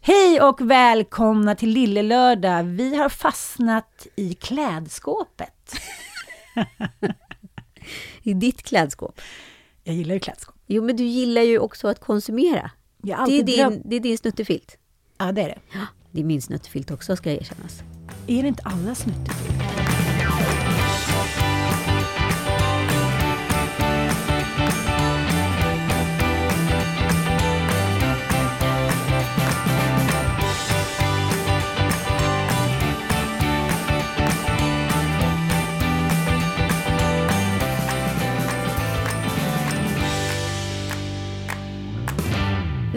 Hej 0.00 0.40
och 0.40 0.70
välkomna 0.70 1.54
till 1.54 1.68
Lille 1.68 2.02
Lördag. 2.02 2.62
Vi 2.62 2.96
har 2.96 3.08
fastnat 3.08 4.06
i 4.16 4.34
klädskåpet. 4.34 5.74
I 8.22 8.34
ditt 8.34 8.62
klädskåp. 8.62 9.20
Jag 9.84 9.94
gillar 9.94 10.14
ju 10.14 10.20
klädskåp. 10.20 10.56
Jo, 10.66 10.84
men 10.84 10.96
du 10.96 11.04
gillar 11.04 11.42
ju 11.42 11.58
också 11.58 11.88
att 11.88 12.00
konsumera. 12.00 12.70
Det 13.02 13.12
är, 13.12 13.42
din, 13.42 13.82
det 13.84 13.96
är 13.96 14.00
din 14.00 14.18
snuttefilt. 14.18 14.78
Ja, 15.18 15.32
det 15.32 15.42
är 15.42 15.48
det. 15.48 15.58
Ja, 15.72 15.86
det 16.10 16.20
är 16.20 16.24
min 16.24 16.42
snuttefilt 16.42 16.90
också, 16.90 17.16
ska 17.16 17.30
erkännas. 17.30 17.82
Är 18.26 18.42
det 18.42 18.48
inte 18.48 18.62
alla 18.62 18.94
snuttefilt? 18.94 19.75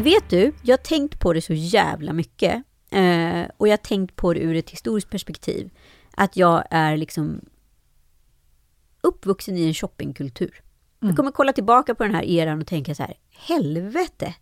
Vet 0.03 0.29
du, 0.29 0.53
jag 0.63 0.73
har 0.77 0.83
tänkt 0.83 1.19
på 1.19 1.33
det 1.33 1.41
så 1.41 1.53
jävla 1.53 2.13
mycket. 2.13 2.63
Eh, 2.91 3.43
och 3.57 3.67
jag 3.67 3.71
har 3.71 3.77
tänkt 3.77 4.15
på 4.15 4.33
det 4.33 4.39
ur 4.39 4.55
ett 4.55 4.69
historiskt 4.69 5.09
perspektiv. 5.09 5.69
Att 6.15 6.37
jag 6.37 6.63
är 6.69 6.97
liksom 6.97 7.41
uppvuxen 9.01 9.57
i 9.57 9.67
en 9.67 9.73
shoppingkultur. 9.73 10.61
Jag 10.99 11.15
kommer 11.15 11.31
kolla 11.31 11.53
tillbaka 11.53 11.95
på 11.95 12.03
den 12.03 12.15
här 12.15 12.23
eran 12.23 12.61
och 12.61 12.67
tänka 12.67 12.95
så 12.95 13.03
här, 13.03 13.17
helvete! 13.29 14.35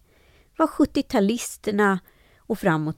Vad 0.58 0.70
70-talisterna 0.70 2.00
och 2.40 2.60
framåt, 2.60 2.98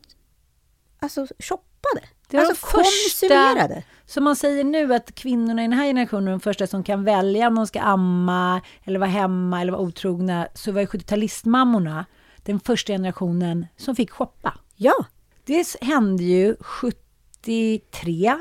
alltså 0.99 1.27
shoppade. 1.39 2.01
Det 2.27 2.37
var 2.37 2.45
alltså 2.45 2.67
de 2.77 2.83
första- 2.83 3.27
konsumerade. 3.27 3.83
Som 4.05 4.23
man 4.23 4.35
säger 4.35 4.63
nu 4.63 4.93
att 4.93 5.15
kvinnorna 5.15 5.61
i 5.61 5.67
den 5.67 5.73
här 5.77 5.85
generationen 5.85 6.27
är 6.27 6.31
de 6.31 6.39
första 6.39 6.67
som 6.67 6.83
kan 6.83 7.03
välja 7.03 7.47
om 7.47 7.55
de 7.55 7.67
ska 7.67 7.79
amma 7.81 8.61
eller 8.83 8.99
vara 8.99 9.09
hemma 9.09 9.61
eller 9.61 9.71
vara 9.71 9.81
otrogna. 9.81 10.47
Så 10.53 10.71
var 10.71 10.81
ju 10.81 10.87
70-talistmammorna 10.87 12.05
den 12.43 12.59
första 12.59 12.93
generationen 12.93 13.65
som 13.77 13.95
fick 13.95 14.11
shoppa. 14.11 14.57
Ja, 14.75 15.05
Det 15.43 15.75
hände 15.81 16.23
ju 16.23 16.55
73, 16.59 18.37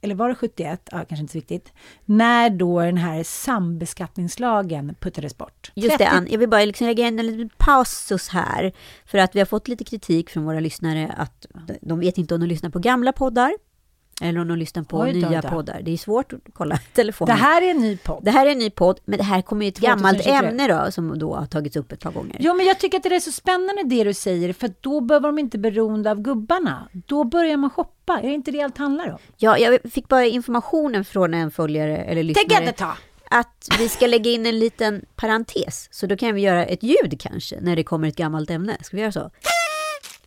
eller 0.00 0.14
var 0.14 0.28
det 0.28 0.34
71? 0.34 0.88
Ja, 0.92 0.98
kanske 0.98 1.16
inte 1.20 1.32
så 1.32 1.38
viktigt. 1.38 1.72
När 2.04 2.50
då 2.50 2.80
den 2.80 2.96
här 2.96 3.22
sambeskattningslagen 3.22 4.94
puttades 5.00 5.38
bort. 5.38 5.72
Just 5.74 5.98
30 5.98 6.04
det, 6.04 6.10
Ann. 6.10 6.26
Jag 6.30 6.38
vill 6.38 6.48
bara 6.48 6.64
liksom 6.64 6.86
lägga 6.86 7.08
in 7.08 7.18
en 7.18 7.26
liten 7.26 7.50
passus 7.58 8.28
här. 8.28 8.72
För 9.06 9.18
att 9.18 9.34
vi 9.34 9.38
har 9.38 9.46
fått 9.46 9.68
lite 9.68 9.84
kritik 9.84 10.30
från 10.30 10.44
våra 10.44 10.60
lyssnare 10.60 11.14
att 11.16 11.46
de 11.80 11.98
vet 11.98 12.18
inte 12.18 12.34
om 12.34 12.40
de 12.40 12.46
lyssnar 12.46 12.70
på 12.70 12.78
gamla 12.78 13.12
poddar 13.12 13.54
eller 14.22 14.40
om 14.40 14.48
de 14.48 14.58
lyssnar 14.58 14.82
på 14.82 14.98
Oj 14.98 15.12
då, 15.20 15.28
nya 15.28 15.38
oj 15.38 15.42
då. 15.42 15.48
poddar. 15.48 15.80
Det 15.82 15.90
är 15.92 15.96
svårt 15.96 16.32
att 16.32 16.40
kolla 16.52 16.74
i 16.74 16.78
Det 16.78 16.94
telefonen. 16.94 17.36
här 17.36 17.62
är 17.62 17.70
en 17.70 17.76
ny 17.78 17.96
podd. 17.96 18.24
det 18.24 18.30
här 18.30 18.46
är 18.46 18.50
en 18.52 18.58
ny 18.58 18.70
podd, 18.70 19.00
men 19.04 19.18
det 19.18 19.24
här 19.24 19.42
kommer 19.42 19.64
ju 19.64 19.68
ett 19.68 19.78
gammalt 19.78 20.18
2023. 20.18 20.48
ämne 20.48 20.84
då, 20.84 20.92
som 20.92 21.18
då 21.18 21.34
har 21.34 21.46
tagits 21.46 21.76
upp 21.76 21.92
ett 21.92 22.00
par 22.00 22.12
gånger. 22.12 22.36
Jo, 22.40 22.54
men 22.54 22.66
jag 22.66 22.78
tycker 22.78 22.96
att 22.96 23.02
det 23.02 23.16
är 23.16 23.20
så 23.20 23.32
spännande 23.32 23.82
det 23.84 24.04
du 24.04 24.14
säger, 24.14 24.52
för 24.52 24.70
då 24.80 25.00
behöver 25.00 25.28
de 25.28 25.38
inte 25.38 25.58
beroende 25.58 26.10
av 26.10 26.20
gubbarna. 26.20 26.88
Då 26.92 27.24
börjar 27.24 27.56
man 27.56 27.70
shoppa. 27.70 28.18
Är 28.22 28.28
det 28.28 28.34
inte 28.34 28.50
det 28.50 28.62
allt 28.62 28.78
handlar 28.78 29.10
om? 29.12 29.18
Ja, 29.36 29.58
jag 29.58 29.78
fick 29.92 30.08
bara 30.08 30.24
informationen 30.26 31.04
från 31.04 31.34
en 31.34 31.50
följare 31.50 31.96
eller 31.96 32.22
lyssnare 32.22 32.60
inte 32.62 32.72
ta. 32.72 32.96
att 33.30 33.68
vi 33.78 33.88
ska 33.88 34.06
lägga 34.06 34.30
in 34.30 34.46
en 34.46 34.58
liten 34.58 35.04
parentes. 35.16 35.88
Så 35.90 36.06
då 36.06 36.16
kan 36.16 36.34
vi 36.34 36.40
göra 36.40 36.64
ett 36.66 36.82
ljud 36.82 37.20
kanske, 37.20 37.60
när 37.60 37.76
det 37.76 37.84
kommer 37.84 38.08
ett 38.08 38.16
gammalt 38.16 38.50
ämne. 38.50 38.76
Ska 38.82 38.96
vi 38.96 39.00
göra 39.02 39.12
så? 39.12 39.30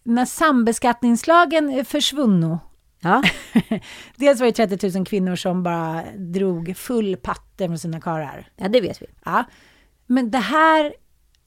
När 0.04 0.26
sambeskattningslagen 0.26 1.70
är 1.70 1.84
försvunno, 1.84 2.60
Ja, 3.02 3.24
dels 4.16 4.40
var 4.40 4.48
det 4.48 4.68
30 4.78 4.98
000 4.98 5.06
kvinnor 5.06 5.36
som 5.36 5.64
bara 5.64 6.04
drog 6.16 6.78
full 6.78 7.18
patte 7.18 7.68
med 7.68 7.82
sina 7.82 8.02
karlar. 8.02 8.48
ja 8.56 8.68
det 8.68 8.82
vet 8.82 9.02
vi. 9.02 9.06
Ja. 9.26 9.44
Men 10.06 10.32
det 10.32 10.38
här 10.38 10.94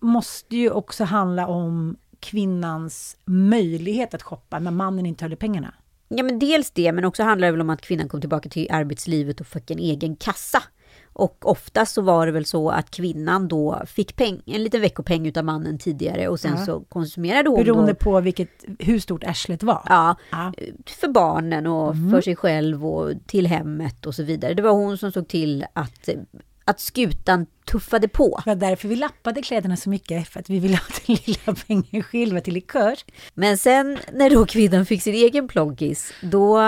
måste 0.00 0.56
ju 0.56 0.70
också 0.70 1.04
handla 1.04 1.46
om 1.46 1.96
kvinnans 2.20 3.16
möjlighet 3.24 4.14
att 4.14 4.22
shoppa 4.22 4.58
när 4.58 4.70
mannen 4.70 5.06
inte 5.06 5.24
höll 5.24 5.32
i 5.32 5.36
pengarna. 5.36 5.74
Ja, 6.08 6.22
men 6.22 6.38
dels 6.38 6.70
det, 6.70 6.92
men 6.92 7.04
också 7.04 7.22
handlar 7.22 7.48
det 7.48 7.52
väl 7.52 7.60
om 7.60 7.70
att 7.70 7.80
kvinnan 7.80 8.08
kom 8.08 8.20
tillbaka 8.20 8.48
till 8.48 8.68
arbetslivet 8.70 9.40
och 9.40 9.46
fick 9.46 9.70
en 9.70 9.78
egen 9.78 10.16
kassa. 10.16 10.62
Och 11.14 11.50
oftast 11.50 11.94
så 11.94 12.02
var 12.02 12.26
det 12.26 12.32
väl 12.32 12.44
så 12.44 12.70
att 12.70 12.90
kvinnan 12.90 13.48
då 13.48 13.82
fick 13.86 14.16
peng, 14.16 14.42
en 14.46 14.64
liten 14.64 14.80
veckopeng 14.80 15.26
utav 15.26 15.44
mannen 15.44 15.78
tidigare 15.78 16.28
och 16.28 16.40
sen 16.40 16.54
Ja. 16.58 16.64
så 16.66 16.80
konsumerade 16.80 17.48
hon 17.50 17.64
Beroende 17.64 17.92
då, 17.92 17.96
på 17.96 18.20
vilket, 18.20 18.48
hur 18.78 18.98
stort 18.98 19.24
arslet 19.24 19.62
var. 19.62 19.82
ja, 19.88 20.16
Ja. 20.30 20.52
för 20.86 21.08
barnen 21.08 21.66
och 21.66 21.94
Mm. 21.94 22.10
för 22.10 22.20
sig 22.20 22.36
själv 22.36 22.86
och 22.86 23.12
till 23.26 23.46
hemmet 23.46 24.06
och 24.06 24.14
så 24.14 24.22
vidare. 24.22 24.54
Det 24.54 24.62
var 24.62 24.72
hon 24.72 24.98
som 24.98 25.12
såg 25.12 25.28
till 25.28 25.64
att, 25.72 26.08
att 26.64 26.80
skutan 26.80 27.46
tuffade 27.70 28.08
på. 28.08 28.40
Det 28.44 28.50
var 28.50 28.54
därför 28.56 28.88
vi 28.88 28.96
lappade 28.96 29.42
kläderna 29.42 29.76
så 29.76 29.90
mycket, 29.90 30.28
för 30.28 30.40
att 30.40 30.50
vi 30.50 30.58
ville 30.58 30.76
ha 30.76 30.84
den 31.06 31.16
lilla 31.26 31.54
pengen 31.66 32.42
till 32.42 32.54
likör. 32.54 32.94
Men 33.34 33.58
sen 33.58 33.98
när 34.12 34.30
då 34.30 34.46
kvinnan 34.46 34.86
fick 34.86 35.02
sin 35.02 35.14
egen 35.14 35.48
ploggis, 35.48 36.12
då 36.22 36.60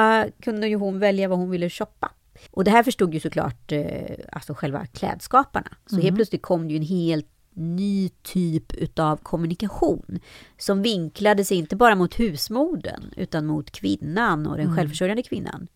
kunde 0.43 0.69
ju 0.69 0.77
hon 0.77 0.99
välja 0.99 1.29
vad 1.29 1.39
hon 1.39 1.51
ville 1.51 1.71
shoppa. 1.71 2.11
Och 2.51 2.65
det 2.65 2.71
här 2.71 2.83
förstod 2.83 3.15
ju 3.15 3.21
såklart 3.21 3.73
eh, 3.73 4.17
alltså 4.33 4.55
själva 4.55 4.87
klädskaparna. 4.87 5.71
Så 5.87 5.97
helt 6.03 6.17
plötsligt 6.17 6.43
kom 6.43 6.69
det 6.69 6.75
ju 6.75 6.77
en 6.77 6.87
helt 6.87 7.27
ny 7.57 8.09
typ 8.09 8.73
utav 8.73 9.17
kommunikation 9.17 10.19
som 10.59 10.83
vinklade 10.83 11.45
sig 11.45 11.57
inte 11.57 11.77
bara 11.77 11.95
mot 11.95 12.21
husmodern 12.21 13.03
utan 13.17 13.47
mot 13.47 13.71
kvinnan 13.71 14.47
och 14.47 14.57
den 14.57 14.67
självförsörjande 14.77 15.23
kvinnan. 15.23 15.67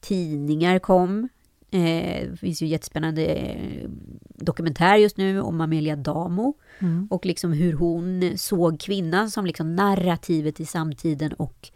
Tidningar 0.00 0.78
kom. 0.78 1.28
Eh, 1.70 2.30
det 2.30 2.36
finns 2.40 2.62
ju 2.62 2.66
jättespännande 2.66 3.24
eh, 3.24 3.88
dokumentär 4.34 4.96
just 4.96 5.16
nu 5.16 5.40
om 5.40 5.60
Amelia 5.60 5.96
Damo 5.96 6.54
och 7.10 7.26
liksom 7.26 7.52
hur 7.52 7.72
hon 7.72 8.32
såg 8.36 8.80
kvinnan 8.80 9.30
som 9.30 9.46
liksom 9.46 9.76
narrativet 9.76 10.60
i 10.60 10.66
samtiden 10.66 11.32
och 11.32 11.70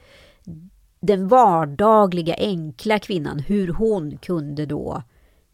den 1.06 1.28
vardagliga 1.28 2.34
enkla 2.38 2.98
kvinnan, 2.98 3.38
hur 3.38 3.68
hon 3.68 4.16
kunde 4.18 4.66
då 4.66 5.02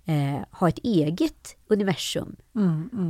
eh, 0.04 0.46
ha 0.50 0.68
ett 0.68 0.78
eget 0.78 1.56
universum. 1.68 2.36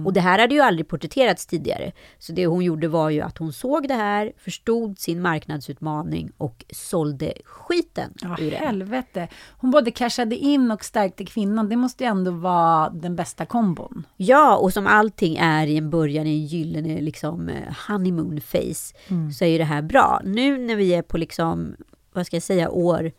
Och 0.07 0.13
det 0.13 0.21
här 0.21 0.39
hade 0.39 0.55
ju 0.55 0.61
aldrig 0.61 0.89
porträtterats 0.89 1.47
tidigare. 1.47 1.93
Så 2.19 2.33
det 2.33 2.47
hon 2.47 2.65
gjorde 2.65 2.89
var 2.89 3.11
ju 3.11 3.21
att 3.21 3.39
hon 3.39 3.53
såg 3.53 3.89
det 3.89 3.95
här, 3.95 4.33
förstod 4.39 4.99
sin 4.99 5.23
marknadsutmaning 5.23 6.31
och 6.39 6.65
sålde 6.73 7.33
skiten 7.45 8.13
Ja, 8.23 8.37
ur 8.41 8.51
det. 8.51 8.57
helvete. 8.57 9.29
Hon 9.59 9.71
både 9.71 9.91
cashade 9.91 10.37
in 10.37 10.71
och 10.71 10.85
stärkte 10.85 11.25
kvinnan. 11.25 11.69
Det 11.69 11.77
måste 11.77 12.05
ju 12.05 12.11
ändå 12.11 12.31
vara 12.31 12.91
den 12.91 13.17
bästa 13.17 13.47
kombon. 13.47 14.07
Ja, 14.17 14.57
och 14.57 14.73
som 14.73 14.87
allting 14.87 15.37
är 15.37 15.67
i 15.67 15.77
en 15.77 15.91
början 15.91 16.27
i 16.27 16.31
en 16.31 16.47
gyllene 16.47 17.01
liksom, 17.01 17.49
eh, 17.49 17.75
honeymoon 17.89 18.41
face 18.41 18.95
så 19.39 19.45
är 19.45 19.49
ju 19.49 19.59
det 19.59 19.65
här 19.65 19.83
bra. 19.83 20.21
Nu 20.25 20.59
när 20.59 20.77
vi 20.77 20.95
är 20.95 21.03
på 21.03 21.19
liksom, 21.19 21.77
vad 22.21 22.27
ska 22.27 22.37
jag 22.37 22.43
säga, 22.43 22.71
år 22.71 23.13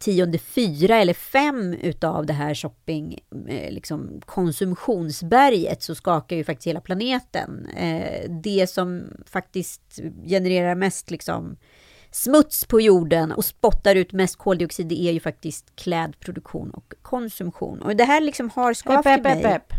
tionde 0.00 0.38
fyra 0.38 0.96
eller 0.96 1.14
fem 1.14 1.72
utav 1.72 2.26
det 2.26 2.32
här 2.32 2.54
shopping, 2.54 3.18
eh, 3.48 3.72
liksom 3.72 4.20
konsumtionsberget 4.26 5.82
så 5.82 5.94
skakar 5.94 6.36
ju 6.36 6.44
faktiskt 6.44 6.66
hela 6.66 6.80
planeten. 6.80 7.66
Eh, 7.66 8.30
det 8.30 8.70
som 8.70 9.04
faktiskt 9.26 10.00
genererar 10.26 10.74
mest 10.74 11.10
liksom 11.10 11.56
smuts 12.10 12.64
på 12.64 12.80
jorden 12.80 13.32
och 13.32 13.44
spottar 13.44 13.94
ut 13.94 14.12
mest 14.12 14.36
koldioxid, 14.36 14.86
det 14.86 15.00
är 15.00 15.12
ju 15.12 15.20
faktiskt 15.20 15.76
klädproduktion 15.76 16.70
och 16.70 16.94
konsumtion. 17.02 17.82
Och 17.82 17.96
det 17.96 18.04
här 18.04 18.20
liksom 18.20 18.50
har 18.50 18.74
skavt 18.74 19.06
Epp, 19.06 19.18
i 19.18 19.22
mig. 19.22 19.44
epp. 19.44 19.72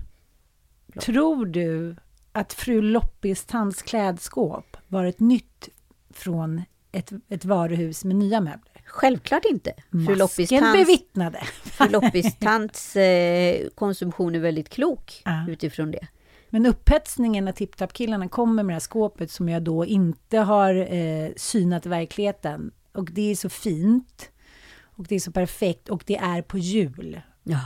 Tror 1.01 1.45
du 1.45 1.95
att 2.31 2.53
fru 2.53 2.81
Loppis 2.81 3.47
klädskåp 3.85 4.77
var 4.87 5.05
ett 5.05 5.19
nytt 5.19 5.69
från 6.13 6.61
ett, 6.91 7.11
ett 7.29 7.45
varuhus 7.45 8.03
med 8.05 8.15
nya 8.15 8.41
möbler? 8.41 8.81
Självklart 8.85 9.45
inte. 9.45 9.73
Fru 9.91 10.15
Masken 10.15 10.63
bevittnade. 10.73 11.39
fru 11.63 11.89
Loppis 11.89 12.35
tants 12.39 12.95
eh, 12.95 13.67
konsumtion 13.75 14.35
är 14.35 14.39
väldigt 14.39 14.69
klok 14.69 15.21
Ja. 15.25 15.45
utifrån 15.49 15.91
det. 15.91 16.07
Men 16.49 16.65
upphetsningen 16.65 17.45
när 17.45 17.51
tipptapp-killarna 17.51 18.27
kommer 18.27 18.63
med 18.63 18.73
det 18.73 18.75
här 18.75 18.79
skåpet 18.79 19.31
som 19.31 19.49
jag 19.49 19.63
då 19.63 19.85
inte 19.85 20.37
har 20.37 20.93
eh, 20.93 21.29
synat 21.35 21.85
i 21.85 21.89
verkligheten. 21.89 22.71
Och 22.93 23.11
det 23.11 23.31
är 23.31 23.35
så 23.35 23.49
fint. 23.49 24.29
Och 24.83 25.05
det 25.07 25.15
är 25.15 25.19
så 25.19 25.31
perfekt. 25.31 25.89
Och 25.89 26.03
det 26.05 26.17
är 26.17 26.41
på 26.41 26.57
jul. 26.57 27.21
Ja. 27.43 27.59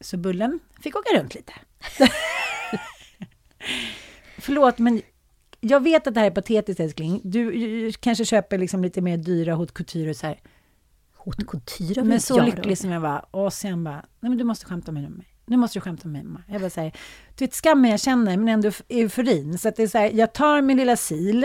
Så 0.00 0.16
Bullen 0.16 0.58
fick 0.80 0.96
åka 0.96 1.18
runt 1.20 1.34
lite. 1.34 1.52
Förlåt, 4.38 4.78
men 4.78 5.02
jag 5.64 5.82
vet 5.82 6.06
att 6.06 6.14
det 6.14 6.20
här 6.20 6.26
är 6.26 6.30
patetiskt 6.30 6.80
älskling. 6.80 7.20
Du, 7.24 7.52
du 7.52 7.92
kanske 7.92 8.24
köper 8.24 8.58
liksom 8.58 8.82
lite 8.82 9.00
mer 9.00 9.16
dyra 9.16 9.54
haute 9.54 9.72
couture 9.72 10.14
så 10.14 10.26
här. 10.26 10.40
Haute 11.24 11.44
couture 11.44 12.04
Men 12.04 12.20
så 12.20 12.42
lycklig 12.42 12.78
som 12.78 12.90
jag 12.90 13.00
var. 13.00 13.26
Och 13.30 13.52
sen 13.52 13.84
bara, 13.84 14.04
nej 14.20 14.28
men 14.30 14.38
du 14.38 14.44
måste 14.44 14.66
skämta 14.66 14.92
med 14.92 15.10
mig. 15.10 15.26
Nu 15.46 15.56
måste 15.56 15.78
du 15.78 15.80
skämta 15.80 16.08
med 16.08 16.24
mig. 16.24 16.42
Jag 16.48 16.60
bara 16.60 16.70
säger, 16.70 16.92
du 17.36 17.44
vet 17.44 17.54
skammen 17.54 17.90
jag 17.90 18.00
känner, 18.00 18.36
men 18.36 18.48
ändå 18.48 18.70
euforin. 18.88 19.58
Så 19.58 19.68
att 19.68 19.76
det 19.76 19.82
är 19.82 19.88
så 19.88 19.98
här, 19.98 20.10
jag 20.10 20.32
tar 20.32 20.62
min 20.62 20.76
lilla 20.76 20.96
sil, 21.06 21.40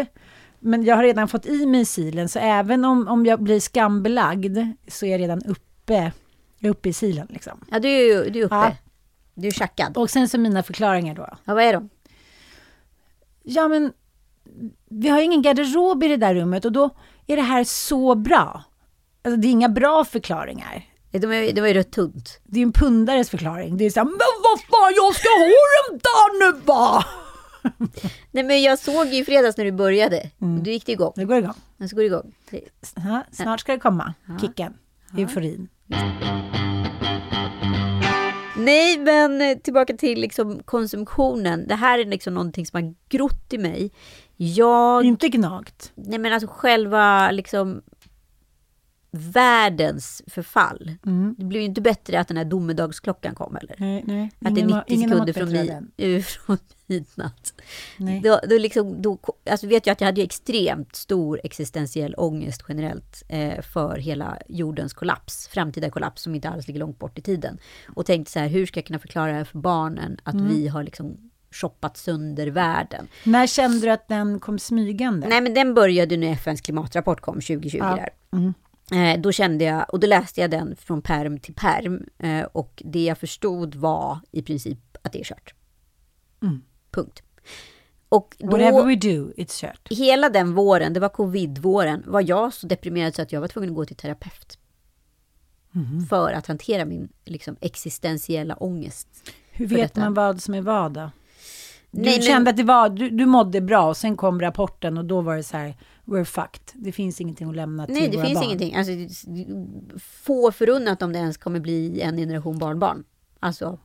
men 0.59 0.83
jag 0.83 0.95
har 0.95 1.03
redan 1.03 1.27
fått 1.27 1.45
i 1.45 1.65
mig 1.65 1.85
silen, 1.85 2.29
så 2.29 2.39
även 2.39 2.85
om, 2.85 3.07
om 3.07 3.25
jag 3.25 3.43
blir 3.43 3.59
skambelagd, 3.59 4.57
så 4.87 5.05
är 5.05 5.09
jag 5.09 5.21
redan 5.21 5.43
uppe, 5.43 6.11
uppe 6.63 6.89
i 6.89 6.93
silen 6.93 7.27
liksom. 7.29 7.65
Ja, 7.71 7.79
du 7.79 7.87
är 7.87 8.03
ju 8.03 8.29
du 8.29 8.39
är 8.39 8.45
uppe. 8.45 8.55
Ja. 8.55 8.75
Du 9.33 9.47
är 9.47 9.51
tjackad. 9.51 9.97
Och 9.97 10.09
sen 10.09 10.29
så 10.29 10.37
mina 10.37 10.63
förklaringar 10.63 11.15
då. 11.15 11.37
Ja, 11.45 11.53
vad 11.53 11.63
är 11.63 11.73
de? 11.73 11.89
Ja, 13.43 13.67
men 13.67 13.93
vi 14.89 15.09
har 15.09 15.17
ju 15.19 15.23
ingen 15.25 15.41
garderob 15.41 16.03
i 16.03 16.07
det 16.07 16.17
där 16.17 16.35
rummet 16.35 16.65
och 16.65 16.71
då 16.71 16.89
är 17.27 17.35
det 17.35 17.41
här 17.41 17.63
så 17.63 18.15
bra. 18.15 18.63
Alltså, 19.23 19.41
det 19.41 19.47
är 19.47 19.51
inga 19.51 19.69
bra 19.69 20.05
förklaringar. 20.05 20.85
De, 21.11 21.31
är, 21.31 21.53
de 21.53 21.61
var 21.61 21.67
ju 21.67 21.73
rätt 21.73 21.91
tunt. 21.91 22.39
Det 22.43 22.55
är 22.55 22.59
ju 22.59 22.63
en 22.63 22.71
pundares 22.71 23.29
förklaring. 23.29 23.77
Det 23.77 23.85
är 23.85 23.89
så 23.89 23.99
här, 23.99 24.05
men 24.05 24.13
vad 24.17 24.59
fan, 24.61 24.93
jag 24.95 25.15
ska 25.15 25.29
ha 25.29 25.45
den 25.89 25.99
där 25.99 26.39
nu 26.53 26.59
va! 26.65 27.05
Nej, 28.31 28.43
men 28.43 28.61
jag 28.61 28.79
såg 28.79 29.07
ju 29.07 29.17
i 29.21 29.25
fredags 29.25 29.57
när 29.57 29.65
du 29.65 29.71
började. 29.71 30.29
Mm. 30.41 30.63
Du 30.63 30.71
gick 30.71 30.85
det 30.85 30.91
igång. 30.91 31.13
Nu 31.15 31.25
går 31.25 31.33
det 31.35 31.39
igång. 31.41 31.53
Men 31.77 31.89
så 31.89 31.95
går 31.95 32.01
det 32.03 32.07
igång. 32.07 32.33
Det- 32.49 32.61
Ja, 32.95 33.23
snart 33.31 33.59
ska 33.59 33.71
det 33.71 33.79
komma, 33.79 34.13
kicken, 34.41 34.73
euforin. 35.17 35.67
Nej, 38.57 38.97
men 38.99 39.59
tillbaka 39.59 39.93
till 39.97 40.19
liksom 40.21 40.63
konsumtionen. 40.65 41.67
Det 41.67 41.75
här 41.75 41.99
är 41.99 42.05
liksom 42.05 42.33
någonting 42.33 42.65
som 42.65 42.83
har 42.83 42.93
grott 43.09 43.53
i 43.53 43.57
mig. 43.57 43.91
Jag 44.37 45.05
Inte 45.05 45.29
gnagt. 45.29 45.91
Nej 45.95 46.19
men 46.19 46.33
alltså 46.33 46.47
själva 46.51 47.31
liksom 47.31 47.81
världens 49.11 50.21
förfall. 50.27 50.91
Mm. 51.05 51.35
Det 51.37 51.45
blev 51.45 51.61
ju 51.61 51.67
inte 51.67 51.81
bättre 51.81 52.19
att 52.19 52.27
den 52.27 52.37
här 52.37 52.45
domedagsklockan 52.45 53.35
kom 53.35 53.55
heller. 53.55 53.75
Nej, 53.79 54.03
nej. 54.07 54.31
Att 54.39 54.55
det 54.55 54.61
är 54.61 54.63
Ingen 54.63 54.71
har- 54.73 54.79
90 54.87 54.93
ingen 54.95 55.09
har 55.11 55.17
sekunder 55.17 55.33
från, 55.33 55.49
mi- 55.97 56.21
från 56.45 56.57
midnatt. 56.85 57.53
Nej. 57.97 58.21
Då, 58.23 58.39
då 58.49 58.57
liksom, 58.57 59.01
då, 59.01 59.19
alltså 59.49 59.67
vet 59.67 59.85
jag 59.85 59.93
att 59.93 60.01
jag 60.01 60.05
hade 60.05 60.21
ju 60.21 60.25
extremt 60.25 60.95
stor 60.95 61.39
existentiell 61.43 62.15
ångest 62.17 62.63
generellt 62.69 63.23
eh, 63.29 63.61
för 63.61 63.97
hela 63.97 64.37
jordens 64.47 64.93
kollaps, 64.93 65.47
framtida 65.47 65.89
kollaps 65.89 66.21
som 66.21 66.35
inte 66.35 66.49
alls 66.49 66.67
ligger 66.67 66.79
långt 66.79 66.99
bort 66.99 67.17
i 67.17 67.21
tiden. 67.21 67.57
Och 67.95 68.05
tänkte 68.05 68.31
så 68.31 68.39
här, 68.39 68.47
hur 68.47 68.65
ska 68.65 68.77
jag 68.79 68.85
kunna 68.85 68.99
förklara 68.99 69.45
för 69.45 69.57
barnen 69.59 70.17
att 70.23 70.33
Mm. 70.33 70.47
vi 70.47 70.67
har 70.67 70.83
liksom 70.83 71.31
shoppat 71.51 71.97
sönder 71.97 72.47
världen? 72.47 73.07
När 73.23 73.47
kände 73.47 73.87
du 73.87 73.91
att 73.91 74.07
den 74.07 74.39
kom 74.39 74.59
smygande? 74.59 75.27
Nej, 75.27 75.41
men 75.41 75.53
den 75.53 75.73
började 75.73 76.17
när 76.17 76.31
FNs 76.31 76.61
klimatrapport 76.61 77.21
kom 77.21 77.35
2020 77.35 77.77
Ja. 77.77 77.95
där. 77.95 78.09
Mm. 78.31 78.53
Eh, 79.15 79.21
då 79.21 79.31
kände 79.31 79.63
jag, 79.65 79.85
och 79.93 79.99
då 79.99 80.07
läste 80.07 80.41
jag 80.41 80.51
den 80.51 80.75
från 80.75 81.01
perm 81.01 81.39
till 81.39 81.53
perm. 81.53 82.05
Eh, 82.19 82.41
och 82.41 82.83
det 82.85 83.03
jag 83.03 83.17
förstod 83.17 83.75
var 83.75 84.19
i 84.31 84.41
princip 84.41 84.79
att 85.01 85.13
det 85.13 85.19
är 85.19 85.23
kört. 85.23 85.53
Mm. 86.41 86.61
Punkt. 86.91 87.23
Och 88.09 88.35
Whatever 88.39 88.71
då, 88.71 88.83
we 88.83 88.95
do, 88.95 89.31
it's 89.37 89.61
kört. 89.61 89.87
hela 89.91 90.29
den 90.29 90.53
våren, 90.55 90.93
det 90.93 90.99
var 90.99 91.09
covid-våren, 91.09 92.03
var 92.07 92.21
jag 92.29 92.53
så 92.53 92.67
deprimerad 92.67 93.15
så 93.15 93.21
att 93.21 93.31
jag 93.31 93.41
var 93.41 93.47
tvungen 93.47 93.69
att 93.69 93.75
gå 93.75 93.85
till 93.85 93.95
terapeut. 93.95 94.57
Mhm. 95.71 96.05
För 96.09 96.31
att 96.33 96.47
hantera 96.47 96.85
min 96.85 97.09
liksom, 97.25 97.55
existentiella 97.61 98.55
ångest. 98.55 99.07
Hur 99.51 99.67
vet 99.67 99.95
man 99.95 100.13
vad 100.13 100.41
som 100.41 100.53
är 100.53 100.61
vad 100.61 100.91
då? 100.93 101.11
Du 101.91 102.01
Nej, 102.01 102.13
men- 102.17 102.21
kände 102.21 102.49
att 102.49 102.57
det 102.57 102.63
var, 102.63 102.89
du, 102.89 103.09
du 103.09 103.25
mådde 103.25 103.61
bra 103.61 103.87
och 103.89 103.97
sen 103.97 104.17
kom 104.17 104.41
rapporten 104.41 104.97
och 104.97 105.05
då 105.05 105.21
var 105.21 105.35
det 105.35 105.43
så 105.43 105.57
här, 105.57 105.75
we're 106.05 106.23
fucked. 106.25 106.61
Det 106.73 106.91
finns 106.91 107.21
ingenting 107.21 107.49
att 107.49 107.55
lämna 107.55 107.85
till 107.85 107.95
Nej, 107.95 108.07
det 108.09 108.17
våra 108.17 108.25
finns 108.25 108.39
barn. 108.39 108.45
ingenting. 108.45 108.75
Alltså, 108.75 108.91
få 109.99 110.51
förunnat 110.51 111.01
om 111.01 111.13
det 111.13 111.19
ens 111.19 111.37
kommer 111.37 111.59
bli 111.59 112.01
en 112.01 112.17
generation 112.17 112.57
barnbarn. 112.57 113.03
Alltså, 113.39 113.79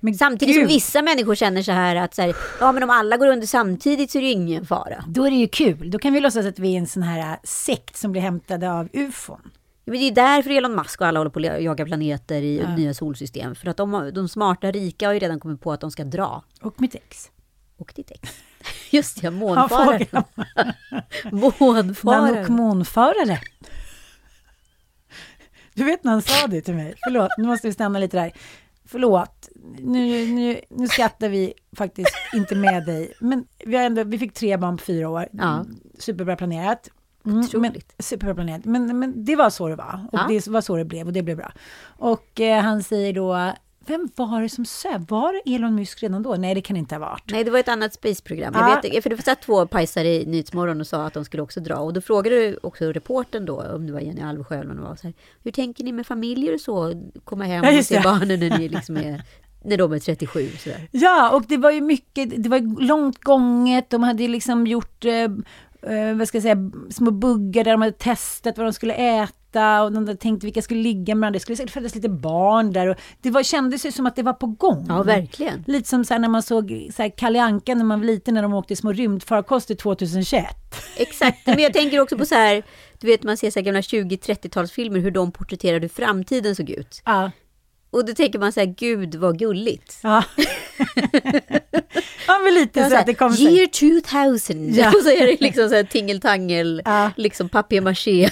Men 0.00 0.14
Samtidigt 0.14 0.54
gud, 0.56 0.62
som 0.64 0.74
vissa 0.74 1.02
människor 1.02 1.34
känner 1.34 1.62
så 1.62 1.72
här 1.72 1.96
att 1.96 2.14
så 2.14 2.22
här, 2.22 2.36
ja 2.60 2.72
men 2.72 2.82
om 2.82 2.90
alla 2.90 3.16
går 3.16 3.26
under 3.26 3.46
samtidigt 3.46 4.10
så 4.10 4.18
är 4.18 4.22
det 4.22 4.26
ju 4.28 4.32
ingen 4.34 4.66
fara. 4.66 5.04
Då 5.08 5.24
är 5.26 5.30
det 5.30 5.36
ju 5.36 5.48
kul. 5.48 5.90
Då 5.90 5.98
kan 5.98 6.12
vi 6.12 6.20
låtsas 6.20 6.46
att 6.46 6.58
vi 6.58 6.74
är 6.74 6.78
en 6.78 6.86
sån 6.86 7.02
här 7.02 7.38
sekt 7.44 7.96
som 7.96 8.12
blir 8.12 8.22
hämtade 8.22 8.72
av 8.72 8.88
ufon. 8.92 9.50
Ja, 9.88 9.92
men 9.92 10.00
det 10.00 10.06
är 10.06 10.14
därför 10.14 10.50
Elon 10.50 10.74
Musk 10.74 11.00
och 11.00 11.06
alla 11.06 11.20
håller 11.20 11.30
på 11.30 11.38
att 11.38 11.62
jaga 11.62 11.84
planeter 11.84 12.42
i 12.42 12.66
nya 12.76 12.94
solsystem. 12.94 13.54
För 13.54 13.68
att 13.68 13.76
de, 13.76 14.10
de 14.14 14.28
smarta 14.28 14.70
rika 14.70 15.06
har 15.06 15.12
ju 15.12 15.18
redan 15.18 15.40
kommit 15.40 15.60
på 15.60 15.72
att 15.72 15.80
de 15.80 15.90
ska 15.90 16.04
dra. 16.04 16.42
Och 16.60 16.80
mitt 16.80 16.94
ex. 16.94 17.30
Och 17.76 17.92
ditt 17.96 18.10
ex. 18.10 18.30
Just 18.90 19.22
ja, 19.22 19.26
Ja, 19.26 19.30
månfararen. 19.30 20.24
månfararen. 21.32 22.34
Nanokmonförare. 22.34 23.40
Du 25.74 25.84
vet 25.84 26.04
när 26.04 26.12
han 26.12 26.22
sa 26.22 26.46
det 26.46 26.60
till 26.60 26.74
mig. 26.74 26.94
Förlåt, 27.04 27.30
nu 27.38 27.44
måste 27.44 27.66
vi 27.68 27.72
stanna 27.72 27.98
lite 27.98 28.16
där. 28.16 28.32
Förlåt, 28.84 29.48
nu, 29.78 30.26
nu, 30.26 30.60
nu 30.70 30.88
skrattar 30.88 31.28
vi 31.28 31.54
faktiskt 31.76 32.14
inte 32.34 32.54
med 32.54 32.86
dig. 32.86 33.12
Men 33.20 33.46
vi, 33.64 33.76
har 33.76 33.84
ändå, 33.84 34.04
vi 34.04 34.18
fick 34.18 34.34
tre 34.34 34.56
barn 34.56 34.76
på 34.76 34.84
fyra 34.84 35.08
år. 35.08 35.28
Ja. 35.32 35.64
Superbra 35.98 36.36
planerat. 36.36 36.90
Mm, 37.26 37.36
men, 37.38 37.44
Otroligt. 37.44 37.94
superbra 37.98 38.34
planerat. 38.34 38.64
Men, 38.64 38.98
men 38.98 39.24
det 39.24 39.36
var 39.36 39.50
så 39.50 39.68
det 39.68 39.76
var. 39.76 40.00
Och 40.12 40.18
Ja. 40.18 40.26
det 40.28 40.46
var 40.48 40.60
så 40.60 40.76
det 40.76 40.84
blev 40.84 41.06
och 41.06 41.12
det 41.12 41.22
blev 41.22 41.36
bra. 41.36 41.52
Och 41.98 42.40
eh, 42.40 42.62
han 42.62 42.82
säger 42.82 43.12
då, 43.12 43.52
vem 43.86 44.08
var 44.16 44.42
det 44.42 44.48
som 44.48 44.64
söp? 44.64 45.10
Var 45.10 45.32
det 45.32 45.54
Elon 45.54 45.74
Musk 45.74 46.02
redan 46.02 46.22
då? 46.22 46.34
Nej, 46.34 46.54
det 46.54 46.60
kan 46.60 46.76
inte 46.76 46.94
ha 46.94 47.00
varit. 47.00 47.30
Nej, 47.30 47.44
det 47.44 47.50
var 47.50 47.58
ett 47.58 47.68
annat 47.68 47.94
spaceprogram. 47.94 48.52
Ja. 48.56 48.80
Jag 48.82 48.92
vet, 48.92 49.02
för 49.02 49.10
det 49.10 49.22
satt 49.22 49.42
två 49.42 49.66
pajsar 49.66 50.04
i 50.04 50.26
Nyhetsmorgon 50.26 50.80
och 50.80 50.86
sa 50.86 51.06
att 51.06 51.14
de 51.14 51.24
skulle 51.24 51.42
också 51.42 51.60
dra. 51.60 51.76
Och 51.76 51.92
då 51.92 52.00
frågade 52.00 52.56
också 52.62 52.84
reporten 52.92 53.44
då, 53.46 53.62
om 53.62 53.86
det 53.86 53.92
var 53.92 54.00
Jenny 54.00 54.20
Alvesjö 54.22 54.60
eller 54.60 54.74
vad 54.74 54.98
så 54.98 55.06
här, 55.06 55.14
hur 55.42 55.50
tänker 55.50 55.84
ni 55.84 55.92
med 55.92 56.06
familjer 56.06 56.54
och 56.54 56.60
så? 56.60 57.02
Komma 57.24 57.44
hem 57.44 57.64
Ja, 57.64 57.70
och 57.70 57.76
just 57.76 57.88
se 57.88 58.00
barnen 58.04 58.40
när 58.40 58.58
ni 58.58 58.68
liksom 58.68 58.96
är, 58.96 59.22
när 59.64 59.76
de 59.78 59.92
är 59.92 59.98
37 59.98 60.48
sådär. 60.58 60.88
Ja, 60.90 61.30
och 61.30 61.42
det 61.48 61.56
var 61.56 61.70
ju 61.70 61.80
mycket, 61.80 62.42
det 62.42 62.48
var 62.48 62.82
långt 62.82 63.24
gånget, 63.24 63.90
de 63.90 64.02
hade 64.02 64.28
liksom 64.28 64.66
gjort, 64.66 65.04
eh, 65.04 65.28
eh, 65.88 66.14
vad 66.14 66.28
ska 66.28 66.36
jag 66.36 66.42
säga, 66.42 66.70
små 66.90 67.10
buggar 67.10 67.64
där 67.64 67.72
de 67.72 67.82
hade 67.82 67.96
testat 67.96 68.58
vad 68.58 68.66
de 68.66 68.72
skulle 68.72 68.94
äta 68.94 69.82
och 69.82 69.92
de 69.92 70.06
hade 70.06 70.16
tänkt 70.16 70.44
vilka 70.44 70.62
skulle 70.62 70.82
ligga 70.82 71.14
med 71.14 71.20
varandra. 71.20 71.36
Det 71.36 71.40
skulle 71.40 71.56
säkert 71.56 71.72
födas 71.72 71.94
lite 71.94 72.08
barn 72.08 72.72
där 72.72 72.86
och 72.86 72.96
det 73.22 73.30
var, 73.30 73.42
kändes 73.42 73.86
ju 73.86 73.92
som 73.92 74.06
att 74.06 74.16
det 74.16 74.22
var 74.22 74.32
på 74.32 74.46
gång. 74.46 74.86
Ja, 74.88 75.02
verkligen. 75.02 75.64
Lite 75.66 75.88
som 75.88 76.04
så 76.04 76.18
när 76.18 76.28
man 76.28 76.42
såg 76.42 76.88
så 76.96 77.02
här 77.02 77.08
Kalle 77.16 77.42
Anka 77.42 77.74
när 77.74 77.84
man 77.84 78.00
var 78.00 78.06
liten 78.06 78.34
när 78.34 78.42
de 78.42 78.54
åkte 78.54 78.72
i 78.72 78.76
små 78.76 78.92
rymdfarkoster 78.92 79.74
2021. 79.74 80.44
Exakt, 80.96 81.46
men 81.46 81.58
jag 81.58 81.72
tänker 81.72 82.00
också 82.00 82.18
på 82.18 82.24
så 82.24 82.34
här, 82.34 82.62
du 83.00 83.06
vet 83.06 83.22
man 83.22 83.36
ser 83.36 83.50
så 83.50 83.58
här 83.58 83.64
gamla 83.64 83.80
20-30-talsfilmer 83.80 85.00
hur 85.00 85.10
de 85.10 85.32
porträtterade 85.32 85.80
hur 85.80 85.88
framtiden 85.88 86.56
såg 86.56 86.70
ut. 86.70 87.02
Ja. 87.04 87.30
Och 87.96 88.04
då 88.04 88.14
tänker 88.14 88.38
man 88.38 88.52
så 88.52 88.60
här, 88.60 88.66
gud 88.66 89.14
vad 89.14 89.38
gulligt. 89.38 89.98
Ja, 90.02 90.24
ja 92.26 92.38
men 92.44 92.54
lite 92.54 92.84
så, 92.84 92.90
så 92.90 92.96
att 92.96 93.06
det 93.06 93.14
kom 93.14 93.32
här, 93.32 93.38
här, 93.38 93.50
year 93.50 93.66
2000, 94.30 94.74
Ja. 94.74 94.88
och 94.96 95.02
så 95.02 95.10
är 95.10 95.26
det 95.26 95.40
liksom 95.40 95.68
så 95.68 95.74
här 95.74 95.84
tingeltangel, 95.84 96.82
Ja. 96.84 97.10
liksom 97.16 97.48
papier-maché. 97.48 98.28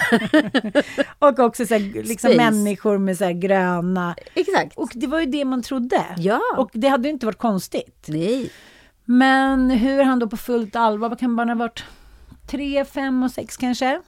och 1.19 1.39
också 1.39 1.65
så 1.65 1.73
här, 1.73 1.79
liksom 2.03 2.31
Space. 2.31 2.35
människor 2.51 2.97
med 2.97 3.17
så 3.17 3.23
här 3.23 3.31
gröna, 3.31 4.15
Exakt. 4.33 4.77
och 4.77 4.91
det 4.93 5.07
var 5.07 5.19
ju 5.19 5.25
det 5.25 5.45
man 5.45 5.61
trodde. 5.61 6.05
Ja. 6.17 6.41
Och 6.57 6.69
det 6.73 6.87
hade 6.87 7.07
ju 7.07 7.13
inte 7.13 7.25
varit 7.25 7.37
konstigt. 7.37 8.05
Nej. 8.07 8.49
Men 9.05 9.69
hur 9.69 10.03
han 10.03 10.19
då 10.19 10.27
på 10.27 10.37
fullt 10.37 10.75
allvar, 10.75 11.09
vad 11.09 11.19
kan 11.19 11.35
barnen 11.35 11.57
ha 11.57 11.65
varit? 11.65 11.83
Tre, 12.47 12.85
fem 12.85 13.23
och 13.23 13.31
sex 13.31 13.57
kanske? 13.57 14.01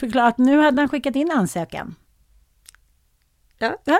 Förklarat 0.00 0.38
nu 0.38 0.58
hade 0.60 0.82
han 0.82 0.88
skickat 0.88 1.16
in 1.16 1.30
ansökan. 1.30 1.94
Ja. 3.60 3.76
Ja, 3.84 3.98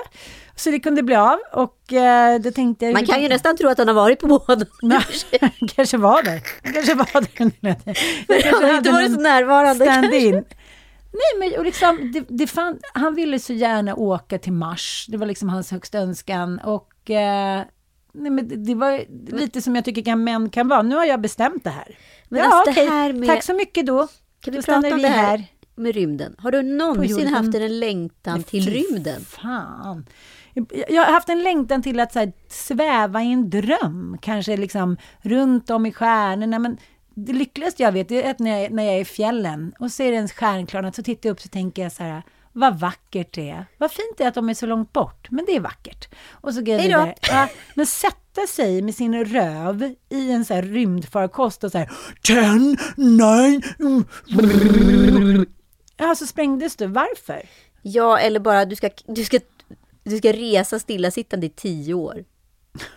så 0.55 0.71
det 0.71 0.79
kunde 0.79 1.03
bli 1.03 1.15
av 1.15 1.39
och 1.53 1.93
eh, 1.93 2.39
då 2.39 2.51
tänkte 2.51 2.85
jag... 2.85 2.93
Man 2.93 3.05
kan 3.05 3.21
ju 3.21 3.29
nästan 3.29 3.57
tro 3.57 3.69
att 3.69 3.77
han 3.77 3.87
har 3.87 3.95
varit 3.95 4.19
på 4.19 4.27
båda. 4.27 4.65
Han 5.41 5.67
kanske 5.75 5.97
var 5.97 6.23
där. 6.23 6.41
Han 6.63 6.73
kanske 6.73 6.93
var 6.95 7.21
där. 7.21 7.97
Jag 8.27 8.51
Han 8.53 8.63
har 8.63 8.77
inte 8.77 8.91
varit 8.91 9.13
så 9.13 9.19
närvarande. 9.21 9.85
stand-in. 9.85 10.33
Nej, 11.13 11.49
men 11.49 11.59
och 11.59 11.65
liksom, 11.65 12.11
det, 12.13 12.25
det 12.29 12.47
fann, 12.47 12.79
han 12.93 13.15
ville 13.15 13.39
så 13.39 13.53
gärna 13.53 13.95
åka 13.95 14.37
till 14.39 14.53
Mars. 14.53 15.05
Det 15.09 15.17
var 15.17 15.25
liksom 15.27 15.49
hans 15.49 15.71
högsta 15.71 15.97
önskan. 15.99 16.59
Och 16.59 17.09
eh, 17.09 17.61
nej, 18.13 18.31
men 18.31 18.47
det, 18.47 18.55
det 18.55 18.75
var 18.75 19.03
lite 19.37 19.61
som 19.61 19.75
jag 19.75 19.85
tycker 19.85 20.01
kan, 20.01 20.23
män 20.23 20.49
kan 20.49 20.67
vara. 20.67 20.81
Nu 20.81 20.95
har 20.95 21.05
jag 21.05 21.21
bestämt 21.21 21.63
det 21.63 21.69
här. 21.69 21.97
Men 22.29 22.39
ja, 22.39 22.45
alltså 22.59 22.71
okej. 22.71 23.13
med- 23.13 23.29
Tack 23.29 23.43
så 23.43 23.53
mycket 23.53 23.85
då. 23.85 24.07
Kan 24.39 24.51
vi 24.53 24.57
Då 24.59 24.63
prata 24.63 24.93
om 24.95 25.01
det 25.01 25.07
här, 25.07 25.37
här. 25.37 25.45
Med 25.75 25.95
rymden? 25.95 26.35
Har 26.37 26.51
du 26.51 26.61
någonsin 26.61 27.27
haft 27.27 27.55
en 27.55 27.79
längtan 27.79 28.43
till 28.43 28.65
Fy 28.65 28.71
rymden? 28.71 29.21
Fan. 29.21 30.05
Jag 30.89 31.05
har 31.05 31.13
haft 31.13 31.29
en 31.29 31.43
längtan 31.43 31.81
till 31.81 31.99
att 31.99 32.13
så 32.13 32.19
här, 32.19 32.33
sväva 32.47 33.23
i 33.23 33.31
en 33.31 33.49
dröm, 33.49 34.17
kanske 34.21 34.57
liksom 34.57 34.97
runt 35.21 35.69
om 35.69 35.85
i 35.85 35.91
stjärnorna. 35.91 36.59
Men 36.59 36.77
det 37.15 37.33
lyckligaste 37.33 37.83
jag 37.83 37.91
vet 37.91 38.11
är 38.11 38.31
att 38.31 38.39
när 38.39 38.59
jag, 38.59 38.71
när 38.71 38.83
jag 38.83 38.95
är 38.95 39.01
i 39.01 39.05
fjällen 39.05 39.73
och 39.79 39.91
ser 39.91 40.13
en 40.13 40.27
stjärnklarnat 40.27 40.95
så 40.95 41.03
tittar 41.03 41.29
jag 41.29 41.33
upp 41.33 41.41
så 41.41 41.49
tänker 41.49 41.83
jag 41.83 41.91
så 41.91 42.03
här, 42.03 42.21
vad 42.53 42.79
vackert 42.79 43.33
det 43.33 43.49
är. 43.49 43.65
Vad 43.77 43.91
fint 43.91 44.17
det 44.17 44.23
är 44.23 44.27
att 44.27 44.33
de 44.33 44.49
är 44.49 44.53
så 44.53 44.65
långt 44.65 44.93
bort, 44.93 45.27
men 45.31 45.45
det 45.45 45.55
är 45.55 45.59
vackert. 45.59 46.13
Och 46.31 46.53
så 46.53 46.61
går 46.61 46.75
jag 46.75 46.81
vidare. 46.81 47.15
Ja, 47.21 47.47
men 47.75 47.85
sätta 47.85 48.47
sig 48.47 48.81
med 48.81 48.95
sin 48.95 49.25
röv 49.25 49.95
i 50.09 50.31
en 50.31 50.45
så 50.45 50.53
här 50.53 50.63
rymdfarkost 50.63 51.63
och 51.63 51.71
så 51.71 51.77
här, 51.77 51.91
ten, 52.27 52.77
nine, 52.95 53.61
Ja, 56.01 56.15
så 56.15 56.27
sprängdes 56.27 56.75
du. 56.75 56.87
Varför? 56.87 57.41
Ja, 57.81 58.19
eller 58.19 58.39
bara 58.39 58.65
du 58.65 58.75
ska, 58.75 58.89
du 59.07 59.23
ska, 59.23 59.39
du 60.03 60.17
ska 60.17 60.33
resa 60.33 60.79
stillasittande 60.79 61.45
i 61.45 61.49
tio 61.49 61.93
år. 61.93 62.23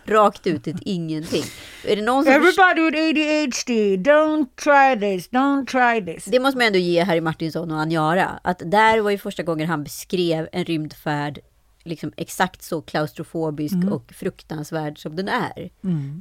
Rakt 0.05 0.47
ut 0.47 0.63
till 0.63 0.77
ingenting. 0.81 1.43
Är 1.83 1.95
det 1.95 2.01
någon 2.01 2.23
som 2.23 2.33
Everybody 2.33 2.81
with 2.81 2.97
ADHD, 2.97 3.97
don't 3.97 4.47
try 4.55 4.99
this, 4.99 5.29
don't 5.29 5.65
try 5.65 6.13
this. 6.13 6.25
Det 6.25 6.39
måste 6.39 6.57
man 6.57 6.67
ändå 6.67 6.79
ge 6.79 7.03
Harry 7.03 7.21
Martinsson 7.21 7.71
och 7.71 7.79
Anjara. 7.79 8.39
Att 8.43 8.61
där 8.65 8.99
var 8.99 9.11
ju 9.11 9.17
första 9.17 9.43
gången 9.43 9.67
han 9.67 9.83
beskrev 9.83 10.49
en 10.51 10.65
rymdfärd 10.65 11.39
liksom 11.85 12.11
exakt 12.17 12.63
så 12.63 12.81
klaustrofobisk 12.81 13.75
och 13.91 14.11
fruktansvärd 14.13 14.99
som 15.01 15.15
den 15.15 15.27
är. 15.27 15.69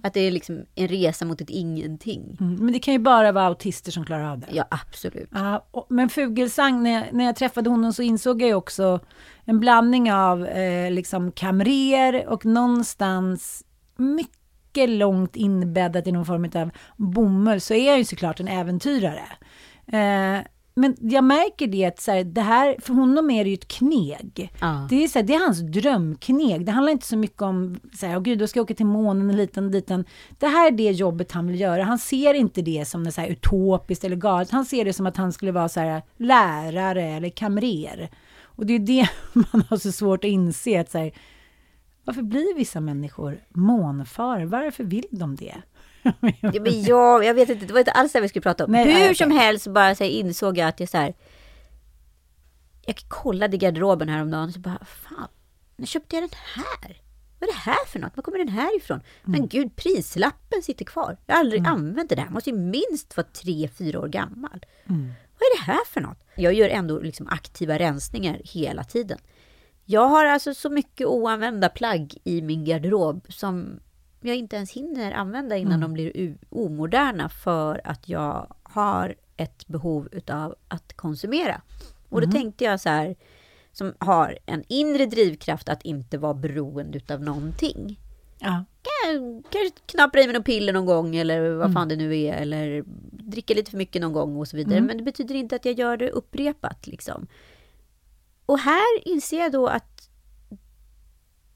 Att 0.03 0.15
det 0.15 0.21
är 0.21 0.31
liksom 0.31 0.65
en 0.75 0.89
resa 0.89 1.25
mot 1.25 1.41
ett 1.41 1.51
ingenting. 1.51 2.37
Mm, 2.41 2.55
men 2.55 2.73
det 2.73 2.79
kan 2.79 2.95
ju 2.95 2.99
bara 3.01 3.33
vara 3.33 3.45
autister 3.47 3.93
som 3.93 4.05
klarar 4.05 4.31
av 4.31 4.39
det. 4.39 4.47
Ja, 4.51 4.65
absolut. 4.71 5.29
Ja, 5.33 5.67
och- 5.71 5.87
men 5.89 6.09
Fugelsang, 6.09 6.83
när 6.83 6.91
jag, 6.91 7.05
när 7.13 7.25
jag 7.25 7.37
träffade 7.37 7.71
honom 7.71 7.93
så 7.93 8.03
insåg 8.03 8.43
jag 8.43 8.49
ju 8.49 8.55
också 8.55 9.01
en 9.45 9.61
blandning 9.61 10.13
av 10.13 10.47
eh, 10.47 10.91
liksom 10.91 11.33
kamrer 11.33 12.27
och 12.29 12.47
någonstans 12.47 13.65
mycket 13.97 14.89
långt 14.91 15.37
inbäddat 15.37 16.07
i 16.07 16.13
någon 16.13 16.27
form 16.27 16.51
av 16.55 16.71
bomull 16.97 17.61
så 17.61 17.75
är 17.75 17.87
jag 17.89 17.99
ju 17.99 18.05
såklart 18.05 18.41
en 18.41 18.49
äventyrare. 18.49 19.23
Eh, 19.87 20.45
men 20.77 20.97
jag 21.01 21.25
märker 21.25 21.67
det 21.67 21.85
att 21.85 22.01
så 22.01 22.13
här, 22.13 22.25
det 22.25 22.41
här, 22.41 22.77
för 22.81 22.95
honom 22.95 23.31
är 23.31 23.45
det 23.45 23.51
ju 23.51 23.55
ett 23.55 23.69
kneg. 23.69 24.53
Ja. 24.61 24.87
Det, 24.91 25.05
är 25.05 25.09
så 25.09 25.19
här, 25.19 25.27
det 25.27 25.35
är 25.35 25.39
hans 25.39 25.61
drömkneg. 25.61 26.67
Det 26.67 26.73
handlar 26.73 26.93
inte 26.93 27.07
så 27.07 27.17
mycket 27.17 27.43
om, 27.43 27.81
så 27.93 28.07
här, 28.07 28.17
åh 28.17 28.23
gud, 28.23 28.39
då 28.39 28.47
ska 28.47 28.59
jag 28.59 28.65
åka 28.65 28.75
till 28.75 28.87
månen 28.87 29.31
och 29.31 29.37
liten 29.37 29.65
och 29.65 29.71
diten. 29.71 30.05
Det 30.39 30.47
här 30.47 30.67
är 30.67 30.71
det 30.71 30.91
jobbet 30.91 31.33
han 31.33 31.47
vill 31.47 31.61
göra. 31.61 31.85
Han 31.85 31.99
ser 31.99 32.35
inte 32.35 32.63
det 32.63 32.89
som 32.89 33.03
något 33.03 33.15
så 33.15 33.21
här 33.21 33.29
utopiskt 33.29 34.05
eller 34.05 34.17
galet. 34.17 34.51
Han 34.51 34.65
ser 34.65 34.85
det 34.85 34.93
som 34.93 35.07
att 35.07 35.17
han 35.17 35.33
skulle 35.33 35.53
vara 35.53 35.69
så 35.69 35.81
här, 35.81 36.03
lärare 36.17 37.05
eller 37.05 37.29
kamrer. 37.29 38.11
Och 38.43 38.67
det 38.67 38.75
är 38.75 38.79
det 38.79 39.09
man 39.33 39.65
har 39.69 39.77
så 39.77 39.93
svårt 39.93 40.25
att 40.25 40.29
inse. 40.29 40.81
Att 40.81 40.91
så 40.91 41.11
varför 42.05 42.23
blir 42.23 42.57
vissa 42.57 42.81
människor 42.81 43.41
månfarare? 43.49 44.47
Varför 44.47 44.85
vill 44.85 45.07
de 45.11 45.37
det? 45.37 45.55
Ja, 46.41 46.61
men 46.61 46.83
jag, 46.83 47.25
jag 47.25 47.35
vet 47.35 47.49
inte, 47.49 47.67
det 47.67 47.73
var 47.73 47.81
inte 47.81 47.93
alls 47.93 48.13
det 48.13 48.21
vi 48.21 48.29
skulle 48.29 48.43
prata 48.43 48.65
om. 48.65 48.73
Nej, 48.73 48.85
Hur 48.85 48.93
nej, 48.93 49.15
som 49.15 49.31
helst 49.31 49.67
bara 49.67 49.95
så 49.95 50.05
insåg 50.05 50.59
jag 50.59 50.69
att 50.69 50.81
jag 50.81 50.89
så 50.89 50.99
här. 50.99 51.15
Jag 52.87 52.97
kollade 53.09 53.57
i 53.57 53.59
garderoben 53.59 54.09
häromdagen 54.09 54.49
och 54.49 54.55
så 54.55 54.61
bara, 54.61 54.85
fan, 54.85 55.29
när 55.77 55.87
köpte 55.87 56.17
jag 56.17 56.23
den 56.23 56.39
här? 56.55 57.01
Vad 57.39 57.49
är 57.49 57.53
det 57.53 57.59
här 57.59 57.87
för 57.87 57.99
något? 57.99 58.17
Var 58.17 58.23
kommer 58.23 58.39
den 58.39 58.49
här 58.49 58.77
ifrån? 58.77 59.01
Mm. 59.27 59.41
Men 59.41 59.49
gud, 59.49 59.77
prislappen 59.77 60.63
sitter 60.63 60.85
kvar. 60.85 61.17
Jag 61.27 61.35
har 61.35 61.41
aldrig 61.41 61.67
använt 61.67 62.09
det 62.09 62.15
där. 62.15 62.29
Måste 62.31 62.51
ju 62.51 62.57
minst 62.57 63.17
vara 63.17 63.27
tre, 63.27 63.69
fyra 63.69 64.01
år 64.01 64.09
gammal. 64.09 64.67
Mm. 64.89 65.13
Vad 65.39 65.47
är 65.47 65.57
det 65.59 65.73
här 65.73 65.85
för 65.87 66.01
något? 66.01 66.25
Jag 66.35 66.53
gör 66.55 66.69
ändå 66.69 66.99
liksom 66.99 67.29
aktiva 67.29 67.79
rensningar 67.79 68.41
hela 68.45 68.85
tiden. 68.85 69.19
Jag 69.85 70.09
har 70.09 70.25
alltså 70.25 70.55
så 70.55 70.71
mycket 70.71 71.07
oanvända 71.07 71.69
plagg 71.69 72.17
i 72.25 72.43
min 72.43 72.65
garderob 72.65 73.27
som 73.29 73.81
jag 74.29 74.37
inte 74.37 74.57
ens 74.57 74.73
hinner 74.73 75.13
använda 75.13 75.57
innan 75.57 75.81
de 75.81 75.93
blir 75.93 76.37
omoderna 76.51 77.29
för 77.29 77.81
att 77.85 78.09
jag 78.09 78.55
har 78.63 79.15
ett 79.37 79.67
behov 79.67 80.09
utav 80.13 80.55
att 80.69 80.97
konsumera. 80.97 81.61
Och 82.09 82.21
då 82.21 82.27
tänkte 82.33 82.65
jag 82.65 82.81
så 82.81 82.89
här, 82.89 83.17
som 83.73 83.95
har 83.99 84.39
en 84.47 84.65
inre 84.69 85.07
drivkraft 85.07 85.69
att 85.69 85.83
inte 85.83 86.19
vara 86.19 86.35
beroende 86.35 86.99
utav 86.99 87.21
någonting. 87.23 88.01
Ja. 88.39 88.65
Kan- 88.83 89.43
Kanske 89.51 89.71
knapra 89.87 90.21
i 90.21 90.25
mig 90.27 90.33
någon 90.35 90.43
piller 90.43 90.73
någon 90.73 90.87
gång 90.87 91.17
eller 91.17 91.51
vad 91.55 91.73
fan 91.73 91.89
det 91.89 91.97
nu 91.97 92.17
är. 92.21 92.33
Eller 92.35 92.85
dricka 93.13 93.55
lite 93.55 93.71
för 93.71 93.79
mycket 93.79 94.03
någon 94.03 94.13
gång 94.13 94.37
och 94.37 94.49
så 94.49 94.57
vidare. 94.57 94.81
Men 94.87 94.97
det 94.97 95.03
betyder 95.03 95.35
inte 95.35 95.57
att 95.57 95.65
jag 95.65 95.79
gör 95.79 95.97
det 95.97 96.11
upprepat 96.11 96.87
liksom. 96.87 97.27
Och 98.47 98.59
här 98.59 99.09
inser 99.09 99.39
jag 99.39 99.53
då 99.53 99.67
att 99.67 100.09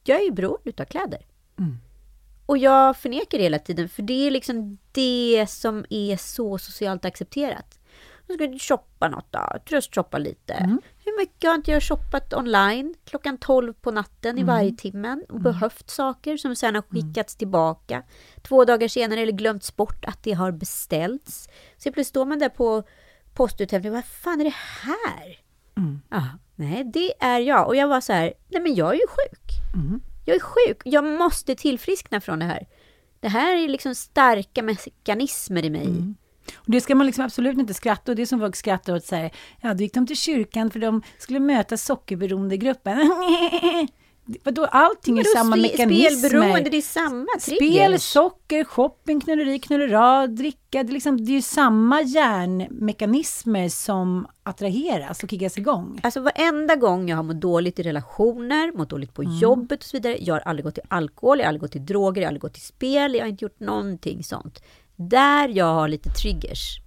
jag 0.05 0.23
är 0.23 0.31
beroende 0.31 0.69
utav 0.71 0.85
kläder. 0.85 1.27
Och 2.49 2.59
jag 2.59 2.97
förnekar 2.97 3.39
det 3.39 3.45
hela 3.45 3.59
tiden, 3.59 3.89
för 3.89 4.03
det 4.03 4.27
är 4.27 4.31
liksom 4.31 4.79
det 4.93 5.47
som 5.49 5.85
är 5.91 6.17
så 6.17 6.59
socialt 6.59 7.05
accepterat. 7.05 7.79
Nu 8.27 8.35
ska 8.35 8.47
du 8.47 8.59
shoppa 8.59 9.09
något 9.09 9.27
då, 9.31 9.59
tröstshoppa 9.69 10.19
lite. 10.19 10.55
Hur 11.05 11.19
mycket 11.19 11.49
har 11.49 11.55
inte 11.55 11.71
jag 11.71 11.83
shoppat 11.83 12.35
online 12.35 12.95
klockan 13.05 13.39
12 13.39 13.73
på 13.73 13.91
natten 13.91 14.39
i 14.39 14.43
varje 14.45 14.73
timmen 14.77 15.25
och 15.29 15.41
behövt 15.41 15.91
saker 15.91 16.37
som 16.37 16.57
sen 16.57 16.75
har 16.75 16.83
skickats 16.83 17.37
tillbaka. 17.37 18.03
Två 18.43 18.65
dagar 18.65 18.89
senare 18.89 19.21
eller 19.21 19.33
glömts 19.33 19.77
bort 19.77 20.05
att 20.05 20.23
det 20.23 20.33
har 20.33 20.53
beställts. 20.53 21.49
Så 21.77 21.83
plötsligt 21.83 22.07
står 22.07 22.25
man 22.25 22.39
där 22.39 22.49
på 22.49 22.83
postuthämtning, 23.35 23.93
vad 23.93 24.05
fan 24.05 24.41
är 24.41 24.45
det 24.45 24.57
här? 24.83 25.41
Ja, 26.11 26.25
nej, 26.57 26.85
det 26.85 27.13
är 27.25 27.39
jag. 27.39 27.67
Och 27.67 27.77
jag 27.77 27.89
var 27.89 28.01
så 28.01 28.13
här, 28.13 28.35
nej 28.49 28.63
men 28.63 28.75
jag 28.75 28.89
är 28.89 28.95
ju 28.95 29.07
sjuk. 29.07 29.53
Jag 30.29 30.37
är 30.37 30.41
sjuk, 30.41 30.83
jag 30.85 31.05
måste 31.05 31.55
tillfriskna 31.55 32.21
från 32.21 32.39
det 32.39 32.45
här. 32.45 32.67
Det 33.21 33.29
här 33.29 33.57
är 33.57 33.69
liksom 33.69 33.95
starka 33.95 34.63
mekanismer 34.63 35.65
i 35.65 35.71
mig. 35.71 35.87
Mm. 35.87 36.17
Och 36.57 36.71
det 36.71 36.81
ska 36.81 36.95
man 36.95 37.07
liksom 37.07 37.25
absolut 37.25 37.59
inte 37.59 37.75
skratta 37.75 38.13
och 38.13 38.17
det 38.17 38.23
är 38.23 38.27
som 38.27 38.41
folk 38.41 38.57
skrattar 38.57 38.95
åt 38.95 39.05
så 39.05 39.17
här, 39.17 39.31
ja 39.61 39.75
då 39.75 39.83
gick 39.83 39.95
de 39.95 40.07
till 40.07 40.17
kyrkan 40.17 40.71
för 40.71 40.81
de 40.81 41.03
skulle 41.19 41.41
möta 41.41 41.77
sockerberoendegruppen. 41.77 42.99
Vadå, 44.45 44.65
allting 44.65 45.19
är 45.19 45.25
Vadå 45.25 45.31
samma 45.39 45.57
spe- 45.57 45.63
mekanismer. 45.63 46.29
Spelberoende, 46.29 46.71
det 46.71 46.77
är 46.77 46.83
samma 46.83 47.27
Spel, 47.41 47.59
triggers. 47.59 48.03
socker, 48.03 48.65
shopping, 48.65 49.21
knulleri, 49.21 49.59
knullerad, 49.59 50.31
dricka. 50.31 50.83
Det 50.83 50.91
är, 50.91 50.93
liksom, 50.93 51.25
det 51.25 51.33
är 51.33 51.35
ju 51.35 51.43
samma 51.43 52.03
hjärnmekanismer 52.03 53.69
som 53.69 54.27
attraheras 54.43 55.23
och 55.23 55.31
kickas 55.31 55.59
igång. 55.59 56.01
Alltså 56.03 56.21
varenda 56.21 56.77
gång 56.77 57.09
jag 57.09 57.17
har 57.17 57.23
mått 57.23 57.41
dåligt 57.41 57.79
i 57.79 57.83
relationer, 57.83 58.73
mått 58.77 58.91
dåligt 58.91 59.15
på 59.15 59.23
jobbet 59.25 59.79
och 59.79 59.85
så 59.85 59.97
vidare. 59.97 60.17
Jag 60.21 60.35
har 60.35 60.41
aldrig 60.41 60.65
gått 60.65 60.75
till 60.75 60.85
alkohol, 60.89 61.39
jag 61.39 61.45
har 61.45 61.49
aldrig 61.49 61.61
gått 61.61 61.73
till 61.73 61.87
droger, 61.87 62.23
jag 62.23 62.27
har 62.27 62.29
aldrig 62.31 62.43
gått 62.43 62.55
till 62.55 62.63
spel, 62.63 63.15
jag 63.15 63.23
har 63.23 63.29
inte 63.29 63.45
gjort 63.45 63.61
någonting 63.61 64.25
sånt. 64.25 64.63
Där 64.97 65.49
jag 65.49 65.75
har 65.75 65.89
lite 65.89 66.11
triggers. 66.11 66.79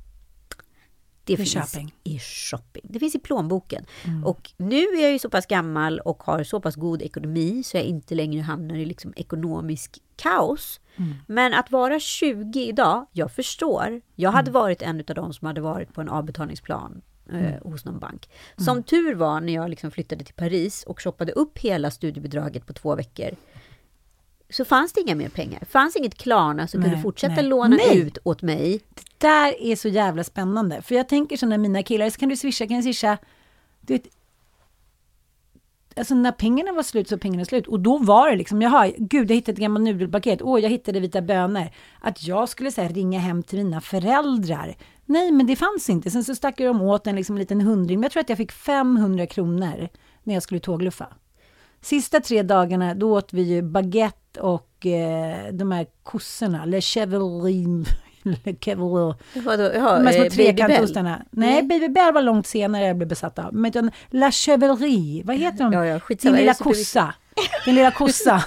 Det 1.23 1.37
finns 1.37 1.53
shopping. 1.53 1.93
i 2.03 2.19
shopping. 2.19 2.83
Det 2.89 2.99
finns 2.99 3.15
i 3.15 3.19
plånboken. 3.19 3.85
Och 4.25 4.51
nu 4.57 4.77
är 4.77 5.01
jag 5.01 5.11
ju 5.11 5.19
så 5.19 5.29
pass 5.29 5.45
gammal 5.45 5.99
och 5.99 6.23
har 6.23 6.43
så 6.43 6.59
pass 6.61 6.75
god 6.75 7.01
ekonomi 7.01 7.63
så 7.63 7.77
jag 7.77 7.83
inte 7.83 8.15
längre 8.15 8.41
hamnar 8.41 8.75
i 8.75 8.85
liksom 8.85 9.13
ekonomisk 9.15 9.99
kaos. 10.15 10.79
Men 11.27 11.53
att 11.53 11.71
vara 11.71 11.99
20 11.99 12.59
idag, 12.67 13.05
jag 13.11 13.31
förstår. 13.31 14.01
Jag 14.15 14.31
hade 14.31 14.51
varit 14.51 14.81
en 14.81 14.99
av 14.99 15.15
de 15.15 15.33
som 15.33 15.45
hade 15.47 15.61
varit 15.61 15.93
på 15.93 16.01
en 16.01 16.09
avbetalningsplan 16.09 17.01
eh, 17.31 17.69
hos 17.71 17.85
någon 17.85 17.99
bank. 17.99 18.29
Som 18.57 18.83
tur 18.83 19.15
var 19.15 19.41
när 19.41 19.53
jag 19.53 19.69
liksom 19.69 19.91
flyttade 19.91 20.23
till 20.23 20.35
Paris 20.35 20.83
och 20.83 21.01
shoppade 21.01 21.31
upp 21.31 21.57
hela 21.57 21.91
studiebidraget 21.91 22.65
på 22.67 22.73
två 22.73 22.95
veckor. 22.95 23.29
Så 24.51 24.65
fanns 24.65 24.93
det 24.93 25.01
inga 25.01 25.15
mer 25.15 25.29
pengar. 25.29 25.63
fanns 25.69 25.95
inget 25.95 26.17
Klarna 26.17 26.67
som 26.67 26.81
kunde 26.81 26.95
Nej, 26.95 27.03
fortsätta 27.03 27.35
nej. 27.35 27.43
låna 27.43 27.75
Nej. 27.75 27.99
ut 27.99 28.17
åt 28.23 28.41
mig. 28.41 28.81
Det 28.93 29.27
där 29.27 29.61
är 29.61 29.75
så 29.75 29.87
jävla 29.87 30.23
spännande. 30.23 30.81
För 30.81 30.95
jag 30.95 31.09
tänker 31.09 31.37
så 31.37 31.45
när 31.45 31.57
mina 31.57 31.83
killar, 31.83 32.09
så 32.09 32.19
kan 32.19 32.29
du 32.29 32.37
swisha, 32.37 32.67
kan 32.67 32.77
du 32.77 32.83
swisha? 32.83 33.17
Du 33.81 33.93
vet, 33.93 34.07
alltså 35.95 36.15
när 36.15 36.31
pengarna 36.31 36.71
var 36.71 36.83
slut 36.83 37.09
så 37.09 37.15
var 37.15 37.19
pengarna 37.19 37.45
slut. 37.45 37.67
Och 37.67 37.79
då 37.79 37.97
var 37.97 38.29
det 38.29 38.35
liksom, 38.35 38.61
jaha, 38.61 38.91
gud 38.97 39.31
jag 39.31 39.35
hittade 39.35 39.55
ett 39.55 39.59
gammalt 39.59 39.83
nudelpaket, 39.83 40.41
åh 40.41 40.59
jag 40.59 40.69
hittade 40.69 40.99
vita 40.99 41.21
bönor. 41.21 41.69
Att 41.99 42.27
jag 42.27 42.49
skulle 42.49 42.71
här, 42.77 42.89
ringa 42.89 43.19
hem 43.19 43.43
till 43.43 43.57
mina 43.57 43.81
föräldrar. 43.81 44.75
Nej, 45.05 45.31
men 45.31 45.47
det 45.47 45.55
fanns 45.55 45.89
inte. 45.89 46.11
Sen 46.11 46.23
så 46.23 46.35
stack 46.35 46.57
de 46.57 46.81
åt 46.81 47.07
en 47.07 47.15
liksom, 47.15 47.37
liten 47.37 47.61
hundring. 47.61 47.99
Men 47.99 48.03
jag 48.03 48.11
tror 48.11 48.21
att 48.21 48.29
jag 48.29 48.37
fick 48.37 48.51
500 48.51 49.25
kronor 49.25 49.89
när 50.23 50.33
jag 50.33 50.43
skulle 50.43 50.59
tågluffa. 50.59 51.07
Sista 51.81 52.19
tre 52.19 52.43
dagarna, 52.43 52.95
då 52.95 53.17
åt 53.17 53.33
vi 53.33 53.41
ju 53.41 53.61
baguette 53.61 54.20
och 54.37 54.85
eh, 54.85 55.53
de 55.53 55.71
här 55.71 55.85
kossorna, 56.03 56.65
Le 56.65 56.81
Chevalier, 56.81 57.85
Le 58.23 58.55
Chevalier. 58.61 59.15
Vadå, 59.45 59.63
jaha, 59.63 59.99
De 59.99 60.05
här 60.05 60.13
små 60.13 60.23
eh, 60.23 60.29
trekantostarna. 60.29 61.21
Nej, 61.31 61.63
Baby 61.63 61.87
Bell 61.87 62.13
var 62.13 62.21
långt 62.21 62.47
senare 62.47 62.85
jag 62.85 62.97
blev 62.97 63.09
besatt 63.09 63.39
av. 63.39 63.53
Men 63.53 63.69
utan 63.71 63.91
La 64.09 64.31
Chevalerie, 64.31 65.23
vad 65.23 65.35
heter 65.35 65.63
de? 65.63 65.73
Ja, 65.73 65.85
ja. 65.85 65.99
Din 66.21 66.33
lilla 66.33 66.53
kossa. 66.53 67.13
Din 67.65 67.75
lilla 67.75 67.91
kossa. 67.91 68.43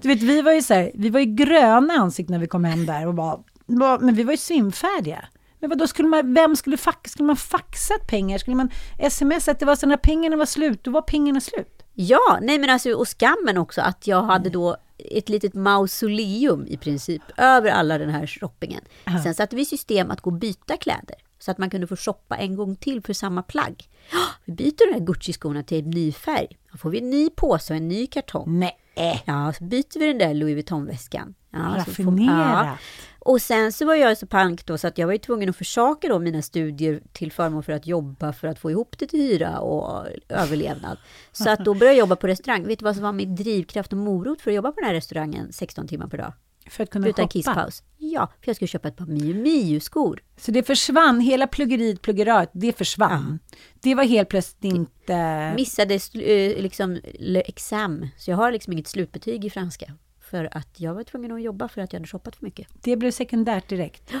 Du 0.00 0.08
vet, 0.08 0.22
vi 0.22 0.42
var 0.42 0.52
ju 0.52 0.62
så 0.62 0.74
här, 0.74 0.90
vi 0.94 1.10
var 1.10 1.20
ju 1.20 1.26
gröna 1.26 1.94
i 1.94 1.96
ansiktet 1.96 2.30
när 2.30 2.38
vi 2.38 2.46
kom 2.46 2.64
hem 2.64 2.86
där 2.86 3.06
och 3.06 3.14
bara, 3.14 3.38
bara 3.66 3.98
men 3.98 4.14
vi 4.14 4.22
var 4.22 4.32
ju 4.32 4.36
svimfärdiga. 4.36 5.24
Men 5.60 5.70
vad 5.70 5.78
då 5.78 5.86
skulle 5.86 6.08
man, 6.08 6.34
vem 6.34 6.56
skulle 6.56 6.76
faxa, 6.76 7.08
skulle 7.08 7.26
man 7.26 7.36
faxat 7.36 8.06
pengar? 8.08 8.38
Skulle 8.38 8.56
man 8.56 8.70
smsa 9.10 9.50
att 9.50 9.58
det 9.58 9.66
var 9.66 9.76
så 9.76 9.86
när 9.86 9.96
pengarna 9.96 10.36
var 10.36 10.46
slut, 10.46 10.84
då 10.84 10.90
var 10.90 11.02
pengarna 11.02 11.40
slut. 11.40 11.82
Ja, 11.94 12.38
nej 12.42 12.58
men 12.58 12.70
alltså 12.70 12.90
och 12.90 13.08
skammen 13.08 13.58
också 13.58 13.80
att 13.80 14.06
jag 14.06 14.22
hade 14.22 14.50
då 14.50 14.76
ett 14.98 15.28
litet 15.28 15.54
mausoleum 15.54 16.66
i 16.66 16.76
princip 16.76 17.22
över 17.36 17.70
alla 17.70 17.98
den 17.98 18.10
här 18.10 18.26
shoppingen. 18.26 18.84
Ja. 19.04 19.22
Sen 19.22 19.34
satte 19.34 19.56
vi 19.56 19.64
system 19.64 20.10
att 20.10 20.20
gå 20.20 20.30
och 20.30 20.36
byta 20.36 20.76
kläder 20.76 21.16
så 21.38 21.50
att 21.50 21.58
man 21.58 21.70
kunde 21.70 21.86
få 21.86 21.96
shoppa 21.96 22.36
en 22.36 22.56
gång 22.56 22.76
till 22.76 23.02
för 23.02 23.12
samma 23.12 23.42
plagg. 23.42 23.88
Ja, 24.12 24.18
Vi 24.44 24.52
byter 24.52 24.92
de 24.92 24.98
här 24.98 25.06
Gucci-skorna 25.06 25.62
till 25.62 25.84
en 25.84 25.90
ny 25.90 26.12
färg. 26.12 26.58
Då 26.72 26.78
får 26.78 26.90
vi 26.90 26.98
en 26.98 27.10
ny 27.10 27.30
påse 27.30 27.72
och 27.72 27.76
en 27.76 27.88
ny 27.88 28.06
kartong. 28.06 28.58
Nej. 28.58 28.78
Ja, 29.24 29.52
så 29.58 29.64
byter 29.64 29.98
vi 29.98 30.06
den 30.06 30.18
där 30.18 30.34
Louis 30.34 30.54
Vuitton-väskan. 30.54 31.34
Ja, 31.50 31.74
Raffinerat. 31.78 32.66
ja. 32.66 32.76
Och 33.18 33.42
sen 33.42 33.72
så 33.72 33.86
var 33.86 33.94
jag 33.94 34.18
så 34.18 34.26
pank 34.26 34.66
då 34.66 34.78
så 34.78 34.86
att 34.86 34.98
jag 34.98 35.06
var 35.06 35.12
ju 35.12 35.18
tvungen 35.18 35.48
att 35.48 35.56
försaka 35.56 36.08
då 36.08 36.18
mina 36.18 36.42
studier 36.42 37.00
till 37.12 37.32
förmån 37.32 37.62
för 37.62 37.72
att 37.72 37.86
jobba 37.86 38.32
för 38.32 38.48
att 38.48 38.58
få 38.58 38.70
ihop 38.70 38.98
det 38.98 39.06
till 39.06 39.20
hyra 39.20 39.58
och 39.60 40.06
överlevnad. 40.28 40.98
Så 41.32 41.50
att 41.50 41.64
då 41.64 41.74
började 41.74 41.96
jag 41.96 41.98
jobba 41.98 42.16
på 42.16 42.26
restaurang. 42.26 42.66
Vet 42.66 42.78
du 42.78 42.84
vad 42.84 42.94
som 42.94 43.04
var 43.04 43.12
min 43.12 43.36
drivkraft 43.36 43.92
och 43.92 43.98
morot 43.98 44.40
för 44.40 44.50
att 44.50 44.54
jobba 44.54 44.72
på 44.72 44.80
den 44.80 44.86
här 44.86 44.94
restaurangen 44.94 45.52
16 45.52 45.88
timmar 45.88 46.06
per 46.06 46.18
dag? 46.18 46.32
För 46.70 46.82
att 46.82 46.90
kunna 46.90 47.08
Utan 47.08 47.22
shoppa. 47.24 47.32
kisspaus. 47.32 47.82
Ja, 47.96 48.26
för 48.26 48.48
jag 48.48 48.56
skulle 48.56 48.68
köpa 48.68 48.88
ett 48.88 48.96
par 48.96 49.06
Miu 49.06 49.34
Miu-skor. 49.34 50.22
Så 50.36 50.50
det 50.50 50.62
försvann, 50.62 51.20
hela 51.20 51.46
pluggeriet, 51.46 52.02
pluggerat, 52.02 52.50
det 52.52 52.78
försvann. 52.78 53.38
Det 53.80 53.94
var 53.94 54.04
helt 54.04 54.28
plötsligt 54.28 54.64
inte... 54.74 55.52
Missade 55.56 55.94
eh, 55.94 56.62
liksom 56.62 56.98
exam. 57.24 58.08
Så 58.16 58.30
jag 58.30 58.36
har 58.36 58.52
liksom 58.52 58.72
inget 58.72 58.88
slutbetyg 58.88 59.44
i 59.44 59.50
franska. 59.50 59.92
För 60.30 60.56
att 60.56 60.80
jag 60.80 60.94
var 60.94 61.02
tvungen 61.04 61.32
att 61.32 61.42
jobba 61.42 61.68
för 61.68 61.80
att 61.80 61.92
jag 61.92 62.00
hade 62.00 62.08
shoppat 62.08 62.36
för 62.36 62.44
mycket. 62.44 62.68
Det 62.82 62.96
blev 62.96 63.10
sekundärt 63.10 63.68
direkt. 63.68 64.12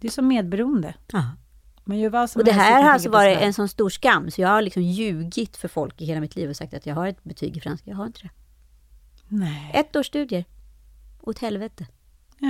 Det 0.00 0.06
är 0.06 0.10
som 0.10 0.28
medberoende. 0.28 0.94
Ja. 1.12 1.30
Man 1.84 1.98
gör 1.98 2.10
vad 2.10 2.30
som 2.30 2.40
Och 2.40 2.44
det 2.44 2.52
här 2.52 2.82
har 2.82 2.90
alltså 2.90 3.10
varit 3.10 3.38
en 3.38 3.54
sån 3.54 3.68
stor 3.68 3.90
skam, 3.90 4.30
så 4.30 4.40
jag 4.40 4.48
har 4.48 4.62
liksom 4.62 4.82
ljugit 4.82 5.56
för 5.56 5.68
folk 5.68 6.00
i 6.00 6.04
hela 6.04 6.20
mitt 6.20 6.36
liv 6.36 6.50
och 6.50 6.56
sagt 6.56 6.74
att 6.74 6.86
jag 6.86 6.94
har 6.94 7.06
ett 7.06 7.24
betyg 7.24 7.56
i 7.56 7.60
franska. 7.60 7.90
Jag 7.90 7.96
har 7.96 8.06
inte 8.06 8.20
det. 8.22 8.30
Nej, 9.28 9.70
Ett 9.74 9.96
års 9.96 10.06
studier. 10.06 10.44
Åt 11.22 11.38
helvete. 11.38 11.86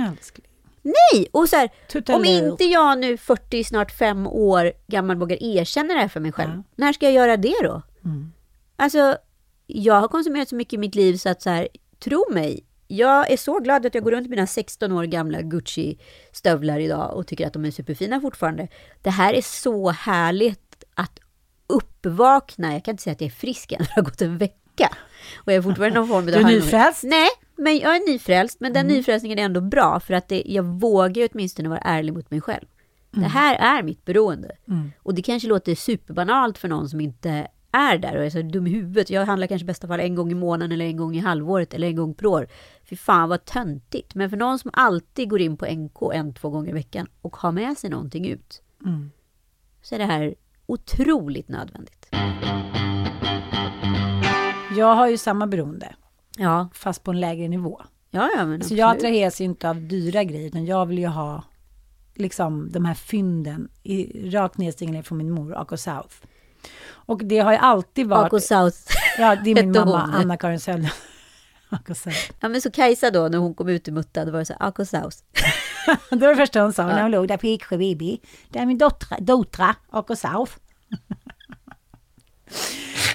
älskling. 0.09 0.47
Nej! 0.81 1.27
Och 1.31 1.49
så 1.49 1.55
här, 1.55 1.69
om 2.15 2.25
inte 2.25 2.63
jag 2.63 2.99
nu 2.99 3.17
40, 3.17 3.63
snart 3.63 3.91
5 3.91 4.27
år 4.27 4.73
gammal 4.87 5.17
vågar 5.17 5.43
erkänna 5.43 5.93
det 5.93 5.99
här 5.99 6.07
för 6.07 6.19
mig 6.19 6.31
själv, 6.31 6.51
Ja. 6.55 6.63
när 6.75 6.93
ska 6.93 7.05
jag 7.05 7.13
göra 7.13 7.37
det 7.37 7.55
då? 7.63 7.81
Mm. 8.05 8.31
Alltså, 8.75 9.17
jag 9.67 10.01
har 10.01 10.07
konsumerat 10.07 10.49
så 10.49 10.55
mycket 10.55 10.73
i 10.73 10.77
mitt 10.77 10.95
liv 10.95 11.17
så 11.17 11.29
att 11.29 11.41
så 11.41 11.49
här, 11.49 11.67
tro 11.99 12.25
mig, 12.31 12.63
jag 12.87 13.31
är 13.31 13.37
så 13.37 13.59
glad 13.59 13.85
att 13.85 13.95
jag 13.95 14.03
går 14.03 14.11
runt 14.11 14.23
med 14.23 14.29
mina 14.29 14.47
16 14.47 14.91
år 14.91 15.03
gamla 15.03 15.41
Gucci-stövlar 15.41 16.79
idag 16.79 17.17
och 17.17 17.27
tycker 17.27 17.47
att 17.47 17.53
de 17.53 17.65
är 17.65 17.71
superfina 17.71 18.21
fortfarande. 18.21 18.67
Det 19.01 19.09
här 19.09 19.33
är 19.33 19.41
så 19.41 19.89
härligt 19.89 20.83
att 20.95 21.19
uppvakna. 21.67 22.73
Jag 22.73 22.85
kan 22.85 22.91
inte 22.91 23.03
säga 23.03 23.11
att 23.11 23.21
jag 23.21 23.27
är 23.27 23.31
frisk 23.31 23.71
än, 23.71 23.77
det 23.83 23.91
har 23.95 24.01
gått 24.01 24.21
en 24.21 24.37
vecka. 24.37 24.89
Och 25.35 25.51
jag 25.51 25.55
är 25.55 25.61
fortfarande 25.61 25.99
någon 25.99 26.07
form 26.07 26.17
av... 26.17 26.25
Du 26.25 26.33
är 26.33 26.43
nyfrälst? 26.43 27.03
Nej, 27.03 27.29
men 27.55 27.77
jag 27.77 27.95
är 27.95 28.11
nyfrälst. 28.11 28.59
Men 28.59 28.73
den 28.73 28.87
nyfrälsningen 28.87 29.39
är 29.39 29.43
ändå 29.43 29.61
bra 29.61 29.99
för 29.99 30.13
att 30.13 30.27
det, 30.27 30.43
jag 30.45 30.63
vågar 30.63 31.29
åtminstone 31.31 31.69
vara 31.69 31.79
ärlig 31.79 32.13
mot 32.13 32.31
mig 32.31 32.41
själv. 32.41 32.65
Det 33.11 33.27
här 33.27 33.55
är 33.55 33.83
mitt 33.83 34.05
beroende. 34.05 34.51
Mm. 34.67 34.91
Och 35.03 35.13
det 35.13 35.21
kanske 35.21 35.47
låter 35.47 35.75
superbanalt 35.75 36.57
för 36.57 36.67
någon 36.67 36.89
som 36.89 37.01
inte 37.01 37.47
är 37.75 37.97
där 37.97 38.17
och 38.17 38.25
är 38.25 38.29
så 38.29 38.41
dum 38.41 38.67
i 38.67 38.69
huvudet. 38.69 39.09
Jag 39.09 39.25
handlar 39.25 39.47
kanske 39.47 39.63
i 39.63 39.67
bästa 39.67 39.87
fall 39.87 39.99
en 39.99 40.15
gång 40.15 40.31
i 40.31 40.35
månaden 40.35 40.71
eller 40.71 40.85
en 40.85 40.97
gång 40.97 41.15
i 41.15 41.19
halvåret 41.19 41.73
eller 41.73 41.87
en 41.87 41.95
gång 41.95 42.13
per 42.13 42.25
år. 42.25 42.47
Fy 42.83 42.95
fan 42.95 43.29
vad 43.29 43.45
töntigt. 43.45 44.15
Men 44.15 44.29
för 44.29 44.37
någon 44.37 44.59
som 44.59 44.71
alltid 44.73 45.29
går 45.29 45.41
in 45.41 45.57
på 45.57 45.65
NK 45.65 46.13
en, 46.13 46.33
två 46.33 46.49
gånger 46.49 46.69
i 46.69 46.73
veckan 46.73 47.07
och 47.21 47.35
har 47.37 47.51
med 47.51 47.77
sig 47.77 47.89
någonting 47.89 48.27
ut. 48.27 48.61
Mm. 48.85 49.11
Så 49.81 49.95
är 49.95 49.99
det 49.99 50.05
här 50.05 50.35
otroligt 50.65 51.49
nödvändigt. 51.49 52.09
Jag 54.77 54.95
har 54.95 55.07
ju 55.07 55.17
samma 55.17 55.47
beroende, 55.47 55.95
Ja, 56.37 56.69
fast 56.73 57.03
på 57.03 57.11
en 57.11 57.19
lägre 57.19 57.47
nivå. 57.47 57.81
ja, 58.11 58.29
ja 58.37 58.45
men 58.45 58.63
Så 58.63 58.75
jag 58.75 58.91
attraheras 58.91 59.41
ju 59.41 59.45
inte 59.45 59.69
av 59.69 59.81
dyra 59.81 60.23
grejer, 60.23 60.47
utan 60.47 60.65
jag 60.65 60.85
vill 60.85 60.99
ju 60.99 61.07
ha 61.07 61.43
liksom 62.15 62.71
de 62.71 62.85
här 62.85 62.93
fynden 62.93 63.69
i, 63.83 64.29
rakt 64.29 64.57
nedstigande 64.57 65.03
från 65.03 65.17
min 65.17 65.31
mor, 65.31 65.55
Ako 65.55 65.77
South. 65.77 66.15
Och 66.87 67.25
det 67.25 67.39
har 67.39 67.51
ju 67.51 67.57
alltid 67.57 68.07
varit... 68.07 68.25
Ako 68.25 68.39
South. 68.39 68.77
Ja, 69.17 69.35
det 69.35 69.51
är 69.51 69.55
min 69.55 69.71
mamma. 69.85 70.01
Anna-Karin 70.01 70.59
Sölden. 70.59 70.89
Ja 72.39 72.49
men 72.49 72.61
så 72.61 72.71
Kajsa 72.71 73.11
då, 73.11 73.27
när 73.27 73.37
hon 73.37 73.53
kom 73.53 73.69
ut 73.69 73.87
i 73.87 73.91
Mutta, 73.91 74.25
då 74.25 74.31
var 74.31 74.39
det 74.39 74.45
så 74.45 74.53
här, 74.59 74.67
Ako 74.67 74.85
South. 74.85 75.17
Det 76.09 76.15
var 76.15 76.27
det 76.27 76.35
första 76.35 76.61
hon 76.61 76.73
sa 76.73 76.85
när 76.85 77.01
hon 77.01 77.11
låg 77.11 77.27
där 77.27 77.37
på 77.37 77.47
Eksjö 77.47 77.77
BB. 77.77 78.17
Det 78.49 78.59
är 78.59 78.65
min 78.65 78.77
dotter, 78.77 79.17
dotra, 79.21 79.75
Ako 79.89 80.15
South. 80.15 80.51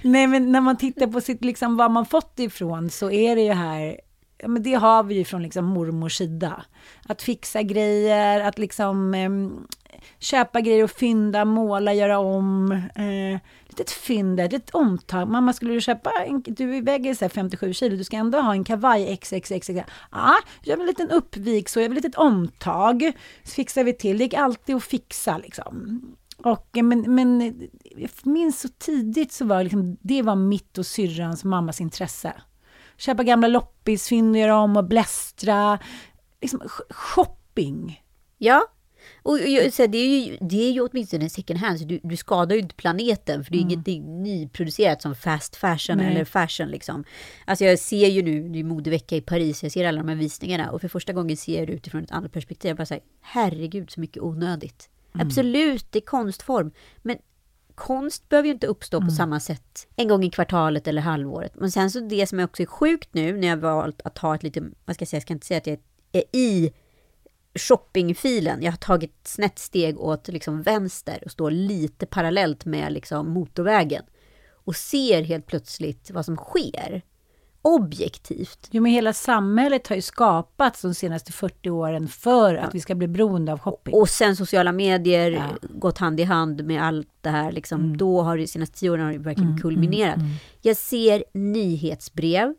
Nej, 0.02 0.26
men 0.26 0.52
när 0.52 0.60
man 0.60 0.76
tittar 0.76 1.06
på 1.06 1.20
sitt, 1.20 1.44
liksom, 1.44 1.76
var 1.76 1.88
man 1.88 2.06
fått 2.06 2.38
ifrån 2.38 2.90
så 2.90 3.10
är 3.10 3.36
det 3.36 3.42
ju 3.42 3.52
här, 3.52 4.00
ja, 4.38 4.48
men 4.48 4.62
det 4.62 4.74
har 4.74 5.02
vi 5.02 5.14
ju 5.14 5.24
från 5.24 5.42
liksom 5.42 5.64
mormors 5.64 6.16
sida. 6.16 6.64
Att 7.06 7.22
fixa 7.22 7.62
grejer, 7.62 8.40
att 8.40 8.58
liksom 8.58 9.14
köpa 10.18 10.60
grejer 10.60 10.84
och 10.84 10.90
fynda, 10.90 11.44
måla, 11.44 11.94
göra 11.94 12.18
om. 12.18 12.72
Eh, 12.94 13.40
litet 13.70 13.90
fynd, 13.90 14.40
ett 14.40 14.52
litet 14.52 14.70
omtag. 14.70 15.28
Mamma, 15.28 15.52
skulle 15.52 15.74
du 15.74 15.80
köpa, 15.80 16.10
en, 16.26 16.42
du 16.46 16.80
väger 16.80 17.14
så 17.14 17.24
här 17.24 17.30
57 17.30 17.72
kilo, 17.72 17.96
du 17.96 18.04
ska 18.04 18.16
ändå 18.16 18.40
ha 18.40 18.52
en 18.52 18.64
kavaj 18.64 19.16
XXX. 19.16 19.68
Ja, 19.68 19.84
ah, 20.10 20.34
gör 20.62 20.80
en 20.80 20.86
liten 20.86 21.10
uppvik, 21.10 21.68
så 21.68 21.80
gör 21.80 21.88
vi 21.88 21.96
ett 21.96 22.04
litet 22.04 22.18
omtag. 22.18 23.12
Så 23.44 23.50
fixar 23.54 23.84
vi 23.84 23.92
till, 23.92 24.18
det 24.18 24.24
gick 24.24 24.34
alltid 24.34 24.76
att 24.76 24.84
fixa 24.84 25.38
liksom. 25.38 26.02
Och, 26.38 26.76
eh, 26.76 26.82
men, 26.82 27.14
men 27.14 27.40
jag 27.96 28.10
minns 28.22 28.60
så 28.60 28.68
tidigt 28.68 29.32
så 29.32 29.44
var 29.44 29.62
liksom, 29.62 29.96
det 30.00 30.22
var 30.22 30.36
mitt 30.36 30.78
och 30.78 30.86
syrrans 30.86 31.44
mammas 31.44 31.80
intresse. 31.80 32.32
Köpa 32.96 33.22
gamla 33.22 33.48
loppisfynd, 33.48 34.36
göra 34.36 34.56
om 34.56 34.76
och 34.76 34.84
blästra. 34.84 35.78
Liksom, 36.40 36.62
shopping. 36.90 38.02
Ja, 38.38 38.62
och 39.22 39.32
och 39.32 39.72
så 39.72 39.82
här, 39.82 39.88
det, 39.88 39.98
är 39.98 40.26
ju, 40.26 40.36
det 40.40 40.68
är 40.68 40.72
ju 40.72 40.80
åtminstone 40.80 41.24
en 41.24 41.30
second 41.30 41.58
hand, 41.58 41.78
så 41.78 41.84
du, 41.84 42.00
du 42.02 42.16
skadar 42.16 42.56
ju 42.56 42.62
inte 42.62 42.74
planeten, 42.74 43.44
för 43.44 43.52
det 43.52 43.58
är 43.58 43.60
inget 43.60 43.86
nyproducerat 44.06 45.02
som 45.02 45.14
fast 45.14 45.56
fashion 45.56 45.96
Nej. 45.96 46.06
eller 46.06 46.24
fashion 46.24 46.68
liksom. 46.68 47.04
Alltså 47.44 47.64
jag 47.64 47.78
ser 47.78 48.08
ju 48.08 48.22
nu, 48.22 48.48
det 48.48 48.58
är 48.58 48.64
modevecka 48.64 49.16
i 49.16 49.20
Paris, 49.20 49.62
jag 49.62 49.72
ser 49.72 49.88
alla 49.88 50.02
de 50.02 50.08
här 50.08 50.16
visningarna 50.16 50.70
och 50.70 50.80
för 50.80 50.88
första 50.88 51.12
gången 51.12 51.36
ser 51.36 51.58
jag 51.58 51.66
det 51.66 51.72
utifrån 51.72 52.02
ett 52.04 52.10
annat 52.10 52.32
perspektiv. 52.32 52.68
Jag 52.68 52.76
bara 52.76 52.86
säger, 52.86 53.04
herregud 53.20 53.90
så 53.90 54.00
mycket 54.00 54.22
onödigt. 54.22 54.88
Absolut, 55.12 55.86
det 55.92 55.98
är 55.98 56.06
konstform, 56.06 56.72
men 57.02 57.16
konst 57.74 58.28
behöver 58.28 58.46
ju 58.46 58.54
inte 58.54 58.66
uppstå 58.66 59.00
på 59.00 59.10
samma 59.10 59.40
sätt 59.40 59.88
en 59.96 60.08
gång 60.08 60.24
i 60.24 60.30
kvartalet 60.30 60.88
eller 60.88 61.02
halvåret. 61.02 61.52
Men 61.54 61.70
sen 61.70 61.90
så 61.90 62.00
det 62.00 62.26
som 62.26 62.40
är 62.40 62.44
också 62.44 62.62
är 62.62 62.66
sjukt 62.66 63.08
nu 63.12 63.32
när 63.32 63.48
jag 63.48 63.56
valt 63.56 64.00
att 64.04 64.18
ha 64.18 64.34
ett 64.34 64.42
lite, 64.42 64.60
vad 64.84 64.94
ska 64.96 65.02
jag 65.02 65.08
säga, 65.08 65.18
jag 65.18 65.22
ska 65.22 65.32
inte 65.32 65.46
säga 65.46 65.58
att 65.58 65.66
jag 65.66 65.78
är 66.12 66.24
i 66.32 66.72
shoppingfilen. 67.54 68.62
Jag 68.62 68.72
har 68.72 68.76
tagit 68.76 69.10
ett 69.22 69.28
snett 69.28 69.58
steg 69.58 70.00
åt 70.00 70.28
liksom 70.28 70.62
vänster 70.62 71.22
och 71.24 71.30
står 71.30 71.50
lite 71.50 72.06
parallellt 72.06 72.64
med 72.64 72.92
liksom 72.92 73.30
motorvägen. 73.30 74.02
Och 74.64 74.76
ser 74.76 75.22
helt 75.22 75.46
plötsligt 75.46 76.10
vad 76.10 76.24
som 76.24 76.36
sker. 76.36 77.02
Objektivt. 77.62 78.68
Jo, 78.70 78.82
men 78.82 78.92
hela 78.92 79.12
samhället 79.12 79.86
har 79.88 79.96
ju 79.96 80.02
skapats 80.02 80.82
de 80.82 80.94
senaste 80.94 81.32
40 81.32 81.70
åren 81.70 82.08
för 82.08 82.54
att 82.54 82.74
vi 82.74 82.80
ska 82.80 82.94
bli 82.94 83.08
beroende 83.08 83.52
av 83.52 83.58
shopping. 83.58 83.94
Och 83.94 84.08
sen 84.08 84.36
sociala 84.36 84.72
medier 84.72 85.30
Ja. 85.30 85.48
gått 85.62 85.98
hand 85.98 86.20
i 86.20 86.22
hand 86.24 86.64
med 86.64 86.82
allt 86.84 87.08
det 87.20 87.30
här. 87.30 87.52
Liksom, 87.52 87.96
Då 87.96 88.22
har 88.22 88.36
det 88.38 88.46
senaste 88.46 88.78
tio 88.78 88.90
åren 88.90 89.04
har 89.04 89.12
det 89.12 89.18
verkligen 89.18 89.60
kulminerat. 89.60 90.18
Jag 90.62 90.76
ser 90.76 91.24
nyhetsbrev 91.34 92.54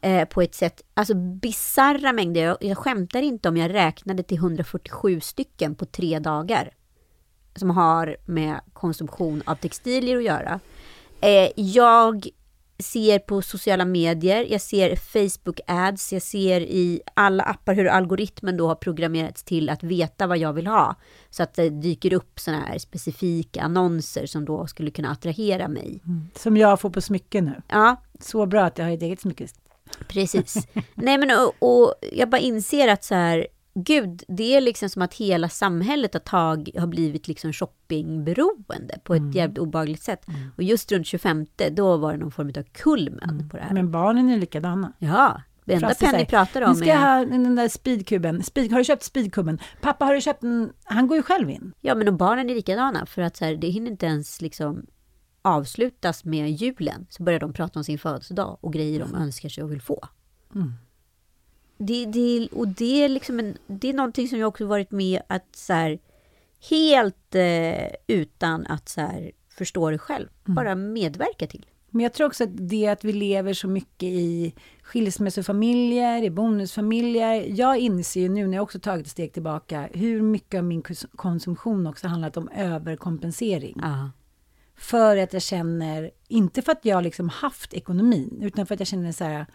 eh, 0.00 0.28
på 0.28 0.42
ett 0.42 0.54
sätt, 0.54 0.82
alltså 0.94 1.14
bisarra 1.14 2.12
mängder. 2.12 2.42
Jag, 2.42 2.56
jag 2.60 2.78
skämtar 2.78 3.22
inte 3.22 3.48
om 3.48 3.56
jag 3.56 3.74
räknade 3.74 4.22
till 4.22 4.36
147 4.36 5.20
stycken 5.20 5.74
på 5.74 5.86
tre 5.86 6.18
dagar. 6.18 6.70
Som 7.56 7.70
har 7.70 8.16
med 8.24 8.60
konsumtion 8.72 9.42
av 9.46 9.54
textilier 9.54 10.16
att 10.16 10.24
göra. 10.24 10.60
Eh, 11.20 11.50
jag 11.56 12.28
ser 12.78 13.18
på 13.18 13.42
sociala 13.42 13.84
medier, 13.84 14.46
jag 14.50 14.60
ser 14.60 14.96
Facebook 14.96 15.60
ads, 15.66 16.12
jag 16.12 16.22
ser 16.22 16.60
i 16.60 17.00
alla 17.14 17.42
appar 17.42 17.74
hur 17.74 17.86
algoritmen 17.86 18.56
då 18.56 18.68
har 18.68 18.74
programmerats 18.74 19.42
till 19.42 19.70
att 19.70 19.82
veta 19.82 20.26
vad 20.26 20.38
jag 20.38 20.52
vill 20.52 20.66
ha. 20.66 20.94
Så 21.30 21.42
att 21.42 21.54
det 21.54 21.70
dyker 21.70 22.12
upp 22.12 22.40
sådana 22.40 22.64
här 22.64 22.78
specifika 22.78 23.62
annonser 23.62 24.26
som 24.26 24.44
då 24.44 24.66
skulle 24.66 24.90
kunna 24.90 25.10
attrahera 25.10 25.68
mig. 25.68 26.00
Mm. 26.06 26.28
Som 26.34 26.56
jag 26.56 26.80
får 26.80 26.90
på 26.90 27.00
smycken 27.00 27.44
nu. 27.44 27.62
Ja. 27.68 27.96
Så 28.20 28.46
bra 28.46 28.64
att 28.64 28.78
jag 28.78 28.84
har 28.84 28.92
ett 28.92 29.02
eget 29.02 29.20
smycke. 29.20 29.46
Precis. 30.08 30.68
Nej 30.94 31.18
men 31.18 31.30
och, 31.30 31.54
och 31.58 31.94
jag 32.12 32.30
bara 32.30 32.38
inser 32.38 32.88
att 32.88 33.04
så 33.04 33.14
här, 33.14 33.46
gud, 33.74 34.22
det 34.28 34.56
är 34.56 34.60
liksom 34.60 34.88
som 34.88 35.02
att 35.02 35.14
hela 35.14 35.48
samhället 35.48 36.14
har, 36.14 36.20
tag, 36.20 36.70
har 36.78 36.86
blivit 36.86 37.28
liksom 37.28 37.52
shoppingberoende 37.52 38.98
på 39.04 39.14
ett 39.14 39.20
mm. 39.20 39.32
jävligt 39.32 39.58
obagligt 39.58 40.02
sätt. 40.02 40.28
Mm. 40.28 40.40
Och 40.56 40.62
just 40.62 40.92
runt 40.92 41.06
25, 41.06 41.46
då 41.72 41.96
var 41.96 42.12
det 42.12 42.18
någon 42.18 42.30
form 42.30 42.48
av 42.48 42.62
kulmen 42.62 43.30
mm. 43.30 43.48
på 43.48 43.56
det 43.56 43.62
här. 43.62 43.74
Men 43.74 43.90
barnen 43.90 44.30
är 44.30 44.38
likadana. 44.38 44.92
Ja, 44.98 45.42
det 45.64 45.74
enda 45.74 45.94
Penny 45.94 46.26
pratar 46.26 46.62
om 46.62 46.70
är... 46.70 46.74
ska 46.74 46.86
jag 46.86 47.00
ha 47.00 47.24
den 47.24 47.56
där 47.56 47.68
speedkuben. 47.68 48.42
Speed, 48.42 48.72
har 48.72 48.78
du 48.78 48.84
köpt 48.84 49.02
speedkuben? 49.02 49.58
Pappa, 49.80 50.04
har 50.04 50.14
du 50.14 50.20
köpt 50.20 50.40
den? 50.40 50.72
Han 50.84 51.06
går 51.06 51.16
ju 51.16 51.22
själv 51.22 51.50
in. 51.50 51.72
Ja, 51.80 51.94
men 51.94 52.08
och 52.08 52.14
barnen 52.14 52.50
är 52.50 52.54
likadana. 52.54 53.06
För 53.06 53.22
att 53.22 53.36
så 53.36 53.44
här, 53.44 53.56
det 53.56 53.68
hinner 53.68 53.90
inte 53.90 54.06
ens 54.06 54.40
liksom 54.40 54.86
avslutas 55.46 56.24
med 56.24 56.50
julen. 56.50 57.06
Så 57.10 57.22
börjar 57.22 57.40
de 57.40 57.52
prata 57.52 57.78
om 57.78 57.84
sin 57.84 57.98
födelsedag 57.98 58.58
och 58.60 58.72
grejer 58.72 59.00
de 59.00 59.14
önskar 59.14 59.48
sig 59.48 59.64
och 59.64 59.72
vill 59.72 59.80
få. 59.80 60.08
Mm 60.54 60.72
det, 61.78 62.06
det, 62.06 62.48
och 62.52 62.68
det 62.68 63.04
är 63.04 63.08
liksom 63.08 63.38
en, 63.38 63.56
det 63.66 63.88
är 63.88 63.94
någonting 63.94 64.28
som 64.28 64.38
jag 64.38 64.48
också 64.48 64.66
varit 64.66 64.90
med 64.90 65.22
att 65.26 65.56
så 65.56 65.72
här, 65.72 65.98
helt 66.70 67.34
eh, 67.34 67.96
utan 68.06 68.66
att 68.66 68.88
så 68.88 69.00
här, 69.00 69.32
förstå 69.48 69.90
det 69.90 69.98
själv, 69.98 70.28
mm. 70.46 70.54
bara 70.54 70.74
medverka 70.74 71.46
till. 71.46 71.66
Men 71.90 72.02
jag 72.02 72.12
tror 72.12 72.26
också 72.26 72.44
att 72.44 72.50
det 72.52 72.88
att 72.88 73.04
vi 73.04 73.12
lever 73.12 73.54
så 73.54 73.68
mycket 73.68 74.08
i 74.08 74.54
skilsmässofamiljer, 74.82 76.22
i 76.22 76.30
bonusfamiljer. 76.30 77.44
Jag 77.48 77.78
inser 77.78 78.20
ju 78.20 78.28
nu 78.28 78.46
när 78.46 78.56
jag 78.56 78.62
också 78.62 78.80
tagit 78.80 79.06
ett 79.06 79.12
steg 79.12 79.32
tillbaka 79.32 79.88
hur 79.92 80.22
mycket 80.22 80.58
av 80.58 80.64
min 80.64 80.82
konsumtion 81.16 81.86
också 81.86 82.08
handlat 82.08 82.36
om 82.36 82.48
överkompensering. 82.48 83.80
Aha. 83.82 84.10
För 84.76 85.16
att 85.16 85.32
jag 85.32 85.42
känner, 85.42 86.10
inte 86.28 86.62
för 86.62 86.72
att 86.72 86.84
jag 86.84 87.04
liksom 87.04 87.28
haft 87.28 87.74
ekonomin, 87.74 88.38
utan 88.42 88.66
för 88.66 88.74
att 88.74 88.80
jag 88.80 88.86
känner 88.86 89.12
så 89.12 89.24
här, 89.24 89.46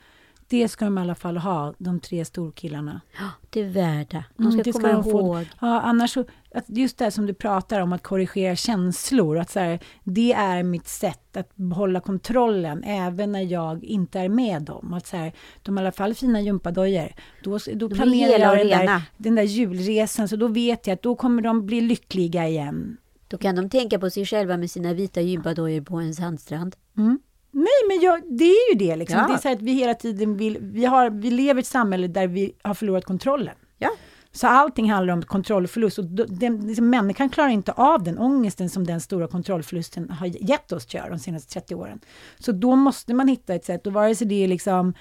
det 0.51 0.67
ska 0.67 0.85
de 0.85 0.97
i 0.97 1.01
alla 1.01 1.15
fall 1.15 1.37
ha, 1.37 1.73
de 1.77 1.99
tre 1.99 2.25
storkillarna. 2.25 3.01
Ja, 3.19 3.29
det 3.49 3.61
är 3.61 3.69
värda. 3.69 4.23
De 4.37 4.51
ska 4.51 4.61
mm, 4.61 4.73
komma 4.73 5.03
ska 5.03 5.09
ihåg. 5.09 5.45
Ja, 5.61 5.81
annars 5.81 6.13
så, 6.13 6.25
att 6.55 6.65
just 6.67 6.97
det 6.97 7.11
som 7.11 7.25
du 7.25 7.33
pratar 7.33 7.81
om, 7.81 7.93
att 7.93 8.03
korrigera 8.03 8.55
känslor. 8.55 9.39
Att 9.39 9.49
så 9.49 9.59
här, 9.59 9.79
det 10.03 10.33
är 10.33 10.63
mitt 10.63 10.87
sätt 10.87 11.37
att 11.37 11.55
behålla 11.55 11.99
kontrollen, 11.99 12.83
även 12.83 13.31
när 13.31 13.41
jag 13.41 13.83
inte 13.83 14.19
är 14.19 14.29
med 14.29 14.61
dem. 14.61 14.93
Att 14.93 15.07
så 15.07 15.17
här, 15.17 15.33
de 15.61 15.77
har 15.77 15.83
i 15.83 15.85
alla 15.85 15.91
fall 15.91 16.13
fina 16.13 16.41
gympadojor. 16.41 17.13
Då, 17.43 17.59
då 17.73 17.89
planerar 17.89 18.55
jag 18.55 18.57
den 18.57 18.85
där, 18.85 19.01
den 19.17 19.35
där 19.35 19.43
julresan, 19.43 20.27
så 20.27 20.35
då 20.35 20.47
vet 20.47 20.87
jag 20.87 20.93
att 20.93 21.01
då 21.01 21.15
kommer 21.15 21.41
de 21.41 21.65
bli 21.65 21.81
lyckliga 21.81 22.47
igen. 22.47 22.97
Då 23.31 23.37
kan 23.37 23.55
de 23.55 23.69
tänka 23.69 23.99
på 23.99 24.09
sig 24.09 24.25
själva 24.25 24.57
med 24.57 24.71
sina 24.71 24.93
vita 24.93 25.21
gympadojor 25.21 25.81
på 25.81 25.95
en 25.95 26.15
sandstrand. 26.15 26.75
Mm. 26.97 27.19
Nej, 27.51 27.87
men 27.87 28.01
jag, 28.01 28.37
det 28.37 28.43
är 28.43 28.73
ju 28.73 28.79
det. 28.79 28.95
Liksom. 28.95 29.19
Ja. 29.19 29.27
Det 29.27 29.33
är 29.33 29.37
så 29.37 29.51
att 29.51 29.61
vi 29.61 29.71
hela 29.71 29.93
tiden 29.93 30.37
vill... 30.37 30.57
Vi, 30.61 30.85
har, 30.85 31.09
vi 31.09 31.31
lever 31.31 31.59
i 31.59 31.61
ett 31.61 31.67
samhälle 31.67 32.07
där 32.07 32.27
vi 32.27 32.53
har 32.63 32.73
förlorat 32.73 33.05
kontrollen. 33.05 33.55
Ja. 33.77 33.89
Så 34.31 34.47
allting 34.47 34.91
handlar 34.91 35.13
om 35.13 35.21
kontrollförlust. 35.21 35.99
Och 35.99 36.05
den, 36.05 36.67
liksom, 36.67 36.89
människan 36.89 37.29
klarar 37.29 37.49
inte 37.49 37.71
av 37.71 38.03
den 38.03 38.17
ångesten 38.17 38.69
som 38.69 38.87
den 38.87 39.01
stora 39.01 39.27
kontrollförlusten 39.27 40.09
har 40.09 40.27
gett 40.27 40.71
oss, 40.71 40.85
tror 40.85 41.09
de 41.09 41.19
senaste 41.19 41.53
30 41.53 41.75
åren. 41.75 41.99
Så 42.39 42.51
då 42.51 42.75
måste 42.75 43.13
man 43.13 43.27
hitta 43.27 43.53
ett 43.53 43.65
sätt. 43.65 43.87
Och 43.87 43.93
vare 43.93 44.15
sig 44.15 44.27
det 44.27 44.43
är 44.43 44.47
liksom 44.47 44.93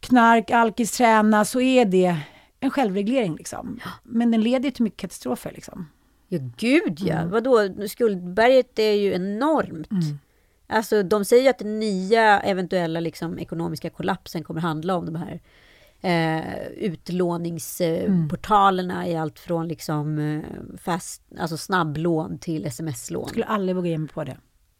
knark, 0.00 0.50
alkis, 0.50 0.96
träna, 0.96 1.44
så 1.44 1.60
är 1.60 1.84
det 1.84 2.16
en 2.60 2.70
självreglering. 2.70 3.36
Liksom. 3.36 3.80
Men 4.02 4.30
den 4.30 4.40
leder 4.40 4.70
till 4.70 4.84
mycket 4.84 5.00
katastrofer. 5.00 5.52
Liksom. 5.54 5.86
Ja, 6.28 6.38
gud 6.56 7.00
ja. 7.00 7.16
Mm. 7.16 7.30
Vadå, 7.30 7.68
skuldberget 7.88 8.78
är 8.78 8.92
ju 8.92 9.12
enormt. 9.12 9.90
Mm. 9.90 10.18
Alltså 10.66 11.02
de 11.02 11.24
säger 11.24 11.50
att 11.50 11.58
den 11.58 11.80
nya 11.80 12.40
eventuella 12.40 13.00
liksom, 13.00 13.38
ekonomiska 13.38 13.90
kollapsen 13.90 14.44
kommer 14.44 14.60
handla 14.60 14.96
om 14.96 15.06
de 15.06 15.14
här 15.14 15.40
eh, 16.00 16.66
utlåningsportalerna 16.66 18.94
mm. 18.94 19.12
i 19.12 19.16
allt 19.16 19.38
från 19.38 19.68
liksom, 19.68 20.18
eh, 20.18 20.42
fast, 20.78 21.22
alltså 21.38 21.56
snabblån 21.56 22.38
till 22.38 22.66
sms-lån. 22.66 23.22
Jag 23.22 23.30
skulle 23.30 23.44
aldrig 23.44 23.76
våga 23.76 23.90
ge 23.90 23.98
mig 23.98 24.08
på 24.08 24.24
det. 24.24 24.36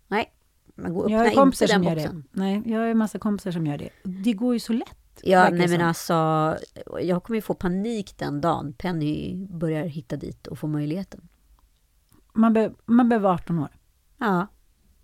Nej, 0.09 0.33
man 0.75 0.95
går, 0.95 1.11
jag 1.11 1.19
har 1.19 1.31
kompisar 1.31 1.67
som 1.67 1.85
gör 1.85 1.97
det. 1.97 2.23
Nej, 2.33 2.63
jag 2.67 2.79
har 2.79 2.87
en 2.87 2.99
massa 2.99 3.19
kompisar 3.19 3.51
som 3.51 3.67
gör 3.67 3.79
det. 3.79 3.89
Det 4.03 4.33
går 4.33 4.55
ju 4.55 4.61
så 4.61 4.73
lätt. 4.73 4.99
Ja, 5.23 5.51
nej 5.51 5.69
men 5.69 5.81
alltså, 5.81 6.15
jag 7.01 7.23
kommer 7.23 7.37
ju 7.37 7.43
få 7.43 7.55
panik 7.55 8.19
den 8.19 8.41
dagen 8.41 8.73
Penny 8.73 9.37
börjar 9.37 9.85
hitta 9.85 10.17
dit 10.17 10.47
och 10.47 10.59
få 10.59 10.67
möjligheten. 10.67 11.29
Man, 12.35 12.53
be, 12.53 12.73
man 12.85 13.09
behöver 13.09 13.29
18 13.29 13.59
år. 13.59 13.69
Ja. 14.19 14.47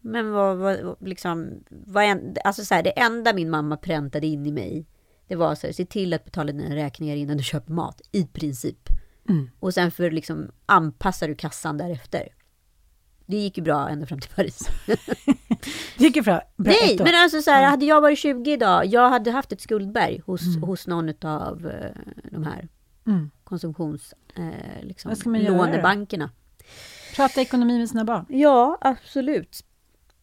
Men 0.00 0.30
vad, 0.30 0.56
vad 0.56 0.96
liksom, 1.00 1.64
vad 1.68 2.04
en, 2.04 2.36
alltså 2.44 2.64
så 2.64 2.74
här, 2.74 2.82
det 2.82 3.00
enda 3.00 3.32
min 3.32 3.50
mamma 3.50 3.76
präntade 3.76 4.26
in 4.26 4.46
i 4.46 4.52
mig, 4.52 4.86
det 5.28 5.36
var 5.36 5.54
så 5.54 5.66
här, 5.66 5.74
se 5.74 5.84
till 5.84 6.14
att 6.14 6.24
betala 6.24 6.52
dina 6.52 6.74
räkningar 6.74 7.16
innan 7.16 7.36
du 7.36 7.42
köper 7.42 7.72
mat, 7.72 8.00
i 8.12 8.26
princip. 8.26 8.88
Mm. 9.28 9.50
Och 9.60 9.74
sen 9.74 9.90
för 9.90 10.10
liksom 10.10 10.50
anpassar 10.66 11.28
du 11.28 11.34
kassan 11.34 11.78
därefter. 11.78 12.28
Det 13.26 13.36
gick 13.36 13.58
ju 13.58 13.64
bra 13.64 13.88
ända 13.88 14.06
fram 14.06 14.20
till 14.20 14.30
Paris. 14.30 14.68
det 15.98 16.04
gick 16.04 16.16
ju 16.16 16.22
bra. 16.22 16.42
bra 16.56 16.72
Nej, 16.82 16.96
men 16.98 17.14
alltså 17.14 17.42
så 17.42 17.50
här, 17.50 17.70
hade 17.70 17.84
jag 17.84 18.00
varit 18.00 18.18
20 18.18 18.52
idag, 18.52 18.86
jag 18.86 19.10
hade 19.10 19.30
haft 19.30 19.52
ett 19.52 19.60
skuldberg 19.60 20.22
hos, 20.26 20.46
mm. 20.46 20.62
hos 20.62 20.86
någon 20.86 21.12
av 21.22 21.66
uh, 21.66 21.72
de 22.30 22.44
här 22.44 22.68
mm. 23.06 23.30
konsumtions, 23.44 24.14
uh, 24.38 24.82
liksom, 24.82 25.34
lånebankerna. 25.34 26.30
Prata 27.20 27.40
ekonomi 27.40 27.78
med 27.78 27.88
sina 27.88 28.04
barn. 28.04 28.26
Ja, 28.28 28.78
absolut. 28.80 29.64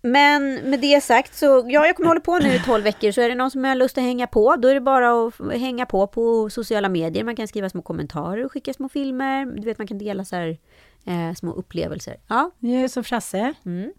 Men 0.02 0.54
med 0.54 0.80
det 0.80 1.04
sagt 1.04 1.36
så, 1.36 1.46
ja, 1.46 1.86
jag 1.86 1.96
kommer 1.96 2.08
hålla 2.08 2.20
på 2.20 2.40
nu 2.40 2.54
i 2.54 2.60
12 2.60 2.84
veckor, 2.84 3.12
så 3.12 3.22
är 3.22 3.30
det 3.30 3.36
någon 3.36 3.52
som 3.52 3.64
har 3.64 3.76
lust 3.76 3.98
att 3.98 4.04
hänga 4.04 4.28
på, 4.28 4.56
då 4.56 4.68
är 4.68 4.74
det 4.74 4.82
bara 4.82 5.28
att 5.28 5.60
hänga 5.60 5.86
på 5.86 6.08
på 6.08 6.50
sociala 6.50 6.90
medier. 6.90 7.24
Man 7.24 7.36
kan 7.36 7.48
skriva 7.48 7.70
små 7.70 7.82
kommentarer 7.82 8.46
och 8.46 8.52
skicka 8.52 8.74
små 8.74 8.90
filmer. 8.90 9.46
Du 9.46 9.62
vet, 9.62 9.78
man 9.78 9.88
kan 9.88 9.98
dela 9.98 10.26
så 10.26 10.36
här, 10.36 10.58
eh, 11.06 11.34
små 11.34 11.52
upplevelser. 11.54 12.18
Ja. 12.28 12.52
Jag 12.60 12.82
är 12.82 12.88
som 12.88 13.04
Frasse. 13.04 13.54
Mm. 13.66 13.94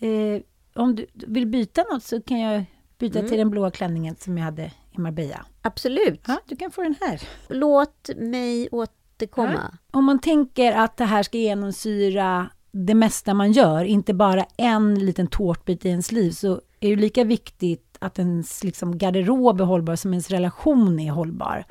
Eh, 0.00 0.42
om 0.74 0.96
du 0.96 1.06
vill 1.12 1.46
byta 1.46 1.84
något 1.92 2.04
så 2.04 2.22
kan 2.22 2.40
jag 2.40 2.64
byta 2.98 3.18
mm. 3.18 3.28
till 3.28 3.38
den 3.38 3.50
blåa 3.50 3.70
klänningen 3.70 4.16
som 4.16 4.38
jag 4.38 4.44
hade 4.44 4.72
i 4.92 5.00
Marbella. 5.00 5.46
Absolut. 5.62 6.24
Ja, 6.26 6.40
du 6.46 6.56
kan 6.56 6.70
få 6.70 6.82
den 6.82 6.94
här. 7.00 7.22
Låt 7.48 8.10
mig 8.16 8.68
återkomma. 9.16 9.70
Ja. 9.72 9.98
Om 9.98 10.04
man 10.04 10.18
tänker 10.18 10.72
att 10.72 10.96
det 10.96 11.04
här 11.04 11.22
ska 11.22 11.38
genomsyra 11.38 12.50
det 12.72 12.94
mesta 12.94 13.34
man 13.34 13.52
gör, 13.52 13.84
inte 13.84 14.14
bara 14.14 14.44
en 14.56 14.94
liten 14.94 15.26
tårtbit 15.26 15.84
i 15.84 15.88
ens 15.88 16.12
liv, 16.12 16.30
så 16.30 16.60
är 16.80 16.90
det 16.90 16.96
lika 16.96 17.24
viktigt 17.24 17.96
att 17.98 18.18
ens 18.18 18.64
liksom, 18.64 18.98
garderob 18.98 19.60
är 19.60 19.64
hållbar 19.64 19.96
som 19.96 20.12
ens 20.12 20.30
relation 20.30 21.00
är 21.00 21.10
hållbar. 21.10 21.64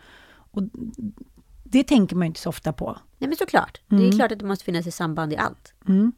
Och 0.52 0.64
det 1.64 1.84
tänker 1.84 2.16
man 2.16 2.28
inte 2.28 2.40
så 2.40 2.50
ofta 2.50 2.74
på. 2.74 2.98
Nej, 3.18 3.28
men 3.28 3.38
såklart. 3.38 3.82
Mm. 3.92 4.00
Det 4.00 4.06
är 4.06 4.08
mm. 4.08 4.18
klart 4.18 4.32
att 4.32 4.40
det 4.40 4.46
måste 4.46 4.66
finnas 4.66 4.88
ett 4.88 4.94
samband 4.94 5.34
i 5.34 5.38
allt. 5.38 5.74
Mm. 5.88 6.12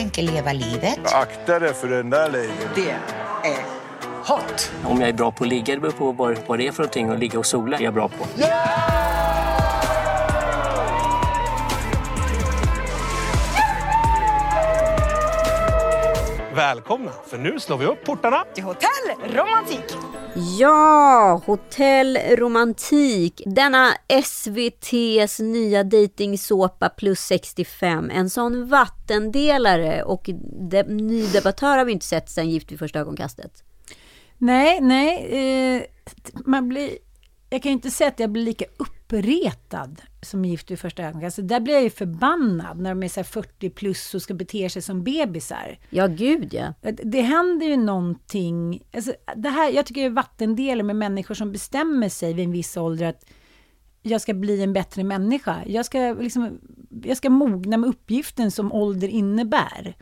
Tänker 0.00 0.22
leva 0.22 0.52
livet. 0.52 0.98
Akta 1.04 1.58
dig 1.58 1.74
för 1.74 1.88
den 1.88 2.10
där 2.10 2.30
Lady. 2.30 2.48
Det 2.74 2.90
är 3.48 3.64
hot. 4.26 4.72
Om 4.84 5.00
jag 5.00 5.08
är 5.08 5.12
bra 5.12 5.32
på 5.32 5.44
att 5.44 5.50
ligga, 5.50 5.74
det 5.74 5.80
beror 5.80 5.92
på 5.92 6.12
vad, 6.12 6.58
det 6.58 6.66
är 6.66 6.72
för 6.72 6.82
någonting. 6.82 7.10
Och 7.10 7.18
ligga 7.18 7.38
och 7.38 7.46
sola 7.46 7.78
är 7.78 7.82
jag 7.82 7.94
bra 7.94 8.08
på. 8.08 8.40
Yeah! 8.40 9.29
Välkomna, 16.60 17.10
för 17.26 17.38
nu 17.38 17.60
slår 17.60 17.78
vi 17.78 17.86
upp 17.86 18.04
portarna 18.04 18.44
till 18.54 18.64
Hotell 18.64 19.34
Romantik. 19.34 19.84
Ja, 20.58 21.42
Hotell 21.46 22.18
Romantik. 22.36 23.42
Denna 23.46 23.92
SVTs 24.08 25.38
nya 25.38 25.84
dejtingsåpa 25.84 26.88
plus 26.88 27.20
65. 27.20 28.10
En 28.10 28.30
sån 28.30 28.68
vattendelare 28.68 30.02
och 30.02 30.30
de, 30.70 30.82
nydebattör 30.82 31.78
har 31.78 31.84
vi 31.84 31.92
inte 31.92 32.06
sett 32.06 32.30
sen 32.30 32.50
Gift 32.50 32.72
vid 32.72 32.78
första 32.78 32.98
ögonkastet. 33.00 33.64
Nej, 34.38 34.80
nej. 34.80 35.28
Eh, 35.76 35.82
man 36.44 36.68
blir, 36.68 36.90
jag 37.50 37.62
kan 37.62 37.70
ju 37.70 37.74
inte 37.74 37.90
säga 37.90 38.08
att 38.08 38.20
jag 38.20 38.30
blir 38.30 38.44
lika 38.44 38.64
uppretad 39.10 40.02
som 40.22 40.44
Gift 40.44 40.70
vid 40.70 40.78
första 40.78 41.02
ögonkastet. 41.02 41.48
Där 41.48 41.60
blir 41.60 41.74
jag 41.74 41.82
ju 41.82 41.90
förbannad 41.90 42.80
när 42.80 42.90
de 42.90 43.02
är 43.02 43.08
så 43.08 43.24
40 43.24 43.70
plus 43.70 44.14
och 44.14 44.22
ska 44.22 44.34
bete 44.34 44.70
sig 44.70 44.82
som 44.82 45.04
bebisar. 45.04 45.78
Ja, 45.90 46.06
gud 46.06 46.54
ja. 46.54 46.74
Det 47.04 47.20
händer 47.20 47.66
ju 47.66 47.76
någonting. 47.76 48.82
Alltså, 48.92 49.12
det 49.36 49.48
här, 49.48 49.70
jag 49.70 49.86
tycker 49.86 50.00
det 50.00 50.06
är 50.06 50.10
vattendelar 50.10 50.82
med 50.82 50.96
människor 50.96 51.34
som 51.34 51.52
bestämmer 51.52 52.08
sig 52.08 52.34
vid 52.34 52.44
en 52.44 52.52
viss 52.52 52.76
ålder 52.76 53.06
att 53.06 53.24
jag 54.02 54.20
ska 54.20 54.34
bli 54.34 54.62
en 54.62 54.72
bättre 54.72 55.04
människa. 55.04 55.56
Jag 55.66 55.86
ska, 55.86 56.16
liksom, 56.20 56.60
jag 57.04 57.16
ska 57.16 57.30
mogna 57.30 57.76
med 57.76 57.90
uppgiften 57.90 58.50
som 58.50 58.72
ålder 58.72 59.08
innebär. 59.08 59.96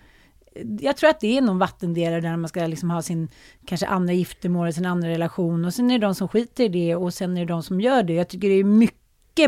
Jag 0.81 0.97
tror 0.97 1.11
att 1.11 1.21
det 1.21 1.39
är 1.39 1.43
någon 1.43 1.59
vattendelare 1.59 2.21
där 2.21 2.37
man 2.37 2.49
ska 2.49 2.67
liksom 2.67 2.91
ha 2.91 3.03
sin 3.03 3.29
kanske 3.67 3.87
andra 3.87 4.13
giftermål, 4.13 4.73
sin 4.73 4.87
andra 4.87 5.09
relation 5.09 5.65
och 5.65 5.75
sen 5.75 5.91
är 5.91 5.99
det 5.99 6.07
de 6.07 6.15
som 6.15 6.29
skiter 6.29 6.65
i 6.65 6.69
det 6.69 6.97
och 6.97 7.15
sen 7.15 7.37
är 7.37 7.41
det 7.41 7.53
de 7.53 7.63
som 7.63 7.81
gör 7.81 8.03
det. 8.03 8.13
Jag 8.13 8.29
tycker 8.29 8.49
det 8.49 8.55
är 8.55 8.65
mycket 8.65 8.99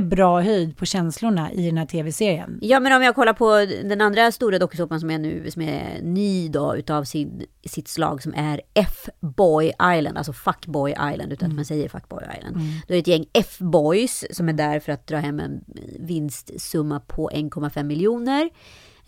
bra 0.02 0.40
höjd 0.40 0.76
på 0.76 0.86
känslorna 0.86 1.52
i 1.52 1.66
den 1.66 1.78
här 1.78 1.86
tv-serien. 1.86 2.58
Ja, 2.62 2.80
men 2.80 2.92
om 2.92 3.02
jag 3.02 3.14
kollar 3.14 3.32
på 3.32 3.48
den 3.88 4.00
andra 4.00 4.32
stora 4.32 4.58
dokusåpan 4.58 5.00
som 5.00 5.10
är 5.10 5.18
nu, 5.18 5.50
som 5.50 5.62
är 5.62 6.02
ny 6.02 6.48
då, 6.48 6.76
utav 6.76 7.04
sin, 7.04 7.46
sitt 7.64 7.88
slag, 7.88 8.22
som 8.22 8.34
är 8.34 8.60
F-boy 8.74 9.72
island, 9.98 10.18
alltså 10.18 10.32
fuckboy 10.32 10.90
island, 10.90 11.32
utan 11.32 11.50
att 11.50 11.56
man 11.56 11.64
säger 11.64 11.88
fuckboy 11.88 12.22
island. 12.38 12.56
Då 12.88 12.94
är 12.94 12.96
det 12.96 12.98
ett 12.98 13.06
gäng 13.06 13.26
F-boys 13.32 14.24
som 14.30 14.48
är 14.48 14.52
där 14.52 14.80
för 14.80 14.92
att 14.92 15.06
dra 15.06 15.16
hem 15.16 15.40
en 15.40 15.64
vinstsumma 15.98 17.00
på 17.00 17.30
1,5 17.30 17.82
miljoner. 17.82 18.50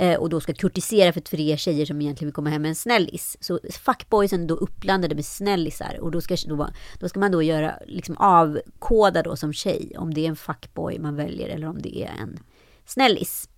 Eh, 0.02 0.14
och 0.18 0.28
då 0.28 0.40
ska 0.40 0.52
kurtisera 0.54 1.12
för 1.12 1.20
tre 1.20 1.56
tjejer 1.56 1.86
som 1.86 2.00
egentligen 2.00 2.28
vill 2.28 2.34
komma 2.34 2.50
hem 2.50 2.62
med 2.62 2.68
en 2.68 2.74
snällis. 2.74 3.36
Så 3.40 3.60
fuckboysen 3.70 4.46
då 4.46 4.54
uppblandade 4.54 5.14
med 5.14 5.24
snällisar. 5.24 5.98
Och 6.00 6.10
då 6.10 6.20
ska, 6.20 6.36
då, 6.46 6.68
då 7.00 7.08
ska 7.08 7.20
man 7.20 7.32
då 7.32 7.42
göra, 7.42 7.74
liksom 7.86 8.16
avkoda 8.16 9.22
då 9.22 9.36
som 9.36 9.52
tjej 9.52 9.92
om 9.98 10.14
det 10.14 10.24
är 10.24 10.28
en 10.28 10.36
fuckboy 10.36 10.98
man 10.98 11.16
väljer 11.16 11.48
eller 11.48 11.66
om 11.68 11.82
det 11.82 12.02
är 12.02 12.10
en 12.20 12.38
snällis. 12.86 13.48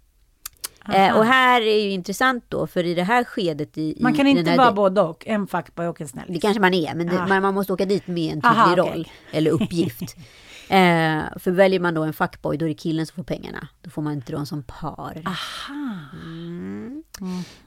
Eh, 0.95 1.17
och 1.19 1.25
här 1.25 1.61
är 1.61 1.85
ju 1.85 1.91
intressant 1.91 2.45
då, 2.49 2.67
för 2.67 2.85
i 2.85 2.95
det 2.95 3.03
här 3.03 3.25
skedet 3.25 3.79
i... 3.79 3.97
Man 4.01 4.15
kan 4.15 4.27
i 4.27 4.31
inte 4.31 4.57
vara 4.57 4.67
de- 4.67 4.75
både 4.75 5.01
och, 5.01 5.27
en 5.27 5.47
fuckboy 5.47 5.87
och 5.87 6.01
en 6.01 6.09
snäll. 6.09 6.25
Det 6.29 6.41
kanske 6.41 6.61
man 6.61 6.75
är, 6.75 6.95
men 6.95 7.07
det, 7.07 7.21
Ah. 7.23 7.27
man, 7.27 7.43
man 7.43 7.55
måste 7.55 7.73
åka 7.73 7.85
dit 7.85 8.07
med 8.07 8.33
en 8.33 8.41
tydlig 8.43 8.49
Aha, 8.59 8.77
roll 8.77 9.09
eller 9.33 9.51
uppgift. 9.51 10.17
eh, 10.69 11.39
för 11.39 11.51
väljer 11.51 11.81
man 11.81 11.95
då 11.95 12.03
en 12.03 12.13
fuckboy, 12.13 12.57
då 12.57 12.65
är 12.65 12.69
det 12.69 12.75
killen 12.75 13.07
som 13.07 13.15
får 13.17 13.23
pengarna. 13.23 13.69
Då 13.83 13.91
får 13.91 14.03
man 14.03 14.13
inte 14.13 14.33
dem 14.33 14.47
som 14.47 14.63
par. 14.63 15.23
Aha. 15.27 15.75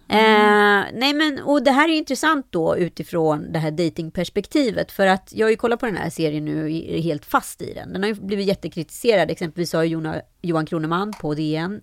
Eh, 0.09 0.85
nej 0.93 1.13
men, 1.13 1.39
och 1.43 1.63
det 1.63 1.71
här 1.71 1.89
är 1.89 1.93
intressant 1.93 2.47
då 2.49 2.77
utifrån 2.77 3.51
det 3.51 3.59
här 3.59 3.71
datingperspektivet. 3.71 4.91
För 4.91 5.07
att 5.07 5.33
jag 5.35 5.45
har 5.45 5.51
ju 5.51 5.57
kollat 5.57 5.79
på 5.79 5.85
den 5.85 5.97
här 5.97 6.09
serien 6.09 6.45
nu 6.45 6.63
och 6.63 6.69
är 6.69 7.01
helt 7.01 7.25
fast 7.25 7.61
i 7.61 7.73
den. 7.73 7.93
Den 7.93 8.03
har 8.03 8.09
ju 8.09 8.15
blivit 8.15 8.47
jättekritiserad. 8.47 9.31
Exempelvis 9.31 9.73
Jona, 9.73 10.21
Johan 10.41 10.65
Kroneman 10.65 11.13
på 11.21 11.33
DN. 11.33 11.81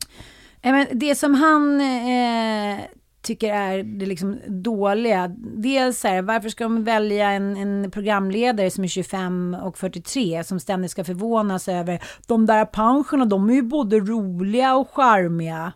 Ja, 0.60 0.72
men 0.72 0.86
det 0.92 1.14
som 1.14 1.34
han 1.34 1.80
eh, 1.80 2.80
tycker 3.24 3.54
är 3.54 3.82
det 3.82 4.06
liksom 4.06 4.40
dåliga, 4.46 5.28
dels 5.38 6.00
så 6.00 6.08
här, 6.08 6.22
varför 6.22 6.48
ska 6.48 6.64
de 6.64 6.84
välja 6.84 7.30
en, 7.30 7.56
en 7.56 7.90
programledare 7.90 8.70
som 8.70 8.84
är 8.84 8.88
25 8.88 9.56
och 9.62 9.78
43 9.78 10.44
som 10.44 10.60
ständigt 10.60 10.90
ska 10.90 11.04
förvånas 11.04 11.68
över 11.68 12.02
de 12.26 12.46
där 12.46 12.64
pensionerna, 12.64 13.28
de 13.28 13.50
är 13.50 13.54
ju 13.54 13.62
både 13.62 13.98
roliga 13.98 14.76
och 14.76 14.90
charmiga. 14.90 15.72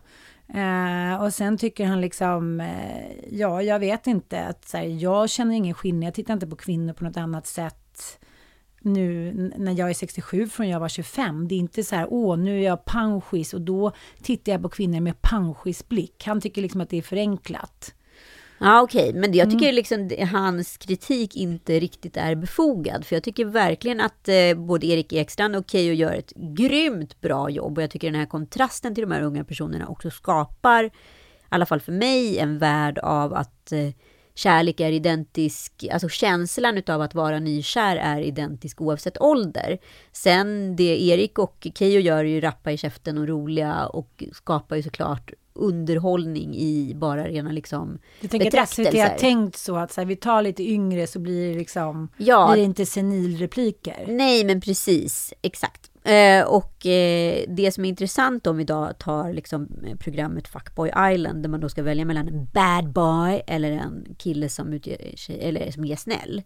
Eh, 0.53 1.23
och 1.23 1.33
sen 1.33 1.57
tycker 1.57 1.85
han 1.85 2.01
liksom, 2.01 2.59
eh, 2.61 3.29
ja, 3.31 3.61
jag 3.61 3.79
vet 3.79 4.07
inte, 4.07 4.45
att 4.45 4.67
så 4.67 4.77
här, 4.77 4.85
jag 4.85 5.29
känner 5.29 5.55
ingen 5.55 5.73
skillnad, 5.73 6.07
jag 6.07 6.13
tittar 6.13 6.33
inte 6.33 6.47
på 6.47 6.55
kvinnor 6.55 6.93
på 6.93 7.03
något 7.03 7.17
annat 7.17 7.47
sätt 7.47 8.19
nu 8.81 9.33
när 9.57 9.79
jag 9.79 9.89
är 9.89 9.93
67 9.93 10.47
från 10.47 10.69
jag 10.69 10.79
var 10.79 10.89
25. 10.89 11.47
Det 11.47 11.55
är 11.55 11.59
inte 11.59 11.83
så 11.83 11.95
här, 11.95 12.07
åh, 12.09 12.37
nu 12.37 12.59
är 12.59 12.63
jag 12.65 12.85
panschis 12.85 13.53
och 13.53 13.61
då 13.61 13.91
tittar 14.21 14.51
jag 14.51 14.61
på 14.61 14.69
kvinnor 14.69 14.99
med 14.99 15.21
panschisblick. 15.21 16.23
Han 16.25 16.41
tycker 16.41 16.61
liksom 16.61 16.81
att 16.81 16.89
det 16.89 16.97
är 16.97 17.01
förenklat. 17.01 17.93
Ja 18.61 18.81
okej, 18.81 19.13
men 19.13 19.33
jag 19.33 19.47
Mm. 19.47 19.59
tycker 19.59 19.73
liksom 19.73 20.07
det- 20.07 20.25
hans 20.25 20.77
kritik 20.77 21.35
inte 21.35 21.79
riktigt 21.79 22.17
är 22.17 22.35
befogad. 22.35 23.05
För 23.05 23.15
jag 23.15 23.23
tycker 23.23 23.45
verkligen 23.45 24.01
att 24.01 24.27
eh, 24.29 24.53
både 24.55 24.87
Erik 24.87 25.13
Ekstrand 25.13 25.55
och 25.55 25.69
Keyyo 25.69 25.93
gör 25.93 26.13
ett 26.13 26.33
grymt 26.35 27.21
bra 27.21 27.49
jobb. 27.49 27.77
Och 27.77 27.83
jag 27.83 27.91
tycker 27.91 28.07
den 28.11 28.19
här 28.19 28.25
kontrasten 28.27 28.95
till 28.95 29.01
de 29.01 29.11
här 29.11 29.21
unga 29.21 29.43
personerna 29.43 29.87
också 29.87 30.09
skapar, 30.09 30.83
i 30.85 30.91
alla 31.49 31.65
fall 31.65 31.79
för 31.79 31.91
mig, 31.91 32.39
en 32.39 32.57
värld 32.57 32.97
av 32.97 33.33
att 33.33 33.71
eh, 33.71 33.89
kärlek 34.39 34.79
är 34.79 34.91
identisk, 34.91 35.85
alltså 35.91 36.09
känslan 36.09 36.77
utav 36.77 37.01
att 37.01 37.15
vara 37.15 37.39
nykär 37.39 37.95
är 37.97 38.21
identisk 38.21 38.81
oavsett 38.81 39.21
ålder. 39.21 39.77
Sen 40.11 40.75
det 40.75 41.03
Erik 41.03 41.39
och 41.39 41.67
Keyyo 41.75 41.99
gör 41.99 42.17
är 42.25 42.29
ju 42.29 42.41
rappa 42.41 42.71
i 42.71 42.77
käften 42.77 43.17
och 43.17 43.27
roliga 43.27 43.85
och 43.87 44.23
skapar 44.33 44.75
ju 44.75 44.83
såklart 44.83 45.31
underhållning 45.53 46.55
i 46.55 46.93
bara 46.95 47.27
rena 47.27 47.51
liksom 47.51 47.99
Jag 48.21 48.31
tänker 48.31 48.59
att 48.59 48.69
SVT 48.69 48.93
har 48.93 49.17
tänkt 49.17 49.57
så 49.57 49.75
att 49.75 49.91
så 49.91 50.01
här, 50.01 50.05
vi 50.05 50.15
tar 50.15 50.41
lite 50.41 50.63
yngre 50.63 51.07
så 51.07 51.19
blir 51.19 51.51
det 51.53 51.57
liksom, 51.59 52.09
Ja. 52.17 52.49
blir 52.51 52.61
det 52.61 52.65
inte 52.65 52.85
senilrepliker. 52.85 54.05
Nej, 54.07 54.43
men 54.43 54.61
precis. 54.61 55.33
Exakt. 55.41 55.88
Eh, 56.03 56.43
och 56.43 56.85
eh, 56.85 57.43
det 57.47 57.71
som 57.71 57.85
är 57.85 57.89
intressant 57.89 58.47
om 58.47 58.57
vi 58.57 58.63
då 58.63 58.91
tar 58.99 59.33
liksom 59.33 59.67
eh, 59.85 59.95
programmet 59.95 60.47
Fuckboy 60.47 60.91
Island, 61.13 61.43
där 61.43 61.49
man 61.49 61.59
då 61.59 61.69
ska 61.69 61.83
välja 61.83 62.05
mellan 62.05 62.27
en 62.27 62.45
bad 62.45 62.93
boy 62.93 63.41
eller 63.47 63.71
en 63.71 64.15
kille 64.17 64.49
som, 64.49 64.73
utger 64.73 65.17
sig, 65.17 65.39
eh, 65.39 65.47
eller 65.47 65.71
som 65.71 65.85
är 65.85 65.95
snäll. 65.95 66.41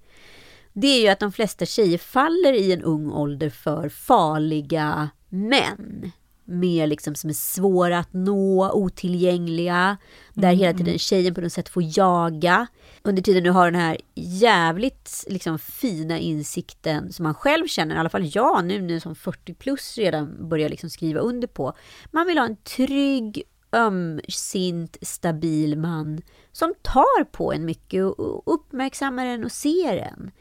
Det 0.74 0.88
är 0.88 1.02
ju 1.02 1.08
att 1.08 1.20
de 1.20 1.32
flesta 1.32 1.66
tjejer 1.66 1.98
faller 1.98 2.54
i 2.54 2.74
en 2.74 2.82
ung 2.82 3.12
ålder 3.12 3.50
för 3.50 3.90
farliga 3.90 5.10
män. 5.30 6.12
Mer 6.46 6.88
liksom 6.88 7.16
som 7.16 7.30
är 7.30 7.34
svåra 7.34 7.98
att 8.00 8.14
nå, 8.14 8.72
otillgängliga. 8.72 9.98
Där 10.34 10.54
hela 10.54 10.78
tiden 10.78 11.00
tjejen 11.00 11.34
på 11.34 11.42
något 11.42 11.54
sätt 11.54 11.70
får 11.70 11.84
jaga. 11.98 12.68
Under 13.04 13.22
tiden 13.22 13.44
du 13.44 13.52
har 13.52 13.72
den 13.72 13.82
här 13.82 13.98
jävligt 14.16 15.26
liksom, 15.28 15.60
fina 15.60 16.20
insikten 16.20 17.14
som 17.14 17.24
man 17.24 17.34
själv 17.34 17.68
känner, 17.68 17.96
i 17.96 17.98
alla 18.00 18.10
fall 18.10 18.32
jag 18.36 18.66
nu, 18.66 18.82
nu 18.82 19.00
som 19.00 19.16
40 19.16 19.54
plus 19.54 19.98
redan 19.98 20.50
börjar 20.50 20.70
liksom 20.70 20.90
skriva 20.90 21.20
under 21.20 21.48
på. 21.48 21.74
Man 22.12 22.28
vill 22.28 22.38
ha 22.38 22.46
en 22.46 22.56
trygg, 22.56 23.44
ömsint, 23.76 24.98
stabil 25.02 25.78
man 25.78 26.22
som 26.52 26.74
tar 26.82 27.24
på 27.24 27.54
en 27.54 27.66
mycket 27.66 28.04
och- 28.04 28.54
uppmärksammar 28.54 29.26
en 29.26 29.44
och 29.46 29.52
ser 29.52 29.98
en. 29.98 30.32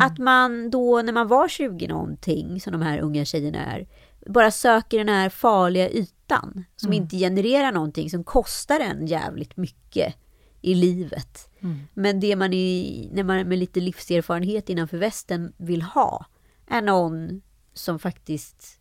Att 0.00 0.18
man 0.18 0.70
då 0.70 1.02
när 1.02 1.12
man 1.12 1.28
var 1.28 1.48
20 1.48 1.88
någonting, 1.88 2.60
som 2.60 2.72
de 2.72 2.82
här 2.82 2.98
unga 2.98 3.24
tjejerna 3.24 3.58
är, 3.58 3.86
bara 4.26 4.50
söker 4.50 4.98
den 4.98 5.08
här 5.08 5.28
farliga 5.28 5.90
ytan 5.90 6.64
som 6.76 6.92
inte 6.92 7.16
genererar 7.16 7.72
någonting, 7.72 8.10
som 8.10 8.24
kostar 8.24 8.80
en 8.80 9.06
jävligt 9.06 9.56
mycket 9.56 10.14
i 10.60 10.74
livet. 10.74 11.48
Men 11.94 12.20
det 12.20 12.36
man 12.36 12.52
i, 12.52 13.08
när 13.12 13.24
man 13.24 13.48
med 13.48 13.58
lite 13.58 13.80
livserfarenhet 13.80 14.68
innanför 14.68 14.96
västen 14.96 15.52
vill 15.56 15.82
ha 15.82 16.26
är 16.66 16.82
någon 16.82 17.42
som 17.74 17.98
faktiskt 17.98 18.80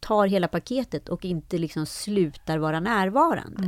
tar 0.00 0.26
hela 0.26 0.48
paketet 0.48 1.08
och 1.08 1.24
inte 1.24 1.58
liksom 1.58 1.86
slutar 1.86 2.58
vara 2.58 2.80
närvarande. 2.80 3.62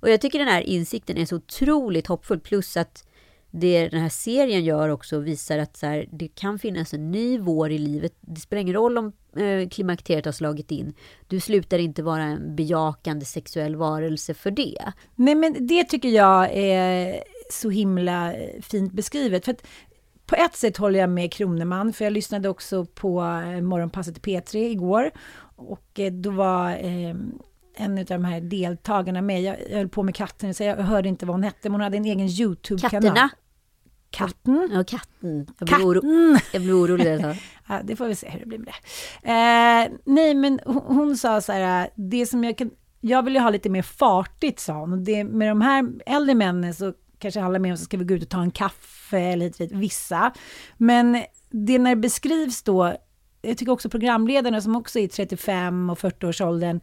Och 0.00 0.10
jag 0.10 0.20
tycker 0.20 0.38
den 0.38 0.48
här 0.48 0.60
insikten 0.60 1.16
är 1.16 1.26
så 1.26 1.36
otroligt 1.36 2.06
hoppfull. 2.06 2.40
Plus 2.40 2.76
att 2.76 3.08
det 3.50 3.88
den 3.88 4.00
här 4.00 4.08
serien 4.08 4.64
gör 4.64 4.88
också 4.88 5.18
visar 5.18 5.58
att 5.58 5.76
så 5.76 5.86
här, 5.86 6.08
det 6.12 6.28
kan 6.28 6.58
finnas 6.58 6.94
en 6.94 7.10
ny 7.10 7.38
vår 7.38 7.70
i 7.70 7.78
livet. 7.78 8.14
Det 8.20 8.40
spelar 8.40 8.60
ingen 8.60 8.74
roll 8.74 8.98
om 8.98 9.12
klimakteriet 9.70 10.24
har 10.24 10.32
slagit 10.32 10.70
in. 10.70 10.94
Du 11.26 11.40
slutar 11.40 11.78
inte 11.78 12.02
vara 12.02 12.22
en 12.22 12.56
bejakande 12.56 13.24
sexuell 13.24 13.76
varelse 13.76 14.34
för 14.34 14.50
det. 14.50 14.92
Nej, 15.14 15.34
men 15.34 15.66
det 15.66 15.84
tycker 15.84 16.08
jag 16.08 16.50
är 16.52 17.22
så 17.50 17.70
himla 17.70 18.32
eh, 18.34 18.60
fint 18.62 18.92
beskrivet. 18.92 19.44
För 19.44 19.52
att 19.52 19.66
på 20.26 20.34
ett 20.36 20.56
sätt 20.56 20.76
håller 20.76 20.98
jag 21.00 21.10
med 21.10 21.32
Kroneman, 21.32 21.92
för 21.92 22.04
jag 22.04 22.12
lyssnade 22.12 22.48
också 22.48 22.84
på 22.84 23.20
eh, 23.22 23.60
Morgonpasset 23.60 24.18
i 24.18 24.20
P3 24.20 24.56
igår. 24.56 25.10
Och 25.56 26.00
eh, 26.00 26.12
då 26.12 26.30
var 26.30 26.70
eh, 26.70 27.14
en 27.76 27.98
av 27.98 28.04
de 28.04 28.24
här 28.24 28.40
deltagarna 28.40 29.22
med. 29.22 29.42
Jag, 29.42 29.56
höll 29.70 29.88
på 29.88 30.02
med 30.02 30.14
katten, 30.14 30.54
så 30.54 30.62
jag 30.64 30.76
hörde 30.76 31.08
inte 31.08 31.26
vad 31.26 31.34
hon 31.34 31.42
hette, 31.42 31.58
men 31.62 31.72
hon 31.72 31.80
hade 31.80 31.96
en 31.96 32.04
egen 32.04 32.28
YouTube-kanal. 32.28 32.90
Katterna. 33.02 33.30
Katten? 34.10 34.70
Ja, 34.72 34.84
katten. 34.84 35.46
Jag 35.58 35.66
blev, 35.68 35.80
oro- 35.86 36.00
Katten! 36.00 36.38
jag 36.52 36.62
blev 36.62 36.74
orolig. 36.74 37.40
Ja, 37.68 37.80
det 37.84 37.96
får 37.96 38.06
vi 38.06 38.14
se 38.14 38.28
hur 38.28 38.40
det 38.40 38.46
blir 38.46 38.58
med 38.58 38.66
det. 38.66 39.28
Eh, 39.28 39.98
nej, 40.04 40.34
men 40.34 40.60
hon, 40.66 40.82
hon 40.86 41.16
sa 41.16 41.40
så 41.40 41.52
här, 41.52 41.82
eh, 41.82 41.90
det 41.94 42.26
som 42.26 42.44
jag 42.44 42.58
kan... 42.58 42.70
Jag 43.00 43.22
vill 43.22 43.34
ju 43.34 43.40
ha 43.40 43.50
lite 43.50 43.68
mer 43.70 43.82
fartigt, 43.82 44.60
sa 44.60 44.72
hon. 44.72 44.92
Och 44.92 44.98
det, 44.98 45.24
med 45.24 45.48
de 45.48 45.60
här 45.60 45.86
äldre 46.06 46.34
männen 46.34 46.74
så 46.74 46.92
kanske 47.18 47.42
alla 47.42 47.58
med 47.58 47.78
så 47.78 47.84
ska 47.84 47.96
vi 47.96 48.04
gå 48.04 48.14
ut 48.14 48.22
och 48.22 48.28
ta 48.28 48.42
en 48.42 48.50
kaffe 48.50 49.18
eller 49.18 49.46
hit, 49.46 49.60
hit, 49.60 49.72
vissa. 49.72 50.32
Men 50.76 51.22
det 51.50 51.78
när 51.78 51.90
det 51.90 52.00
beskrivs 52.00 52.62
då, 52.62 52.96
jag 53.42 53.58
tycker 53.58 53.72
också 53.72 53.88
programledarna 53.88 54.60
som 54.60 54.76
också 54.76 54.98
är 54.98 55.02
i 55.02 55.08
35 55.08 55.90
och 55.90 55.98
40-årsåldern, 55.98 56.80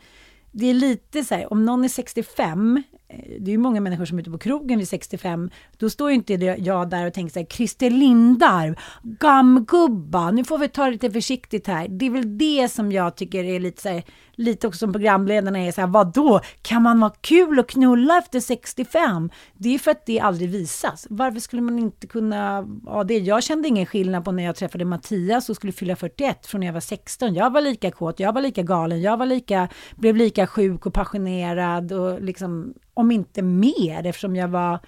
det 0.52 0.70
är 0.70 0.74
lite 0.74 1.24
så 1.24 1.36
här, 1.36 1.54
om 1.54 1.65
någon 1.65 1.84
är 1.84 1.89
65 1.89 2.84
Eh, 3.12 3.36
det 3.39 3.52
är 3.52 3.54
ju 3.54 3.58
många 3.58 3.82
människor 3.82 4.06
som 4.06 4.17
är 4.17 4.21
ute 4.21 4.32
på 4.32 4.38
krogen 4.38 4.80
vid 4.80 4.88
65, 4.88 5.50
då 5.78 5.89
står 5.89 6.10
ju 6.10 6.15
inte 6.15 6.34
jag 6.34 6.89
där 6.89 7.08
och 7.08 7.13
tänker 7.13 7.34
så 7.34 7.39
här, 7.39 7.45
Christer 7.45 7.89
Lindarw, 7.89 8.76
gamgubba, 9.04 10.32
nu 10.32 10.43
får 10.43 10.58
vi 10.58 10.67
ta 10.67 10.86
det 10.86 10.91
lite 10.91 11.12
försiktigt 11.12 11.67
här. 11.67 11.88
Det 11.88 12.06
är 12.06 12.10
väl 12.10 12.38
det 12.38 12.71
som 12.71 12.91
jag 12.91 13.15
tycker 13.15 13.43
är 13.43 13.60
lite 13.60 13.82
så 13.82 13.89
här, 13.89 14.04
lite 14.41 14.67
också 14.67 14.77
som 14.77 14.91
programledarna 14.91 15.60
är 15.60 15.71
så 15.71 15.82
här, 15.82 15.88
vadå, 15.88 16.41
kan 16.62 16.82
man 16.82 16.99
vara 16.99 17.13
kul 17.21 17.60
och 17.60 17.69
knulla 17.69 18.17
efter 18.17 18.39
65? 18.39 19.30
Det 19.54 19.75
är 19.75 19.80
för 19.80 19.91
att 19.91 20.06
det 20.06 20.19
aldrig 20.19 20.49
visas. 20.49 21.08
Varför 21.10 21.39
skulle 21.39 21.62
man 21.62 21.80
inte 21.80 22.08
kunna 22.08 22.67
ha 22.86 23.04
det? 23.04 23.17
Jag 23.17 23.43
kände 23.43 23.67
ingen 23.67 23.86
skillnad 23.86 24.25
på 24.25 24.32
när 24.32 24.43
jag 24.43 24.56
träffade 24.56 24.86
Mattias 24.86 25.49
och 25.49 25.56
skulle 25.56 25.71
fylla 25.71 25.95
41 25.95 26.45
från 26.47 26.60
när 26.60 26.67
jag 26.67 26.73
var 26.73 26.80
16. 26.80 27.34
Jag 27.34 27.54
var 27.54 27.62
lika 27.62 27.91
kåt, 27.91 28.19
jag 28.19 28.34
var 28.34 28.41
lika 28.41 28.63
galen, 28.63 29.01
jag 29.01 29.17
var 29.17 29.25
lika, 29.25 29.67
blev 29.95 30.15
lika 30.15 30.47
sjuk 30.47 30.86
och 30.86 30.93
passionerad 30.93 31.91
och 31.91 32.21
liksom, 32.21 32.73
om 32.93 33.12
inte 33.12 33.41
mer, 33.41 34.06
eftersom 34.06 34.36
jag 34.36 34.47
var 34.47 34.80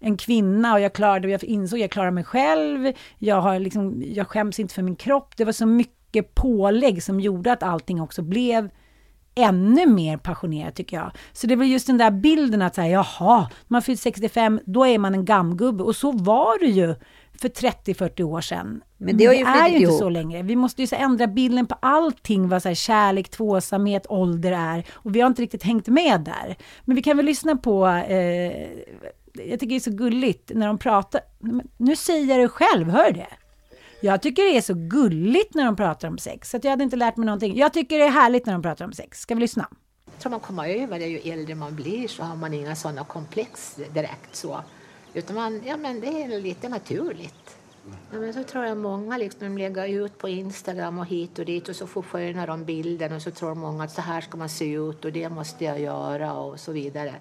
en 0.00 0.16
kvinna 0.16 0.74
och 0.74 0.80
jag 0.80 0.92
klarade, 0.92 1.28
jag 1.28 1.44
insåg 1.44 1.78
jag 1.78 1.90
klarar 1.90 2.10
mig 2.10 2.24
själv, 2.24 2.92
jag, 3.18 3.40
har 3.40 3.58
liksom, 3.58 4.02
jag 4.06 4.28
skäms 4.28 4.60
inte 4.60 4.74
för 4.74 4.82
min 4.82 4.96
kropp. 4.96 5.36
Det 5.36 5.44
var 5.44 5.52
så 5.52 5.66
mycket 5.66 6.34
pålägg 6.34 7.02
som 7.02 7.20
gjorde 7.20 7.52
att 7.52 7.62
allting 7.62 8.00
också 8.00 8.22
blev 8.22 8.70
ännu 9.40 9.86
mer 9.86 10.16
passionerat 10.16 10.74
tycker 10.74 10.96
jag. 10.96 11.12
Så 11.32 11.46
det 11.46 11.56
var 11.56 11.64
just 11.64 11.86
den 11.86 11.98
där 11.98 12.10
bilden 12.10 12.62
att 12.62 12.74
säga, 12.74 12.88
jaha, 12.88 13.50
man 13.68 13.82
fyllt 13.82 14.00
65, 14.00 14.60
då 14.66 14.86
är 14.86 14.98
man 14.98 15.14
en 15.14 15.24
gammgubbe. 15.24 15.84
Och 15.84 15.96
så 15.96 16.12
var 16.12 16.58
det 16.58 16.70
ju 16.70 16.94
för 17.40 17.48
30-40 17.48 18.22
år 18.22 18.40
sedan. 18.40 18.82
Men 18.98 19.16
det 19.16 19.24
ju 19.24 19.30
är 19.30 19.68
ju 19.68 19.74
inte 19.74 19.82
ihop. 19.82 19.98
så 19.98 20.08
längre. 20.08 20.42
Vi 20.42 20.56
måste 20.56 20.82
ju 20.82 20.86
så 20.86 20.96
ändra 20.96 21.26
bilden 21.26 21.66
på 21.66 21.76
allting, 21.82 22.48
vad 22.48 22.62
så 22.62 22.68
här, 22.68 22.74
kärlek, 22.74 23.28
tvåsamhet, 23.28 24.06
ålder 24.08 24.52
är. 24.52 24.86
Och 24.92 25.16
vi 25.16 25.20
har 25.20 25.26
inte 25.26 25.42
riktigt 25.42 25.62
hängt 25.62 25.88
med 25.88 26.20
där. 26.20 26.56
Men 26.84 26.96
vi 26.96 27.02
kan 27.02 27.16
väl 27.16 27.26
lyssna 27.26 27.56
på, 27.56 27.86
eh, 27.86 28.68
jag 29.32 29.60
tycker 29.60 29.66
det 29.66 29.76
är 29.76 29.80
så 29.80 29.90
gulligt 29.90 30.50
när 30.54 30.66
de 30.66 30.78
pratar. 30.78 31.20
Nu 31.76 31.96
säger 31.96 32.26
jag 32.26 32.40
det 32.40 32.48
själv, 32.48 32.90
hör 32.90 33.12
det? 33.12 33.26
Jag 34.02 34.22
tycker 34.22 34.42
det 34.42 34.56
är 34.56 34.60
så 34.60 34.74
gulligt 34.74 35.54
när 35.54 35.64
de 35.64 35.76
pratar 35.76 36.08
om 36.08 36.18
sex, 36.18 36.50
så 36.50 36.56
att 36.56 36.64
jag 36.64 36.70
hade 36.70 36.84
inte 36.84 36.96
lärt 36.96 37.16
mig 37.16 37.26
någonting. 37.26 37.56
Jag 37.56 37.72
tycker 37.72 37.98
det 37.98 38.04
är 38.04 38.10
härligt 38.10 38.46
när 38.46 38.52
de 38.52 38.62
pratar 38.62 38.84
om 38.84 38.92
sex. 38.92 39.20
Ska 39.20 39.34
vi 39.34 39.40
lyssna? 39.40 39.68
tror 40.20 40.30
man 40.30 40.40
kommer 40.40 40.68
över 40.68 40.98
det 40.98 41.06
ju 41.06 41.32
äldre 41.32 41.54
man 41.54 41.76
blir 41.76 42.08
så 42.08 42.22
har 42.22 42.36
man 42.36 42.54
inga 42.54 42.76
sådana 42.76 43.04
komplex 43.04 43.78
direkt 43.94 44.36
så. 44.36 44.60
Utan 45.14 45.36
man, 45.36 45.62
ja 45.66 45.76
men 45.76 46.00
det 46.00 46.06
är 46.06 46.40
lite 46.40 46.68
naturligt. 46.68 47.56
Ja, 48.12 48.18
men 48.18 48.34
så 48.34 48.44
tror 48.44 48.64
jag 48.64 48.76
många 48.76 49.18
liksom 49.18 49.58
lägger 49.58 49.88
ut 49.88 50.18
på 50.18 50.28
Instagram 50.28 50.98
och 50.98 51.06
hit 51.06 51.38
och 51.38 51.44
dit 51.44 51.68
och 51.68 51.76
så 51.76 51.86
förskönar 51.86 52.46
de 52.46 52.64
bilden 52.64 53.12
och 53.12 53.22
så 53.22 53.30
tror 53.30 53.54
många 53.54 53.84
att 53.84 53.92
så 53.92 54.00
här 54.00 54.20
ska 54.20 54.38
man 54.38 54.48
se 54.48 54.72
ut 54.72 55.04
och 55.04 55.12
det 55.12 55.28
måste 55.28 55.64
jag 55.64 55.80
göra 55.80 56.32
och 56.32 56.60
så 56.60 56.72
vidare. 56.72 57.14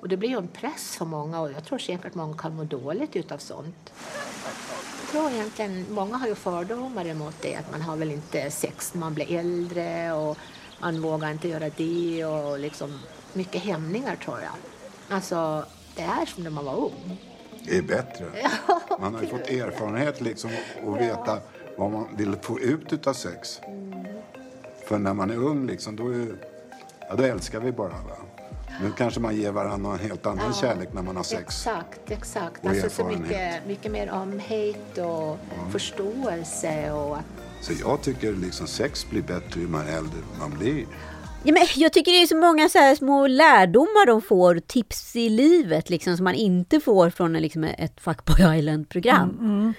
Och 0.00 0.08
det 0.08 0.16
blir 0.16 0.28
ju 0.28 0.36
en 0.36 0.48
press 0.48 0.96
för 0.96 1.04
många 1.04 1.40
och 1.40 1.52
jag 1.52 1.64
tror 1.64 1.78
säkert 1.78 2.06
att 2.06 2.14
många 2.14 2.36
kan 2.36 2.56
må 2.56 2.64
dåligt 2.64 3.16
utav 3.16 3.38
sånt. 3.38 3.92
Tror 5.10 5.30
egentligen, 5.30 5.86
många 5.90 6.16
har 6.16 6.26
ju 6.28 6.34
fördomar 6.34 7.06
emot 7.06 7.34
det, 7.40 7.56
att 7.56 7.70
man 7.70 7.82
har 7.82 7.96
väl 7.96 8.10
inte 8.10 8.50
sex 8.50 8.94
när 8.94 9.00
man 9.00 9.14
blir 9.14 9.38
äldre 9.38 10.12
och 10.12 10.38
man 10.80 11.02
vågar 11.02 11.30
inte 11.30 11.48
göra 11.48 11.70
det 11.76 12.24
och 12.24 12.58
liksom 12.58 12.98
mycket 13.32 13.62
hämningar 13.62 14.16
tror 14.16 14.40
jag. 14.40 14.52
Alltså, 15.16 15.64
det 15.96 16.02
är 16.02 16.26
som 16.26 16.44
när 16.44 16.50
man 16.50 16.64
var 16.64 16.76
ung. 16.76 17.18
Det 17.64 17.76
är 17.76 17.82
bättre. 17.82 18.26
Man 19.00 19.14
har 19.14 19.22
ju 19.22 19.28
fått 19.28 19.50
erfarenhet 19.50 20.20
liksom 20.20 20.50
och 20.86 21.00
veta 21.00 21.38
vad 21.76 21.90
man 21.90 22.16
vill 22.16 22.36
få 22.42 22.60
ut 22.60 22.92
utav 22.92 23.12
sex. 23.12 23.60
För 24.86 24.98
när 24.98 25.14
man 25.14 25.30
är 25.30 25.36
ung 25.36 25.66
liksom, 25.66 25.96
då, 25.96 26.08
är, 26.08 26.26
ja, 27.08 27.14
då 27.16 27.22
älskar 27.22 27.60
vi 27.60 27.72
bara. 27.72 27.88
Va? 27.88 28.16
Nu 28.82 28.92
kanske 28.96 29.20
man 29.20 29.36
ger 29.36 29.52
varandra 29.52 29.92
en 29.92 29.98
helt 29.98 30.26
annan 30.26 30.52
kärlek 30.52 30.88
när 30.92 31.02
man 31.02 31.16
har 31.16 31.22
sex. 31.22 31.42
Exakt, 31.42 32.10
exakt. 32.10 32.64
Och 32.64 32.70
Alltså 32.70 32.90
så 32.90 33.04
mycket, 33.04 33.66
mycket 33.66 33.92
mer 33.92 34.10
omhet 34.10 34.98
och 34.98 35.38
förståelse 35.72 36.92
och 36.92 37.16
att 37.16 37.24
Så 37.60 37.72
jag 37.80 38.02
tycker 38.02 38.32
liksom 38.32 38.66
sex 38.66 39.10
blir 39.10 39.22
bättre 39.22 39.60
ju 39.60 39.68
man 39.68 39.86
äldre 39.86 40.18
man 40.38 40.58
blir. 40.58 40.86
Ja, 41.42 41.52
men 41.52 41.66
jag 41.76 41.92
tycker 41.92 42.12
det 42.12 42.22
är 42.22 42.26
så 42.26 42.36
många 42.36 42.68
så 42.68 42.78
här 42.78 42.94
små 42.94 43.26
lärdomar 43.26 44.06
de 44.06 44.22
får, 44.22 44.58
tips 44.58 45.16
i 45.16 45.28
livet 45.28 45.90
liksom, 45.90 46.16
som 46.16 46.24
man 46.24 46.34
inte 46.34 46.80
får 46.80 47.10
från 47.10 47.32
liksom, 47.32 47.64
ett 47.64 48.00
Fuckboy 48.00 48.58
Island-program. 48.58 49.74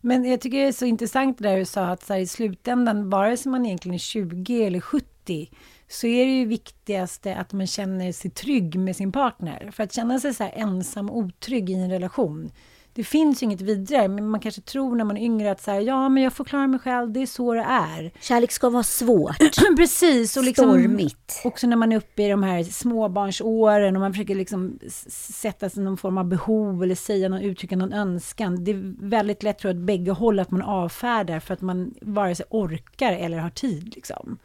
Men 0.00 0.24
jag 0.24 0.40
tycker 0.40 0.58
det 0.58 0.68
är 0.68 0.72
så 0.72 0.84
intressant 0.84 1.38
det 1.38 1.48
där 1.48 1.56
du 1.56 1.64
sa 1.64 1.86
att 1.86 2.06
så 2.06 2.12
här, 2.12 2.20
i 2.20 2.26
slutändan, 2.26 3.10
vare 3.10 3.36
sig 3.36 3.52
man 3.52 3.66
egentligen 3.66 3.94
är 3.94 3.98
20 3.98 4.66
eller 4.66 4.80
70, 4.80 5.50
så 5.94 6.06
är 6.06 6.26
det 6.26 6.32
ju 6.32 6.44
viktigaste 6.46 7.34
att 7.34 7.52
man 7.52 7.66
känner 7.66 8.12
sig 8.12 8.30
trygg 8.30 8.78
med 8.78 8.96
sin 8.96 9.12
partner. 9.12 9.70
För 9.72 9.82
att 9.82 9.92
känna 9.92 10.20
sig 10.20 10.34
så 10.34 10.44
här 10.44 10.52
ensam 10.56 11.10
och 11.10 11.16
otrygg 11.16 11.70
i 11.70 11.74
en 11.74 11.90
relation, 11.90 12.50
det 12.94 13.04
finns 13.04 13.42
ju 13.42 13.44
inget 13.44 13.60
vidare, 13.60 14.08
men 14.08 14.28
man 14.28 14.40
kanske 14.40 14.60
tror 14.60 14.96
när 14.96 15.04
man 15.04 15.16
är 15.16 15.24
yngre 15.24 15.50
att 15.50 15.62
så 15.62 15.70
här, 15.70 15.80
ja, 15.80 16.08
men 16.08 16.22
jag 16.22 16.32
får 16.32 16.44
klara 16.44 16.66
mig 16.66 16.80
själv, 16.80 17.12
det 17.12 17.22
är 17.22 17.26
så 17.26 17.54
det 17.54 17.60
är. 17.68 18.12
Kärlek 18.20 18.52
ska 18.52 18.70
vara 18.70 18.82
svårt, 18.82 19.36
Precis, 19.76 20.36
och 20.36 20.44
liksom, 20.44 20.68
stormigt. 20.68 21.42
också 21.44 21.66
när 21.66 21.76
man 21.76 21.92
är 21.92 21.96
uppe 21.96 22.22
i 22.22 22.28
de 22.28 22.42
här 22.42 22.62
småbarnsåren 22.62 23.96
och 23.96 24.00
man 24.00 24.12
försöker 24.12 24.34
liksom 24.34 24.78
sätta 25.08 25.70
sig 25.70 25.82
någon 25.82 25.96
form 25.96 26.18
av 26.18 26.24
behov 26.24 26.82
eller 26.82 26.94
säga 26.94 27.28
någon, 27.28 27.40
uttrycka 27.42 27.76
någon 27.76 27.92
önskan. 27.92 28.64
Det 28.64 28.70
är 28.70 29.08
väldigt 29.08 29.42
lätt 29.42 29.58
tror 29.58 29.72
jag 29.72 29.80
att 29.80 29.86
bägge 29.86 30.10
håll 30.10 30.40
att 30.40 30.50
man 30.50 30.62
avfärdar 30.62 31.40
för 31.40 31.54
att 31.54 31.60
man 31.60 31.94
vare 32.00 32.34
sig 32.34 32.46
orkar 32.50 33.12
eller 33.12 33.38
har 33.38 33.50
tid. 33.50 33.94
Liksom. 33.94 34.38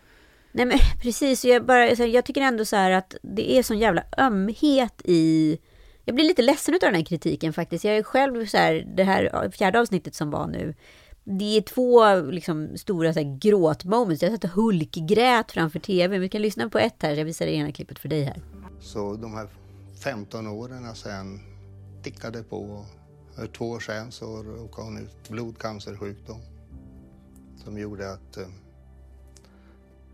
Nej 0.51 0.65
men 0.65 0.79
precis, 1.01 1.45
jag, 1.45 1.65
bara, 1.65 1.89
alltså, 1.89 2.05
jag 2.05 2.25
tycker 2.25 2.41
ändå 2.41 2.65
så 2.65 2.75
här 2.75 2.91
att 2.91 3.15
det 3.21 3.57
är 3.57 3.63
sån 3.63 3.79
jävla 3.79 4.03
ömhet 4.17 5.01
i... 5.05 5.57
Jag 6.05 6.15
blir 6.15 6.25
lite 6.25 6.41
ledsen 6.41 6.73
av 6.73 6.79
den 6.79 6.95
här 6.95 7.05
kritiken 7.05 7.53
faktiskt. 7.53 7.83
Jag 7.85 7.97
är 7.97 8.03
själv 8.03 8.45
så 8.45 8.57
här, 8.57 8.93
det 8.95 9.03
här 9.03 9.51
fjärde 9.51 9.79
avsnittet 9.79 10.15
som 10.15 10.31
var 10.31 10.47
nu. 10.47 10.75
Det 11.23 11.57
är 11.57 11.61
två 11.61 12.15
liksom, 12.31 12.77
stora 12.77 13.13
så 13.13 13.19
här, 13.19 13.39
gråtmoments. 13.39 14.23
Jag 14.23 14.31
satt 14.31 14.43
och 14.43 14.49
hulkgrät 14.49 15.51
framför 15.51 15.79
tv. 15.79 16.19
Vi 16.19 16.29
kan 16.29 16.41
lyssna 16.41 16.69
på 16.69 16.79
ett 16.79 17.03
här, 17.03 17.15
jag 17.15 17.25
visar 17.25 17.45
det 17.45 17.51
ena 17.51 17.71
klippet 17.71 17.99
för 17.99 18.09
dig 18.09 18.23
här. 18.23 18.41
Så 18.79 19.15
de 19.15 19.33
här 19.33 19.47
15 20.03 20.47
åren 20.47 20.95
sen 20.95 21.39
tickade 22.03 22.43
på. 22.43 22.85
För 23.35 23.47
två 23.47 23.69
år 23.69 23.79
sedan 23.79 24.11
så 24.11 24.43
råkade 24.43 24.87
hon 24.87 24.97
ut 24.97 25.29
blodcancersjukdom 25.29 26.41
som 27.63 27.77
gjorde 27.77 28.13
att 28.13 28.37
eh, 28.37 28.47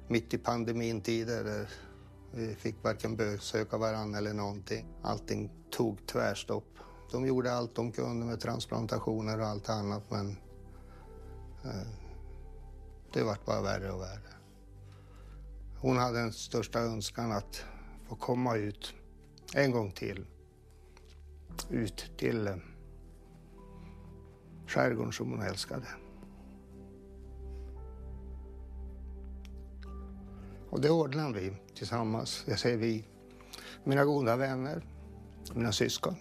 mitt 0.07 0.33
i 0.33 0.37
pandemitider 0.37 1.43
där 1.43 1.61
eh, 1.61 1.67
vi 2.31 2.55
fick 2.55 2.83
varken 2.83 3.15
besöka 3.15 3.77
varandra 3.77 4.17
eller 4.17 4.33
någonting. 4.33 4.87
Allting 5.01 5.51
tog 5.71 6.07
tvärstopp. 6.07 6.77
De 7.11 7.27
gjorde 7.27 7.53
allt 7.53 7.75
de 7.75 7.91
kunde 7.91 8.25
med 8.25 8.39
transplantationer 8.39 9.39
och 9.39 9.45
allt 9.45 9.69
annat 9.69 10.03
men 10.11 10.37
eh, 11.63 11.87
det 13.13 13.23
vart 13.23 13.45
bara 13.45 13.61
värre 13.61 13.91
och 13.91 14.01
värre. 14.01 14.35
Hon 15.81 15.97
hade 15.97 16.19
den 16.19 16.33
största 16.33 16.79
önskan 16.79 17.31
att 17.31 17.63
få 18.07 18.15
komma 18.15 18.55
ut 18.55 18.93
en 19.53 19.71
gång 19.71 19.91
till. 19.91 20.25
Ut 21.69 22.11
till 22.17 22.47
eh, 22.47 22.55
skärgården 24.67 25.11
som 25.11 25.31
hon 25.31 25.41
älskade. 25.41 25.87
Och 30.75 30.81
det 30.81 30.89
ordnade 30.89 31.39
vi 31.39 31.53
tillsammans. 31.75 32.43
Jag 32.47 32.59
säger 32.59 32.77
vi, 32.77 33.03
mina 33.83 34.05
goda 34.05 34.35
vänner, 34.35 34.85
mina 35.53 35.71
syskon. 35.71 36.15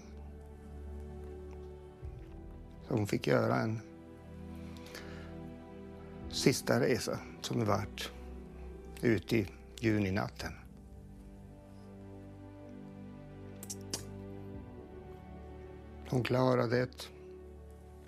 De 2.88 2.94
hon 2.98 3.06
fick 3.06 3.26
göra 3.26 3.56
en 3.56 3.80
sista 6.30 6.80
resa 6.80 7.18
som 7.40 7.58
det 7.58 7.64
vart 7.64 8.12
ute 9.02 9.36
i 9.36 9.46
juninatten. 9.80 10.52
Hon 16.08 16.22
klarade 16.22 16.76
det 16.76 17.08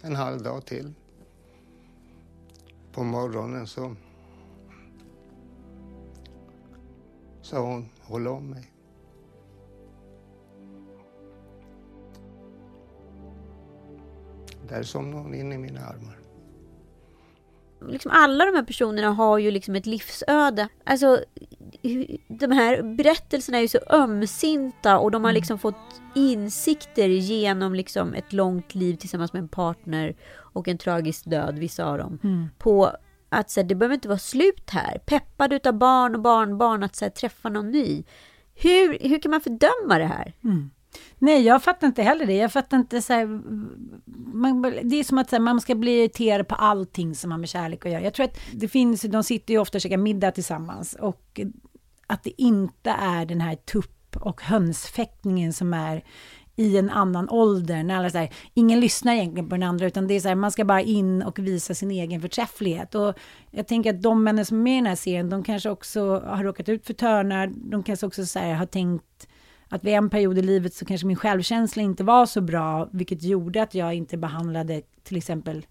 en 0.02 0.16
halv 0.16 0.42
dag 0.42 0.66
till. 0.66 0.94
På 2.92 3.04
morgonen 3.04 3.66
så 3.66 3.96
sa 7.46 7.58
hon, 7.58 7.88
håll 8.00 8.28
om 8.28 8.50
mig. 8.50 8.72
Där 14.68 14.82
somnade 14.82 15.22
hon 15.22 15.34
in 15.34 15.52
i 15.52 15.58
mina 15.58 15.80
armar. 15.80 16.18
liksom 17.88 18.10
alla 18.14 18.44
de 18.44 18.54
här 18.54 18.62
personerna 18.62 19.10
har 19.10 19.38
ju 19.38 19.50
liksom 19.50 19.74
ett 19.74 19.86
livsöde. 19.86 20.68
Alltså, 20.84 21.24
de 22.28 22.52
här 22.52 22.96
berättelserna 22.96 23.58
är 23.58 23.62
ju 23.62 23.68
så 23.68 23.78
ömsinta 23.90 24.98
och 24.98 25.10
de 25.10 25.24
har 25.24 25.32
liksom 25.32 25.58
fått 25.58 26.00
insikter 26.14 27.08
genom 27.08 27.74
liksom 27.74 28.14
ett 28.14 28.32
långt 28.32 28.74
liv 28.74 28.96
tillsammans 28.96 29.32
med 29.32 29.40
en 29.42 29.48
partner 29.48 30.16
och 30.32 30.68
en 30.68 30.78
tragisk 30.78 31.24
död, 31.24 31.58
vissa 31.58 31.84
av 31.84 31.98
dem. 31.98 32.18
På 32.58 32.96
att 33.28 33.50
så 33.50 33.60
här, 33.60 33.68
det 33.68 33.74
behöver 33.74 33.94
inte 33.94 34.08
vara 34.08 34.18
slut 34.18 34.70
här. 34.70 34.98
Peppad 34.98 35.52
utav 35.52 35.74
barn 35.74 36.14
och 36.14 36.20
barnbarn 36.20 36.82
att 36.82 36.96
så 36.96 37.04
här, 37.04 37.10
träffa 37.10 37.48
någon 37.48 37.70
ny. 37.70 38.04
Hur, 38.54 39.08
hur 39.08 39.18
kan 39.18 39.30
man 39.30 39.40
fördöma 39.40 39.98
det 39.98 40.06
här? 40.06 40.34
Mm. 40.44 40.70
Nej, 41.18 41.42
jag 41.42 41.62
fattar 41.62 41.86
inte 41.86 42.02
heller 42.02 42.26
det. 42.26 42.36
Jag 42.36 42.52
fattar 42.52 42.76
inte 42.76 43.02
så 43.02 43.12
här, 43.12 43.26
man, 44.34 44.62
Det 44.62 44.96
är 44.96 45.04
som 45.04 45.18
att 45.18 45.30
här, 45.30 45.40
man 45.40 45.60
ska 45.60 45.74
bli 45.74 45.98
irriterad 45.98 46.48
på 46.48 46.54
allting 46.54 47.14
som 47.14 47.30
har 47.30 47.38
med 47.38 47.48
kärlek 47.48 47.86
att 47.86 47.92
göra. 47.92 48.02
Jag 48.02 48.14
tror 48.14 48.24
att 48.24 48.38
det 48.52 48.68
finns, 48.68 49.02
de 49.02 49.24
sitter 49.24 49.54
ju 49.54 49.60
ofta 49.60 49.78
och 49.78 49.82
käkar 49.82 49.96
middag 49.96 50.30
tillsammans 50.30 50.94
och 50.94 51.40
att 52.06 52.24
det 52.24 52.42
inte 52.42 52.90
är 52.90 53.26
den 53.26 53.40
här 53.40 53.54
tupp 53.54 54.16
och 54.20 54.42
hönsfäktningen 54.42 55.52
som 55.52 55.74
är 55.74 56.04
i 56.56 56.76
en 56.78 56.90
annan 56.90 57.28
ålder. 57.28 57.82
När 57.82 57.96
alla 57.96 58.10
så 58.10 58.18
här, 58.18 58.30
ingen 58.54 58.80
lyssnar 58.80 59.12
egentligen 59.12 59.48
på 59.48 59.54
den 59.54 59.62
andra, 59.62 59.86
utan 59.86 60.06
det 60.06 60.14
är 60.14 60.20
så 60.20 60.28
här, 60.28 60.34
man 60.34 60.52
ska 60.52 60.64
bara 60.64 60.80
in 60.80 61.22
och 61.22 61.38
visa 61.38 61.74
sin 61.74 61.90
egen 61.90 62.20
förträfflighet. 62.20 62.94
Och 62.94 63.14
jag 63.50 63.66
tänker 63.66 63.94
att 63.94 64.02
de 64.02 64.24
männen 64.24 64.44
som 64.44 64.58
är 64.58 64.62
med 64.62 64.72
i 64.72 64.76
den 64.76 64.86
här 64.86 64.96
serien, 64.96 65.30
de 65.30 65.42
kanske 65.42 65.70
också 65.70 66.18
har 66.18 66.44
råkat 66.44 66.68
ut 66.68 66.86
för 66.86 66.94
törnar. 66.94 67.52
De 67.54 67.82
kanske 67.82 68.06
också 68.06 68.26
så 68.26 68.38
här, 68.38 68.54
har 68.54 68.66
tänkt 68.66 69.28
att 69.68 69.84
vid 69.84 69.94
en 69.94 70.10
period 70.10 70.38
i 70.38 70.42
livet 70.42 70.74
så 70.74 70.84
kanske 70.84 71.06
min 71.06 71.16
självkänsla 71.16 71.82
inte 71.82 72.04
var 72.04 72.26
så 72.26 72.40
bra, 72.40 72.88
vilket 72.92 73.22
gjorde 73.22 73.62
att 73.62 73.74
jag 73.74 73.94
inte 73.94 74.16
behandlade 74.16 74.82
till 75.04 75.16
exempel 75.16 75.66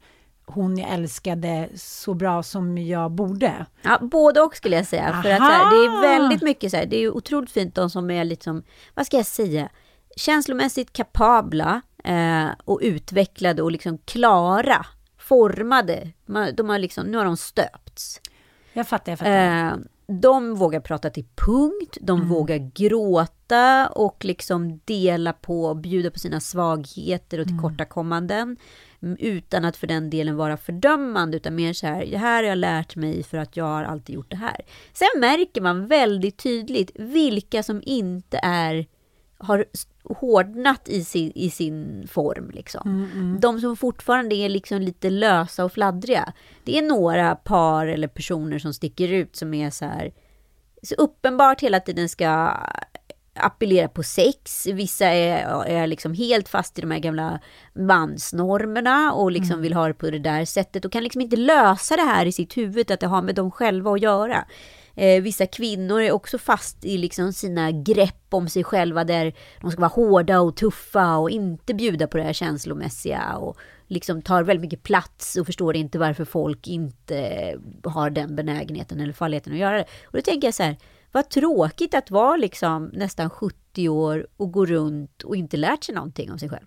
hon 0.46 0.78
jag 0.78 0.90
älskade 0.94 1.70
så 1.76 2.14
bra 2.14 2.44
som 2.44 2.78
jag 2.78 3.12
borde. 3.12 3.66
Ja, 3.82 4.00
både 4.02 4.42
och 4.42 4.56
skulle 4.56 4.76
jag 4.76 4.88
säga. 4.88 5.22
För 5.24 5.30
att 5.30 5.40
här, 5.40 5.70
det 5.70 5.86
är 5.86 6.02
väldigt 6.02 6.42
mycket 6.42 6.72
så 6.72 6.78
här, 6.78 6.86
det 6.86 6.98
är 6.98 7.16
otroligt 7.16 7.52
fint 7.52 7.76
de 7.76 7.90
som 7.90 8.12
är 8.12 8.24
liksom, 8.24 8.64
vad 8.94 9.06
ska 9.06 9.18
jag 9.18 9.26
säga, 9.26 9.70
känslomässigt 10.16 10.94
kapabla 10.94 11.82
eh, 12.04 12.48
och 12.66 12.80
utvecklade 12.82 13.62
och 13.62 13.72
liksom 13.72 13.98
klara, 13.98 14.86
formade. 15.18 16.12
De 16.54 16.70
har 16.70 16.80
liksom, 16.80 17.06
nu 17.06 17.18
har 17.18 17.26
de 17.26 17.38
stöpts. 17.38 18.22
Jag 18.74 18.88
fattar, 18.88 19.12
jag 19.12 19.20
fattar. 19.20 19.68
Eh, 19.68 19.78
de 20.08 20.56
vågar 20.56 20.80
prata 20.80 21.10
till 21.10 21.26
punkt, 21.36 21.98
de 22.02 22.18
mm. 22.18 22.30
vågar 22.30 22.72
gråta 22.74 23.88
och 23.88 24.26
liksom 24.26 24.80
dela 24.86 25.34
på, 25.34 25.74
bjuda 25.74 26.12
på 26.12 26.20
sina 26.20 26.40
svagheter 26.40 27.40
och 27.40 27.48
mm. 27.48 27.48
tillkortakommanden. 27.48 28.58
Mm. 29.02 29.18
Utan 29.20 29.66
att 29.66 29.78
för 29.78 29.88
den 29.88 30.10
delen 30.10 30.36
vara 30.36 30.58
fördömande, 30.58 31.38
utan 31.38 31.56
mer 31.56 31.74
så 31.74 31.88
här, 31.88 32.06
det 32.06 32.18
här 32.18 32.44
har 32.44 32.50
jag 32.50 32.58
lärt 32.58 32.96
mig 32.96 33.24
för 33.24 33.38
att 33.38 33.58
jag 33.58 33.66
har 33.66 33.84
alltid 33.84 34.16
gjort 34.16 34.32
det 34.32 34.38
här. 34.38 34.62
Sen 34.94 35.20
märker 35.20 35.62
man 35.62 35.88
väldigt 35.88 36.38
tydligt 36.38 36.92
vilka 36.96 37.64
som 37.64 37.82
inte 37.86 38.40
är 38.44 38.88
har 39.38 39.66
hårdnat 40.10 40.90
i 40.90 41.04
sin, 41.04 41.32
i 41.36 41.50
sin 41.50 42.08
form. 42.08 42.52
Liksom. 42.54 42.82
Mm, 42.90 43.12
mm. 43.14 43.40
De 43.40 43.62
som 43.62 43.78
fortfarande 43.78 44.36
är 44.36 44.50
liksom 44.50 44.82
lite 44.82 45.10
lösa 45.10 45.66
och 45.66 45.72
fladdriga. 45.72 46.34
Det 46.64 46.78
är 46.78 46.82
några 46.82 47.36
par 47.36 47.88
eller 47.88 48.08
personer 48.08 48.60
som 48.60 48.74
sticker 48.74 49.14
ut 49.14 49.36
som 49.36 49.54
är 49.54 49.70
så 49.70 49.86
här 49.86 50.14
så 50.86 50.96
uppenbart 50.96 51.62
hela 51.62 51.80
tiden 51.80 52.10
ska 52.10 52.58
appellera 53.36 53.88
på 53.88 54.04
sex. 54.04 54.68
Vissa 54.68 55.06
är, 55.06 55.64
är 55.66 55.88
liksom 55.88 56.14
helt 56.14 56.50
fast 56.50 56.78
i 56.78 56.82
de 56.82 56.92
här 56.92 57.00
gamla 57.00 57.40
mansnormerna 57.74 59.14
och 59.14 59.32
liksom 59.32 59.54
mm. 59.54 59.62
vill 59.62 59.74
ha 59.74 59.88
det 59.88 59.94
på 59.94 60.10
det 60.10 60.20
där 60.20 60.46
sättet 60.46 60.86
och 60.86 60.92
kan 60.92 61.04
liksom 61.04 61.22
inte 61.22 61.36
lösa 61.36 61.96
det 61.96 62.02
här 62.02 62.26
i 62.26 62.32
sitt 62.32 62.58
huvud, 62.58 62.92
att 62.92 63.00
det 63.00 63.08
har 63.08 63.22
med 63.22 63.36
dem 63.36 63.52
själva 63.52 63.92
att 63.92 64.02
göra. 64.02 64.46
Eh, 64.96 65.22
vissa 65.22 65.46
kvinnor 65.46 66.02
är 66.02 66.12
också 66.12 66.38
fast 66.38 66.86
i 66.86 66.98
liksom 66.98 67.34
sina 67.34 67.72
grepp 67.72 68.26
om 68.30 68.50
sig 68.50 68.64
själva 68.64 69.04
där 69.04 69.34
de 69.62 69.72
ska 69.72 69.82
vara 69.82 69.92
hårda 69.92 70.40
och 70.40 70.56
tuffa 70.56 71.18
och 71.18 71.30
inte 71.30 71.74
bjuda 71.74 72.08
på 72.08 72.18
det 72.18 72.24
här 72.24 72.34
känslomässiga 72.34 73.36
och 73.38 73.58
liksom 73.88 74.22
tar 74.22 74.44
väldigt 74.44 74.62
mycket 74.62 74.84
plats 74.84 75.36
och 75.36 75.46
förstår 75.46 75.76
inte 75.76 76.00
varför 76.00 76.26
folk 76.26 76.68
inte 76.68 77.54
har 77.84 78.10
den 78.10 78.36
benägenheten 78.36 79.00
eller 79.00 79.14
falligheten 79.14 79.54
att 79.54 79.60
göra 79.60 79.78
det. 79.78 79.86
Och 80.06 80.14
då 80.14 80.22
tänker 80.22 80.48
jag 80.48 80.54
så 80.56 80.64
här, 80.64 80.78
vad 81.12 81.30
tråkigt 81.30 81.94
att 81.94 82.12
vara 82.12 82.38
liksom 82.38 82.86
nästan 82.94 83.30
70 83.30 83.90
år 83.90 84.28
och 84.38 84.52
gå 84.52 84.66
runt 84.66 85.24
och 85.24 85.36
inte 85.36 85.58
lärt 85.58 85.84
sig 85.84 85.96
någonting 85.96 86.32
om 86.32 86.40
sig 86.40 86.50
själv. 86.50 86.66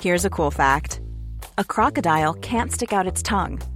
Here's 0.00 0.26
a 0.26 0.30
cool 0.30 0.52
fact. 0.52 1.00
A 1.54 1.64
crocodile 1.64 2.34
can't 2.34 2.70
stick 2.70 2.92
out 2.92 3.12
its 3.12 3.22
tongue. 3.22 3.75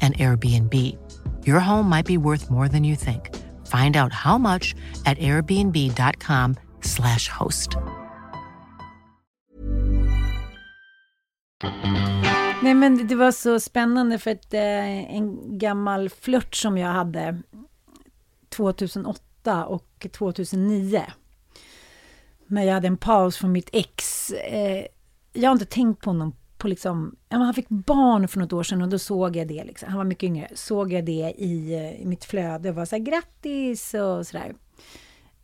and 0.00 0.14
Airbnb. 0.18 0.74
Your 1.44 1.60
home 1.60 1.88
might 1.88 2.06
be 2.06 2.18
worth 2.18 2.50
more 2.50 2.68
than 2.68 2.84
you 2.84 2.96
think. 2.96 3.30
Find 3.66 3.96
out 3.96 4.12
how 4.12 4.38
much 4.38 4.74
at 5.04 5.18
airbnb.com 5.18 6.56
slash 6.80 7.28
host. 7.28 7.76
Nej 12.62 12.74
men 12.74 13.06
det 13.06 13.14
var 13.14 13.32
så 13.32 13.60
spännande 13.60 14.18
för 14.18 14.30
att 14.30 14.54
eh, 14.54 15.14
en 15.14 15.58
gammal 15.58 16.08
flört 16.08 16.54
som 16.54 16.78
jag 16.78 16.88
hade 16.88 17.42
2008 18.48 19.66
och 19.66 20.06
2009 20.12 21.02
när 22.46 22.62
jag 22.62 22.74
hade 22.74 22.86
en 22.86 22.96
paus 22.96 23.36
från 23.36 23.52
mitt 23.52 23.70
ex. 23.72 24.30
Eh, 24.30 24.86
jag 25.32 25.48
har 25.48 25.52
inte 25.52 25.64
tänkt 25.64 26.02
på 26.02 26.10
honom 26.10 26.36
på 26.66 26.70
liksom, 26.70 27.16
han 27.28 27.54
fick 27.54 27.68
barn 27.68 28.28
för 28.28 28.38
något 28.38 28.52
år 28.52 28.62
sedan 28.62 28.82
och 28.82 28.88
då 28.88 28.98
såg 28.98 29.36
jag 29.36 29.48
det, 29.48 29.64
liksom, 29.64 29.88
han 29.88 29.98
var 29.98 30.04
mycket 30.04 30.26
yngre, 30.26 30.48
såg 30.54 30.92
jag 30.92 31.04
det 31.04 31.34
i, 31.38 31.74
eh, 31.74 32.02
i 32.02 32.04
mitt 32.04 32.24
flöde 32.24 32.68
och 32.68 32.74
var 32.74 32.84
så 32.84 32.96
här, 32.96 33.02
grattis 33.02 33.94
och 33.94 34.26
sådär. 34.26 34.54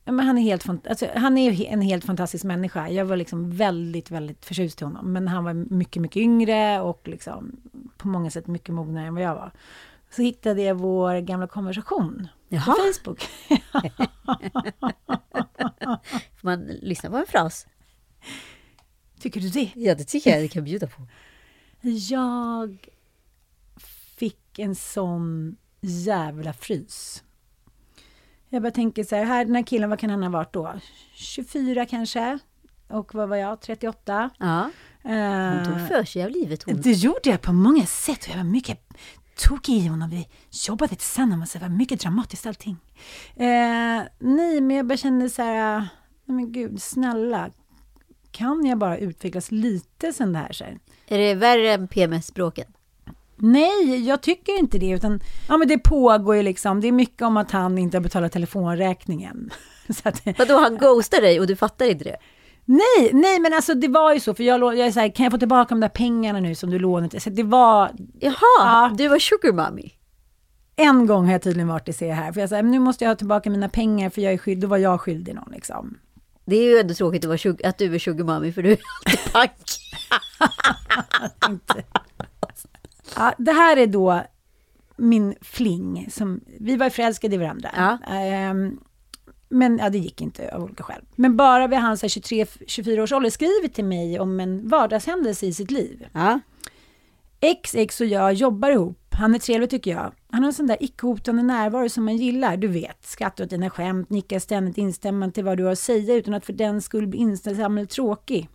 Men 0.04 0.20
han, 0.20 0.38
är 0.38 0.42
helt, 0.42 0.68
alltså, 0.88 1.06
han 1.14 1.38
är 1.38 1.66
en 1.66 1.80
helt 1.80 2.04
fantastisk 2.04 2.44
människa. 2.44 2.88
Jag 2.88 3.04
var 3.04 3.16
liksom 3.16 3.50
väldigt, 3.50 4.10
väldigt 4.10 4.44
förtjust 4.44 4.82
i 4.82 4.84
honom. 4.84 5.12
Men 5.12 5.28
han 5.28 5.44
var 5.44 5.52
mycket, 5.54 6.02
mycket 6.02 6.16
yngre 6.16 6.80
och 6.80 7.08
liksom 7.08 7.60
på 7.96 8.08
många 8.08 8.30
sätt 8.30 8.46
mycket 8.46 8.74
mognare 8.74 9.06
än 9.06 9.14
vad 9.14 9.24
jag 9.24 9.34
var. 9.34 9.52
Så 10.10 10.22
hittade 10.22 10.62
jag 10.62 10.74
vår 10.74 11.20
gamla 11.20 11.46
konversation 11.46 12.28
Jaha. 12.48 12.64
på 12.64 12.72
Facebook. 12.72 13.20
Får 16.40 16.46
man 16.46 16.66
lyssna 16.66 17.10
på 17.10 17.16
en 17.16 17.26
fras? 17.26 17.66
Tycker 19.22 19.40
du 19.40 19.48
det? 19.48 19.70
Ja, 19.74 19.94
det 19.94 20.04
tycker 20.04 20.30
jag 20.30 20.42
det 20.42 20.48
kan 20.48 20.64
bjuda 20.64 20.86
på. 20.86 21.02
Jag 22.10 22.88
fick 24.16 24.58
en 24.58 24.74
sån 24.74 25.56
jävla 25.80 26.52
frys. 26.52 27.24
Jag 28.48 28.62
bara 28.62 28.72
tänker 28.72 29.04
så 29.04 29.16
här, 29.16 29.24
här, 29.24 29.44
den 29.44 29.54
här 29.54 29.62
killen, 29.62 29.90
vad 29.90 29.98
kan 29.98 30.10
han 30.10 30.22
ha 30.22 30.30
varit 30.30 30.52
då? 30.52 30.74
24 31.14 31.86
kanske? 31.86 32.38
Och 32.88 33.14
vad 33.14 33.28
var 33.28 33.36
jag? 33.36 33.60
38? 33.60 34.30
Ja. 34.38 34.70
Hon 35.02 35.64
tog 35.64 35.88
för 35.88 36.04
sig 36.04 36.24
av 36.24 36.30
livet 36.30 36.62
hon. 36.62 36.80
Det 36.80 36.92
gjorde 36.92 37.30
jag 37.30 37.40
på 37.40 37.52
många 37.52 37.86
sätt. 37.86 38.28
Jag 38.28 38.36
var 38.36 38.44
mycket 38.44 38.78
tokig 39.36 39.74
i 39.74 39.86
honom. 39.86 40.10
Vi 40.10 40.28
jobbade 40.68 40.94
tillsammans. 40.94 41.52
Det 41.52 41.58
var 41.58 41.68
mycket 41.68 42.00
dramatiskt 42.00 42.46
allting. 42.46 42.76
Eh, 43.36 44.02
nej, 44.18 44.60
men 44.60 44.70
jag 44.70 44.86
bara 44.86 44.96
kände 44.96 45.30
så 45.30 45.42
här, 45.42 45.80
nej 46.24 46.36
men 46.36 46.52
gud, 46.52 46.82
snälla, 46.82 47.50
kan 48.33 48.66
jag 48.66 48.78
bara 48.78 48.99
utvecklas 48.99 49.51
lite 49.51 50.12
sen 50.12 50.33
det 50.33 50.39
här 50.39 50.53
sen. 50.53 50.78
Är 51.09 51.18
det 51.18 51.35
värre 51.35 51.72
än 51.72 51.89
PMS-bråken? 51.89 52.66
Nej, 53.37 54.07
jag 54.07 54.20
tycker 54.20 54.59
inte 54.59 54.78
det. 54.78 54.91
Utan, 54.91 55.20
ja, 55.49 55.57
men 55.57 55.68
det 55.68 55.78
pågår 55.78 56.37
ju 56.37 56.43
liksom. 56.43 56.80
Det 56.80 56.89
är 56.89 56.93
mycket 56.93 57.22
om 57.22 57.37
att 57.37 57.51
han 57.51 57.78
inte 57.78 57.97
har 57.97 58.03
betalat 58.03 58.33
telefonräkningen. 58.33 59.51
så 59.89 60.09
att, 60.09 60.22
Vadå, 60.39 60.59
han 60.59 60.76
ghostar 60.76 61.20
dig 61.20 61.41
och 61.41 61.47
du 61.47 61.57
fattar 61.57 61.87
inte 61.87 62.05
det? 62.05 62.16
Nej, 62.64 63.11
nej 63.12 63.41
men 63.41 63.53
alltså 63.53 63.74
det 63.74 63.89
var 63.89 64.14
ju 64.14 64.20
så, 64.20 64.35
för 64.35 64.43
jag, 64.43 64.61
jag 64.61 64.87
är 64.87 64.91
så 64.91 65.01
här, 65.01 65.09
kan 65.09 65.24
jag 65.24 65.33
få 65.33 65.39
tillbaka 65.39 65.74
de 65.74 65.80
där 65.80 65.89
pengarna 65.89 66.41
nu 66.41 66.55
som 66.55 66.70
du 66.70 66.78
lånade? 66.78 67.20
Så 67.20 67.30
det 67.30 67.43
var... 67.43 67.91
Jaha, 68.20 68.35
ja. 68.59 68.93
du 68.99 69.09
var 69.09 69.18
sugar 69.18 69.53
mommy? 69.53 69.91
En 70.76 71.07
gång 71.07 71.24
har 71.24 71.33
jag 71.33 71.43
tydligen 71.43 71.68
varit 71.68 71.89
i 71.89 71.93
se 71.93 72.12
här, 72.12 72.33
för 72.33 72.41
jag 72.41 72.49
sa, 72.49 72.62
nu 72.62 72.78
måste 72.78 73.05
jag 73.05 73.11
ha 73.11 73.16
tillbaka 73.16 73.51
mina 73.51 73.68
pengar 73.68 74.11
för 74.11 74.22
jag 74.22 74.33
är 74.33 74.39
skyld, 74.39 74.61
då 74.62 74.68
var 74.68 74.76
jag 74.76 75.01
skyldig 75.01 75.35
någon 75.35 75.53
liksom. 75.53 75.99
Det 76.45 76.57
är 76.57 76.62
ju 76.62 76.78
ändå 76.78 76.95
tråkigt 76.95 77.24
att, 77.24 77.28
vara 77.28 77.38
sugar, 77.38 77.68
att 77.68 77.78
du 77.78 77.95
är 77.95 77.99
sugar 77.99 78.24
mommy 78.24 78.53
för 78.53 78.62
du 78.62 78.72
är 78.72 78.78
alltid 79.05 79.32
pank. 79.32 79.62
Ja, 83.16 83.34
det 83.38 83.53
här 83.53 83.76
är 83.76 83.86
då 83.86 84.22
min 84.97 85.34
fling. 85.40 86.09
Som, 86.11 86.40
vi 86.61 86.76
var 86.76 86.90
förälskade 86.90 87.34
i 87.34 87.38
varandra. 87.38 87.70
Ja. 87.76 87.99
Ehm, 88.14 88.78
men 89.49 89.78
ja, 89.78 89.90
det 89.90 89.99
gick 89.99 90.20
inte 90.20 90.55
av 90.55 90.62
olika 90.62 90.82
skäl. 90.82 91.03
Men 91.16 91.36
bara 91.36 91.66
vid 91.66 91.78
hans 91.78 92.05
23-24 92.05 93.01
års 93.01 93.12
ålder 93.12 93.30
skriver 93.30 93.68
till 93.68 93.84
mig 93.84 94.20
om 94.20 94.40
en 94.40 94.68
vardagshändelse 94.68 95.47
i 95.47 95.53
sitt 95.53 95.70
liv. 95.70 96.07
Ja. 96.12 96.40
XX 97.43 98.01
och 98.01 98.07
jag 98.07 98.32
jobbar 98.32 98.70
ihop. 98.70 98.99
Han 99.11 99.34
är 99.34 99.38
trevlig 99.38 99.70
tycker 99.70 99.90
jag. 99.90 100.12
Han 100.30 100.43
har 100.43 100.47
en 100.49 100.55
sån 100.55 100.66
där 100.66 100.76
icke-hotande 100.80 101.43
närvaro 101.43 101.88
som 101.88 102.05
man 102.05 102.16
gillar. 102.16 102.57
Du 102.57 102.68
vet, 102.68 103.05
skrattar 103.05 103.45
åt 103.45 103.51
dina 103.51 103.70
skämt, 103.70 104.11
nickar 104.11 104.38
ständigt 104.38 104.78
instämmande 104.78 105.34
till 105.34 105.45
vad 105.45 105.57
du 105.57 105.64
har 105.64 105.72
att 105.72 105.78
säga 105.78 106.14
utan 106.14 106.34
att 106.34 106.47
för 106.47 106.53
den 106.53 106.82
skull 106.82 107.07
bli 107.07 107.18
inställsam 107.18 107.78
eller 107.78 107.86
tråkig. 107.86 108.49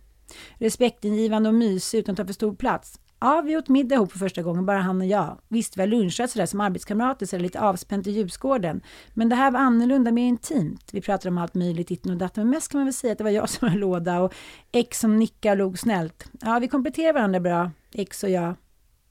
Respektingivande 0.54 1.48
och 1.48 1.54
mysig 1.54 1.98
utan 1.98 2.12
att 2.12 2.16
ta 2.16 2.26
för 2.26 2.32
stor 2.32 2.54
plats. 2.54 3.00
Ja, 3.20 3.42
vi 3.46 3.56
åt 3.56 3.68
middag 3.68 3.94
ihop 3.94 4.12
för 4.12 4.18
första 4.18 4.42
gången, 4.42 4.66
bara 4.66 4.78
han 4.78 5.00
och 5.00 5.06
jag. 5.06 5.38
Visst, 5.48 5.76
vi 5.76 5.80
har 5.80 5.86
lunchat 5.86 6.30
sådär 6.30 6.46
som 6.46 6.60
arbetskamrater, 6.60 7.26
så 7.26 7.38
lite 7.38 7.60
avspänt 7.60 8.06
i 8.06 8.10
ljusgården. 8.10 8.80
Men 9.14 9.28
det 9.28 9.36
här 9.36 9.50
var 9.50 9.60
annorlunda, 9.60 10.12
mer 10.12 10.28
intimt. 10.28 10.88
Vi 10.92 11.00
pratade 11.00 11.28
om 11.28 11.38
allt 11.38 11.54
möjligt, 11.54 11.88
ditten 11.88 12.12
och 12.12 12.18
datten, 12.18 12.44
men 12.44 12.50
mest 12.50 12.70
kan 12.70 12.78
man 12.78 12.86
väl 12.86 12.94
säga 12.94 13.12
att 13.12 13.18
det 13.18 13.24
var 13.24 13.30
jag 13.30 13.48
som 13.48 13.68
var 13.68 13.76
låda 13.76 14.20
och 14.20 14.34
X 14.72 15.00
som 15.00 15.16
nickade 15.16 15.52
och 15.52 15.58
log 15.58 15.78
snällt. 15.78 16.30
Ja, 16.40 16.58
vi 16.58 16.68
kompletterar 16.68 17.12
varandra 17.12 17.40
bra, 17.40 17.70
X 17.94 18.22
och 18.22 18.30
jag. 18.30 18.54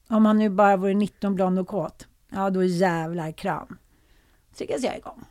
Om 0.08 0.26
han 0.26 0.38
nu 0.38 0.48
bara 0.48 0.76
vore 0.76 0.94
19, 0.94 1.34
blond 1.34 1.58
och 1.58 1.68
kåt. 1.68 2.06
Ja, 2.32 2.50
då 2.50 2.64
jävlar 2.64 3.32
kram. 3.32 3.78
Tryckades 4.56 4.84
jag 4.84 4.96
igång. 4.96 5.24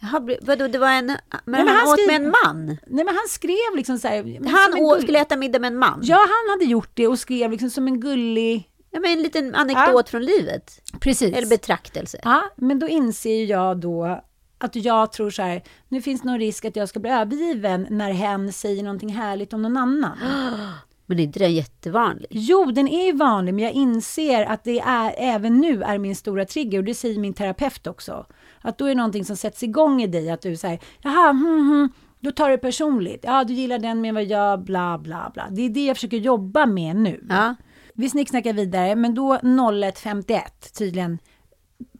Jaha, 0.00 0.36
vadå, 0.42 0.68
det 0.68 0.78
var 0.78 0.90
en... 0.90 1.06
Men, 1.06 1.16
Nej, 1.30 1.40
men 1.44 1.68
han, 1.68 1.76
han 1.76 1.88
åt 1.88 2.00
skrev- 2.00 2.06
med 2.06 2.26
en 2.26 2.32
man? 2.44 2.66
Nej, 2.66 3.04
men 3.04 3.14
han 3.14 3.28
skrev 3.28 3.76
liksom 3.76 3.98
så 3.98 4.08
här... 4.08 4.16
Han 4.16 4.80
gull- 4.80 5.02
skulle 5.02 5.20
äta 5.20 5.36
middag 5.36 5.58
med 5.58 5.72
en 5.72 5.78
man? 5.78 6.00
Ja, 6.02 6.16
han 6.16 6.50
hade 6.50 6.64
gjort 6.64 6.90
det 6.94 7.06
och 7.06 7.18
skrev 7.18 7.50
liksom 7.50 7.70
som 7.70 7.86
en 7.86 8.00
gullig... 8.00 8.70
Ja, 8.90 9.00
men 9.00 9.10
en 9.10 9.22
liten 9.22 9.54
anekdot 9.54 10.08
från 10.08 10.22
livet. 10.24 10.82
Precis. 11.00 11.34
Eller 11.36 11.48
betraktelse. 11.48 12.18
Ja, 12.22 12.42
men 12.56 12.78
då 12.78 12.88
inser 12.88 13.44
jag 13.44 13.76
då 13.76 14.20
att 14.58 14.76
jag 14.76 15.12
tror 15.12 15.30
så 15.30 15.42
här, 15.42 15.62
nu 15.88 16.02
finns 16.02 16.24
någon 16.24 16.38
risk 16.38 16.64
att 16.64 16.76
jag 16.76 16.88
ska 16.88 17.00
bli 17.00 17.10
övergiven 17.10 17.86
när 17.90 18.12
hen 18.12 18.52
säger 18.52 18.82
någonting 18.82 19.08
härligt 19.08 19.52
om 19.52 19.62
någon 19.62 19.76
annan. 19.76 20.18
Men 21.06 21.18
är 21.18 21.22
inte 21.22 21.38
det 21.38 21.48
jättevanligt? 21.48 22.26
Jo, 22.30 22.64
den 22.64 22.88
är 22.88 23.06
ju 23.06 23.12
vanlig, 23.12 23.54
men 23.54 23.64
jag 23.64 23.72
inser 23.72 24.44
att 24.44 24.64
det 24.64 24.80
är, 24.80 25.14
även 25.18 25.60
nu 25.60 25.82
är 25.82 25.98
min 25.98 26.16
stora 26.16 26.44
trigger, 26.44 26.78
och 26.78 26.84
det 26.84 26.94
säger 26.94 27.18
min 27.18 27.34
terapeut 27.34 27.86
också. 27.86 28.26
Att 28.60 28.78
då 28.78 28.84
är 28.84 28.88
det 28.88 28.94
någonting 28.94 29.24
som 29.24 29.36
sätts 29.36 29.62
igång 29.62 30.02
i 30.02 30.06
dig, 30.06 30.30
att 30.30 30.42
du 30.42 30.56
säger, 30.56 30.80
jaha, 31.02 31.30
hm, 31.30 31.68
hm, 31.70 31.88
då 32.20 32.32
tar 32.32 32.50
du 32.50 32.58
personligt. 32.58 33.20
Ja, 33.24 33.44
du 33.44 33.54
gillar 33.54 33.78
den 33.78 34.00
med 34.00 34.14
vad 34.14 34.24
jag, 34.24 34.64
bla, 34.64 34.98
bla, 34.98 35.30
bla. 35.34 35.46
Det 35.50 35.62
är 35.62 35.70
det 35.70 35.84
jag 35.84 35.96
försöker 35.96 36.16
jobba 36.16 36.66
med 36.66 36.96
nu. 36.96 37.26
Ja. 37.28 37.54
Vi 37.94 38.10
snicksnackar 38.10 38.52
vidare, 38.52 38.96
men 38.96 39.14
då 39.14 39.36
01.51, 39.36 40.40
tydligen 40.78 41.18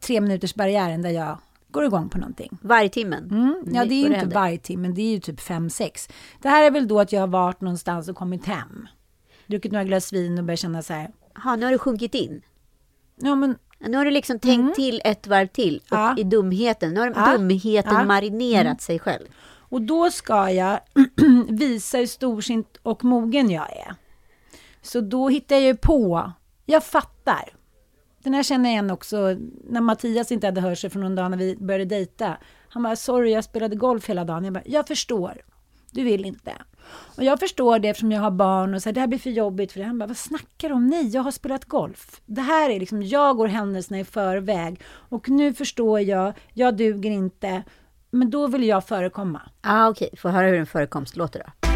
tre 0.01 0.21
minuters 0.21 0.55
barriären 0.55 1.03
där 1.03 1.11
jag 1.11 1.39
går 1.71 1.85
igång 1.85 2.09
på 2.09 2.19
någonting. 2.19 2.59
Vargtimmen? 2.63 3.25
Mm, 3.31 3.63
ja, 3.75 3.85
det 3.85 3.95
är 3.95 4.09
ju 4.09 4.15
inte 4.15 4.35
varje 4.35 4.59
timme, 4.59 4.89
det 4.89 5.03
är 5.03 5.13
ju 5.13 5.21
typ 5.21 5.41
5-6. 5.41 6.11
Det 6.43 6.49
här 6.49 6.65
är 6.65 6.71
väl 6.71 6.89
då 6.89 7.01
att 7.01 7.13
jag 7.13 7.21
har 7.21 7.27
varit 7.27 7.61
någonstans 7.61 8.09
och 8.09 8.17
kommit 8.17 8.47
hem. 8.47 8.89
Druckit 9.47 9.73
några 9.73 9.85
glas 9.85 10.13
vin 10.13 10.39
och 10.39 10.45
börjat 10.45 10.61
känna 10.61 10.83
så 10.83 10.93
här. 10.93 11.11
Ja, 11.45 11.57
nu 11.57 11.65
har 11.65 11.73
du 11.73 11.79
sjunkit 11.79 12.15
in. 12.15 12.43
Ja, 13.17 13.35
men 13.35 13.59
Nu 13.79 13.97
har 13.97 14.05
du 14.05 14.11
liksom 14.11 14.39
tänkt 14.39 14.75
till 14.77 15.01
ett 15.05 15.27
varv 15.27 15.47
till 15.47 15.77
och 15.77 15.97
Ja. 15.97 16.15
i 16.19 16.23
dumheten. 16.25 16.95
Nu 16.95 17.01
har 17.01 17.13
Ja. 17.17 17.33
dumheten 17.37 17.95
Ja. 17.95 18.05
marinerat 18.05 18.67
Mm. 18.67 18.79
sig 18.79 18.99
själv. 18.99 19.27
Och 19.69 19.83
då 19.83 20.11
ska 20.11 20.51
jag 20.51 20.81
visa 21.49 21.99
hur 21.99 22.07
storsint 22.07 22.77
och 22.83 23.05
mogen 23.05 23.51
jag 23.51 23.73
är. 23.77 23.95
Så 24.83 25.01
då 25.01 25.29
hittar 25.29 25.57
jag 25.57 25.65
ju 25.65 25.77
på, 25.77 26.33
jag 26.67 26.85
fattar. 26.85 27.49
Den 28.23 28.35
här 28.35 28.43
känner 28.43 28.65
jag 28.71 28.73
igen 28.73 28.91
också 28.91 29.37
när 29.71 29.81
Mattias 29.81 30.33
inte 30.33 30.47
hade 30.47 30.61
hört 30.61 30.79
sig 30.79 30.91
från 30.91 31.03
någon 31.03 31.15
dag 31.15 31.31
när 31.31 31.39
vi 31.39 31.57
började 31.57 31.85
dejta. 31.85 32.37
Han 32.69 32.83
bara, 32.83 32.97
sorry 32.97 33.31
jag 33.33 33.45
spelade 33.45 33.77
golf 33.77 34.09
hela 34.09 34.25
dagen. 34.25 34.45
Jag 34.45 34.53
bara, 34.55 34.63
jag 34.67 34.87
förstår. 34.89 35.43
Du 35.97 36.03
vill 36.03 36.25
inte. 36.25 36.53
Och 37.17 37.25
jag 37.25 37.41
förstår 37.41 37.79
det 37.79 37.89
eftersom 37.89 38.13
jag 38.13 38.21
har 38.21 38.31
barn 38.31 38.75
och 38.75 38.83
så 38.83 38.89
här, 38.89 38.95
det 38.95 39.01
här 39.01 39.07
blir 39.07 39.19
för 39.19 39.31
jobbigt 39.31 39.73
för 39.73 39.81
det. 39.81 39.87
Han 39.87 39.99
bara, 39.99 40.07
vad 40.07 40.17
snackar 40.17 40.69
du 40.69 40.75
om? 40.75 40.87
Nej, 40.87 41.09
jag 41.09 41.23
har 41.23 41.31
spelat 41.31 41.65
golf. 41.65 42.21
Det 42.27 42.41
här 42.41 42.71
är 42.71 42.81
liksom, 42.81 43.03
jag 43.03 43.37
går 43.37 43.47
händelserna 43.47 44.01
i 44.01 44.05
förväg. 44.05 44.81
Och 44.87 45.29
nu 45.29 45.55
förstår 45.55 46.01
jag, 46.01 46.33
jag 46.55 46.77
duger 46.77 47.11
inte. 47.11 47.63
Men 48.11 48.31
då 48.31 48.47
vill 48.47 48.65
jag 48.65 48.87
förekomma. 48.87 49.43
Ah, 49.61 49.89
Okej, 49.89 50.11
får 50.19 50.29
höra 50.29 50.47
hur 50.47 50.59
en 50.59 50.67
förekomst 50.67 51.17
låter 51.17 51.39
då. 51.39 51.69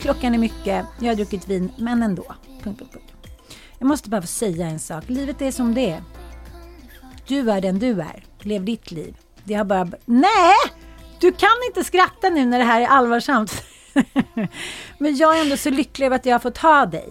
Klockan 0.00 0.34
är 0.34 0.38
mycket, 0.38 0.86
jag 1.00 1.08
har 1.08 1.14
druckit 1.14 1.48
vin, 1.48 1.72
men 1.78 2.02
ändå. 2.02 2.24
Punkt, 2.62 2.78
punkt, 2.78 2.92
punkt. 2.92 3.11
Jag 3.82 3.88
måste 3.88 4.10
bara 4.10 4.20
få 4.20 4.26
säga 4.26 4.66
en 4.66 4.78
sak. 4.78 5.04
Livet 5.06 5.42
är 5.42 5.50
som 5.50 5.74
det 5.74 5.90
är. 5.90 6.02
Du 7.26 7.50
är 7.50 7.60
den 7.60 7.78
du 7.78 8.00
är. 8.00 8.24
Lev 8.40 8.64
ditt 8.64 8.90
liv. 8.90 9.16
Det 9.44 9.54
har 9.54 9.64
bara... 9.64 9.88
Nej! 10.04 10.54
Du 11.20 11.32
kan 11.32 11.50
inte 11.66 11.84
skratta 11.84 12.28
nu 12.28 12.44
när 12.44 12.58
det 12.58 12.64
här 12.64 12.80
är 12.80 12.86
allvarsamt. 12.86 13.64
men 14.98 15.16
jag 15.16 15.38
är 15.38 15.42
ändå 15.42 15.56
så 15.56 15.70
lycklig 15.70 16.06
över 16.06 16.16
att 16.16 16.26
jag 16.26 16.34
har 16.34 16.38
fått 16.38 16.58
ha 16.58 16.86
dig. 16.86 17.08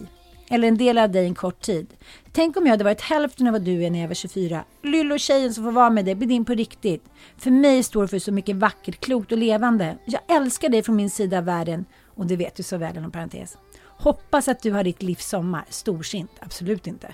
Eller 0.49 0.67
en 0.67 0.77
del 0.77 0.97
av 0.97 1.11
dig 1.11 1.25
en 1.25 1.35
kort 1.35 1.61
tid. 1.61 1.87
Tänk 2.31 2.57
om 2.57 2.65
jag 2.65 2.71
hade 2.71 2.83
varit 2.83 3.01
hälften 3.01 3.47
av 3.47 3.53
vad 3.53 3.61
du 3.61 3.83
är 3.83 3.89
när 3.89 4.01
jag 4.01 4.07
var 4.07 4.15
24. 4.15 4.63
Lyllo-tjejen 4.83 5.53
som 5.53 5.63
får 5.63 5.71
vara 5.71 5.89
med 5.89 6.05
dig 6.05 6.15
blir 6.15 6.27
din 6.27 6.45
på 6.45 6.53
riktigt. 6.53 7.03
För 7.37 7.51
mig 7.51 7.83
står 7.83 8.01
du 8.01 8.07
för 8.07 8.19
så 8.19 8.31
mycket 8.31 8.55
vackert, 8.55 8.99
klokt 8.99 9.31
och 9.31 9.37
levande. 9.37 9.97
Jag 10.05 10.21
älskar 10.27 10.69
dig 10.69 10.83
från 10.83 10.95
min 10.95 11.09
sida 11.09 11.37
av 11.37 11.45
världen. 11.45 11.85
Och 12.15 12.25
det 12.25 12.35
vet 12.35 12.55
du 12.55 12.63
så 12.63 12.77
väl 12.77 12.97
inom 12.97 13.11
parentes. 13.11 13.57
Hoppas 14.01 14.47
att 14.47 14.61
du 14.61 14.71
har 14.71 14.83
ditt 14.83 15.03
livs 15.03 15.29
sommar. 15.29 15.65
Storsint, 15.69 16.31
absolut 16.39 16.87
inte. 16.87 17.13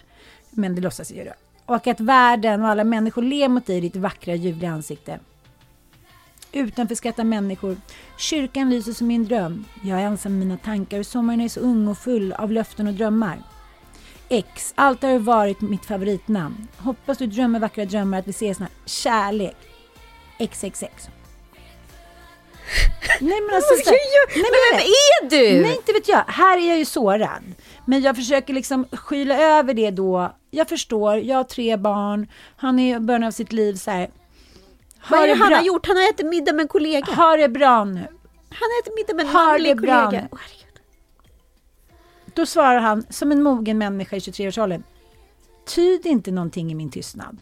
Men 0.49 0.75
det 0.75 0.81
låtsas 0.81 1.11
jag 1.11 1.25
göra. 1.25 1.35
Och 1.65 1.87
att 1.87 1.99
världen 1.99 2.61
och 2.61 2.67
alla 2.67 2.83
människor 2.83 3.21
ler 3.21 3.49
mot 3.49 3.65
dig 3.65 3.77
i 3.77 3.81
ditt 3.81 3.95
vackra 3.95 4.35
ljuvliga 4.35 4.71
ansikte. 4.71 5.19
Utanför 6.51 6.95
skrattar 6.95 7.23
människor. 7.23 7.77
Kyrkan 8.17 8.69
lyser 8.69 8.93
som 8.93 9.07
min 9.07 9.25
dröm. 9.25 9.65
Jag 9.83 10.01
är 10.01 10.05
ensam 10.05 10.37
med 10.37 10.47
mina 10.47 10.57
tankar 10.57 10.99
och 10.99 11.05
sommaren 11.05 11.41
är 11.41 11.49
så 11.49 11.59
ung 11.59 11.87
och 11.87 11.97
full 11.97 12.33
av 12.33 12.51
löften 12.51 12.87
och 12.87 12.93
drömmar. 12.93 13.37
X. 14.29 14.73
Allt 14.75 15.01
har 15.01 15.19
varit 15.19 15.61
mitt 15.61 15.85
favoritnamn. 15.85 16.67
Hoppas 16.77 17.17
du 17.17 17.27
drömmer 17.27 17.59
vackra 17.59 17.85
drömmar 17.85 18.19
att 18.19 18.27
vi 18.27 18.31
ses 18.31 18.57
snart. 18.57 18.71
Kärlek. 18.85 19.57
XXX. 20.39 21.09
Nej 23.21 23.41
men 23.41 23.55
alltså... 23.55 23.73
Så-? 23.85 23.91
Nej, 23.91 23.99
Men 24.35 24.43
vem 24.43 24.79
är 24.85 25.29
du? 25.29 25.61
Nej 25.61 25.75
inte 25.75 25.93
vet 25.93 26.07
jag. 26.07 26.23
Här 26.27 26.57
är 26.57 26.67
jag 26.69 26.77
ju 26.77 26.85
sårad. 26.85 27.43
Men 27.85 28.01
jag 28.01 28.15
försöker 28.15 28.53
liksom 28.53 28.85
skyla 28.91 29.37
över 29.37 29.73
det 29.73 29.91
då. 29.91 30.35
Jag 30.51 30.69
förstår, 30.69 31.17
jag 31.17 31.37
har 31.37 31.43
tre 31.43 31.77
barn. 31.77 32.27
Han 32.57 32.79
är 32.79 32.95
i 32.95 32.99
början 32.99 33.23
av 33.23 33.31
sitt 33.31 33.51
liv 33.53 33.75
så 33.75 33.91
här. 33.91 34.09
Vad 35.09 35.19
är 35.19 35.27
det 35.27 35.33
han 35.33 35.47
bra. 35.47 35.57
har 35.57 35.63
gjort? 35.63 35.87
Han 35.87 35.95
har 35.97 36.09
ätit 36.09 36.25
middag 36.25 36.53
med 36.53 36.61
en 36.63 36.67
kollega. 36.67 37.13
Ha 37.13 37.37
det 37.37 37.49
bra 37.49 37.83
nu. 37.83 37.99
Han 38.49 38.69
har 38.69 38.81
ätit 38.81 38.95
middag 38.95 39.13
med 39.13 39.25
en 39.25 39.33
manlig 39.33 39.75
det 39.75 39.79
kollega. 39.79 40.09
herregud. 40.11 40.79
Då 42.33 42.45
svarar 42.45 42.79
han 42.79 43.05
som 43.09 43.31
en 43.31 43.43
mogen 43.43 43.77
människa 43.77 44.15
i 44.15 44.19
23-årsåldern. 44.19 44.83
Tyd 45.65 46.05
inte 46.05 46.31
någonting 46.31 46.71
i 46.71 46.75
min 46.75 46.91
tystnad. 46.91 47.37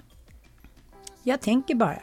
Jag 1.23 1.41
tänker 1.41 1.75
bara. 1.75 1.99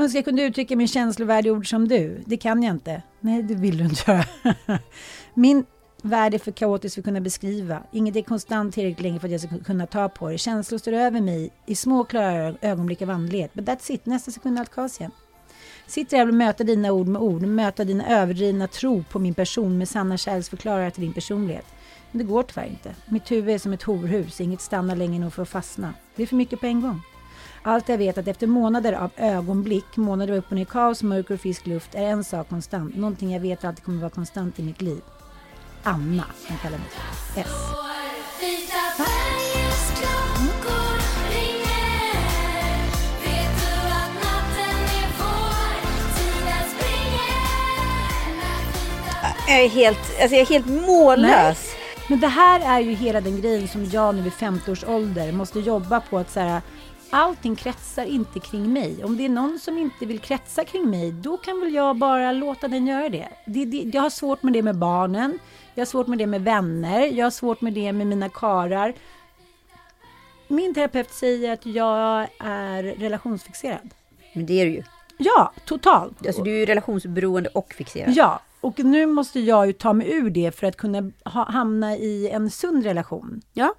Önskar 0.00 0.18
jag 0.18 0.24
kunde 0.24 0.42
uttrycka 0.42 0.76
min 0.76 0.88
känslovärld 0.88 1.46
i 1.46 1.50
ord 1.50 1.70
som 1.70 1.88
du. 1.88 2.22
Det 2.26 2.36
kan 2.36 2.62
jag 2.62 2.74
inte. 2.74 3.02
Nej, 3.20 3.42
det 3.42 3.54
vill 3.54 3.78
du 3.78 3.84
inte 3.84 4.10
göra. 4.12 4.24
Min 5.34 5.64
värld 6.02 6.34
är 6.34 6.38
för 6.38 6.52
kaotisk 6.52 6.94
för 6.94 7.00
att 7.00 7.04
kunna 7.04 7.20
beskriva. 7.20 7.82
Inget 7.92 8.16
är 8.16 8.22
konstant 8.22 8.74
tillräckligt 8.74 9.02
länge 9.02 9.20
för 9.20 9.28
att 9.28 9.32
jag 9.32 9.40
ska 9.40 9.58
kunna 9.58 9.86
ta 9.86 10.08
på 10.08 10.28
det. 10.28 10.38
Känslor 10.38 10.78
står 10.78 10.92
över 10.92 11.20
mig 11.20 11.50
i 11.66 11.74
små 11.74 12.04
klara 12.04 12.54
ögonblick 12.60 13.02
av 13.02 13.10
andlighet. 13.10 13.54
But 13.54 13.64
that's 13.64 13.92
it. 13.92 14.06
Nästa 14.06 14.30
sekund 14.30 14.56
är 14.56 14.60
allt 14.60 14.70
kaos 14.70 15.00
igen. 15.00 15.10
Sitter 15.86 16.16
här 16.16 16.28
och 16.28 16.34
möta 16.34 16.64
dina 16.64 16.92
ord 16.92 17.08
med 17.08 17.22
ord, 17.22 17.42
möta 17.42 17.84
dina 17.84 18.08
överdrivna 18.08 18.66
tro 18.66 19.04
på 19.10 19.18
min 19.18 19.34
person 19.34 19.78
med 19.78 19.88
sanna 19.88 20.16
kärleksförklaringar 20.16 20.90
till 20.90 21.02
din 21.02 21.12
personlighet. 21.12 21.66
Men 22.10 22.18
det 22.18 22.24
går 22.24 22.42
tyvärr 22.42 22.66
inte. 22.66 22.94
Mitt 23.06 23.30
huvud 23.30 23.54
är 23.54 23.58
som 23.58 23.72
ett 23.72 23.82
horhus, 23.82 24.40
inget 24.40 24.60
stannar 24.60 24.96
länge 24.96 25.18
nog 25.18 25.32
för 25.32 25.42
att 25.42 25.48
fastna. 25.48 25.94
Det 26.16 26.22
är 26.22 26.26
för 26.26 26.36
mycket 26.36 26.60
på 26.60 26.66
en 26.66 26.80
gång. 26.80 27.02
Allt 27.62 27.88
jag 27.88 27.98
vet 27.98 28.18
att 28.18 28.28
efter 28.28 28.46
månader 28.46 28.92
av 28.92 29.10
ögonblick, 29.16 29.96
månader 29.96 30.32
av 30.32 30.38
upp 30.38 30.50
och 30.50 30.56
ner 30.56 30.64
kaos, 30.64 31.02
mörker 31.02 31.34
och 31.34 31.40
frisk 31.40 31.66
luft 31.66 31.94
är 31.94 32.02
en 32.06 32.24
sak 32.24 32.48
konstant. 32.48 32.96
Någonting 32.96 33.32
jag 33.32 33.40
vet 33.40 33.64
alltid 33.64 33.84
kommer 33.84 34.00
vara 34.00 34.10
konstant 34.10 34.58
i 34.58 34.62
mitt 34.62 34.82
liv. 34.82 35.00
Anna, 35.82 36.24
som 36.46 36.56
kallar 36.56 36.78
mig. 36.78 36.86
S. 37.36 37.46
Jag 49.48 49.64
är 49.64 49.68
helt, 49.68 49.98
alltså 49.98 50.36
jag 50.36 50.40
är 50.40 50.46
helt 50.46 50.66
mållös. 50.66 51.74
Men 52.08 52.20
det 52.20 52.26
här 52.26 52.78
är 52.78 52.80
ju 52.80 52.94
hela 52.94 53.20
den 53.20 53.40
grejen 53.40 53.68
som 53.68 53.84
jag 53.84 54.14
nu 54.14 54.22
vid 54.22 54.32
50 54.32 54.70
års 54.70 54.84
ålder 54.84 55.32
måste 55.32 55.60
jobba 55.60 56.00
på 56.00 56.18
att 56.18 56.30
så 56.30 56.40
här, 56.40 56.62
allting 57.10 57.56
kretsar 57.56 58.04
inte 58.04 58.40
kring 58.40 58.72
mig. 58.72 59.04
Om 59.04 59.16
det 59.16 59.24
är 59.24 59.28
någon 59.28 59.58
som 59.58 59.78
inte 59.78 60.06
vill 60.06 60.18
kretsa 60.18 60.64
kring 60.64 60.90
mig, 60.90 61.12
då 61.12 61.36
kan 61.36 61.60
väl 61.60 61.74
jag 61.74 61.96
bara 61.96 62.32
låta 62.32 62.68
den 62.68 62.86
göra 62.86 63.08
det. 63.08 63.28
det, 63.46 63.64
det 63.64 63.90
jag 63.92 64.02
har 64.02 64.10
svårt 64.10 64.42
med 64.42 64.52
det 64.52 64.62
med 64.62 64.76
barnen, 64.76 65.38
jag 65.74 65.80
har 65.80 65.86
svårt 65.86 66.06
med 66.06 66.18
det 66.18 66.26
med 66.26 66.42
vänner, 66.42 67.00
jag 67.00 67.26
har 67.26 67.30
svårt 67.30 67.60
med 67.60 67.72
det 67.72 67.92
med 67.92 68.06
mina 68.06 68.28
karar. 68.28 68.94
Min 70.48 70.74
terapeut 70.74 71.10
säger 71.10 71.52
att 71.52 71.66
jag 71.66 72.28
är 72.38 72.82
relationsfixerad. 72.82 73.90
Men 74.32 74.46
det 74.46 74.60
är 74.60 74.64
du 74.64 74.72
ju. 74.72 74.82
Ja, 75.18 75.52
totalt. 75.64 76.26
Alltså 76.26 76.42
du 76.42 76.54
är 76.54 76.58
ju 76.58 76.66
relationsberoende 76.66 77.48
och 77.48 77.72
fixerad. 77.72 78.12
Ja, 78.16 78.40
och 78.60 78.78
nu 78.78 79.06
måste 79.06 79.40
jag 79.40 79.66
ju 79.66 79.72
ta 79.72 79.92
mig 79.92 80.12
ur 80.12 80.30
det 80.30 80.56
för 80.56 80.66
att 80.66 80.76
kunna 80.76 81.10
ha, 81.24 81.50
hamna 81.50 81.96
i 81.96 82.30
en 82.30 82.50
sund 82.50 82.84
relation. 82.84 83.42
Ja. 83.52 83.74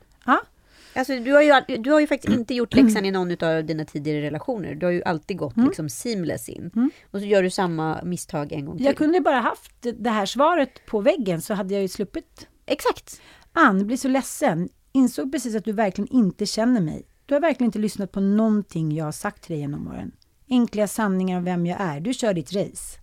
Alltså, 0.95 1.19
du, 1.19 1.31
har 1.33 1.41
ju, 1.41 1.77
du 1.77 1.91
har 1.91 1.99
ju 1.99 2.07
faktiskt 2.07 2.33
inte 2.37 2.53
gjort 2.53 2.73
läxan 2.73 3.05
i 3.05 3.11
någon 3.11 3.43
av 3.43 3.63
dina 3.65 3.85
tidigare 3.85 4.21
relationer. 4.21 4.75
Du 4.75 4.85
har 4.85 4.93
ju 4.93 5.03
alltid 5.03 5.37
gått 5.37 5.57
Mm. 5.57 5.67
liksom 5.69 5.89
seamless 5.89 6.49
in. 6.49 6.91
Och 7.11 7.19
så 7.19 7.25
gör 7.25 7.43
du 7.43 7.49
samma 7.49 8.01
misstag 8.03 8.51
en 8.51 8.65
gång 8.65 8.77
till. 8.77 8.85
Jag 8.85 8.97
kunde 8.97 9.21
bara 9.21 9.39
haft 9.39 9.71
det 9.99 10.09
här 10.09 10.25
svaret 10.25 10.85
på 10.85 11.01
väggen 11.01 11.41
så 11.41 11.53
hade 11.53 11.73
jag 11.73 11.81
ju 11.81 11.87
sluppit. 11.87 12.47
Exakt. 12.65 13.21
Ann, 13.53 13.87
blir 13.87 13.97
så 13.97 14.07
ledsen. 14.07 14.69
Insåg 14.91 15.31
precis 15.31 15.55
att 15.55 15.65
du 15.65 15.71
verkligen 15.71 16.07
inte 16.07 16.45
känner 16.45 16.81
mig. 16.81 17.03
Du 17.25 17.33
har 17.35 17.41
verkligen 17.41 17.67
inte 17.67 17.79
lyssnat 17.79 18.11
på 18.11 18.19
någonting 18.19 18.95
jag 18.95 19.05
har 19.05 19.11
sagt 19.11 19.43
till 19.43 19.51
dig 19.53 19.59
genom 19.61 19.87
åren. 19.87 20.11
Enkla 20.49 20.87
sanningar 20.87 21.37
om 21.37 21.43
vem 21.43 21.65
jag 21.65 21.81
är. 21.81 21.99
Du 21.99 22.13
kör 22.13 22.33
ditt 22.33 22.53
race. 22.53 22.97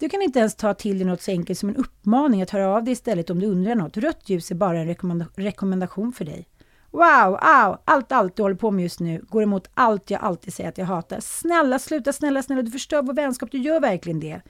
Du 0.00 0.08
kan 0.08 0.22
inte 0.22 0.38
ens 0.38 0.54
ta 0.54 0.74
till 0.74 0.98
dig 0.98 1.06
något 1.06 1.22
så 1.22 1.30
enkelt 1.30 1.58
som 1.58 1.68
en 1.68 1.76
uppmaning 1.76 2.42
att 2.42 2.50
höra 2.50 2.68
av 2.68 2.84
dig 2.84 2.92
istället 2.92 3.30
om 3.30 3.40
du 3.40 3.46
undrar 3.46 3.74
något. 3.74 3.96
Rött 3.96 4.28
ljus 4.28 4.50
är 4.50 4.54
bara 4.54 4.78
en 4.78 4.86
rekommenda 4.86 5.26
rekommendation 5.34 6.12
för 6.12 6.24
dig. 6.24 6.48
Wow, 6.90 7.30
wow! 7.30 7.78
allt, 7.84 8.12
allt 8.12 8.36
du 8.36 8.42
håller 8.42 8.56
på 8.56 8.70
med 8.70 8.82
just 8.82 9.00
nu 9.00 9.24
går 9.28 9.42
emot 9.42 9.70
allt 9.74 10.10
jag 10.10 10.20
alltid 10.20 10.54
säger 10.54 10.68
att 10.68 10.78
jag 10.78 10.86
hatar. 10.86 11.20
Snälla, 11.20 11.78
sluta, 11.78 12.12
snälla, 12.12 12.42
snälla, 12.42 12.62
du 12.62 12.70
förstör 12.70 13.02
vår 13.02 13.14
vänskap, 13.14 13.50
du 13.52 13.58
gör 13.58 13.80
verkligen 13.80 14.20
det. 14.20 14.40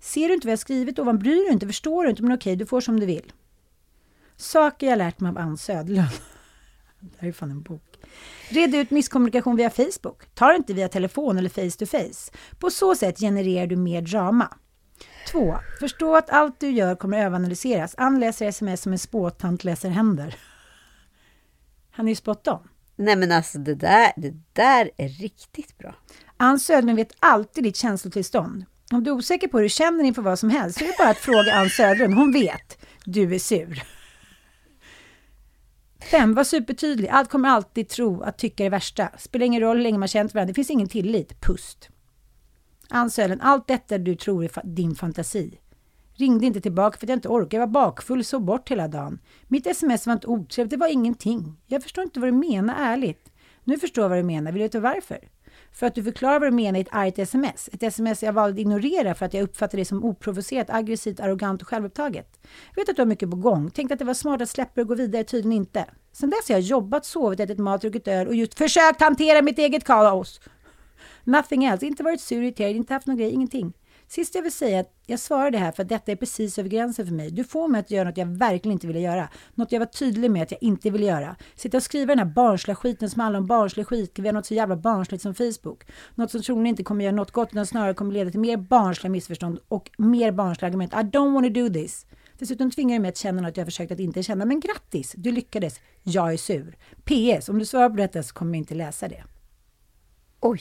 Ser 0.00 0.28
du 0.28 0.34
inte 0.34 0.46
vad 0.46 0.52
jag 0.52 0.58
skrivit 0.58 0.98
ovan? 0.98 1.18
Bryr 1.18 1.46
du 1.46 1.52
inte? 1.52 1.66
Förstår 1.66 2.04
du 2.04 2.10
inte? 2.10 2.22
Men 2.22 2.32
okej, 2.32 2.56
du 2.56 2.66
får 2.66 2.80
som 2.80 3.00
du 3.00 3.06
vill. 3.06 3.32
Saker 4.36 4.86
jag 4.86 4.98
lärt 4.98 5.20
mig 5.20 5.30
av 5.30 5.38
Ann 5.38 5.56
Söderlund. 5.56 6.08
Det 7.00 7.18
här 7.18 7.28
är 7.28 7.32
fan 7.32 7.50
en 7.50 7.62
bok. 7.62 7.98
Red 8.48 8.74
ut 8.74 8.90
misskommunikation 8.90 9.56
via 9.56 9.70
Facebook. 9.70 10.34
Ta 10.34 10.48
det 10.48 10.56
inte 10.56 10.74
via 10.74 10.88
telefon 10.88 11.38
eller 11.38 11.48
face 11.48 11.78
to 11.78 11.86
face. 11.86 12.32
På 12.58 12.70
så 12.70 12.94
sätt 12.94 13.18
genererar 13.18 13.66
du 13.66 13.76
mer 13.76 14.02
drama. 14.02 14.48
2. 15.26 15.58
Förstå 15.80 16.16
att 16.16 16.30
allt 16.30 16.60
du 16.60 16.70
gör 16.70 16.94
kommer 16.94 17.18
överanalyseras. 17.18 17.94
Ann 17.98 18.20
läser 18.20 18.46
sms 18.46 18.82
som 18.82 18.92
en 18.92 18.98
spåtant 18.98 19.64
läser 19.64 19.90
händer. 19.90 20.36
Han 21.90 22.06
är 22.06 22.10
ju 22.12 22.16
spot 22.16 22.48
on. 22.48 22.68
Nej 22.96 23.16
men 23.16 23.32
alltså 23.32 23.58
det 23.58 23.74
där, 23.74 24.12
det 24.16 24.34
där 24.52 24.90
är 24.96 25.08
riktigt 25.08 25.78
bra. 25.78 25.94
Ann 26.36 26.58
Söderlund 26.58 26.96
vet 26.96 27.12
alltid 27.18 27.64
ditt 27.64 27.76
känslotillstånd. 27.76 28.64
Om 28.92 29.04
du 29.04 29.10
är 29.10 29.14
osäker 29.14 29.48
på 29.48 29.58
hur 29.58 29.62
du 29.62 29.68
känner 29.68 30.04
inför 30.04 30.22
vad 30.22 30.38
som 30.38 30.50
helst 30.50 30.78
så 30.78 30.84
är 30.84 30.88
det 30.88 30.94
bara 30.98 31.10
att 31.10 31.18
fråga 31.18 31.52
Ann 31.54 31.70
Söderlund. 31.70 32.14
Hon 32.14 32.32
vet. 32.32 32.86
Du 33.04 33.34
är 33.34 33.38
sur. 33.38 33.82
5. 36.10 36.34
Var 36.34 36.44
supertydlig. 36.44 37.08
Allt 37.08 37.30
kommer 37.30 37.48
alltid 37.48 37.88
tro 37.88 38.22
att 38.22 38.38
tycka 38.38 38.64
det 38.64 38.70
värsta. 38.70 39.08
Spelar 39.18 39.46
ingen 39.46 39.60
roll 39.60 39.76
hur 39.76 39.82
länge 39.82 39.98
man 39.98 40.08
känt 40.08 40.34
varandra. 40.34 40.48
Det 40.48 40.54
finns 40.54 40.70
ingen 40.70 40.88
tillit. 40.88 41.40
Pust. 41.40 41.88
Ann 42.92 43.10
Söderlund. 43.10 43.40
Allt 43.44 43.68
detta 43.68 43.98
du 43.98 44.14
tror 44.14 44.44
är 44.44 44.48
fa 44.48 44.60
din 44.64 44.94
fantasi. 44.94 45.58
Ringde 46.14 46.46
inte 46.46 46.60
tillbaka 46.60 46.98
för 46.98 47.06
att 47.06 47.08
jag 47.08 47.16
inte 47.16 47.28
orkade. 47.28 47.56
Jag 47.56 47.66
var 47.66 47.72
bakfull, 47.72 48.24
så 48.24 48.40
bort 48.40 48.70
hela 48.70 48.88
dagen. 48.88 49.18
Mitt 49.48 49.66
sms 49.66 50.06
var 50.06 50.12
inte 50.12 50.26
otrevligt, 50.26 50.70
det 50.70 50.76
var 50.76 50.88
ingenting. 50.88 51.56
Jag 51.66 51.82
förstår 51.82 52.04
inte 52.04 52.20
vad 52.20 52.28
du 52.28 52.32
menar, 52.32 52.74
ärligt. 52.78 53.32
Nu 53.64 53.78
förstår 53.78 54.04
jag 54.04 54.08
vad 54.08 54.18
du 54.18 54.22
menar, 54.22 54.52
vill 54.52 54.58
du 54.58 54.64
veta 54.64 54.80
varför? 54.80 55.18
För 55.72 55.86
att 55.86 55.94
du 55.94 56.02
förklarar 56.02 56.40
vad 56.40 56.48
du 56.48 56.56
menar 56.56 56.78
i 56.78 56.82
ett 56.82 56.88
argt 56.90 57.18
sms. 57.18 57.70
Ett 57.72 57.82
sms 57.82 58.22
jag 58.22 58.32
valde 58.32 58.54
att 58.54 58.60
ignorera 58.60 59.14
för 59.14 59.26
att 59.26 59.34
jag 59.34 59.42
uppfattade 59.42 59.80
det 59.80 59.84
som 59.84 60.04
oprovocerat, 60.04 60.70
aggressivt, 60.70 61.20
arrogant 61.20 61.62
och 61.62 61.68
självupptaget. 61.68 62.40
Jag 62.74 62.82
vet 62.82 62.88
att 62.88 62.96
du 62.96 63.02
har 63.02 63.06
mycket 63.06 63.30
på 63.30 63.36
gång. 63.36 63.70
Tänkte 63.70 63.92
att 63.92 63.98
det 63.98 64.04
var 64.04 64.14
smart 64.14 64.42
att 64.42 64.48
släppa 64.48 64.80
och 64.80 64.88
gå 64.88 64.94
vidare, 64.94 65.24
tydligen 65.24 65.52
inte. 65.52 65.86
Sen 66.12 66.30
dess 66.30 66.48
har 66.48 66.54
jag 66.54 66.60
jobbat, 66.60 67.04
sovit, 67.04 67.40
ätit 67.40 67.58
mat, 67.58 67.80
druckit 67.80 68.08
öl 68.08 68.28
och 68.28 68.34
just 68.34 68.54
försökt 68.54 69.00
hantera 69.00 69.42
mitt 69.42 69.58
eget 69.58 69.84
kaos. 69.84 70.40
Nothing 71.24 71.64
else. 71.64 71.86
Inte 71.86 72.02
varit 72.02 72.20
sur, 72.20 72.42
irriterad, 72.42 72.76
inte 72.76 72.94
haft 72.94 73.06
någon 73.06 73.16
grej, 73.16 73.30
ingenting. 73.30 73.72
Sist 74.08 74.34
jag 74.34 74.42
vill 74.42 74.52
säga 74.52 74.80
att 74.80 74.94
jag 75.06 75.18
svarade 75.18 75.58
här 75.58 75.72
för 75.72 75.82
att 75.82 75.88
detta 75.88 76.12
är 76.12 76.16
precis 76.16 76.58
över 76.58 76.68
gränsen 76.68 77.06
för 77.06 77.14
mig. 77.14 77.30
Du 77.30 77.44
får 77.44 77.68
mig 77.68 77.78
att 77.78 77.90
göra 77.90 78.08
något 78.08 78.16
jag 78.16 78.26
verkligen 78.26 78.72
inte 78.72 78.86
ville 78.86 79.00
göra. 79.00 79.28
Något 79.54 79.72
jag 79.72 79.78
var 79.78 79.86
tydlig 79.86 80.30
med 80.30 80.42
att 80.42 80.50
jag 80.50 80.62
inte 80.62 80.90
ville 80.90 81.06
göra. 81.06 81.36
Sitta 81.54 81.76
och 81.76 81.82
skriva 81.82 82.06
den 82.06 82.18
här 82.18 82.34
barnsliga 82.34 82.74
skiten 82.74 83.10
som 83.10 83.20
handlar 83.20 83.40
om 83.40 83.46
barnslig 83.46 83.86
skit 83.86 84.18
via 84.18 84.32
något 84.32 84.46
så 84.46 84.54
jävla 84.54 84.76
barnsligt 84.76 85.22
som 85.22 85.34
Facebook. 85.34 85.84
Något 86.14 86.30
som 86.30 86.42
troligen 86.42 86.66
inte 86.66 86.82
kommer 86.82 87.04
göra 87.04 87.16
något 87.16 87.30
gott 87.30 87.48
utan 87.52 87.66
snarare 87.66 87.94
kommer 87.94 88.12
leda 88.12 88.30
till 88.30 88.40
mer 88.40 88.56
barnsliga 88.56 89.10
missförstånd 89.10 89.58
och 89.68 89.90
mer 89.98 90.32
barnsliga 90.32 90.68
argument. 90.68 90.92
I 90.92 90.96
don't 90.96 91.34
want 91.34 91.46
to 91.46 91.60
do 91.60 91.68
this. 91.68 92.06
Dessutom 92.38 92.70
tvingar 92.70 92.96
du 92.96 93.02
mig 93.02 93.08
att 93.08 93.16
känna 93.16 93.42
något 93.42 93.56
jag 93.56 93.66
försökt 93.66 93.92
att 93.92 94.00
inte 94.00 94.22
känna. 94.22 94.44
Men 94.44 94.60
grattis, 94.60 95.12
du 95.16 95.32
lyckades. 95.32 95.80
Jag 96.02 96.32
är 96.32 96.36
sur. 96.36 96.76
PS, 97.04 97.48
om 97.48 97.58
du 97.58 97.66
svarar 97.66 97.90
på 97.90 97.96
detta 97.96 98.22
så 98.22 98.34
kommer 98.34 98.52
jag 98.52 98.58
inte 98.58 98.74
läsa 98.74 99.08
det. 99.08 99.24
Oj. 100.40 100.60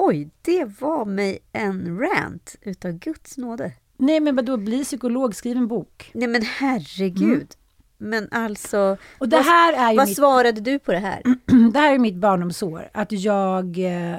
Oj, 0.00 0.30
det 0.42 0.64
var 0.80 1.04
mig 1.04 1.38
en 1.52 1.98
rant 1.98 2.56
utav 2.62 2.92
Guds 2.92 3.36
nåde. 3.38 3.72
Nej, 3.96 4.20
men 4.20 4.36
vadå, 4.36 4.56
bli 4.56 4.84
psykolog, 4.84 5.34
skriv 5.34 5.56
en 5.56 5.68
bok. 5.68 6.10
Nej 6.14 6.28
men 6.28 6.42
herregud. 6.42 7.54
Men 7.98 8.28
alltså, 8.30 8.96
Och 9.18 9.28
det 9.28 9.36
vad, 9.36 9.44
här 9.46 9.72
är 9.72 9.90
ju 9.90 9.96
vad 9.96 10.08
mitt- 10.08 10.16
svarade 10.16 10.60
du 10.60 10.78
på 10.78 10.92
det 10.92 10.98
här? 10.98 11.22
det 11.72 11.78
här 11.78 11.94
är 11.94 11.98
mitt 11.98 12.16
barndomsår. 12.16 12.90
Att 12.94 13.12
jag, 13.12 13.78
eh, 13.78 14.16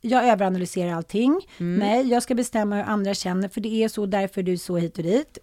jag 0.00 0.28
överanalyserar 0.28 0.92
allting. 0.92 1.40
Nej, 1.58 2.08
jag 2.08 2.22
ska 2.22 2.34
bestämma 2.34 2.76
hur 2.76 2.82
andra 2.82 3.14
känner, 3.14 3.48
för 3.48 3.60
det 3.60 3.84
är 3.84 3.88
så, 3.88 4.06
därför 4.06 4.40
är 4.40 4.44
du 4.44 4.56
så 4.56 4.76
hit 4.76 4.98
och 4.98 5.04
dit. 5.04 5.38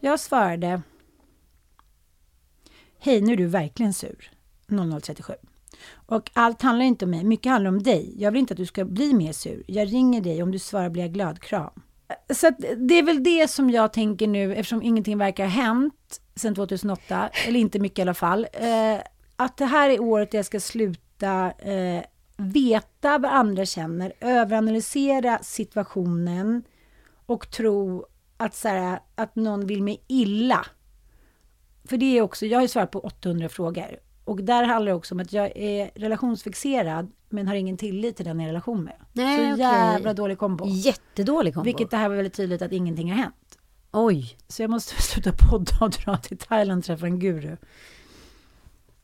Jag 0.00 0.20
svarade. 0.20 0.82
Hej, 2.98 3.20
nu 3.20 3.32
är 3.32 3.36
du 3.36 3.46
verkligen 3.46 3.92
sur. 3.92 4.30
0037. 4.66 5.32
Och 6.06 6.30
allt 6.32 6.62
handlar 6.62 6.84
inte 6.84 7.04
om 7.04 7.10
mig, 7.10 7.24
mycket 7.24 7.52
handlar 7.52 7.68
om 7.68 7.82
dig. 7.82 8.14
Jag 8.18 8.32
vill 8.32 8.40
inte 8.40 8.54
att 8.54 8.58
du 8.58 8.66
ska 8.66 8.84
bli 8.84 9.14
mer 9.14 9.32
sur. 9.32 9.64
Jag 9.66 9.92
ringer 9.92 10.20
dig, 10.20 10.42
om 10.42 10.50
du 10.50 10.58
svarar 10.58 10.88
blir 10.88 11.02
jag 11.02 11.12
glad. 11.12 11.40
Kram. 11.40 11.70
Så 12.30 12.48
att 12.48 12.54
det 12.76 12.98
är 12.98 13.02
väl 13.02 13.24
det 13.24 13.50
som 13.50 13.70
jag 13.70 13.92
tänker 13.92 14.26
nu, 14.26 14.54
eftersom 14.54 14.82
ingenting 14.82 15.18
verkar 15.18 15.44
ha 15.44 15.50
hänt 15.50 16.20
sedan 16.34 16.54
2008, 16.54 17.28
eller 17.46 17.60
inte 17.60 17.78
mycket 17.78 17.98
i 17.98 18.02
alla 18.02 18.14
fall. 18.14 18.46
Eh, 18.52 18.98
att 19.36 19.56
det 19.56 19.64
här 19.64 19.90
är 19.90 20.00
året 20.00 20.34
jag 20.34 20.44
ska 20.44 20.60
sluta 20.60 21.50
eh, 21.50 22.02
veta 22.36 23.18
vad 23.18 23.30
andra 23.30 23.66
känner, 23.66 24.12
överanalysera 24.20 25.38
situationen 25.42 26.62
och 27.26 27.50
tro 27.50 28.06
att, 28.36 28.54
så 28.54 28.68
här, 28.68 29.00
att 29.14 29.36
någon 29.36 29.66
vill 29.66 29.82
mig 29.82 30.04
illa. 30.08 30.66
För 31.84 31.96
det 31.96 32.18
är 32.18 32.22
också, 32.22 32.46
jag 32.46 32.58
har 32.58 32.62
ju 32.62 32.68
svarat 32.68 32.90
på 32.90 33.00
800 33.00 33.48
frågor. 33.48 33.98
Och 34.24 34.42
där 34.44 34.64
handlar 34.64 34.92
det 34.92 34.96
också 34.96 35.14
om 35.14 35.20
att 35.20 35.32
jag 35.32 35.52
är 35.56 35.90
relationsfixerad 35.94 37.12
men 37.28 37.48
har 37.48 37.54
ingen 37.54 37.76
tillit 37.76 38.16
till 38.16 38.24
den 38.24 38.36
jag 38.40 38.44
är 38.44 38.48
i 38.48 38.50
relation 38.50 38.84
med. 38.84 38.94
Nej, 39.12 39.36
Så 39.36 39.42
okej. 39.54 39.64
jävla 39.64 40.14
dålig 40.14 40.38
kombo. 40.38 40.64
Jättedålig 40.68 41.54
kombo. 41.54 41.64
Vilket 41.64 41.90
det 41.90 41.96
här 41.96 42.08
var 42.08 42.16
väldigt 42.16 42.34
tydligt 42.34 42.62
att 42.62 42.72
ingenting 42.72 43.10
har 43.10 43.18
hänt. 43.18 43.58
Oj. 43.92 44.36
Så 44.48 44.62
jag 44.62 44.70
måste 44.70 44.94
sluta 45.02 45.32
podda 45.50 45.72
och 45.80 45.90
dra 45.90 46.16
till 46.16 46.38
Thailand 46.38 46.78
och 46.78 46.84
träffa 46.84 47.06
en 47.06 47.18
guru. 47.18 47.56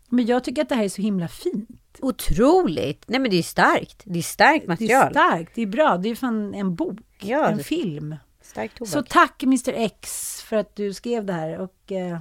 Men 0.08 0.26
jag 0.26 0.44
tycker 0.44 0.62
att 0.62 0.68
det 0.68 0.74
här 0.74 0.84
är 0.84 0.88
så 0.88 1.02
himla 1.02 1.28
fint. 1.28 1.98
Otroligt! 2.00 3.04
Nej 3.08 3.20
men 3.20 3.30
det 3.30 3.36
är 3.38 3.42
starkt. 3.42 4.02
Det 4.04 4.18
är 4.18 4.22
starkt 4.22 4.62
Det 4.64 4.68
material. 4.68 5.06
är 5.06 5.10
starkt, 5.10 5.52
det 5.54 5.62
är 5.62 5.66
bra. 5.66 5.96
Det 5.98 6.08
är 6.08 6.14
fan 6.14 6.54
en 6.54 6.74
bok, 6.74 6.98
Ja, 7.20 7.48
en 7.48 7.56
det- 7.58 7.64
film. 7.64 8.16
Starkt 8.42 8.78
tobak. 8.78 8.88
Så 8.92 9.02
tack 9.02 9.42
Mr 9.42 9.72
X 9.74 10.36
för 10.42 10.56
att 10.56 10.76
du 10.76 10.94
skrev 10.94 11.24
det 11.24 11.32
här. 11.32 11.58
Och, 11.58 11.92
eh, 11.92 12.18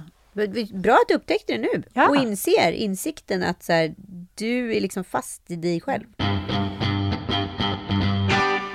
Bra 0.72 0.92
att 0.92 1.08
du 1.08 1.14
upptäckte 1.14 1.52
det 1.52 1.58
nu. 1.58 1.82
Ja. 1.92 2.08
Och 2.08 2.16
inser 2.16 2.72
insikten 2.72 3.42
att 3.42 3.62
så 3.62 3.72
här, 3.72 3.94
du 4.34 4.76
är 4.76 4.80
liksom 4.80 5.04
fast 5.04 5.50
i 5.50 5.56
dig 5.56 5.80
själv. 5.80 6.04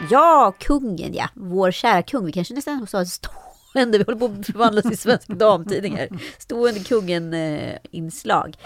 Ja, 0.10 0.54
kungen 0.60 1.14
ja. 1.14 1.30
Vår 1.34 1.72
kära 1.72 2.02
kung. 2.02 2.26
Vi 2.26 2.32
kanske 2.32 2.54
nästan 2.54 2.88
sa 2.88 3.06
stående. 3.06 3.98
Vi 3.98 4.04
håller 4.04 4.20
på 4.20 4.26
att 4.26 4.46
förvandlas 4.46 4.86
till 4.86 4.98
Svensk 4.98 5.28
Damtidning 5.28 5.96
här. 5.96 6.10
Stående 6.38 6.80
kungen-inslag. 6.80 8.58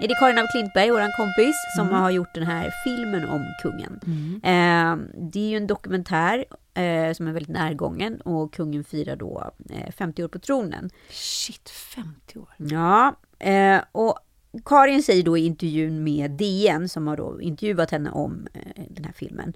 Nej, 0.00 0.08
det 0.08 0.14
är 0.14 0.18
Karin 0.18 0.38
av 0.38 0.46
Klintberg, 0.46 0.90
vår 0.90 1.16
kompis, 1.16 1.56
som 1.76 1.88
har 1.88 2.10
gjort 2.10 2.34
den 2.34 2.46
här 2.46 2.70
filmen 2.84 3.28
om 3.28 3.44
kungen. 3.62 4.00
Eh, 4.42 5.20
det 5.32 5.40
är 5.40 5.48
ju 5.48 5.56
en 5.56 5.66
dokumentär 5.66 6.44
eh, 6.74 7.12
som 7.12 7.28
är 7.28 7.32
väldigt 7.32 7.52
närgången 7.52 8.20
och 8.20 8.52
kungen 8.52 8.84
firar 8.84 9.16
då 9.16 9.50
eh, 9.70 9.92
50 9.92 10.24
år 10.24 10.28
på 10.28 10.38
tronen. 10.38 10.90
shit, 11.10 11.70
50 11.70 12.38
år. 12.38 12.48
Ja, 12.56 13.16
eh, 13.38 13.80
och 13.92 14.18
Karin 14.64 15.02
säger 15.02 15.22
då 15.22 15.38
i 15.38 15.46
intervjun 15.46 16.04
med 16.04 16.30
DN, 16.30 16.88
som 16.88 17.06
har 17.06 17.16
då 17.16 17.40
intervjuat 17.40 17.90
henne 17.90 18.10
om 18.10 18.48
eh, 18.54 18.84
den 18.88 19.04
här 19.04 19.12
filmen. 19.12 19.52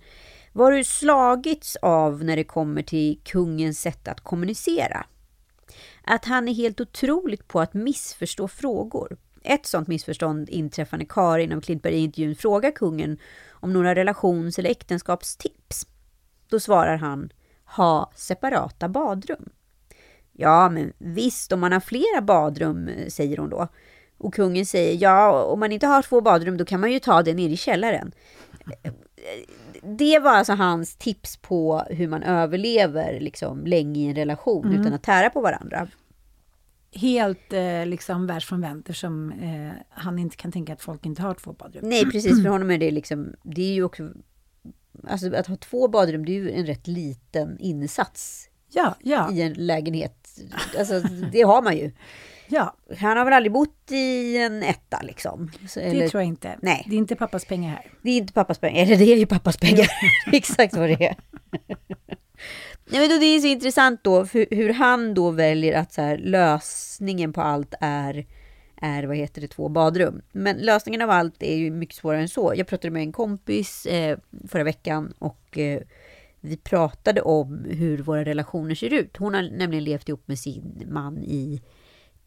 Vad 0.52 0.66
har 0.66 0.72
du 0.72 0.84
slagits 0.84 1.76
av 1.76 2.24
när 2.24 2.36
det 2.36 2.44
kommer 2.44 2.82
till 2.82 3.20
kungens 3.24 3.80
sätt 3.80 4.08
att 4.08 4.20
kommunicera? 4.20 5.06
Att 6.04 6.24
han 6.24 6.48
är 6.48 6.54
helt 6.54 6.80
otroligt 6.80 7.48
på 7.48 7.60
att 7.60 7.74
missförstå 7.74 8.48
frågor. 8.48 9.16
Ett 9.42 9.66
sånt 9.66 9.88
missförstånd 9.88 10.48
inträffar 10.48 10.98
när 10.98 11.04
Karin 11.04 11.52
av 11.52 11.60
Klintberg 11.60 11.94
i 11.94 11.98
intervjun 11.98 12.36
frågar 12.36 12.70
kungen 12.70 13.18
om 13.50 13.72
några 13.72 13.94
relations 13.94 14.58
eller 14.58 14.70
äktenskapstips. 14.70 15.86
Då 16.54 16.60
svarar 16.60 16.96
han 16.96 17.32
ha 17.64 18.10
separata 18.14 18.88
badrum. 18.88 19.48
Ja, 20.32 20.68
men 20.68 20.92
visst, 20.98 21.52
om 21.52 21.60
man 21.60 21.72
har 21.72 21.80
flera 21.80 22.22
badrum, 22.22 22.90
säger 23.08 23.36
hon 23.36 23.50
då. 23.50 23.68
Och 24.18 24.34
kungen 24.34 24.66
säger, 24.66 25.02
ja, 25.02 25.42
om 25.42 25.60
man 25.60 25.72
inte 25.72 25.86
har 25.86 26.02
två 26.02 26.20
badrum, 26.20 26.56
då 26.56 26.64
kan 26.64 26.80
man 26.80 26.92
ju 26.92 26.98
ta 26.98 27.22
det 27.22 27.34
nere 27.34 27.52
i 27.52 27.56
källaren. 27.56 28.12
Det 29.82 30.18
var 30.18 30.30
alltså 30.30 30.52
hans 30.52 30.96
tips 30.96 31.36
på 31.36 31.82
hur 31.90 32.08
man 32.08 32.22
överlever 32.22 33.20
liksom, 33.20 33.66
länge 33.66 34.00
i 34.00 34.06
en 34.06 34.14
relation 34.14 34.66
Mm. 34.66 34.80
utan 34.80 34.92
att 34.92 35.02
tära 35.02 35.30
på 35.30 35.40
varandra. 35.40 35.88
Helt 36.92 37.52
eh, 37.52 37.86
liksom 37.86 38.26
världsfrånvänt 38.26 38.88
eftersom 38.88 39.32
eh, 39.32 39.72
han 39.88 40.18
inte 40.18 40.36
kan 40.36 40.52
tänka 40.52 40.72
att 40.72 40.82
folk 40.82 41.06
inte 41.06 41.22
har 41.22 41.34
två 41.34 41.52
badrum. 41.52 41.88
Nej, 41.88 42.04
precis. 42.10 42.42
För 42.42 42.48
honom 42.56 42.70
är 42.70 42.78
det 42.78 42.90
liksom, 42.90 43.34
det 43.42 43.62
är 43.62 43.74
ju 43.74 43.84
också... 43.84 44.08
Alltså 45.08 45.34
att 45.34 45.46
ha 45.46 45.56
två 45.56 45.88
badrum, 45.88 46.24
det 46.24 46.32
är 46.32 46.40
ju 46.40 46.52
en 46.52 46.66
rätt 46.66 46.86
liten 46.86 47.58
insats 47.60 48.48
Ja, 48.72 48.94
ja. 49.02 49.32
i 49.32 49.42
en 49.42 49.52
lägenhet. 49.52 50.28
Alltså, 50.78 51.00
det 51.32 51.42
har 51.42 51.62
man 51.62 51.76
ju. 51.76 51.92
Ja. 52.48 52.76
Han 52.98 53.16
har 53.16 53.24
väl 53.24 53.34
aldrig 53.34 53.52
bott 53.52 53.90
i 53.90 54.36
en 54.38 54.62
etta 54.62 55.02
liksom? 55.02 55.50
Så, 55.68 55.80
Det 55.80 56.08
tror 56.08 56.22
jag 56.22 56.28
inte. 56.28 56.58
Nej. 56.62 56.86
Det 56.88 56.94
är 56.94 56.98
inte 56.98 57.16
pappas 57.16 57.44
pengar 57.44 57.70
här. 57.70 57.92
Det 58.02 58.10
är 58.10 58.16
inte 58.16 58.32
pappas 58.32 58.58
pengar. 58.58 58.82
Eller 58.82 58.96
det 58.96 59.12
är 59.12 59.16
ju 59.16 59.26
pappas 59.26 59.56
pengar. 59.56 59.86
Exakt 60.32 60.76
vad 60.76 60.88
det 60.88 61.06
är. 61.06 61.16
Nej, 62.86 63.00
men 63.00 63.08
då, 63.08 63.18
det 63.18 63.26
är 63.26 63.40
så 63.40 63.46
intressant 63.46 64.04
då 64.04 64.26
för 64.26 64.46
hur 64.50 64.72
han 64.72 65.14
då 65.14 65.30
väljer 65.30 65.78
att 65.80 65.92
så 65.92 66.02
här, 66.02 66.18
lösningen 66.18 67.32
på 67.32 67.40
allt 67.40 67.74
är, 67.80 68.26
är 68.76 69.04
vad 69.04 69.16
heter 69.16 69.40
det, 69.40 69.48
två 69.48 69.68
badrum. 69.68 70.22
Men 70.32 70.56
lösningen 70.56 71.02
av 71.02 71.10
allt 71.10 71.42
är 71.42 71.56
ju 71.56 71.70
mycket 71.70 71.96
svårare 71.96 72.20
än 72.20 72.28
så. 72.28 72.52
Jag 72.56 72.66
pratade 72.66 72.90
med 72.90 73.02
en 73.02 73.12
kompis 73.12 73.86
eh, 73.86 74.18
förra 74.48 74.64
veckan 74.64 75.14
och 75.18 75.58
eh, 75.58 75.80
vi 76.40 76.56
pratade 76.56 77.20
om 77.20 77.64
hur 77.70 77.98
våra 77.98 78.24
relationer 78.24 78.74
ser 78.74 78.92
ut. 78.92 79.16
Hon 79.16 79.34
har 79.34 79.42
nämligen 79.42 79.84
levt 79.84 80.08
ihop 80.08 80.28
med 80.28 80.38
sin 80.38 80.86
man 80.88 81.24
i 81.24 81.62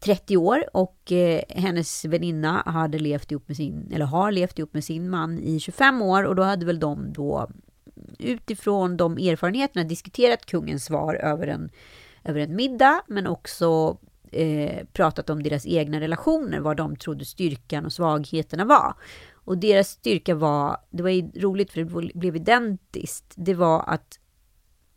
30 0.00 0.36
år 0.36 0.64
och 0.72 1.12
eh, 1.12 1.42
hennes 1.48 2.04
väninna 2.04 2.62
hade 2.66 2.98
levt 2.98 3.30
ihop 3.30 3.48
med 3.48 3.56
sin, 3.56 3.90
eller 3.94 4.04
har 4.06 4.32
levt 4.32 4.58
ihop 4.58 4.74
med 4.74 4.84
sin 4.84 5.10
man 5.10 5.38
i 5.38 5.60
25 5.60 6.02
år 6.02 6.22
och 6.22 6.36
då 6.36 6.42
hade 6.42 6.66
väl 6.66 6.80
de 6.80 7.12
då 7.12 7.38
mm, 7.38 7.60
utifrån 8.18 8.96
de 8.96 9.18
erfarenheterna 9.18 9.84
diskuterat 9.84 10.46
kungens 10.46 10.84
svar 10.84 11.14
över 11.14 11.46
en, 11.46 11.70
över 12.24 12.40
en 12.40 12.56
middag 12.56 13.02
men 13.06 13.26
också 13.26 13.98
eh, 14.32 14.86
pratat 14.92 15.30
om 15.30 15.42
deras 15.42 15.66
egna 15.66 16.00
relationer, 16.00 16.60
vad 16.60 16.76
de 16.76 16.96
trodde 16.96 17.24
styrkan 17.24 17.86
och 17.86 17.92
svagheterna 17.92 18.64
var. 18.64 18.94
Och 19.32 19.58
deras 19.58 19.88
styrka 19.88 20.34
var, 20.34 20.76
det 20.90 21.02
var 21.02 21.10
ju 21.10 21.30
roligt 21.30 21.72
för 21.72 21.80
det 21.80 22.14
blev 22.14 22.36
identiskt, 22.36 23.32
det 23.36 23.54
var 23.54 23.84
att 23.86 24.18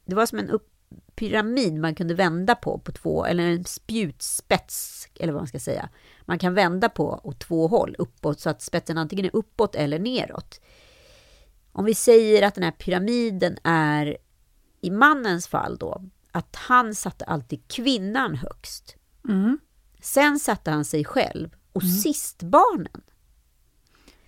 det 0.06 0.16
var 0.16 0.26
som 0.26 0.40
en 0.40 0.50
upp, 0.50 0.68
pyramid 1.16 1.74
man 1.74 1.96
kunde 1.96 2.14
vända 2.14 2.56
på, 2.56 2.80
på 2.80 2.92
två, 2.92 3.26
eller 3.26 3.44
en 3.44 3.66
spjutspets, 3.66 5.08
eller 5.20 5.34
vad 5.34 5.42
man 5.42 5.48
ska 5.48 5.60
säga. 5.60 5.90
Man 6.26 6.40
kan 6.40 6.54
vända 6.54 6.90
på 6.90 7.22
åt 7.24 7.40
två 7.40 7.68
håll, 7.68 7.96
uppåt, 7.98 8.40
så 8.40 8.50
att 8.50 8.62
spetsen 8.62 8.98
antingen 8.98 9.26
är 9.26 9.36
uppåt 9.36 9.76
eller 9.76 10.00
neråt. 10.00 10.62
Om 11.72 11.86
vi 11.86 11.96
säger 11.96 12.48
att 12.48 12.56
den 12.56 12.64
här 12.64 12.72
pyramiden 12.72 13.58
är, 13.64 14.18
i 14.82 14.90
mannens 14.92 15.48
fall 15.48 15.78
då, 15.78 16.04
att 16.32 16.56
han 16.56 16.96
satte 16.96 17.26
alltid 17.26 17.68
kvinnan 17.68 18.36
högst. 18.36 18.96
Mm. 19.28 19.60
Sen 20.02 20.40
satte 20.40 20.72
han 20.72 20.86
sig 20.86 21.06
själv 21.06 21.50
och 21.74 21.84
sist 21.84 22.44
barnen. 22.44 23.02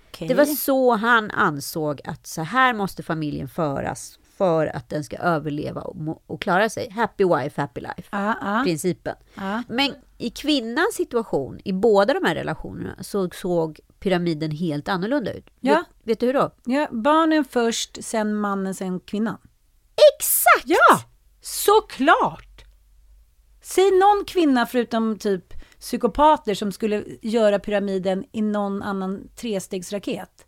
Okej. 0.09 0.27
Det 0.27 0.33
var 0.33 0.45
så 0.45 0.95
han 0.95 1.31
ansåg 1.31 2.01
att 2.03 2.27
så 2.27 2.41
här 2.41 2.73
måste 2.73 3.03
familjen 3.03 3.47
föras 3.47 4.19
för 4.37 4.67
att 4.67 4.89
den 4.89 5.03
ska 5.03 5.17
överleva 5.17 5.81
och, 6.27 6.41
klara 6.41 6.69
sig. 6.69 6.89
Happy 6.89 7.23
wife, 7.23 7.61
happy 7.61 7.81
life. 7.81 8.03
Ja, 8.11 8.37
ja. 8.41 8.61
Principen. 8.63 9.15
Ja. 9.35 9.63
Men 9.67 9.95
i 10.17 10.29
kvinnans 10.29 10.95
situation, 10.95 11.59
i 11.65 11.73
båda 11.73 12.13
de 12.13 12.25
här 12.27 12.35
relationerna, 12.35 12.95
så 13.01 13.29
såg 13.29 13.79
pyramiden 13.99 14.51
helt 14.51 14.89
annorlunda 14.89 15.33
ut. 15.33 15.49
Ja. 15.59 15.75
Vet, 15.75 15.85
vet 16.03 16.19
du 16.19 16.25
hur 16.25 16.33
då? 16.33 16.51
Ja, 16.65 16.87
barnen 16.91 17.45
först, 17.45 18.03
sen 18.03 18.35
mannen, 18.35 18.75
sen 18.75 18.99
kvinnan. 18.99 19.37
Exakt! 20.17 20.65
Ja, 20.65 21.03
såklart! 21.41 22.52
Säg 23.63 23.91
någon 23.91 24.25
kvinna 24.25 24.65
förutom 24.65 25.17
typ 25.17 25.53
psykopater 25.79 26.53
som 26.53 26.71
skulle 26.71 27.03
göra 27.21 27.59
pyramiden 27.59 28.25
i 28.31 28.41
någon 28.41 28.83
annan 28.83 29.29
trestegsraket. 29.35 30.45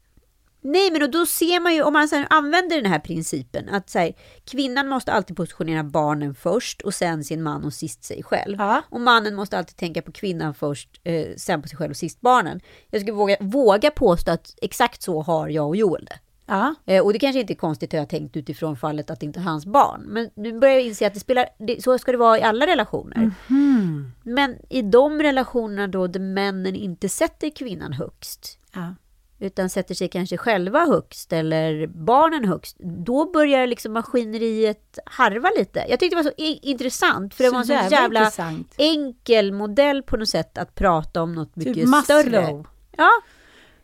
Nej, 0.61 0.91
men 0.91 1.11
då 1.11 1.25
ser 1.25 1.59
man 1.59 1.75
ju, 1.75 1.83
om 1.83 1.93
man 1.93 2.09
använder 2.29 2.81
den 2.81 2.91
här 2.91 2.99
principen, 2.99 3.69
att 3.69 3.89
så 3.89 3.99
här, 3.99 4.13
kvinnan 4.45 4.87
måste 4.87 5.11
alltid 5.11 5.37
positionera 5.37 5.83
barnen 5.83 6.35
först 6.35 6.81
och 6.81 6.93
sen 6.93 7.23
sin 7.23 7.43
man 7.43 7.63
och 7.63 7.73
sist 7.73 8.03
sig 8.03 8.23
själv. 8.23 8.55
Ja. 8.59 8.81
Och 8.89 9.01
mannen 9.01 9.35
måste 9.35 9.57
alltid 9.57 9.77
tänka 9.77 10.01
på 10.01 10.11
kvinnan 10.11 10.53
först, 10.53 11.01
eh, 11.03 11.27
sen 11.37 11.61
på 11.61 11.67
sig 11.67 11.77
själv 11.77 11.91
och 11.91 11.97
sist 11.97 12.21
barnen. 12.21 12.59
Jag 12.89 13.01
skulle 13.01 13.15
våga, 13.15 13.37
våga 13.39 13.91
påstå 13.91 14.31
att 14.31 14.55
exakt 14.61 15.01
så 15.01 15.21
har 15.21 15.49
jag 15.49 15.67
och 15.67 15.75
Joel 15.75 16.05
det. 16.05 16.19
Ja. 16.45 16.75
Eh, 16.85 17.03
och 17.03 17.13
det 17.13 17.19
kanske 17.19 17.39
inte 17.39 17.53
är 17.53 17.55
konstigt 17.55 17.93
hur 17.93 17.97
jag 17.97 18.09
tänkt 18.09 18.37
utifrån 18.37 18.77
fallet 18.77 19.09
att 19.09 19.19
det 19.19 19.25
inte 19.25 19.39
är 19.39 19.43
hans 19.43 19.65
barn. 19.65 20.01
Men 20.07 20.29
nu 20.35 20.59
börjar 20.59 20.75
jag 20.75 20.83
inse 20.83 21.07
att 21.07 21.13
det 21.13 21.19
spelar, 21.19 21.45
det, 21.59 21.83
så 21.83 21.97
ska 21.97 22.11
det 22.11 22.17
vara 22.17 22.39
i 22.39 22.41
alla 22.41 22.67
relationer. 22.67 23.31
Mhm. 23.47 24.11
Men 24.23 24.55
i 24.69 24.81
de 24.81 25.21
relationerna 25.21 25.87
då 25.87 26.07
där 26.07 26.19
männen 26.19 26.75
inte 26.75 27.09
sätter 27.09 27.49
kvinnan 27.49 27.93
högst, 27.93 28.59
Ja. 28.73 28.95
utan 29.39 29.69
sätter 29.69 29.95
sig 29.95 30.07
kanske 30.07 30.37
själva 30.37 30.85
högst 30.85 31.33
eller 31.33 31.87
barnen 31.87 32.45
högst, 32.45 32.77
då 32.79 33.31
börjar 33.31 33.67
liksom 33.67 33.93
maskineriet 33.93 34.99
harva 35.05 35.49
lite. 35.57 35.85
Jag 35.89 35.99
tyckte 35.99 36.15
det 36.17 36.23
var 36.23 36.31
så 36.37 36.59
intressant, 36.67 37.33
för 37.33 37.43
det 37.43 37.49
Så 37.49 37.53
var 37.53 37.59
en 37.61 37.65
så 37.67 37.73
jävla 37.95 38.19
intressant. 38.19 38.73
enkel 38.77 39.51
modell 39.51 40.03
på 40.03 40.17
något 40.17 40.29
sätt 40.29 40.57
att 40.57 40.75
prata 40.75 41.21
om 41.23 41.33
något 41.35 41.55
mycket 41.55 41.73
Typ 41.73 41.87
Maslow. 41.87 42.21
större. 42.21 42.63
Ja, 42.97 43.09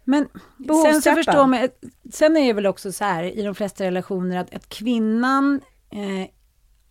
Men 0.03 0.27
sen 0.83 1.01
så 1.01 1.11
förstår 1.15 1.47
man, 1.47 1.67
sen 2.11 2.37
är 2.37 2.47
det 2.47 2.53
väl 2.53 2.67
också 2.67 2.91
så 2.91 3.03
här 3.03 3.23
i 3.23 3.41
de 3.41 3.55
flesta 3.55 3.83
relationer 3.83 4.37
att, 4.37 4.55
att 4.55 4.69
kvinnan 4.69 5.61
eh, 5.91 6.29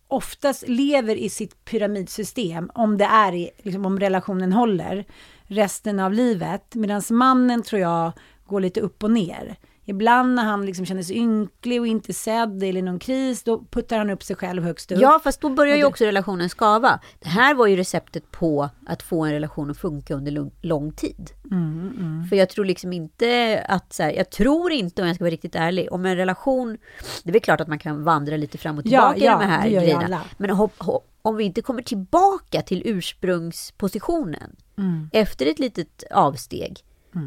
oftast 0.07 0.67
lever 0.67 1.15
i 1.15 1.29
sitt 1.29 1.65
pyramidsystem, 1.65 2.71
om 2.73 2.97
det 2.97 3.05
är 3.05 3.33
i, 3.33 3.49
liksom, 3.57 3.85
om 3.85 3.99
relationen 3.99 4.53
håller, 4.53 5.05
resten 5.43 5.99
av 5.99 6.13
livet. 6.13 6.75
Medan 6.75 7.01
mannen 7.09 7.63
tror 7.63 7.81
jag 7.81 8.11
går 8.45 8.59
lite 8.59 8.81
upp 8.81 9.03
och 9.03 9.11
ner. 9.11 9.55
Ibland 9.85 10.35
när 10.35 10.43
han 10.43 10.65
liksom 10.65 10.85
känner 10.85 11.03
sig 11.03 11.17
ynklig 11.17 11.81
och 11.81 11.87
inte 11.87 12.13
sedd 12.13 12.63
eller 12.63 12.79
i 12.79 12.81
någon 12.81 12.99
kris, 12.99 13.43
då 13.43 13.63
puttar 13.71 13.97
han 13.97 14.09
upp 14.09 14.23
sig 14.23 14.35
själv 14.35 14.63
högst 14.63 14.91
upp. 14.91 15.01
Ja, 15.01 15.19
fast 15.23 15.41
då 15.41 15.49
börjar 15.49 15.75
ju 15.75 15.85
också 15.85 16.05
relationen 16.05 16.49
skava. 16.49 16.99
Det 17.19 17.29
här 17.29 17.53
var 17.53 17.67
ju 17.67 17.75
receptet 17.75 18.31
på 18.31 18.69
att 18.85 19.03
få 19.03 19.25
en 19.25 19.31
relation 19.31 19.71
att 19.71 19.77
funka 19.77 20.13
under 20.13 20.51
lång, 20.61 20.91
tid. 20.91 21.31
Mm, 21.51 21.93
mm. 21.99 22.27
För 22.29 22.35
jag 22.35 22.49
tror 22.49 22.65
liksom 22.65 22.93
inte 22.93 23.65
att 23.67 23.93
så 23.93 24.03
här, 24.03 24.11
jag 24.11 24.29
tror 24.29 24.71
inte 24.71 25.01
om 25.01 25.07
jag 25.07 25.15
ska 25.15 25.23
vara 25.23 25.31
riktigt 25.31 25.55
ärlig, 25.55 25.93
om 25.93 26.05
en 26.05 26.15
relation, 26.15 26.77
det 27.23 27.29
är 27.29 27.33
väl 27.33 27.41
klart 27.41 27.61
att 27.61 27.67
man 27.67 27.79
kan 27.79 28.03
vandra 28.03 28.37
lite 28.37 28.57
fram 28.57 28.77
och 28.77 28.83
Ja, 28.85 29.13
tillbaka 29.13 29.25
ja, 29.25 29.41
i 29.41 29.45
de 29.45 29.49
här 29.51 29.69
grejerna. 29.69 30.21
Men 30.37 30.49
hopp, 30.49 30.73
hopp, 30.77 31.07
om 31.21 31.35
vi 31.35 31.43
inte 31.43 31.61
kommer 31.61 31.81
tillbaka 31.81 32.61
till 32.61 32.81
ursprungspositionen 32.85 34.55
Mm. 34.77 35.09
efter 35.13 35.45
ett 35.45 35.59
litet 35.59 36.03
avsteg, 36.11 36.79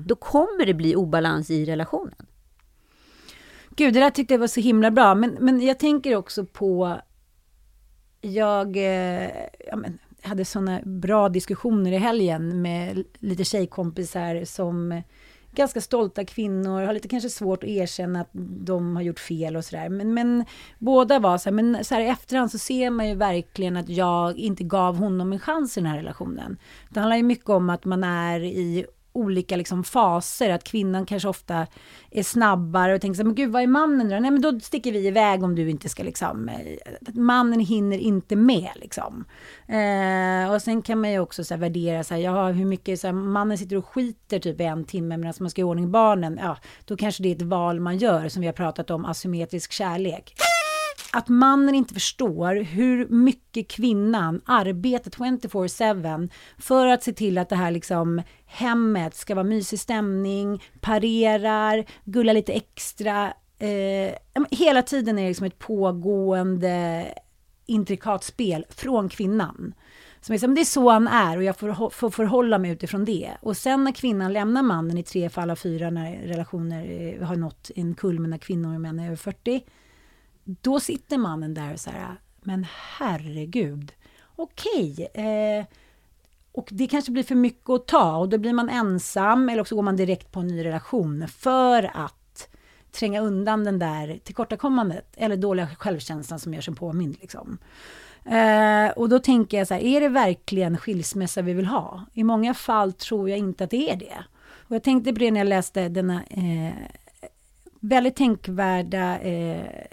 då 0.07 0.15
kommer 0.15 0.67
det 0.67 0.75
bli 0.75 0.97
obalans 0.97 1.51
i 1.51 1.65
relationen. 1.65 2.27
Gud, 3.77 3.95
det 3.95 4.01
där 4.01 4.11
tyckte 4.11 4.35
jag 4.35 4.39
var 4.39 4.47
så 4.47 4.61
himla 4.61 4.91
bra. 4.91 5.15
Men, 5.15 5.37
men 5.41 5.61
jag 5.61 5.79
tänker 5.79 6.17
också 6.17 6.45
på... 6.45 7.01
Jag 8.21 8.77
eh, 8.77 9.31
ja, 9.67 9.77
men, 9.77 9.99
hade 10.23 10.45
såna 10.45 10.81
bra 10.85 11.29
diskussioner 11.29 11.93
i 11.93 11.97
helgen 11.97 12.63
med 12.63 13.05
lite 13.19 13.45
tjejkompisar 13.45 14.45
som 14.45 15.03
ganska 15.55 15.81
stolta 15.81 16.25
kvinnor, 16.25 16.83
har 16.83 16.93
lite 16.93 17.09
kanske 17.09 17.29
svårt 17.29 17.65
att 17.65 17.71
erkänna 17.71 18.21
att 18.21 18.31
de 18.65 18.97
har 18.97 19.03
gjort 19.03 19.21
fel 19.21 19.57
och 19.57 19.65
sådär. 19.65 19.89
Men, 19.89 20.15
men 20.15 20.45
båda 20.79 21.19
var 21.19 21.39
så 21.39 21.51
här, 21.51 21.55
men 21.55 21.85
så 21.85 21.95
här 21.95 22.03
i 22.03 22.09
efterhand 22.09 22.51
så 22.51 22.59
ser 22.59 22.91
man 22.91 23.09
ju 23.09 23.15
verkligen 23.15 23.77
att 23.77 23.89
jag 23.89 24.39
inte 24.39 24.65
gav 24.65 24.97
honom 24.97 25.33
en 25.33 25.39
chans 25.39 25.77
i 25.77 25.81
den 25.81 25.91
här 25.91 25.97
relationen. 25.97 26.57
Det 26.89 27.01
handlar 27.01 27.17
ju 27.17 27.23
mycket 27.23 27.49
om 27.49 27.71
att 27.71 27.85
man 27.85 28.05
är 28.05 28.41
i 28.41 28.87
olika 29.15 29.57
liksom 29.57 29.85
faser, 29.85 30.51
att 30.51 30.65
kvinnan 30.65 31.07
kanske 31.07 31.29
ofta 31.29 31.67
är 32.11 32.23
snabbare 32.23 32.95
och 32.95 33.01
tänker 33.01 33.15
så 33.15 33.23
här, 33.23 33.27
men 33.27 33.35
gud 33.35 33.53
vad 33.53 33.63
är 33.63 33.67
mannen 33.67 34.09
då? 34.09 34.19
Nej 34.19 34.31
men 34.31 34.41
då 34.41 34.61
sticker 34.61 34.93
vi 34.93 35.07
iväg 35.07 35.45
om 35.45 35.55
du 35.55 35.71
inte 35.71 35.89
ska 35.89 36.03
liksom, 36.03 36.49
eh, 36.49 36.57
att 37.09 37.15
mannen 37.15 37.61
hinner 37.61 37.99
inte 37.99 38.37
med 38.37 38.71
liksom. 38.75 39.25
Eh, 39.69 40.53
och 40.53 40.63
sen 40.63 40.83
kan 40.83 41.01
man 41.01 41.13
ju 41.13 41.19
också 41.19 41.45
så 41.45 41.55
här, 41.55 41.61
värdera 41.61 42.05
så 42.05 42.15
här, 42.15 42.21
ja 42.21 42.49
hur 42.49 42.65
mycket, 42.65 43.01
så 43.01 43.07
här, 43.07 43.15
mannen 43.15 43.59
sitter 43.59 43.77
och 43.77 43.87
skiter 43.87 44.39
typ 44.39 44.61
i 44.61 44.65
en 44.65 44.85
timme 44.85 45.17
medan 45.17 45.35
man 45.41 45.51
ska 45.51 45.61
i 45.61 45.65
ordning 45.65 45.91
barnen, 45.91 46.39
ja 46.43 46.57
då 46.85 46.97
kanske 46.97 47.23
det 47.23 47.29
är 47.29 47.37
ett 47.37 47.43
val 47.43 47.81
man 47.81 47.99
gör 47.99 48.29
som 48.29 48.41
vi 48.41 48.47
har 48.47 48.55
pratat 48.55 48.91
om, 48.91 49.05
asymmetrisk 49.05 49.73
kärlek 49.73 50.35
att 51.15 51.29
mannen 51.29 51.75
inte 51.75 51.95
förstår 51.95 52.55
hur 52.55 53.09
mycket 53.09 53.69
kvinnan 53.69 54.41
arbetar 54.45 55.11
24-7 55.11 56.31
för 56.59 56.87
att 56.87 57.03
se 57.03 57.13
till 57.13 57.39
att 57.39 57.49
det 57.49 57.57
här 57.57 57.71
liksom 57.71 58.23
hemmet 58.47 59.15
ska 59.15 59.35
vara 59.35 59.45
mysig 59.45 59.81
stämning, 59.81 60.63
parerar, 60.81 61.85
gulla 62.05 62.33
lite 62.33 62.53
extra. 62.53 63.33
Eh, 63.59 64.15
hela 64.51 64.83
tiden 64.83 65.19
är 65.19 65.23
det 65.23 65.29
liksom 65.29 65.47
ett 65.47 65.59
pågående 65.59 67.07
intrikat 67.67 68.25
spel 68.25 68.67
från 68.69 69.09
kvinnan. 69.09 69.75
Som 70.21 70.35
är 70.35 70.39
så, 70.39 70.47
men 70.47 70.55
det 70.55 70.61
är 70.61 70.65
så 70.65 70.91
han 70.91 71.09
är 71.09 71.37
och 71.37 71.45
jag 71.45 71.57
får, 71.57 71.91
får 71.91 72.11
förhålla 72.11 72.59
mig 72.59 72.71
utifrån 72.71 73.05
det. 73.05 73.31
Och 73.41 73.57
sen 73.57 73.85
när 73.85 73.93
kvinnan 73.93 74.33
lämnar 74.33 74.63
mannen 74.63 74.99
i 74.99 75.03
tre 75.03 75.31
fall 75.31 75.51
av 75.51 75.57
fyra 75.57 75.91
när 75.91 76.17
relationer 76.17 77.15
eh, 77.21 77.27
har 77.27 77.37
nått 77.37 77.71
en 77.77 77.95
kulmen 77.95 78.31
när 78.31 78.39
kvinnor 78.39 78.75
och 78.75 78.81
män 78.81 78.99
är 78.99 79.07
över 79.07 79.17
40. 79.17 79.65
Då 80.45 80.81
sitter 80.81 81.19
mannen 81.19 81.55
där 81.55 81.73
och 81.73 81.81
så 81.81 81.91
här, 81.91 82.17
men 82.43 82.67
herregud, 82.99 83.93
okej. 84.37 85.09
Eh, 85.15 85.67
och 86.53 86.69
det 86.71 86.87
kanske 86.87 87.13
blir 87.13 87.23
för 87.23 87.35
mycket 87.35 87.71
att 87.71 87.87
ta 87.87 88.17
och 88.17 88.29
då 88.29 88.39
blir 88.39 88.53
man 88.53 88.71
ensam 88.71 89.49
eller 89.49 89.61
också 89.61 89.75
går 89.75 89.83
man 89.83 89.97
direkt 89.97 90.33
på 90.33 90.41
en 90.41 90.47
ny 90.47 90.65
relation 90.65 91.29
för 91.29 91.91
att 91.95 92.49
tränga 92.93 93.21
undan 93.21 93.65
den 93.65 93.79
där 93.79 94.19
tillkortakommandet 94.25 95.07
eller 95.17 95.37
dåliga 95.37 95.67
självkänslan 95.67 96.39
som 96.39 96.55
gör 96.55 96.61
sig 96.61 96.75
påmind. 96.75 97.17
Liksom. 97.21 97.59
Eh, 98.25 98.91
och 98.97 99.09
då 99.09 99.19
tänker 99.19 99.59
jag 99.59 99.69
så 99.69 99.75
här, 99.75 99.81
är 99.81 100.01
det 100.01 100.09
verkligen 100.09 100.79
skilsmässa 100.79 101.43
vi 101.43 101.53
vill 101.53 101.67
ha? 101.67 102.07
I 102.13 102.25
många 102.25 102.55
fall 102.55 102.93
tror 102.93 103.31
jag 103.31 103.39
inte 103.39 103.65
att 103.65 103.71
det 103.71 103.91
är 103.91 103.97
det. 103.97 104.25
Och 104.69 104.75
jag 104.75 104.83
tänkte 104.83 105.13
på 105.13 105.19
det 105.19 105.31
när 105.31 105.41
jag 105.41 105.47
läste 105.47 105.89
denna 105.89 106.23
eh, 106.31 106.75
väldigt 107.81 108.17
tänkvärda 108.17 109.19
eh, 109.19 109.87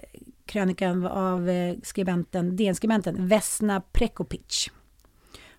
krönikan 0.51 1.05
av 1.05 1.49
eh, 1.49 1.75
skribenten, 1.83 2.55
DN-skribenten 2.55 3.27
Vesna 3.27 3.81
Prekopic. 3.81 4.69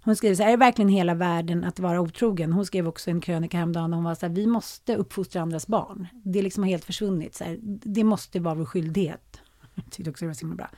Hon 0.05 0.17
skriver 0.17 0.35
så 0.35 0.43
här, 0.43 0.51
är 0.51 0.57
det 0.57 0.65
verkligen 0.65 0.89
hela 0.89 1.15
världen 1.15 1.65
att 1.65 1.81
vara 1.81 2.01
otrogen? 2.01 2.53
Hon 2.53 2.67
skrev 2.67 2.89
också 2.89 3.11
en 3.11 3.21
krönika 3.21 3.57
häromdagen, 3.57 3.93
hon 3.93 4.05
var 4.05 4.15
så 4.15 4.27
här, 4.27 4.35
vi 4.35 4.47
måste 4.47 4.97
uppfostra 4.97 5.43
andras 5.43 5.67
barn. 5.67 6.07
Det 6.25 6.39
är 6.39 6.43
liksom 6.43 6.65
helt 6.65 6.85
försvunnit, 6.85 7.35
så 7.35 7.45
här, 7.45 7.59
det 7.63 8.05
måste 8.05 8.41
vara 8.41 8.55
vår 8.55 8.65
skyldighet. 8.65 9.41
Jag 9.75 9.91
tyckte 9.91 10.11
också 10.11 10.25
det 10.25 10.29
var 10.29 10.35
så 10.35 10.41
himla 10.41 10.57
bra. 10.57 10.71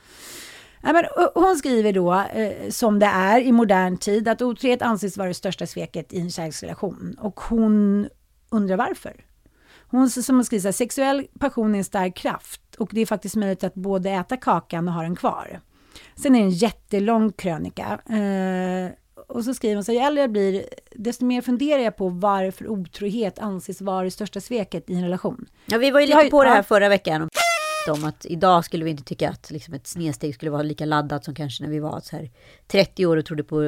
Ja, 0.81 0.93
men, 0.93 1.05
hon 1.35 1.55
skriver 1.55 1.93
då, 1.93 2.13
eh, 2.13 2.69
som 2.69 2.99
det 2.99 3.05
är 3.05 3.41
i 3.41 3.51
modern 3.51 3.97
tid, 3.97 4.27
att 4.27 4.41
otrohet 4.41 4.81
anses 4.81 5.17
vara 5.17 5.27
det 5.27 5.33
största 5.33 5.67
sveket 5.67 6.13
i 6.13 6.19
en 6.19 6.31
kärleksrelation. 6.31 7.15
Och 7.19 7.39
hon 7.39 8.07
undrar 8.49 8.77
varför. 8.77 9.25
Hon 9.87 10.09
som 10.09 10.43
skriver 10.43 10.61
så 10.61 10.67
här, 10.67 10.73
sexuell 10.73 11.27
passion 11.39 11.75
är 11.75 11.77
en 11.77 11.83
stark 11.83 12.15
kraft 12.15 12.61
och 12.75 12.89
det 12.91 13.01
är 13.01 13.05
faktiskt 13.05 13.35
möjligt 13.35 13.63
att 13.63 13.75
både 13.75 14.09
äta 14.09 14.37
kakan 14.37 14.87
och 14.87 14.93
ha 14.93 15.01
den 15.01 15.15
kvar. 15.15 15.59
Sen 16.15 16.35
är 16.35 16.39
det 16.39 16.45
en 16.45 16.49
jättelång 16.49 17.31
krönika. 17.31 17.99
Eh, 18.09 18.91
och 19.27 19.43
så 19.43 19.53
skriver 19.53 19.75
hon 19.75 19.83
så 19.83 19.91
ju 19.91 19.97
äldre 19.97 20.21
jag 20.21 20.31
blir, 20.31 20.65
desto 20.95 21.25
mer 21.25 21.41
funderar 21.41 21.81
jag 21.81 21.97
på 21.97 22.09
varför 22.09 22.67
otrohet 22.67 23.39
anses 23.39 23.81
vara 23.81 24.03
det 24.03 24.11
största 24.11 24.41
sveket 24.41 24.89
i 24.89 24.93
en 24.93 25.03
relation. 25.03 25.45
Ja, 25.65 25.77
vi 25.77 25.91
var 25.91 25.99
ju 25.99 26.07
lite 26.07 26.29
på 26.31 26.43
det 26.43 26.49
här 26.49 26.63
förra 26.63 26.89
veckan 26.89 27.29
om 27.91 28.03
att 28.03 28.25
idag 28.25 28.65
skulle 28.65 28.85
vi 28.85 28.91
inte 28.91 29.03
tycka 29.03 29.29
att 29.29 29.51
liksom 29.51 29.73
ett 29.73 29.87
snedsteg 29.87 30.35
skulle 30.35 30.51
vara 30.51 30.61
lika 30.61 30.85
laddat 30.85 31.25
som 31.25 31.35
kanske 31.35 31.63
när 31.63 31.69
vi 31.69 31.79
var 31.79 31.99
så 31.99 32.15
här 32.15 32.31
30 32.67 33.05
år 33.05 33.17
och 33.17 33.25
trodde 33.25 33.43
på 33.43 33.61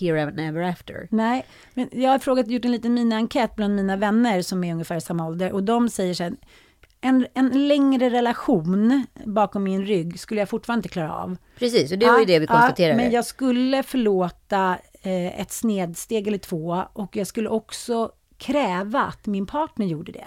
here 0.00 0.22
and 0.22 0.40
ever 0.40 0.62
after. 0.62 1.08
Nej, 1.10 1.46
men 1.74 1.88
jag 1.92 2.10
har 2.10 2.18
frågat, 2.18 2.48
gjort 2.48 2.64
en 2.64 2.72
liten 2.72 2.94
mini-enkät 2.94 3.56
bland 3.56 3.74
mina 3.74 3.96
vänner 3.96 4.42
som 4.42 4.64
är 4.64 4.72
ungefär 4.72 5.00
samma 5.00 5.26
ålder 5.26 5.52
och 5.52 5.62
de 5.62 5.88
säger 5.88 6.14
så 6.14 6.22
här, 6.22 6.36
en, 7.06 7.26
en 7.34 7.68
längre 7.68 8.10
relation 8.10 9.06
bakom 9.24 9.64
min 9.64 9.86
rygg 9.86 10.20
skulle 10.20 10.40
jag 10.40 10.48
fortfarande 10.48 10.78
inte 10.78 10.88
klara 10.88 11.14
av. 11.14 11.36
Precis, 11.58 11.92
och 11.92 11.98
det 11.98 12.06
var 12.06 12.18
ju 12.18 12.24
det 12.24 12.38
vi 12.38 12.46
konstaterade. 12.46 12.92
Ja, 12.92 12.96
men 12.96 13.12
jag 13.12 13.24
skulle 13.24 13.82
förlåta 13.82 14.78
eh, 15.02 15.40
ett 15.40 15.52
snedsteg 15.52 16.28
eller 16.28 16.38
två 16.38 16.84
och 16.92 17.16
jag 17.16 17.26
skulle 17.26 17.48
också 17.48 18.10
kräva 18.38 19.00
att 19.00 19.26
min 19.26 19.46
partner 19.46 19.86
gjorde 19.86 20.12
det. 20.12 20.26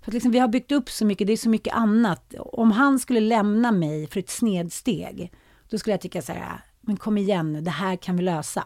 För 0.00 0.10
att 0.10 0.14
liksom, 0.14 0.32
vi 0.32 0.38
har 0.38 0.48
byggt 0.48 0.72
upp 0.72 0.90
så 0.90 1.06
mycket, 1.06 1.26
det 1.26 1.32
är 1.32 1.36
så 1.36 1.48
mycket 1.48 1.74
annat. 1.74 2.34
Om 2.38 2.72
han 2.72 2.98
skulle 2.98 3.20
lämna 3.20 3.72
mig 3.72 4.06
för 4.06 4.20
ett 4.20 4.30
snedsteg, 4.30 5.32
då 5.70 5.78
skulle 5.78 5.92
jag 5.92 6.00
tycka 6.00 6.22
så 6.22 6.32
här, 6.32 6.60
men 6.80 6.96
kom 6.96 7.18
igen 7.18 7.52
nu, 7.52 7.60
det 7.60 7.70
här 7.70 7.96
kan 7.96 8.16
vi 8.16 8.22
lösa. 8.22 8.64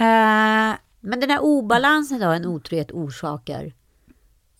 Uh, 0.00 0.76
men 1.00 1.20
den 1.20 1.30
här 1.30 1.42
obalansen 1.42 2.20
då 2.20 2.26
en 2.26 2.46
otrohet 2.46 2.92
orsakar 2.92 3.72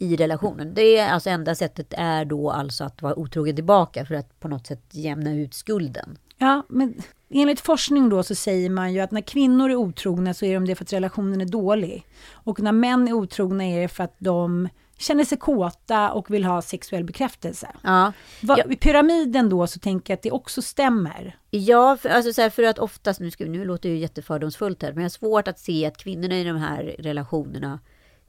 i 0.00 0.16
relationen. 0.16 0.74
Det 0.74 0.98
är 0.98 1.12
alltså 1.12 1.30
enda 1.30 1.54
sättet 1.54 1.94
är 1.96 2.24
då 2.24 2.50
alltså 2.50 2.84
att 2.84 3.02
vara 3.02 3.18
otrogen 3.18 3.56
tillbaka 3.56 4.04
för 4.04 4.14
att 4.14 4.40
på 4.40 4.48
något 4.48 4.66
sätt 4.66 4.82
jämna 4.90 5.34
ut 5.34 5.54
skulden. 5.54 6.18
Ja, 6.38 6.62
men 6.68 6.94
enligt 7.30 7.60
forskning 7.60 8.08
då 8.08 8.22
så 8.22 8.34
säger 8.34 8.70
man 8.70 8.92
ju 8.92 9.00
att 9.00 9.10
när 9.10 9.20
kvinnor 9.20 9.70
är 9.70 9.76
otrogna 9.76 10.34
så 10.34 10.44
är 10.44 10.54
de 10.54 10.66
det 10.66 10.74
för 10.74 10.84
att 10.84 10.92
relationen 10.92 11.40
är 11.40 11.46
dålig. 11.46 12.06
Och 12.32 12.60
när 12.60 12.72
män 12.72 13.08
är 13.08 13.12
otrogna 13.12 13.64
är 13.64 13.80
det 13.80 13.88
för 13.88 14.04
att 14.04 14.14
de 14.18 14.68
känner 14.98 15.24
sig 15.24 15.38
kåta 15.38 16.12
och 16.12 16.30
vill 16.30 16.44
ha 16.44 16.62
sexuell 16.62 17.04
bekräftelse. 17.04 17.68
Ja. 17.82 18.12
Va, 18.42 18.58
I 18.70 18.76
pyramiden 18.76 19.48
då 19.48 19.66
så 19.66 19.78
tänker 19.78 20.12
jag 20.12 20.16
att 20.16 20.22
det 20.22 20.30
också 20.30 20.62
stämmer. 20.62 21.36
Ja, 21.50 21.96
för, 21.96 22.08
alltså 22.08 22.32
så 22.32 22.42
här, 22.42 22.50
för 22.50 22.62
att 22.62 22.78
oftast, 22.78 23.20
nu, 23.20 23.30
ska, 23.30 23.44
nu 23.44 23.64
låter 23.64 23.88
det 23.88 23.94
ju 23.94 24.00
jättefördomsfullt 24.00 24.82
här, 24.82 24.92
men 24.92 24.98
jag 24.98 25.04
har 25.04 25.10
svårt 25.10 25.48
att 25.48 25.58
se 25.58 25.86
att 25.86 25.96
kvinnorna 25.96 26.38
i 26.38 26.44
de 26.44 26.56
här 26.56 26.96
relationerna 26.98 27.78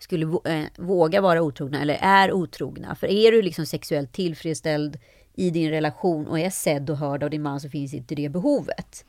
skulle 0.04 0.26
äh, 0.26 0.66
våga 0.78 1.22
vara 1.22 1.42
otrogna 1.42 1.82
eller 1.82 1.98
är 2.02 2.32
otrogna. 2.32 2.96
För 2.96 3.08
är 3.08 3.32
du 3.32 3.42
liksom 3.42 3.66
sexuellt 3.66 4.14
tillfredsställd 4.14 5.00
i 5.34 5.50
din 5.50 5.70
relation 5.70 6.28
och 6.28 6.40
är 6.40 6.50
sedd 6.50 6.90
och 6.90 6.98
hörd 6.98 7.24
av 7.24 7.30
din 7.30 7.42
man 7.42 7.60
så 7.60 7.70
finns 7.70 7.94
inte 7.94 8.16
det 8.16 8.30
behovet. 8.30 9.06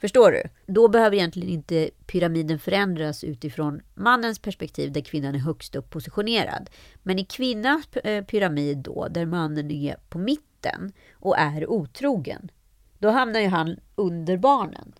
Förstår 0.00 0.30
du? 0.30 0.42
Då 0.66 0.88
behöver 0.88 1.16
egentligen 1.16 1.48
inte 1.48 1.90
pyramiden 2.06 2.58
förändras 2.58 3.24
utifrån 3.24 3.80
mannens 3.94 4.38
perspektiv 4.38 4.92
där 4.92 5.00
kvinnan 5.00 5.34
är 5.34 5.38
högst 5.38 5.74
upp 5.74 5.90
positionerad. 5.90 6.70
Men 7.02 7.18
i 7.18 7.24
kvinnans 7.24 7.96
eh, 7.96 8.24
pyramid 8.24 8.78
då, 8.78 9.08
där 9.08 9.26
mannen 9.26 9.70
är 9.70 9.96
på 10.08 10.18
mitten 10.18 10.92
och 11.12 11.38
är 11.38 11.70
otrogen, 11.70 12.50
då 12.98 13.10
hamnar 13.10 13.40
ju 13.40 13.46
han 13.46 13.76
under 13.94 14.36
barnen. 14.36 14.92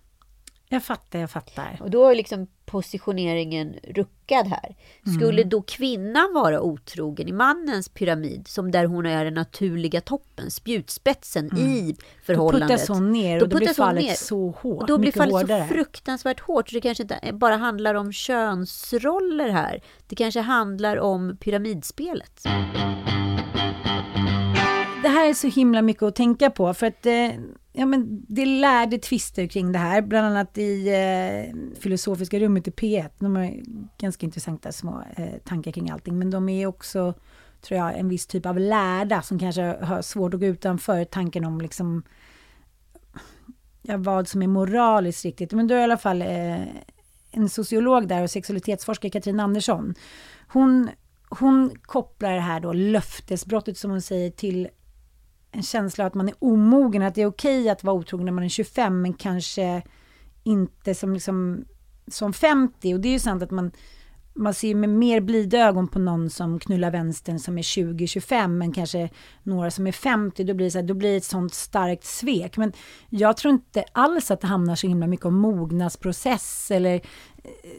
Jag 0.69 0.83
fattar, 0.83 1.19
jag 1.19 1.31
fattar. 1.31 1.77
Och 1.81 1.89
då 1.89 2.05
är 2.09 2.15
liksom 2.15 2.47
positioneringen 2.65 3.75
ruckad 3.83 4.47
här. 4.47 4.75
Skulle 5.15 5.41
mm. 5.41 5.49
då 5.49 5.61
kvinnan 5.61 6.33
vara 6.33 6.61
otrogen 6.61 7.27
i 7.27 7.31
mannens 7.31 7.89
pyramid, 7.89 8.47
som 8.47 8.71
där 8.71 8.85
hon 8.85 9.05
är 9.05 9.25
den 9.25 9.33
naturliga 9.33 10.01
toppen, 10.01 10.51
spjutspetsen 10.51 11.49
mm. 11.51 11.63
i 11.63 11.95
förhållandet. 12.23 12.69
Då 12.69 12.75
puttas 12.75 12.89
hon 12.89 13.11
ner 13.11 13.41
och 13.41 13.49
då, 13.49 13.53
då 13.53 13.57
blir 13.57 13.73
fallet 13.73 14.03
ner. 14.03 14.13
så 14.13 14.49
hårt. 14.49 14.81
Och 14.81 14.87
då 14.87 14.97
blir 14.97 15.11
fallet 15.11 15.33
hårdare. 15.33 15.67
så 15.67 15.73
fruktansvärt 15.73 16.39
hårt. 16.39 16.69
Så 16.69 16.75
det 16.75 16.81
kanske 16.81 17.03
inte 17.03 17.19
bara 17.33 17.55
handlar 17.55 17.95
om 17.95 18.11
könsroller 18.11 19.49
här. 19.49 19.81
Det 20.07 20.15
kanske 20.15 20.39
handlar 20.39 20.97
om 20.97 21.37
pyramidspelet. 21.37 22.41
Det 25.03 25.09
här 25.09 25.29
är 25.29 25.33
så 25.33 25.47
himla 25.47 25.81
mycket 25.81 26.03
att 26.03 26.15
tänka 26.15 26.49
på, 26.49 26.73
för 26.73 26.87
att 26.87 27.05
eh, 27.05 27.29
ja, 27.77 27.85
men 27.85 28.25
det 28.27 28.45
lärde 28.45 28.97
tvister 28.97 29.47
kring 29.47 29.71
det 29.71 29.79
här, 29.79 30.01
bland 30.01 30.27
annat 30.27 30.57
i 30.57 30.87
eh, 30.87 31.79
filosofiska 31.79 32.39
rummet 32.39 32.67
i 32.67 32.71
P1. 32.71 33.09
De 33.19 33.35
har 33.35 33.53
ganska 33.97 34.25
intressanta 34.25 34.71
små 34.71 35.03
eh, 35.15 35.37
tankar 35.45 35.71
kring 35.71 35.89
allting, 35.89 36.19
men 36.19 36.29
de 36.29 36.49
är 36.49 36.67
också, 36.67 37.13
tror 37.61 37.79
jag, 37.79 37.99
en 37.99 38.09
viss 38.09 38.27
typ 38.27 38.45
av 38.45 38.59
lärda 38.59 39.21
som 39.21 39.39
kanske 39.39 39.61
har 39.61 40.01
svårt 40.01 40.33
att 40.33 40.39
gå 40.39 40.45
utanför 40.45 41.05
tanken 41.05 41.45
om 41.45 41.61
liksom, 41.61 42.03
ja, 43.81 43.97
vad 43.97 44.27
som 44.27 44.41
är 44.41 44.47
moraliskt 44.47 45.25
riktigt. 45.25 45.53
Men 45.53 45.67
då 45.67 45.75
är 45.75 45.79
i 45.79 45.83
alla 45.83 45.97
fall 45.97 46.21
eh, 46.21 46.61
en 47.31 47.49
sociolog 47.49 48.07
där 48.07 48.23
och 48.23 48.31
sexualitetsforskare, 48.31 49.11
Katrin 49.11 49.39
Andersson. 49.39 49.95
Hon, 50.47 50.89
hon 51.29 51.71
kopplar 51.81 52.31
det 52.31 52.39
här 52.39 52.59
då 52.59 52.73
löftesbrottet, 52.73 53.77
som 53.77 53.91
hon 53.91 54.01
säger, 54.01 54.29
till 54.29 54.67
en 55.55 55.63
känsla 55.63 56.03
av 56.03 56.07
att 56.07 56.13
man 56.13 56.29
är 56.29 56.35
omogen, 56.39 57.01
att 57.01 57.15
det 57.15 57.21
är 57.21 57.25
okej 57.25 57.69
att 57.69 57.83
vara 57.83 57.95
otrogen 57.95 58.25
när 58.25 58.33
man 58.33 58.43
är 58.43 58.49
25, 58.49 59.01
men 59.01 59.13
kanske 59.13 59.81
inte 60.43 60.95
som, 60.95 61.13
liksom, 61.13 61.65
som 62.07 62.33
50. 62.33 62.93
Och 62.93 62.99
det 62.99 63.07
är 63.07 63.13
ju 63.13 63.19
sant 63.19 63.43
att 63.43 63.51
man, 63.51 63.71
man 64.33 64.53
ser 64.53 64.75
med 64.75 64.89
mer 64.89 65.21
blida 65.21 65.57
ögon 65.57 65.87
på 65.87 65.99
någon 65.99 66.29
som 66.29 66.59
knullar 66.59 66.91
vänstern 66.91 67.39
som 67.39 67.57
är 67.57 67.61
20-25, 67.61 68.47
men 68.47 68.71
kanske 68.71 69.09
några 69.43 69.71
som 69.71 69.87
är 69.87 69.91
50, 69.91 70.43
då 70.43 70.53
blir, 70.53 70.65
det 70.65 70.71
så 70.71 70.77
här, 70.77 70.85
då 70.85 70.93
blir 70.93 71.11
det 71.11 71.17
ett 71.17 71.23
sånt 71.23 71.53
starkt 71.53 72.03
svek. 72.03 72.57
Men 72.57 72.73
jag 73.09 73.37
tror 73.37 73.53
inte 73.53 73.83
alls 73.91 74.31
att 74.31 74.41
det 74.41 74.47
hamnar 74.47 74.75
så 74.75 74.87
himla 74.87 75.07
mycket 75.07 75.25
om 75.25 75.35
mognadsprocess 75.35 76.71
eller 76.71 76.95
eh, 76.95 77.01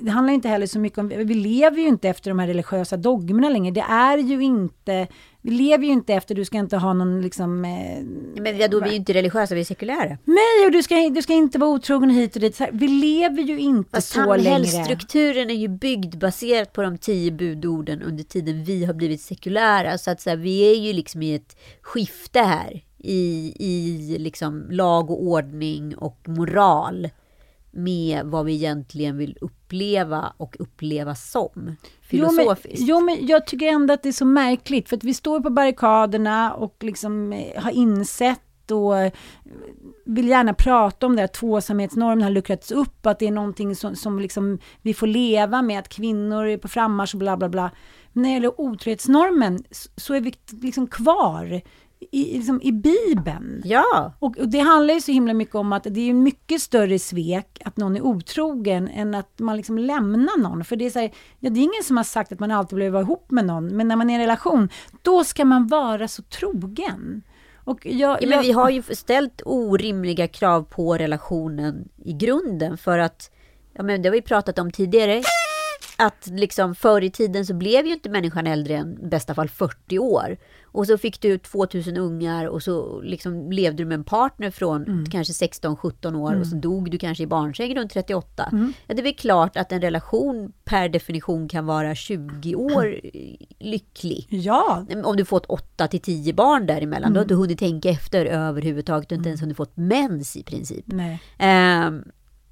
det 0.00 0.10
handlar 0.10 0.34
inte 0.34 0.48
heller 0.48 0.66
så 0.66 0.78
mycket 0.78 0.98
om, 0.98 1.08
vi 1.08 1.34
lever 1.34 1.76
ju 1.76 1.88
inte 1.88 2.08
efter 2.08 2.30
de 2.30 2.38
här 2.38 2.46
religiösa 2.46 2.96
dogmerna 2.96 3.48
längre. 3.48 3.70
Det 3.70 3.86
är 3.88 4.18
ju 4.18 4.42
inte, 4.42 5.08
vi 5.46 5.52
lever 5.52 5.86
ju 5.86 5.92
inte 5.92 6.14
efter, 6.14 6.34
du 6.34 6.44
ska 6.44 6.58
inte 6.58 6.76
ha 6.76 6.92
någon 6.92 7.22
liksom... 7.22 7.64
Eh, 7.64 8.02
men 8.42 8.58
ja, 8.58 8.68
då 8.68 8.78
är 8.78 8.84
vi 8.84 8.90
ju 8.90 8.96
inte 8.96 9.12
religiösa, 9.12 9.54
vi 9.54 9.60
är 9.60 9.64
sekulära. 9.64 10.18
Nej, 10.24 10.66
och 10.66 10.72
du 10.72 10.82
ska, 10.82 10.94
du 10.94 11.22
ska 11.22 11.32
inte 11.32 11.58
vara 11.58 11.70
otrogen 11.70 12.10
hit 12.10 12.34
och 12.34 12.40
dit. 12.40 12.60
vi 12.72 12.88
lever 12.88 13.42
ju 13.42 13.58
inte 13.58 13.90
Fast 13.90 14.08
så 14.08 14.36
längre. 14.36 14.66
Samhällsstrukturen 14.66 15.50
är 15.50 15.54
ju 15.54 15.68
byggd 15.68 16.18
baserat 16.18 16.72
på 16.72 16.82
de 16.82 16.98
tio 16.98 17.32
budorden 17.32 18.02
under 18.02 18.24
tiden 18.24 18.64
vi 18.64 18.84
har 18.84 18.94
blivit 18.94 19.20
sekulära. 19.20 19.98
Så 19.98 20.10
att 20.10 20.20
så 20.20 20.30
här, 20.30 20.36
vi 20.36 20.70
är 20.70 20.74
ju 20.74 20.92
liksom 20.92 21.22
i 21.22 21.34
ett 21.34 21.56
skifte 21.82 22.40
här 22.40 22.84
i, 22.98 23.52
i 23.58 24.18
liksom 24.18 24.66
lag 24.70 25.10
och 25.10 25.22
ordning 25.22 25.96
och 25.96 26.20
moral 26.28 27.08
med 27.70 28.26
vad 28.26 28.44
vi 28.44 28.54
egentligen 28.54 29.18
vill 29.18 29.38
uppleva 29.40 30.32
och 30.36 30.56
uppleva 30.58 31.14
som. 31.14 31.76
Filosofiskt. 32.08 32.88
Jo 32.88 33.00
men, 33.00 33.14
jo, 33.14 33.18
men 33.18 33.26
jag 33.26 33.46
tycker 33.46 33.66
ändå 33.66 33.94
att 33.94 34.02
det 34.02 34.08
är 34.08 34.12
så 34.12 34.24
märkligt, 34.24 34.88
för 34.88 34.96
att 34.96 35.04
vi 35.04 35.14
står 35.14 35.40
på 35.40 35.50
barrikaderna 35.50 36.54
och 36.54 36.76
liksom 36.80 37.32
eh, 37.32 37.62
har 37.62 37.70
insett 37.70 38.70
och 38.70 38.98
eh, 38.98 39.12
vill 40.04 40.28
gärna 40.28 40.54
prata 40.54 41.06
om 41.06 41.16
det, 41.16 41.24
att 41.24 41.34
tvåsamhetsnormen 41.34 42.22
har 42.22 42.30
luckrats 42.30 42.72
upp, 42.72 43.06
att 43.06 43.18
det 43.18 43.26
är 43.26 43.30
någonting 43.30 43.76
som, 43.76 43.96
som 43.96 44.18
liksom 44.18 44.58
vi 44.82 44.94
får 44.94 45.06
leva 45.06 45.62
med, 45.62 45.78
att 45.78 45.88
kvinnor 45.88 46.46
är 46.46 46.58
på 46.58 46.68
frammarsch 46.68 47.14
och 47.14 47.18
bla 47.18 47.36
bla 47.36 47.48
bla. 47.48 47.70
När 48.16 48.28
det 48.28 48.34
gäller 48.34 48.60
otrohetsnormen 48.60 49.64
så 49.96 50.14
är 50.14 50.20
vi 50.20 50.34
liksom 50.62 50.86
kvar 50.86 51.62
i, 52.00 52.36
liksom, 52.36 52.62
i 52.62 52.72
Bibeln. 52.72 53.62
Ja. 53.64 54.12
Och, 54.18 54.38
och, 54.38 54.48
det 54.48 54.58
handlar 54.58 54.94
ju 54.94 55.00
så 55.00 55.12
himla 55.12 55.34
mycket 55.34 55.54
om 55.54 55.72
att 55.72 55.86
det 55.90 56.10
är 56.10 56.14
mycket 56.14 56.60
större 56.60 56.98
svek 56.98 57.62
att 57.64 57.76
någon 57.76 57.96
är 57.96 58.02
otrogen 58.02 58.88
än 58.88 59.14
att 59.14 59.38
man 59.38 59.56
liksom 59.56 59.78
lämnar 59.78 60.38
någon. 60.38 60.64
För 60.64 60.76
det 60.76 60.86
är 60.86 60.90
så 60.90 60.98
här, 60.98 61.12
ja, 61.40 61.50
det 61.50 61.60
är 61.60 61.62
ingen 61.62 61.82
som 61.84 61.96
har 61.96 62.04
sagt 62.04 62.32
att 62.32 62.40
man 62.40 62.50
alltid 62.50 62.76
behöver 62.76 62.92
vara 62.92 63.02
ihop 63.02 63.30
med 63.30 63.46
någon, 63.46 63.76
men 63.76 63.88
när 63.88 63.96
man 63.96 64.10
är 64.10 64.12
i 64.12 64.16
en 64.16 64.20
relation, 64.20 64.68
då 65.02 65.24
ska 65.24 65.44
man 65.44 65.66
vara 65.66 66.08
så 66.08 66.22
trogen. 66.22 67.22
Jag, 67.82 68.22
ja, 68.22 68.28
men 68.28 68.42
vi 68.42 68.52
har 68.52 68.70
ju 68.70 68.82
ställt 68.82 69.42
orimliga 69.44 70.28
krav 70.28 70.62
på 70.62 70.98
relationen 70.98 71.88
i 72.04 72.12
grunden 72.12 72.78
för 72.78 72.98
att, 72.98 73.30
ja 73.72 73.82
men 73.82 74.02
det 74.02 74.08
har 74.08 74.14
vi 74.14 74.22
pratat 74.22 74.58
om 74.58 74.70
tidigare, 74.70 75.22
att 75.96 76.26
liksom 76.26 76.74
förr 76.74 77.04
i 77.04 77.10
tiden 77.10 77.46
så 77.46 77.54
blev 77.54 77.86
ju 77.86 77.92
inte 77.92 78.08
människan 78.08 78.46
äldre 78.46 78.76
än 78.76 78.98
i 79.02 79.06
bästa 79.06 79.34
fall 79.34 79.48
40 79.48 79.98
år. 79.98 80.36
Och 80.64 80.86
så 80.86 80.98
fick 80.98 81.20
du 81.20 81.38
2000 81.38 81.96
ungar 81.96 82.46
och 82.46 82.62
så 82.62 83.00
liksom 83.00 83.52
levde 83.52 83.82
du 83.82 83.84
med 83.84 83.94
en 83.94 84.04
partner 84.04 84.50
från 84.50 84.82
mm. 84.82 85.06
kanske 85.06 85.32
16-17 85.46 86.16
år 86.16 86.28
mm. 86.28 86.40
och 86.40 86.46
så 86.46 86.56
dog 86.56 86.90
du 86.90 86.98
kanske 86.98 87.24
i 87.24 87.26
barnsäng 87.26 87.76
runt 87.76 87.92
38. 87.92 88.48
Mm. 88.52 88.72
Ja, 88.86 88.94
det 88.94 89.00
är 89.00 89.04
väl 89.04 89.14
klart 89.14 89.56
att 89.56 89.72
en 89.72 89.80
relation 89.80 90.52
per 90.64 90.88
definition 90.88 91.48
kan 91.48 91.66
vara 91.66 91.94
20 91.94 92.54
år 92.54 93.00
lycklig. 93.58 94.26
Ja. 94.30 94.86
Om 95.04 95.16
du 95.16 95.24
fått 95.24 95.46
8 95.46 95.88
till 95.88 96.00
10 96.00 96.32
barn 96.32 96.66
däremellan, 96.66 97.10
mm. 97.10 97.14
då 97.14 97.20
har 97.20 97.26
du 97.26 97.34
hunnit 97.34 97.58
tänka 97.58 97.90
efter 97.90 98.26
överhuvudtaget. 98.26 99.08
Du 99.08 99.14
har 99.14 99.18
inte 99.18 99.28
ens 99.28 99.40
mm. 99.40 99.46
hunnit 99.46 99.56
fått 99.56 99.76
mens 99.76 100.36
i 100.36 100.42
princip. 100.42 100.84
Nej. 100.86 101.20
Um, 101.86 102.04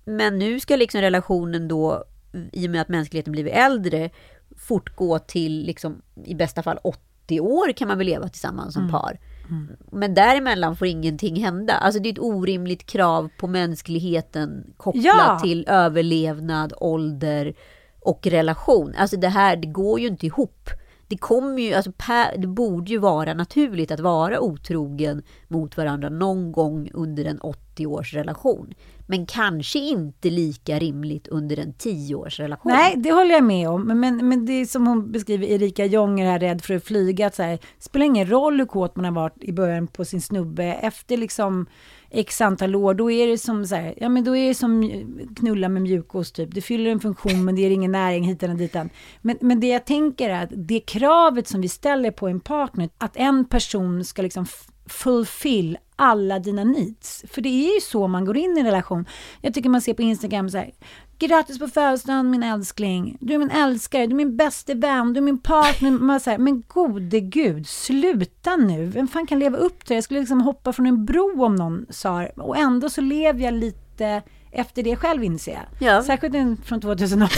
men 0.04 0.38
nu 0.38 0.60
ska 0.60 0.76
liksom 0.76 1.00
relationen 1.00 1.68
då, 1.68 2.04
i 2.52 2.66
och 2.66 2.70
med 2.70 2.80
att 2.80 2.88
mänskligheten 2.88 3.32
blivit 3.32 3.54
äldre, 3.54 4.10
fortgå 4.56 5.18
till 5.18 5.66
liksom, 5.66 6.02
i 6.24 6.34
bästa 6.34 6.62
fall 6.62 6.78
80 6.82 7.40
år 7.40 7.72
kan 7.72 7.88
man 7.88 7.98
väl 7.98 8.06
leva 8.06 8.28
tillsammans 8.28 8.74
som 8.74 8.82
mm. 8.82 8.92
par. 8.92 9.18
Mm. 9.48 9.68
Men 9.92 10.14
däremellan 10.14 10.76
får 10.76 10.86
ingenting 10.86 11.44
hända. 11.44 11.74
Alltså 11.74 12.00
det 12.00 12.08
är 12.08 12.12
ett 12.12 12.18
orimligt 12.18 12.86
krav 12.86 13.28
på 13.38 13.46
mänskligheten 13.46 14.72
kopplat 14.76 15.04
ja. 15.04 15.38
till 15.42 15.66
överlevnad, 15.68 16.72
ålder 16.76 17.54
och 18.00 18.26
relation. 18.26 18.94
Alltså 18.98 19.16
det 19.16 19.28
här, 19.28 19.56
det 19.56 19.66
går 19.66 20.00
ju 20.00 20.06
inte 20.06 20.26
ihop. 20.26 20.70
Det 21.08 21.16
kommer 21.16 21.62
ju, 21.62 21.74
alltså 21.74 21.92
per, 21.96 22.36
det 22.36 22.46
borde 22.46 22.90
ju 22.90 22.98
vara 22.98 23.34
naturligt 23.34 23.90
att 23.90 24.00
vara 24.00 24.40
otrogen 24.40 25.22
mot 25.48 25.76
varandra 25.76 26.08
någon 26.08 26.52
gång 26.52 26.90
under 26.94 27.24
en 27.24 27.38
80 27.38 27.86
års 27.86 28.14
relation. 28.14 28.74
Men 29.06 29.26
kanske 29.26 29.78
inte 29.78 30.30
lika 30.30 30.78
rimligt 30.78 31.28
under 31.28 31.58
en 31.58 31.72
10 31.72 32.14
års 32.14 32.40
relation. 32.40 32.72
Nej, 32.72 32.94
det 32.96 33.12
håller 33.12 33.34
jag 33.34 33.44
med 33.44 33.68
om. 33.68 33.82
Men, 33.82 34.00
men, 34.00 34.28
men 34.28 34.46
det 34.46 34.52
är 34.52 34.66
som 34.66 34.86
hon 34.86 35.12
beskriver, 35.12 35.46
Erika 35.46 35.86
Jonger 35.86 36.26
här, 36.26 36.38
rädd 36.38 36.62
för 36.62 36.74
att 36.74 36.84
flyga. 36.84 37.26
Att 37.26 37.34
så 37.34 37.42
här, 37.42 37.52
det 37.52 37.84
spelar 37.84 38.06
ingen 38.06 38.30
roll 38.30 38.58
hur 38.58 38.66
kåt 38.66 38.96
man 38.96 39.04
har 39.04 39.12
varit 39.12 39.44
i 39.44 39.52
början 39.52 39.86
på 39.86 40.04
sin 40.04 40.20
snubbe. 40.20 40.64
Efter 40.64 41.16
liksom 41.16 41.66
x 42.14 42.40
antal 42.40 42.74
år, 42.76 42.94
då 42.94 43.10
är 43.10 43.26
det 43.26 43.38
som 43.38 43.66
så 43.66 43.74
här, 43.74 43.94
ja 43.96 44.08
men 44.08 44.24
då 44.24 44.36
är 44.36 44.48
det 44.48 44.54
som 44.54 44.90
knulla 45.36 45.68
med 45.68 45.82
mjukost 45.82 46.34
typ. 46.34 46.54
Det 46.54 46.60
fyller 46.60 46.90
en 46.90 47.00
funktion 47.00 47.44
men 47.44 47.54
det 47.54 47.60
ger 47.60 47.70
ingen 47.70 47.92
näring 47.92 48.24
hit 48.24 48.42
och 48.42 48.48
dit. 48.48 48.74
Men, 49.20 49.38
men 49.40 49.60
det 49.60 49.66
jag 49.66 49.84
tänker 49.84 50.30
är 50.30 50.42
att 50.42 50.50
det 50.52 50.80
kravet 50.80 51.48
som 51.48 51.60
vi 51.60 51.68
ställer 51.68 52.10
på 52.10 52.28
en 52.28 52.40
partner, 52.40 52.88
att 52.98 53.16
en 53.16 53.44
person 53.44 54.04
ska 54.04 54.22
liksom 54.22 54.46
fulfill 54.86 55.78
alla 55.96 56.38
dina 56.38 56.64
needs. 56.64 57.24
För 57.28 57.42
det 57.42 57.48
är 57.48 57.74
ju 57.74 57.80
så 57.80 58.08
man 58.08 58.24
går 58.24 58.36
in 58.36 58.56
i 58.56 58.60
en 58.60 58.66
relation. 58.66 59.04
Jag 59.40 59.54
tycker 59.54 59.68
man 59.68 59.80
ser 59.80 59.94
på 59.94 60.02
Instagram 60.02 60.50
så 60.50 60.58
här, 60.58 60.70
grattis 61.18 61.58
på 61.58 61.68
födelsedagen 61.68 62.30
min 62.30 62.42
älskling, 62.42 63.16
du 63.20 63.34
är 63.34 63.38
min 63.38 63.50
älskare, 63.50 64.06
du 64.06 64.12
är 64.12 64.16
min 64.16 64.36
bäste 64.36 64.74
vän, 64.74 65.12
du 65.12 65.18
är 65.18 65.22
min 65.22 65.38
partner. 65.38 65.90
Man 65.90 66.20
säger, 66.20 66.38
men 66.38 66.62
gode 66.68 67.20
gud, 67.20 67.66
sluta 67.66 68.56
nu. 68.56 68.86
Vem 68.86 69.08
fan 69.08 69.26
kan 69.26 69.38
leva 69.38 69.56
upp 69.56 69.78
till 69.78 69.88
det? 69.88 69.94
Jag 69.94 70.04
skulle 70.04 70.20
liksom 70.20 70.40
hoppa 70.40 70.72
från 70.72 70.86
en 70.86 71.04
bro 71.04 71.44
om 71.44 71.54
någon 71.54 71.86
sa 71.90 72.26
Och 72.36 72.56
ändå 72.56 72.90
så 72.90 73.00
lever 73.00 73.40
jag 73.40 73.54
lite 73.54 74.22
efter 74.52 74.82
det 74.82 74.96
själv 74.96 75.24
inser 75.24 75.52
jag. 75.52 75.88
Ja. 75.88 76.02
Särskilt 76.02 76.66
från 76.66 76.80
2008. 76.80 77.34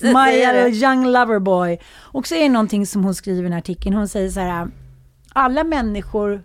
My 0.02 0.68
young 0.68 1.06
lover 1.06 1.38
boy. 1.38 1.78
Och 1.96 2.26
så 2.26 2.34
är 2.34 2.42
det 2.42 2.48
någonting 2.48 2.86
som 2.86 3.04
hon 3.04 3.14
skriver 3.14 3.40
i 3.40 3.42
den 3.42 3.52
här 3.52 3.58
artikeln. 3.58 3.96
Hon 3.96 4.08
säger 4.08 4.30
så 4.30 4.40
här, 4.40 4.68
alla 5.32 5.64
människor 5.64 6.44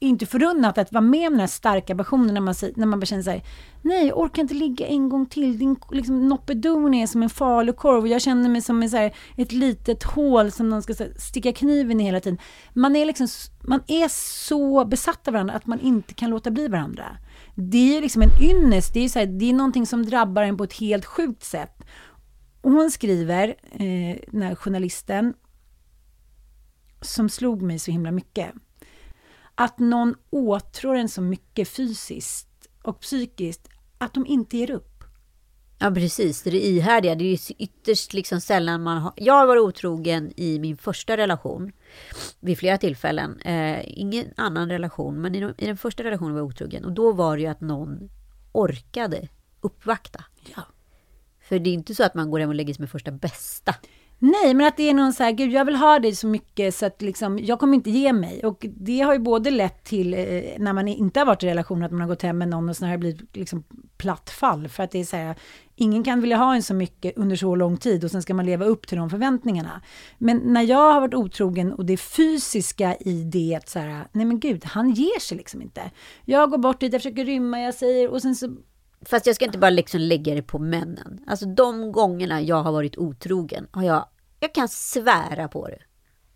inte 0.00 0.26
förunnat 0.26 0.78
att 0.78 0.92
vara 0.92 1.00
med 1.00 1.26
om 1.26 1.32
den 1.32 1.40
här 1.40 1.46
starka 1.46 1.96
passionen 1.96 2.34
när 2.34 2.40
man, 2.40 2.54
när 2.76 2.86
man 2.86 3.00
bara 3.00 3.06
känner 3.06 3.22
sig 3.22 3.44
nej, 3.82 4.06
jag 4.06 4.18
orkar 4.18 4.42
inte 4.42 4.54
ligga 4.54 4.86
en 4.86 5.08
gång 5.08 5.26
till. 5.26 5.58
Din 5.58 5.76
liksom, 5.90 6.28
Noppedon 6.28 6.94
är 6.94 7.06
som 7.06 7.22
en 7.22 7.30
falukorv 7.30 8.02
och 8.02 8.08
jag 8.08 8.22
känner 8.22 8.48
mig 8.48 8.62
som 8.62 8.82
en, 8.82 8.90
så 8.90 8.96
här, 8.96 9.14
ett 9.36 9.52
litet 9.52 10.02
hål 10.02 10.50
som 10.50 10.68
någon 10.68 10.82
ska 10.82 10.94
här, 10.98 11.12
sticka 11.16 11.52
kniven 11.52 12.00
i 12.00 12.04
hela 12.04 12.20
tiden. 12.20 12.38
Man 12.72 12.96
är, 12.96 13.06
liksom, 13.06 13.28
man 13.60 13.82
är 13.86 14.08
så 14.44 14.84
besatt 14.84 15.28
av 15.28 15.32
varandra 15.32 15.54
att 15.54 15.66
man 15.66 15.80
inte 15.80 16.14
kan 16.14 16.30
låta 16.30 16.50
bli 16.50 16.68
varandra. 16.68 17.16
Det 17.54 17.96
är 17.96 18.00
liksom 18.00 18.22
en 18.22 18.42
ynnest, 18.42 18.94
det 18.94 19.00
är, 19.00 19.08
så 19.08 19.18
här, 19.18 19.26
det 19.26 19.50
är 19.50 19.52
någonting 19.52 19.86
som 19.86 20.06
drabbar 20.06 20.42
en 20.42 20.56
på 20.56 20.64
ett 20.64 20.72
helt 20.72 21.04
sjukt 21.04 21.44
sätt. 21.44 21.82
Och 22.60 22.70
hon 22.70 22.90
skriver, 22.90 23.48
eh, 23.72 24.18
den 24.30 24.42
här 24.42 24.54
journalisten, 24.54 25.34
som 27.00 27.28
slog 27.28 27.62
mig 27.62 27.78
så 27.78 27.90
himla 27.90 28.10
mycket 28.10 28.50
att 29.60 29.78
någon 29.78 30.14
åtrår 30.30 30.94
en 30.94 31.08
så 31.08 31.22
mycket 31.22 31.68
fysiskt 31.68 32.68
och 32.82 33.00
psykiskt 33.00 33.68
att 33.98 34.14
de 34.14 34.26
inte 34.26 34.56
ger 34.56 34.70
upp. 34.70 35.04
Ja, 35.78 35.90
precis. 35.90 36.42
Det 36.42 36.50
är 36.50 36.70
ihärdiga. 36.70 37.14
Det 37.14 37.24
är 37.24 37.48
ju 37.48 37.54
ytterst 37.58 38.12
liksom 38.12 38.40
sällan 38.40 38.82
man 38.82 38.98
har... 38.98 39.12
Jag 39.16 39.34
har 39.34 39.46
varit 39.46 39.60
otrogen 39.60 40.32
i 40.36 40.58
min 40.58 40.76
första 40.76 41.16
relation 41.16 41.72
vid 42.40 42.58
flera 42.58 42.78
tillfällen. 42.78 43.40
Eh, 43.40 43.80
ingen 43.84 44.26
annan 44.36 44.68
relation, 44.68 45.20
men 45.20 45.34
i, 45.34 45.52
i, 45.58 45.66
den 45.66 45.76
första 45.76 46.04
relationen 46.04 46.32
var 46.32 46.40
jag 46.40 46.46
otrogen. 46.46 46.84
Och 46.84 46.92
då 46.92 47.12
var 47.12 47.36
det 47.36 47.42
ju 47.42 47.48
att 47.48 47.60
någon 47.60 48.10
orkade 48.52 49.28
uppvakta. 49.60 50.24
Ja. 50.56 50.62
För 51.40 51.58
det 51.58 51.70
är 51.70 51.74
inte 51.74 51.94
så 51.94 52.04
att 52.04 52.14
man 52.14 52.30
går 52.30 52.38
hem 52.38 52.48
och 52.48 52.54
lägger 52.54 52.74
sig 52.74 52.82
med 52.82 52.90
första 52.90 53.10
bästa. 53.10 53.74
Nej, 54.22 54.54
men 54.54 54.66
att 54.66 54.76
det 54.76 54.90
är 54.90 54.94
någon 54.94 55.12
så 55.12 55.22
här, 55.22 55.32
gud 55.32 55.52
jag 55.52 55.64
vill 55.64 55.76
ha 55.76 55.98
dig 55.98 56.14
så 56.14 56.26
mycket 56.26 56.74
så 56.74 56.86
att 56.86 57.02
liksom, 57.02 57.38
jag 57.38 57.58
kommer 57.58 57.74
inte 57.74 57.90
ge 57.90 58.12
mig. 58.12 58.44
Och 58.44 58.66
det 58.76 59.00
har 59.00 59.12
ju 59.12 59.18
både 59.18 59.50
lett 59.50 59.84
till, 59.84 60.14
eh, 60.14 60.20
när 60.58 60.72
man 60.72 60.88
inte 60.88 61.20
har 61.20 61.26
varit 61.26 61.42
i 61.42 61.46
relation, 61.46 61.82
att 61.82 61.90
man 61.90 62.00
har 62.00 62.08
gått 62.08 62.22
hem 62.22 62.38
med 62.38 62.48
någon 62.48 62.68
och 62.68 62.76
så 62.76 62.84
har 62.84 62.92
det 62.92 62.98
blivit 62.98 63.36
liksom 63.36 63.64
platt 63.96 64.30
fall. 64.30 64.68
För 64.68 64.82
att 64.82 64.90
det 64.90 65.00
är 65.00 65.04
så 65.04 65.16
här, 65.16 65.36
ingen 65.76 66.04
kan 66.04 66.20
vilja 66.20 66.36
ha 66.36 66.54
en 66.54 66.62
så 66.62 66.74
mycket 66.74 67.18
under 67.18 67.36
så 67.36 67.54
lång 67.54 67.76
tid 67.76 68.04
och 68.04 68.10
sen 68.10 68.22
ska 68.22 68.34
man 68.34 68.46
leva 68.46 68.64
upp 68.64 68.86
till 68.86 68.98
de 68.98 69.10
förväntningarna. 69.10 69.82
Men 70.18 70.38
när 70.38 70.62
jag 70.62 70.92
har 70.92 71.00
varit 71.00 71.14
otrogen 71.14 71.72
och 71.72 71.84
det 71.86 71.96
fysiska 71.96 72.96
i 73.00 73.22
det, 73.24 73.60
så 73.66 73.78
här, 73.78 74.06
nej 74.12 74.24
men 74.24 74.40
gud, 74.40 74.64
han 74.64 74.90
ger 74.90 75.20
sig 75.20 75.36
liksom 75.36 75.62
inte. 75.62 75.90
Jag 76.24 76.50
går 76.50 76.58
bort 76.58 76.80
dit, 76.80 76.92
jag 76.92 77.02
försöker 77.02 77.24
rymma, 77.24 77.60
jag 77.60 77.74
säger 77.74 78.08
och 78.10 78.22
sen 78.22 78.36
så 78.36 78.56
Fast 79.06 79.26
jag 79.26 79.36
ska 79.36 79.44
inte 79.44 79.58
bara 79.58 79.70
liksom 79.70 80.00
lägga 80.00 80.34
det 80.34 80.42
på 80.42 80.58
männen. 80.58 81.20
Alltså 81.26 81.46
de 81.46 81.92
gångerna 81.92 82.40
jag 82.40 82.62
har 82.62 82.72
varit 82.72 82.98
otrogen 82.98 83.66
har 83.70 83.82
jag, 83.82 84.08
jag 84.40 84.54
kan 84.54 84.68
svära 84.68 85.48
på 85.48 85.68
det, 85.68 85.78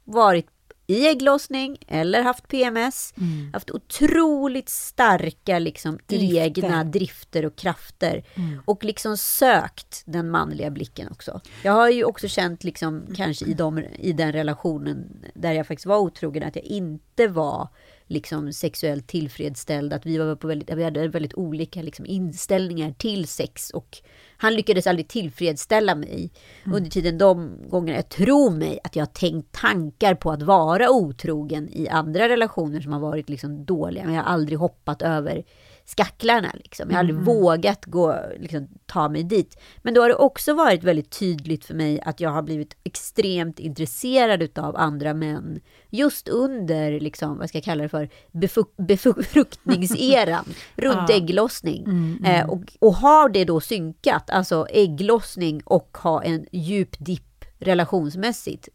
varit 0.04 0.46
i 0.86 1.08
ägglossning 1.08 1.78
eller 1.88 2.22
haft 2.22 2.48
PMS. 2.48 3.14
Mm. 3.16 3.50
Haft 3.52 3.70
otroligt 3.70 4.68
starka 4.68 5.58
liksom, 5.58 5.98
drifter. 6.06 6.38
egna 6.38 6.84
drifter 6.84 7.46
och 7.46 7.56
krafter. 7.56 8.24
Mm. 8.34 8.62
Och 8.64 8.84
liksom 8.84 9.16
sökt 9.16 10.02
den 10.06 10.30
manliga 10.30 10.70
blicken 10.70 11.08
också. 11.10 11.40
Jag 11.62 11.72
har 11.72 11.90
ju 11.90 12.04
också 12.04 12.28
känt 12.28 12.64
liksom, 12.64 13.06
kanske 13.16 13.44
i, 13.44 13.54
de, 13.54 13.78
i 13.98 14.12
den 14.12 14.32
relationen 14.32 15.24
där 15.34 15.52
jag 15.52 15.66
faktiskt 15.66 15.86
var 15.86 15.98
otrogen 15.98 16.42
att 16.42 16.56
jag 16.56 16.64
inte 16.64 17.28
var 17.28 17.68
liksom 18.06 18.52
sexuellt 18.52 19.06
tillfredsställd. 19.06 19.92
Att 19.92 20.06
vi, 20.06 20.18
var 20.18 20.36
på 20.36 20.46
väldigt, 20.46 20.70
vi 20.70 20.84
hade 20.84 21.08
väldigt 21.08 21.34
olika 21.34 21.82
liksom 21.82 22.06
inställningar 22.06 22.92
till 22.92 23.26
sex. 23.26 23.70
Och 23.70 23.98
han 24.36 24.54
lyckades 24.54 24.86
aldrig 24.86 25.08
tillfredsställa 25.08 25.94
mig 25.94 26.30
mm. 26.64 26.76
under 26.76 26.90
tiden 26.90 27.18
de 27.18 27.58
gångerna. 27.68 27.98
Jag 27.98 28.08
tror 28.08 28.50
mig 28.50 28.78
att 28.84 28.96
jag 28.96 29.02
har 29.02 29.12
tänkt 29.12 29.52
tankar 29.52 30.14
på 30.14 30.30
att 30.30 30.42
vara 30.42 30.90
otrogen 30.90 31.68
i 31.72 31.88
andra 31.88 32.28
relationer 32.28 32.80
som 32.80 32.92
har 32.92 33.00
varit 33.00 33.28
liksom 33.28 33.64
dåliga. 33.64 34.04
Men 34.04 34.14
jag 34.14 34.22
har 34.22 34.32
aldrig 34.32 34.58
hoppat 34.58 35.02
över 35.02 35.44
skacklarna. 35.86 36.50
Liksom. 36.54 36.86
Jag 36.90 36.94
har 36.94 37.00
aldrig 37.00 37.14
Mm. 37.18 37.24
vågat 37.24 37.84
gå, 37.84 38.16
liksom, 38.40 38.68
ta 38.86 39.08
mig 39.08 39.22
dit. 39.22 39.58
Men 39.82 39.94
då 39.94 40.00
har 40.00 40.08
det 40.08 40.14
också 40.14 40.54
varit 40.54 40.84
väldigt 40.84 41.10
tydligt 41.18 41.64
för 41.64 41.74
mig 41.74 42.00
att 42.00 42.20
jag 42.20 42.30
har 42.30 42.42
blivit 42.42 42.76
extremt 42.84 43.58
intresserad 43.58 44.42
utav 44.42 44.76
andra 44.76 45.14
män. 45.14 45.60
Just 45.90 46.28
under, 46.28 47.00
liksom, 47.00 47.38
vad 47.38 47.48
ska 47.48 47.58
jag 47.58 47.64
kalla 47.64 47.82
det 47.82 47.88
för, 47.88 48.08
befruktningseran. 48.82 50.44
runt 50.76 51.08
Ja. 51.08 51.14
ägglossning. 51.16 51.84
Mm, 51.84 52.18
mm. 52.24 52.40
Eh, 52.40 52.48
och, 52.50 52.62
och 52.78 52.94
har 52.94 53.28
det 53.28 53.44
då 53.44 53.60
synkat, 53.60 54.30
alltså 54.30 54.66
ägglossning 54.70 55.62
och 55.64 55.96
ha 56.02 56.22
en 56.22 56.46
djup 56.52 56.96
dipp 56.98 57.44
relationsmässigt. 57.58 58.68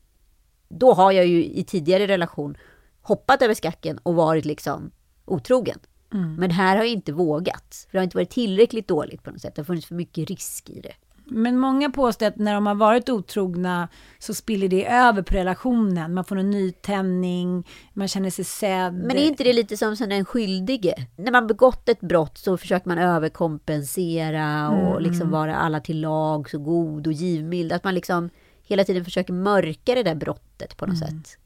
Då 0.69 0.93
har 0.93 1.11
jag 1.11 1.25
ju 1.27 1.45
i 1.45 1.63
tidigare 1.63 2.07
relation 2.07 2.57
hoppat 3.01 3.41
över 3.41 3.53
skacken 3.53 3.97
och 4.03 4.15
varit 4.15 4.45
liksom 4.45 4.91
otrogen. 5.25 5.79
Mm. 6.13 6.35
Men 6.35 6.51
här 6.51 6.77
har 6.77 6.83
jag 6.83 6.93
inte 6.93 7.13
vågat. 7.13 7.87
För 7.89 7.91
det 7.91 7.97
har 7.99 8.03
inte 8.03 8.17
varit 8.17 8.29
tillräckligt 8.29 8.87
dåligt 8.87 9.23
på 9.23 9.31
något 9.31 9.41
sätt. 9.41 9.55
Det 9.55 9.61
har 9.61 9.65
funnits 9.65 9.87
för 9.87 9.95
mycket 9.95 10.29
risk 10.29 10.69
i 10.69 10.81
det. 10.81 10.93
Men 11.31 11.57
många 11.59 11.89
påstår 11.89 12.25
att 12.25 12.35
när 12.35 12.53
de 12.53 12.65
har 12.67 12.75
varit 12.75 13.09
otrogna 13.09 13.87
så 14.19 14.33
spiller 14.33 14.67
det 14.67 14.87
över 14.91 15.21
på 15.21 15.33
relationen. 15.35 16.13
Man 16.13 16.25
får 16.25 16.37
en 16.37 16.49
nytändning, 16.49 17.67
man 17.93 18.07
känner 18.07 18.29
sig 18.29 18.45
sedd. 18.45 18.93
Men 18.93 19.11
är 19.17 19.27
inte 19.27 19.43
det 19.43 19.53
lite 19.53 19.77
som 19.77 19.95
den 19.95 20.25
skyldige? 20.25 21.07
När 21.15 21.31
man 21.31 21.47
begått 21.47 21.89
ett 21.89 21.99
brott 22.01 22.37
så 22.37 22.57
försöker 22.57 22.87
man 22.87 22.97
överkompensera 22.97 24.69
och 24.69 24.91
Mm, 24.91 25.03
liksom 25.03 25.21
mm. 25.21 25.31
vara 25.31 25.55
alla 25.55 25.79
till 25.79 26.01
lag, 26.01 26.49
så 26.49 26.57
god 26.57 27.07
och 27.07 27.13
givmild. 27.13 27.71
Att 27.71 27.83
man 27.83 27.95
liksom 27.95 28.29
hela 28.63 28.83
tiden 28.83 29.05
försöker 29.05 29.33
mörka 29.33 29.95
det 29.95 30.03
där 30.03 30.15
brottet 30.15 30.77
på 30.77 30.85
något 30.85 31.01
Mm. 31.01 31.23
sätt. 31.23 31.37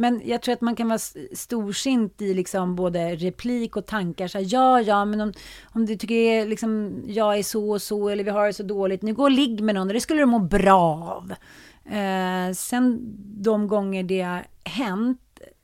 Men 0.00 0.22
jag 0.24 0.42
tror 0.42 0.52
att 0.52 0.60
man 0.60 0.76
kan 0.76 0.88
vara 0.88 0.98
storsint 1.32 2.22
i 2.22 2.34
liksom 2.34 2.76
både 2.76 3.16
replik 3.16 3.76
och 3.76 3.86
tankar. 3.86 4.28
Så 4.28 4.38
här, 4.38 4.46
ja, 4.48 4.80
ja, 4.80 5.04
men 5.04 5.20
om, 5.20 5.32
om 5.72 5.86
du 5.86 5.96
tycker 5.96 6.46
liksom, 6.46 7.02
jag 7.06 7.38
är 7.38 7.42
så 7.42 7.70
och 7.70 7.82
så 7.82 8.08
eller 8.08 8.24
vi 8.24 8.30
har 8.30 8.46
det 8.46 8.52
så 8.52 8.62
dåligt, 8.62 9.02
nu 9.02 9.14
gå 9.14 9.22
och 9.22 9.30
ligg 9.30 9.60
med 9.60 9.74
någon 9.74 9.86
och 9.86 9.94
det 9.94 10.00
skulle 10.00 10.20
du 10.20 10.26
må 10.26 10.38
bra 10.38 10.82
av. 11.16 11.32
Eh, 11.94 12.52
sen 12.54 12.98
de 13.42 13.68
gånger 13.68 14.02
det 14.02 14.20
har 14.20 14.46
hänt, 14.64 15.20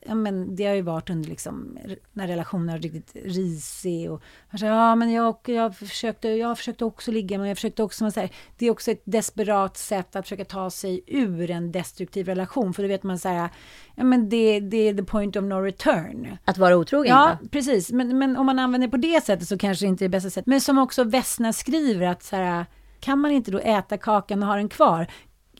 ja, 0.08 0.14
men 0.14 0.56
det 0.56 0.66
har 0.66 0.74
ju 0.74 0.82
varit 0.82 1.10
under 1.10 1.28
liksom, 1.28 1.78
när 2.12 2.26
relationen 2.26 2.68
har 2.68 2.78
riktigt 2.78 3.16
risig 3.24 4.10
och 4.10 4.22
han 4.48 4.58
säger, 4.58 4.72
ja 4.72 4.94
men 4.94 5.12
jag, 5.12 5.36
jag, 5.44 5.76
försökte, 5.76 6.28
jag 6.28 6.58
försökte 6.58 6.84
också 6.84 7.10
ligga 7.10 7.38
men 7.38 7.48
jag 7.48 7.56
försökte 7.56 7.82
också, 7.82 8.04
man 8.04 8.12
säger, 8.12 8.30
det 8.58 8.66
är 8.66 8.70
också 8.70 8.90
ett 8.90 9.02
desperat 9.04 9.76
sätt 9.76 10.16
att 10.16 10.24
försöka 10.24 10.44
ta 10.44 10.70
sig 10.70 11.00
ur 11.06 11.50
en 11.50 11.72
destruktiv 11.72 12.26
relation 12.26 12.74
för 12.74 12.82
då 12.82 12.88
vet 12.88 13.02
man 13.02 13.18
så 13.18 13.28
här, 13.28 13.50
ja 13.94 14.04
men 14.04 14.28
det, 14.28 14.60
det 14.60 14.88
är 14.88 14.94
the 14.94 15.02
point 15.02 15.36
of 15.36 15.44
no 15.44 15.54
return. 15.54 16.36
Att 16.44 16.58
vara 16.58 16.76
otrogen? 16.76 17.10
Ja, 17.10 17.38
va? 17.42 17.48
precis. 17.50 17.92
Men, 17.92 18.18
men 18.18 18.36
om 18.36 18.46
man 18.46 18.58
använder 18.58 18.88
det 18.88 18.90
på 18.90 18.96
det 18.96 19.24
sättet 19.24 19.48
så 19.48 19.58
kanske 19.58 19.84
det 19.84 19.88
inte 19.88 20.04
är 20.04 20.08
det 20.08 20.12
bästa 20.12 20.30
sättet. 20.30 20.46
Men 20.46 20.60
som 20.60 20.78
också 20.78 21.04
Vesna 21.04 21.52
skriver 21.52 22.06
att 22.06 22.22
så 22.22 22.36
här, 22.36 22.66
kan 23.00 23.18
man 23.18 23.30
inte 23.30 23.50
då 23.50 23.58
äta 23.58 23.96
kakan 23.96 24.42
och 24.42 24.48
ha 24.48 24.56
den 24.56 24.68
kvar? 24.68 25.06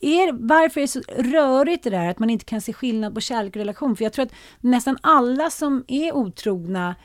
Är, 0.01 0.47
varför 0.47 0.79
är 0.79 0.83
det 0.83 0.87
så 0.87 1.01
rörigt 1.17 1.83
det 1.83 1.89
där 1.89 2.09
att 2.09 2.19
man 2.19 2.29
inte 2.29 2.45
kan 2.45 2.61
se 2.61 2.73
skillnad 2.73 3.13
på 3.13 3.21
kärlek 3.21 3.55
och 3.55 3.59
relation? 3.59 3.95
För 3.95 4.03
jag 4.03 4.13
tror 4.13 4.25
att 4.25 4.33
nästan 4.61 4.97
alla 5.01 5.49
som 5.49 5.85
är 5.87 6.15
otrogna 6.15 6.95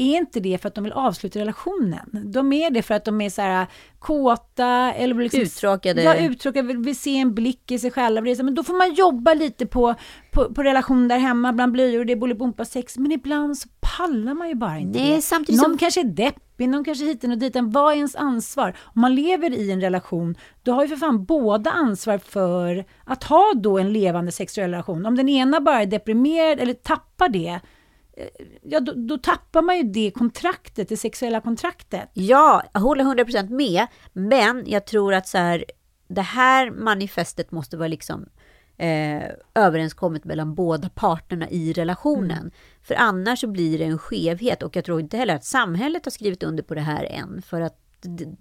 är 0.00 0.16
inte 0.18 0.40
det 0.40 0.58
för 0.62 0.68
att 0.68 0.74
de 0.74 0.84
vill 0.84 0.92
avsluta 0.92 1.38
relationen. 1.38 2.32
De 2.32 2.52
är 2.52 2.70
det 2.70 2.82
för 2.82 2.94
att 2.94 3.04
de 3.04 3.20
är 3.20 3.30
så 3.30 3.42
här 3.42 3.66
kåta 3.98 4.92
eller 4.92 5.14
liksom, 5.14 5.40
Uttråkade. 5.40 6.02
Ja, 6.02 6.14
uttråkade, 6.16 6.66
vill, 6.68 6.78
vill 6.78 6.98
se 6.98 7.16
en 7.18 7.34
blick 7.34 7.70
i 7.70 7.78
sig 7.78 7.90
själva. 7.90 8.20
Det 8.20 8.30
är 8.30 8.34
så, 8.34 8.44
Men 8.44 8.54
då 8.54 8.62
får 8.62 8.74
man 8.74 8.94
jobba 8.94 9.34
lite 9.34 9.66
på, 9.66 9.94
på, 10.32 10.54
på 10.54 10.62
relation 10.62 11.08
där 11.08 11.18
hemma 11.18 11.52
bland 11.52 11.72
blöjor 11.72 12.04
det 12.04 12.12
är 12.12 12.16
bolibompa 12.16 12.64
sex. 12.64 12.98
Men 12.98 13.12
ibland 13.12 13.58
så 13.58 13.68
pallar 13.80 14.34
man 14.34 14.48
ju 14.48 14.54
bara 14.54 14.78
inte 14.78 14.98
det. 14.98 15.22
samtidigt 15.22 15.60
någon 15.62 15.70
som- 15.70 15.78
kanske 15.78 16.00
är 16.00 16.04
deppig, 16.04 16.68
någon 16.68 16.84
kanske 16.84 17.04
hiten 17.04 17.30
och 17.32 17.38
diten. 17.38 17.70
Vad 17.70 17.92
är 17.92 17.96
ens 17.96 18.16
ansvar? 18.16 18.76
Om 18.94 19.00
man 19.00 19.14
lever 19.14 19.52
i 19.54 19.70
en 19.70 19.80
relation, 19.80 20.34
då 20.62 20.72
har 20.72 20.82
ju 20.82 20.88
för 20.88 20.96
fan 20.96 21.24
båda 21.24 21.70
ansvar 21.70 22.18
för 22.18 22.84
att 23.04 23.24
ha 23.24 23.52
då 23.56 23.78
en 23.78 23.92
levande 23.92 24.32
sexuell 24.32 24.70
relation. 24.70 25.06
Om 25.06 25.16
den 25.16 25.28
ena 25.28 25.60
bara 25.60 25.82
är 25.82 25.86
deprimerad 25.86 26.60
eller 26.60 26.74
tappar 26.74 27.28
det, 27.28 27.60
ja 28.62 28.80
då, 28.80 28.92
då 28.92 29.18
tappar 29.18 29.62
man 29.62 29.76
ju 29.76 29.82
det 29.82 30.10
kontraktet, 30.10 30.88
det 30.88 30.96
sexuella 30.96 31.40
kontraktet. 31.40 32.10
Ja, 32.12 32.62
jag 32.72 32.80
håller 32.80 33.04
100% 33.04 33.50
med. 33.50 33.86
Men 34.12 34.64
jag 34.66 34.86
tror 34.86 35.14
att 35.14 35.28
så 35.28 35.38
här, 35.38 35.64
det 36.08 36.22
här 36.22 36.70
manifestet 36.70 37.50
måste 37.50 37.76
vara 37.76 37.88
liksom 37.88 38.28
eh, 38.76 39.22
överenskommet 39.54 40.24
mellan 40.24 40.54
båda 40.54 40.88
parterna 40.88 41.50
i 41.50 41.72
relationen. 41.72 42.38
Mm. 42.38 42.50
För 42.82 42.94
annars 42.94 43.40
så 43.40 43.46
blir 43.46 43.78
det 43.78 43.84
en 43.84 43.98
skevhet 43.98 44.62
och 44.62 44.76
jag 44.76 44.84
tror 44.84 45.00
inte 45.00 45.16
heller 45.16 45.34
att 45.34 45.44
samhället 45.44 46.04
har 46.04 46.10
skrivit 46.10 46.42
under 46.42 46.62
på 46.62 46.74
det 46.74 46.80
här 46.80 47.04
än. 47.04 47.42
För 47.42 47.60
att 47.60 47.78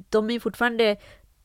de 0.09 0.29
är 0.29 0.39
fortfarande 0.39 0.97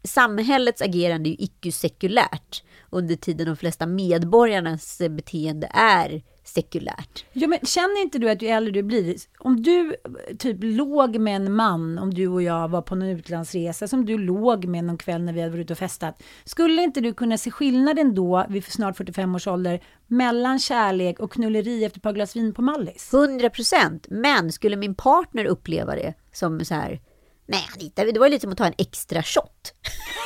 Samhällets 0.04 0.82
agerande 0.82 1.28
är 1.28 1.30
ju 1.30 1.36
icke-sekulärt 1.38 2.62
under 2.90 3.16
tiden 3.16 3.46
de 3.46 3.56
flesta 3.56 3.86
medborgarnas 3.86 5.00
eh, 5.00 5.08
beteende 5.08 5.70
är 5.74 6.22
sekulärt. 6.44 7.24
Ja, 7.32 7.48
men 7.48 7.58
känner 7.62 8.02
inte 8.02 8.18
du 8.18 8.30
att 8.30 8.42
ju 8.42 8.48
äldre 8.48 8.72
du 8.72 8.82
blir, 8.82 9.16
om 9.38 9.62
du 9.62 9.96
typ 10.38 10.56
låg 10.60 11.18
med 11.18 11.36
en 11.36 11.54
man, 11.54 11.98
om 11.98 12.14
du 12.14 12.28
och 12.28 12.42
jag 12.42 12.68
var 12.68 12.82
på 12.82 12.94
någon 12.94 13.08
utlandsresa, 13.08 13.88
som 13.88 14.06
du 14.06 14.18
låg 14.18 14.64
med 14.64 14.84
någon 14.84 14.98
kväll 14.98 15.22
när 15.22 15.32
vi 15.32 15.40
hade 15.40 15.52
varit 15.52 15.64
ute 15.64 15.72
och 15.72 15.78
festat, 15.78 16.22
skulle 16.44 16.82
inte 16.82 17.00
du 17.00 17.14
kunna 17.14 17.38
se 17.38 17.50
skillnaden 17.50 18.14
då, 18.14 18.46
vid 18.48 18.64
snart 18.64 18.96
45 18.96 19.34
års 19.34 19.46
ålder, 19.46 19.80
mellan 20.06 20.58
kärlek 20.58 21.20
och 21.20 21.32
knulleri 21.32 21.84
efter 21.84 21.98
ett 21.98 22.02
par 22.02 22.12
glas 22.12 22.36
vin 22.36 22.54
på 22.54 22.62
Mallis? 22.62 23.14
100 23.14 23.50
procent. 23.50 24.06
Men 24.10 24.52
skulle 24.52 24.76
min 24.76 24.94
partner 24.94 25.44
uppleva 25.44 25.94
det 25.94 26.14
som 26.32 26.64
så 26.64 26.74
här, 26.74 27.00
nej 27.46 27.68
Anita, 27.74 28.04
det 28.04 28.18
var 28.18 28.28
lite 28.28 28.40
som 28.40 28.52
att 28.52 28.58
ta 28.58 28.66
en 28.66 28.74
extra 28.78 29.22
shot. 29.22 29.72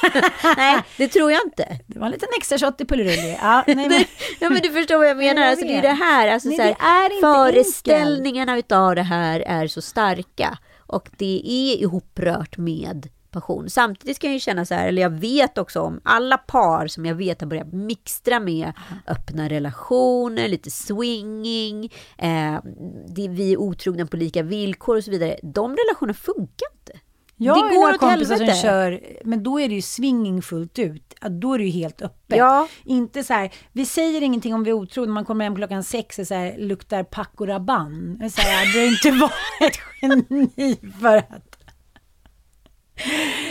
nej, 0.56 0.82
det 0.96 1.08
tror 1.08 1.32
jag 1.32 1.40
inte. 1.46 1.78
Det 1.86 1.98
var 1.98 2.06
en 2.06 2.12
liten 2.12 2.28
extra 2.38 2.58
shot 2.58 2.80
i 2.80 2.84
pullerulli. 2.84 3.38
Ja, 3.40 3.64
nej, 3.66 3.88
men... 3.88 4.04
ja, 4.40 4.50
men 4.50 4.62
du 4.62 4.70
förstår 4.70 4.98
vad 4.98 5.08
jag 5.08 5.16
menar. 5.16 5.42
jag 5.42 5.50
alltså, 5.50 5.66
det 5.66 5.76
är 5.76 5.82
det 5.82 5.88
här, 5.88 6.28
alltså, 6.28 6.48
Nej, 6.48 6.56
så 6.56 6.62
här 6.62 7.08
det 7.08 7.20
föreställningarna 7.20 8.58
utav 8.58 8.94
det 8.94 9.02
här 9.02 9.40
är 9.40 9.66
så 9.66 9.82
starka. 9.82 10.58
Och 10.78 11.08
det 11.18 11.42
är 11.44 11.82
ihoprört 11.82 12.56
med 12.58 13.08
passion. 13.30 13.70
Samtidigt 13.70 14.16
ska 14.16 14.26
jag 14.26 14.34
ju 14.34 14.40
känna 14.40 14.64
så 14.64 14.74
här, 14.74 14.88
eller 14.88 15.02
jag 15.02 15.10
vet 15.10 15.58
också 15.58 15.80
om 15.80 16.00
alla 16.04 16.38
par 16.38 16.86
som 16.86 17.06
jag 17.06 17.14
vet 17.14 17.40
har 17.40 17.48
börjat 17.48 17.72
mixtra 17.72 18.40
med 18.40 18.72
öppna 19.06 19.48
relationer, 19.48 20.48
lite 20.48 20.70
swinging, 20.70 21.92
eh, 22.18 22.58
det, 23.08 23.28
vi 23.28 23.52
är 23.52 23.56
otrogna 23.56 24.06
på 24.06 24.16
lika 24.16 24.42
villkor 24.42 24.96
och 24.96 25.04
så 25.04 25.10
vidare. 25.10 25.38
De 25.42 25.76
relationerna 25.76 26.14
funkar. 26.14 26.75
Jag 27.36 27.56
det 27.56 27.74
går 27.74 27.80
några 27.80 27.98
kompisar 27.98 28.36
som 28.36 28.54
kör, 28.54 29.00
men 29.24 29.42
då 29.42 29.60
är 29.60 29.68
det 29.68 29.74
ju 29.74 29.82
swinging 29.82 30.42
fullt 30.42 30.78
ut. 30.78 31.14
Då 31.30 31.54
är 31.54 31.58
det 31.58 31.64
ju 31.64 31.70
helt 31.70 32.02
öppet. 32.02 32.38
Ja. 32.38 32.68
Inte 32.84 33.24
så 33.24 33.32
här, 33.32 33.54
vi 33.72 33.86
säger 33.86 34.22
ingenting 34.22 34.54
om 34.54 34.64
vi 34.64 34.70
är 34.70 34.74
otrogna, 34.74 35.14
man 35.14 35.24
kommer 35.24 35.44
hem 35.44 35.56
klockan 35.56 35.84
sex 35.84 36.18
och 36.18 36.26
så 36.26 36.34
här, 36.34 36.58
luktar 36.58 37.02
Paco 37.04 37.46
Rabanne. 37.46 38.16
Det 38.18 38.24
är 38.24 38.28
Så 38.28 38.40
här, 38.40 38.72
du 38.72 38.78
har 38.78 38.86
inte 38.86 39.10
varit 39.10 39.72
ett 39.72 39.78
geni 40.02 40.76
för 41.00 41.16
att... 41.16 41.56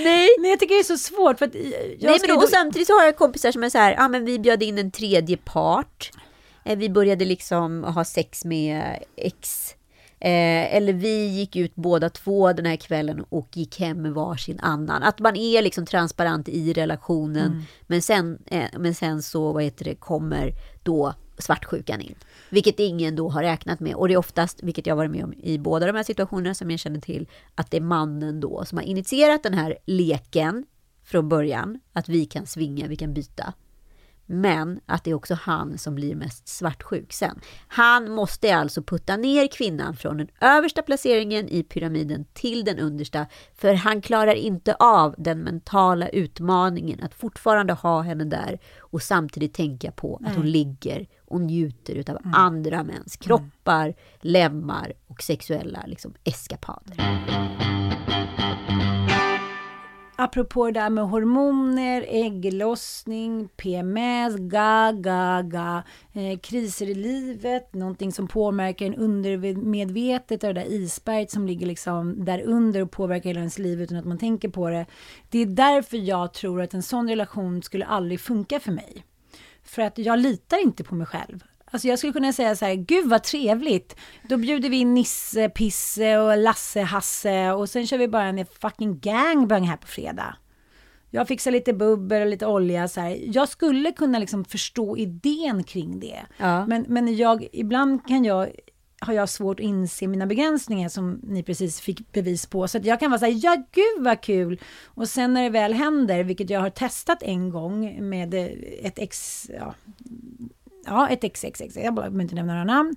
Nej. 0.03 0.29
Nej, 0.39 0.49
jag 0.49 0.59
tycker 0.59 0.75
det 0.75 0.81
är 0.81 0.83
så 0.83 0.97
svårt 0.97 1.39
för 1.39 1.45
att... 1.45 1.55
Jag 1.55 2.11
Nej, 2.11 2.19
men 2.21 2.29
då, 2.29 2.35
och 2.35 2.49
samtidigt 2.49 2.87
så 2.87 2.93
har 2.93 3.05
jag 3.05 3.17
kompisar 3.17 3.51
som 3.51 3.63
är 3.63 3.69
så 3.69 3.77
här, 3.77 3.95
ah, 3.99 4.07
men 4.07 4.25
vi 4.25 4.39
bjöd 4.39 4.63
in 4.63 4.77
en 4.77 4.91
tredje 4.91 5.37
part. 5.37 6.11
Eh, 6.65 6.77
vi 6.77 6.89
började 6.89 7.25
liksom 7.25 7.83
ha 7.83 8.05
sex 8.05 8.45
med 8.45 9.03
ex. 9.15 9.71
Eh, 10.19 10.75
eller 10.75 10.93
vi 10.93 11.27
gick 11.27 11.55
ut 11.55 11.75
båda 11.75 12.09
två 12.09 12.53
den 12.53 12.65
här 12.65 12.75
kvällen 12.75 13.25
och 13.29 13.57
gick 13.57 13.79
hem 13.79 14.01
med 14.01 14.13
varsin 14.13 14.59
annan. 14.59 15.03
Att 15.03 15.19
man 15.19 15.35
är 15.35 15.61
liksom 15.61 15.85
transparent 15.85 16.49
i 16.49 16.73
relationen. 16.73 17.51
Mm. 17.51 17.63
Men, 17.87 18.01
sen, 18.01 18.37
eh, 18.45 18.69
men 18.77 18.95
sen 18.95 19.21
så, 19.21 19.51
vad 19.51 19.63
heter 19.63 19.85
det, 19.85 19.95
kommer 19.95 20.51
då 20.83 21.13
svartsjukan 21.37 22.01
in. 22.01 22.15
Vilket 22.49 22.79
ingen 22.79 23.15
då 23.15 23.29
har 23.29 23.43
räknat 23.43 23.79
med. 23.79 23.95
Och 23.95 24.07
det 24.07 24.13
är 24.13 24.17
oftast, 24.17 24.63
vilket 24.63 24.87
jag 24.87 24.95
varit 24.95 25.11
med 25.11 25.23
om 25.23 25.33
i 25.33 25.57
båda 25.57 25.85
de 25.85 25.95
här 25.95 26.03
situationerna 26.03 26.53
som 26.53 26.71
jag 26.71 26.79
känner 26.79 26.99
till, 26.99 27.27
att 27.55 27.71
det 27.71 27.77
är 27.77 27.81
mannen 27.81 28.39
då 28.39 28.65
som 28.65 28.77
har 28.77 28.85
initierat 28.85 29.43
den 29.43 29.53
här 29.53 29.77
leken 29.85 30.65
från 31.03 31.29
början. 31.29 31.79
Att 31.93 32.09
vi 32.09 32.25
kan 32.25 32.45
svinga, 32.45 32.87
vi 32.87 32.95
kan 32.95 33.13
byta. 33.13 33.53
Men 34.25 34.79
att 34.85 35.03
det 35.03 35.11
är 35.11 35.15
också 35.15 35.33
han 35.41 35.77
som 35.77 35.95
blir 35.95 36.15
mest 36.15 36.47
svartsjuk 36.47 37.13
sen. 37.13 37.39
Han 37.67 38.11
måste 38.11 38.55
alltså 38.55 38.83
putta 38.83 39.17
ner 39.17 39.47
kvinnan 39.47 39.95
från 39.95 40.17
den 40.17 40.27
översta 40.41 40.81
placeringen 40.81 41.49
i 41.49 41.63
pyramiden 41.63 42.25
till 42.33 42.63
den 42.65 42.79
understa. 42.79 43.25
För 43.55 43.73
han 43.73 44.01
klarar 44.01 44.35
inte 44.35 44.75
av 44.75 45.15
den 45.17 45.39
mentala 45.39 46.09
utmaningen 46.09 47.03
att 47.03 47.13
fortfarande 47.13 47.73
ha 47.73 48.01
henne 48.01 48.23
där 48.23 48.59
och 48.79 49.01
samtidigt 49.01 49.53
tänka 49.53 49.91
på 49.91 50.21
att 50.25 50.35
hon 50.35 50.43
Nej. 50.43 50.51
ligger 50.51 51.07
och 51.25 51.41
njuter 51.41 51.95
utav 51.95 52.17
andra 52.33 52.83
mäns 52.83 53.15
kroppar, 53.15 53.93
lemmar 54.21 54.93
och 55.07 55.23
sexuella 55.23 55.83
liksom, 55.85 56.13
eskapader 56.23 57.74
apropå 60.15 60.65
det 60.65 60.71
där 60.71 60.89
med 60.89 61.03
hormoner, 61.03 62.05
ägglossning, 62.07 63.47
PMS, 63.47 64.35
ga, 64.35 64.91
ga, 64.91 65.41
ga, 65.41 65.83
eh, 66.13 66.39
kriser 66.39 66.89
i 66.89 66.93
livet, 66.93 67.73
någonting 67.73 68.11
som 68.11 68.27
påverkar 68.27 68.85
en 68.85 68.95
undermedvetet, 68.95 70.41
det 70.41 70.53
där 70.53 70.71
isberget 70.71 71.31
som 71.31 71.47
ligger 71.47 71.67
liksom 71.67 72.25
där 72.25 72.41
under 72.41 72.81
och 72.81 72.91
påverkar 72.91 73.29
hela 73.29 73.39
ens 73.39 73.59
liv 73.59 73.81
utan 73.81 73.97
att 73.97 74.05
man 74.05 74.17
tänker 74.17 74.49
på 74.49 74.69
det. 74.69 74.85
Det 75.29 75.39
är 75.39 75.45
därför 75.45 75.97
jag 75.97 76.33
tror 76.33 76.61
att 76.61 76.73
en 76.73 76.83
sån 76.83 77.09
relation 77.09 77.63
skulle 77.63 77.85
aldrig 77.85 78.19
funka 78.19 78.59
för 78.59 78.71
mig. 78.71 79.05
För 79.63 79.81
att 79.81 79.97
jag 79.97 80.19
litar 80.19 80.63
inte 80.63 80.83
på 80.83 80.95
mig 80.95 81.07
själv. 81.07 81.43
Alltså 81.75 81.87
jag 81.87 81.99
skulle 81.99 82.13
kunna 82.13 82.33
säga 82.33 82.55
så 82.55 82.65
här, 82.65 82.75
gud 82.75 83.09
vad 83.09 83.23
trevligt. 83.23 83.95
Då 84.29 84.37
bjuder 84.37 84.69
vi 84.69 84.77
in 84.77 84.93
Nisse, 84.93 85.49
Pisse 85.49 86.17
och 86.17 86.37
Lasse, 86.37 86.81
Hasse 86.81 87.51
och 87.51 87.69
sen 87.69 87.87
kör 87.87 87.97
vi 87.97 88.07
bara 88.07 88.25
en 88.25 88.45
fucking 88.45 88.99
gangbang 88.99 89.63
här 89.63 89.77
på 89.77 89.87
fredag. 89.87 90.35
Jag 91.09 91.27
fixar 91.27 91.51
lite 91.51 91.73
bubbel 91.73 92.21
och 92.21 92.27
lite 92.27 92.45
olja 92.45 92.87
så 92.87 93.01
här. 93.01 93.17
Jag 93.23 93.49
skulle 93.49 93.91
kunna 93.91 94.19
liksom 94.19 94.45
förstå 94.45 94.97
idén 94.97 95.63
kring 95.63 95.99
det. 95.99 96.19
Ja. 96.37 96.65
Men, 96.65 96.85
men 96.87 97.15
jag, 97.15 97.47
ibland 97.51 98.07
kan 98.07 98.25
jag 98.25 98.49
har 98.99 99.13
jag 99.13 99.29
svårt 99.29 99.59
att 99.59 99.63
inse 99.63 100.07
mina 100.07 100.25
begränsningar 100.25 100.89
som 100.89 101.19
ni 101.23 101.43
precis 101.43 101.81
fick 101.81 102.11
bevis 102.11 102.45
på. 102.45 102.67
Så 102.67 102.77
att 102.77 102.85
jag 102.85 102.99
kan 102.99 103.11
vara 103.11 103.19
så 103.19 103.25
här, 103.25 103.39
ja 103.43 103.63
gud 103.71 104.05
vad 104.05 104.21
kul! 104.21 104.61
Och 104.85 105.09
sen 105.09 105.33
när 105.33 105.43
det 105.43 105.49
väl 105.49 105.73
händer, 105.73 106.23
vilket 106.23 106.49
jag 106.49 106.59
har 106.59 106.69
testat 106.69 107.23
en 107.23 107.49
gång 107.49 108.09
med 108.09 108.33
ett 108.81 108.99
ex, 108.99 109.45
ja, 109.59 109.73
ja, 110.85 111.09
ett 111.09 111.33
XXX, 111.33 111.75
jag 111.75 111.93
behöver 111.93 112.21
inte 112.21 112.35
nämna 112.35 112.53
några 112.53 112.65
namn. 112.65 112.95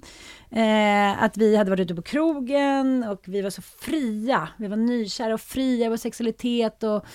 Eh, 0.50 1.22
att 1.22 1.36
vi 1.36 1.56
hade 1.56 1.70
varit 1.70 1.80
ute 1.80 1.94
på 1.94 2.02
krogen 2.02 3.04
och 3.04 3.20
vi 3.24 3.42
var 3.42 3.50
så 3.50 3.62
fria. 3.62 4.48
Vi 4.56 4.68
var 4.68 4.76
nykära 4.76 5.34
och 5.34 5.40
fria 5.40 5.86
i 5.86 5.88
vår 5.88 5.96
sexualitet 5.96 6.82
och 6.82 7.06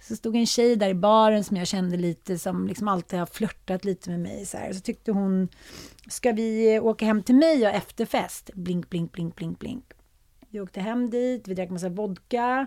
så 0.00 0.16
stod 0.16 0.36
en 0.36 0.46
tjej 0.46 0.76
där 0.76 0.88
i 0.88 0.94
baren 0.94 1.44
som 1.44 1.56
jag 1.56 1.66
kände 1.66 1.96
lite 1.96 2.38
som 2.38 2.66
liksom 2.66 2.88
alltid 2.88 3.18
har 3.18 3.26
flörtat 3.26 3.84
lite 3.84 4.10
med 4.10 4.20
mig. 4.20 4.46
Så, 4.46 4.56
här. 4.56 4.72
så 4.72 4.80
tyckte 4.80 5.12
hon, 5.12 5.48
ska 6.08 6.32
vi 6.32 6.80
åka 6.80 7.04
hem 7.04 7.22
till 7.22 7.34
mig 7.34 7.66
och 7.66 7.74
efterfest? 7.74 8.50
Blink, 8.54 8.90
blink, 8.90 9.12
blink, 9.12 9.36
blink, 9.36 9.58
blink. 9.58 9.84
Vi 10.50 10.60
åkte 10.60 10.80
hem 10.80 11.10
dit, 11.10 11.48
vi 11.48 11.54
drack 11.54 11.70
massa 11.70 11.88
vodka, 11.88 12.66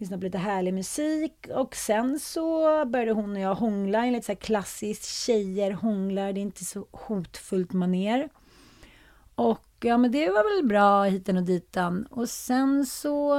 lyssnade 0.00 0.20
på 0.20 0.24
lite 0.24 0.38
härlig 0.38 0.74
musik 0.74 1.46
och 1.54 1.76
sen 1.76 2.20
så 2.20 2.84
började 2.84 3.12
hon 3.12 3.32
och 3.32 3.40
jag 3.40 3.54
hångla 3.54 4.06
enligt 4.06 4.24
så 4.24 4.32
här 4.32 4.36
klassiskt 4.36 5.04
tjejer 5.04 5.70
hånglar, 5.70 6.32
det 6.32 6.40
är 6.40 6.42
inte 6.42 6.64
så 6.64 6.86
hotfullt 6.90 7.72
maner. 7.72 8.28
Och 9.34 9.66
ja, 9.80 9.98
men 9.98 10.12
det 10.12 10.28
var 10.28 10.56
väl 10.56 10.68
bra 10.68 11.04
hiten 11.04 11.36
och 11.36 11.42
ditan. 11.42 12.06
Och 12.10 12.28
sen 12.28 12.86
så, 12.86 13.36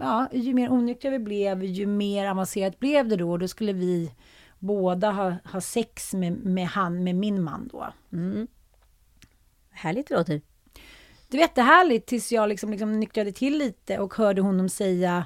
ja, 0.00 0.28
ju 0.32 0.54
mer 0.54 0.72
onyktra 0.72 1.10
vi 1.10 1.18
blev, 1.18 1.64
ju 1.64 1.86
mer 1.86 2.26
avancerat 2.30 2.78
blev 2.78 3.08
det 3.08 3.16
då. 3.16 3.36
Då 3.36 3.48
skulle 3.48 3.72
vi 3.72 4.12
båda 4.58 5.10
ha, 5.10 5.34
ha 5.44 5.60
sex 5.60 6.14
med, 6.14 6.44
med 6.44 6.66
han, 6.66 7.04
med 7.04 7.14
min 7.14 7.42
man 7.42 7.68
då. 7.72 7.92
Mm. 8.12 8.46
Härligt 9.70 10.10
låter. 10.10 10.40
Det 11.28 11.36
var 11.36 11.42
jättehärligt 11.42 12.06
tills 12.06 12.32
jag 12.32 12.48
liksom, 12.48 12.70
liksom 12.70 13.00
nyktrade 13.00 13.32
till 13.32 13.58
lite 13.58 13.98
och 13.98 14.14
hörde 14.14 14.42
honom 14.42 14.68
säga 14.68 15.24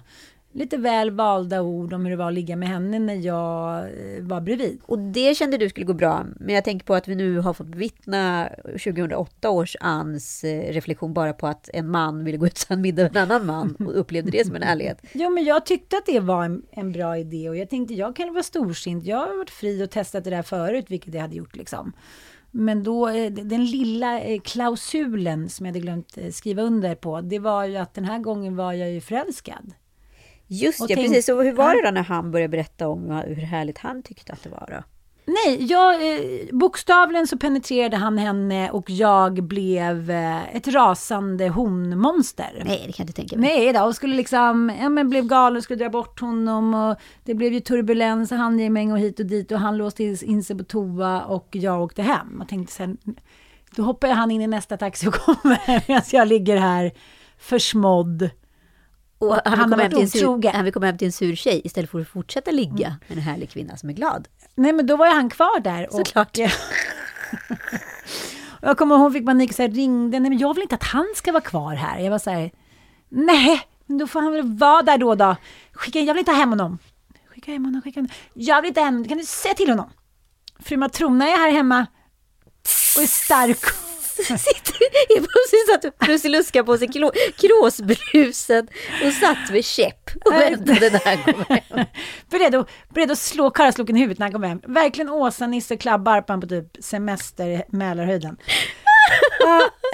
lite 0.59 0.77
väl 0.77 1.11
valda 1.11 1.63
ord 1.63 1.93
om 1.93 2.05
hur 2.05 2.11
det 2.11 2.17
var 2.17 2.29
att 2.29 2.35
ligga 2.35 2.57
med 2.57 2.69
henne 2.69 2.99
när 2.99 3.15
jag 3.15 3.79
eh, 3.79 4.23
var 4.23 4.41
bredvid. 4.41 4.81
Och 4.87 4.99
det 4.99 5.37
kände 5.37 5.59
du 5.59 5.69
skulle 5.69 5.87
gå 5.87 5.95
bra. 5.95 6.27
Men 6.41 6.55
jag 6.55 6.65
tänker 6.65 6.87
på 6.87 6.95
att 6.95 7.09
vi 7.09 7.15
nu 7.15 7.39
har 7.39 7.53
fått 7.53 7.67
bevittna 7.67 8.49
2008 8.65 9.51
års 9.51 9.77
Anns 9.81 10.45
eh, 10.45 10.73
reflektion 10.73 11.15
bara 11.15 11.33
på 11.33 11.47
att 11.47 11.71
en 11.73 11.91
man 11.91 12.25
ville 12.25 12.39
gå 12.39 12.47
ut 12.47 12.67
och 12.69 12.71
en 12.71 12.81
middag 12.81 13.03
med 13.03 13.17
en 13.17 13.31
annan 13.31 13.47
man 13.47 13.77
och 13.87 14.01
upplevde 14.01 14.31
det 14.31 14.47
som 14.47 14.57
en 14.57 14.63
ärlighet. 14.63 14.99
Jo, 15.13 15.31
men 15.31 15.45
jag 15.45 15.67
tyckte 15.67 15.97
att 15.97 16.07
det 16.07 16.21
var 16.21 16.45
en, 16.45 16.63
en 16.71 16.93
bra 16.93 17.19
idé 17.19 17.49
och 17.49 17.57
jag 17.57 17.71
tänkte 17.71 17.95
jag 17.95 18.17
kan 18.17 18.33
vara 18.33 18.43
storsint. 18.43 19.05
Jag 19.05 19.17
har 19.17 19.37
varit 19.37 19.51
fri 19.51 19.85
och 19.85 19.91
testat 19.91 20.25
det 20.25 20.31
där 20.31 20.43
förut, 20.43 20.85
vilket 20.89 21.15
jag 21.15 21.21
hade 21.21 21.37
gjort 21.37 21.57
liksom. 21.57 21.93
Men 22.51 22.83
då, 22.83 23.09
eh, 23.09 23.33
den 23.33 23.65
lilla 23.65 24.39
klausulen 24.45 25.49
som 25.49 25.67
jag 25.67 25.73
hade 25.73 25.81
glömt 25.81 26.19
skriva 26.33 26.63
under 26.63 26.95
på, 26.95 27.21
det 27.21 27.39
var 27.39 27.65
ju 27.65 27.77
att 27.77 27.95
den 27.95 28.05
här 28.05 28.19
gången 28.19 28.57
var 28.57 28.73
jag 28.73 28.91
ju 28.91 29.01
förälskad. 29.01 29.73
Just 30.49 30.81
Och 30.81 30.91
ja, 30.91 30.97
tänk- 30.97 31.09
precis. 31.09 31.27
Så 31.27 31.43
hur 31.43 31.53
var 31.53 31.75
det 31.75 31.83
då 31.83 31.91
när 31.91 32.03
han 32.03 32.31
började 32.31 32.51
berätta 32.51 32.89
om 32.89 33.11
hur 33.27 33.35
härligt 33.43 33.79
han 33.79 34.03
tyckte 34.03 34.33
att 34.33 34.43
det 34.43 34.51
var 34.51 34.69
då? 34.71 34.83
Nej, 35.29 35.65
jag, 35.65 35.95
eh, 35.95 36.21
bokstavligen 36.53 37.27
så 37.27 37.39
penetrerade 37.39 37.97
han 37.97 38.19
henne 38.19 38.71
och 38.71 38.91
jag 38.91 39.43
blev 39.43 40.11
eh, 40.11 40.57
ett 40.57 40.69
rasande 40.69 41.49
honmonster. 41.49 42.63
Nej, 42.65 42.85
det 42.87 42.93
kan 42.93 42.95
jag 42.97 43.01
inte 43.05 43.13
tänka 43.13 43.37
mig. 43.37 43.49
Nej 43.49 43.73
då, 43.73 43.83
och 43.83 43.95
skulle 43.95 44.17
liksom, 44.17 44.73
ja 44.81 44.89
men 44.89 45.11
blev 45.11 45.27
galen, 45.27 45.63
skulle 45.63 45.85
dra 45.85 45.91
bort 45.91 46.21
honom 46.21 46.75
och 46.75 46.97
det 47.25 47.35
blev 47.35 47.53
ju 47.53 47.61
turbulens 47.61 48.33
och 48.33 48.39
handgemäng 48.39 48.93
och 48.93 48.99
hit 48.99 49.21
och 49.21 49.27
dit 49.27 49.53
och 49.53 49.59
han 49.59 49.77
låste 49.77 50.05
in 50.05 50.45
sig 50.45 50.59
på 50.59 50.65
toa 50.65 51.25
och 51.25 51.49
jag 51.51 51.83
åkte 51.83 52.03
hem 52.03 52.41
och 52.43 52.49
tänkte 52.49 52.73
sen, 52.73 52.97
då 53.77 53.83
hoppar 53.83 54.09
han 54.09 54.31
in 54.31 54.43
i 54.43 54.47
nästa 54.47 54.77
taxi 54.77 55.09
och 55.09 55.15
kommer 55.25 55.89
medan 55.89 56.03
jag 56.13 56.29
ligger 56.29 56.57
här 56.57 56.93
försmådd. 57.39 58.31
Och 59.19 59.37
han, 59.45 59.59
han 59.59 59.79
vill 59.79 59.91
komma 59.91 60.07
sur, 60.07 60.53
han 60.53 60.65
vill 60.65 60.75
komma 60.75 60.87
hem 60.87 60.99
till 60.99 61.07
en 61.07 61.13
sur 61.13 61.35
tjej 61.35 61.61
istället 61.65 61.91
för 61.91 62.01
att 62.01 62.09
fortsätta 62.09 62.51
ligga 62.51 62.97
med 63.09 63.19
en 63.19 63.25
härlig 63.25 63.51
kvinna 63.51 63.77
som 63.77 63.89
är 63.89 63.93
glad. 63.95 64.29
Nej, 64.55 64.73
men 64.73 64.87
då 64.87 64.97
var 64.97 65.07
ju 65.07 65.13
han 65.13 65.31
kvar 65.31 65.61
där. 65.61 65.89
Såklart. 65.91 66.39
Och, 66.39 66.45
och 68.63 68.69
jag 68.69 68.79
kommer 68.79 68.95
ihåg 68.95 69.03
hon 69.03 69.13
fick 69.13 69.27
panik 69.27 69.59
och 69.59 69.59
ringde. 69.59 70.21
Nej, 70.21 70.31
men 70.31 70.39
jag 70.39 70.55
vill 70.55 70.63
inte 70.63 70.75
att 70.75 70.85
han 70.85 71.07
ska 71.17 71.33
vara 71.33 71.43
kvar 71.43 71.75
här. 71.75 71.99
Jag 71.99 72.11
var 72.11 72.19
så 72.19 72.31
här, 72.31 72.51
nej, 73.09 73.61
men 73.87 73.99
då 73.99 74.07
får 74.07 74.21
han 74.21 74.33
väl 74.33 74.57
vara 74.57 74.83
där 74.83 74.99
då 74.99 75.15
då. 75.15 75.37
Skicka, 75.73 76.01
jag 76.01 76.15
vill 76.15 76.19
inte 76.19 76.31
ha 76.31 76.39
hem 76.39 76.51
honom. 76.51 76.79
Skicka 77.35 77.53
hem 77.53 77.65
honom, 77.65 77.83
skicka 77.83 78.01
hem 78.01 78.05
honom. 78.07 78.17
Jag 78.35 78.63
vill 78.63 78.69
inte 78.69 78.81
hem 78.81 78.95
honom. 78.95 79.09
Kan 79.09 79.19
du 79.19 79.25
säga 79.25 79.55
till 79.55 79.69
honom? 79.69 79.91
Fru 80.61 80.77
Matrona 80.77 81.29
är 81.29 81.37
här 81.37 81.51
hemma 81.51 81.87
och 82.97 83.03
är 83.03 83.07
stark. 83.07 83.88
Sitter 84.39 84.79
plötsligt 85.49 85.83
satt 85.83 85.99
Prussiluska 85.99 86.65
på 86.65 86.79
sig 86.79 86.89
kråsbrusen 87.37 88.69
och 89.07 89.13
satt 89.13 89.51
med 89.53 89.65
käpp 89.65 90.11
och 90.25 90.33
väntade 90.33 90.91
när 90.91 91.17
han 91.17 91.35
kom 91.35 91.45
hem. 91.49 91.87
beredd, 92.31 92.65
beredd 92.89 93.11
att 93.11 93.19
slå 93.19 93.51
karlsloken 93.51 93.97
i 93.97 94.01
huvudet 94.01 94.19
när 94.19 94.27
han 94.27 94.33
kommer 94.33 94.49
hem. 94.49 94.61
Verkligen 94.67 95.11
Åsa, 95.11 95.47
Nisse, 95.47 95.77
klabbarpan 95.77 96.41
på 96.41 96.47
typ 96.47 96.85
semester 96.85 97.49
i 97.49 97.63
Mälarhöjden. 97.69 98.37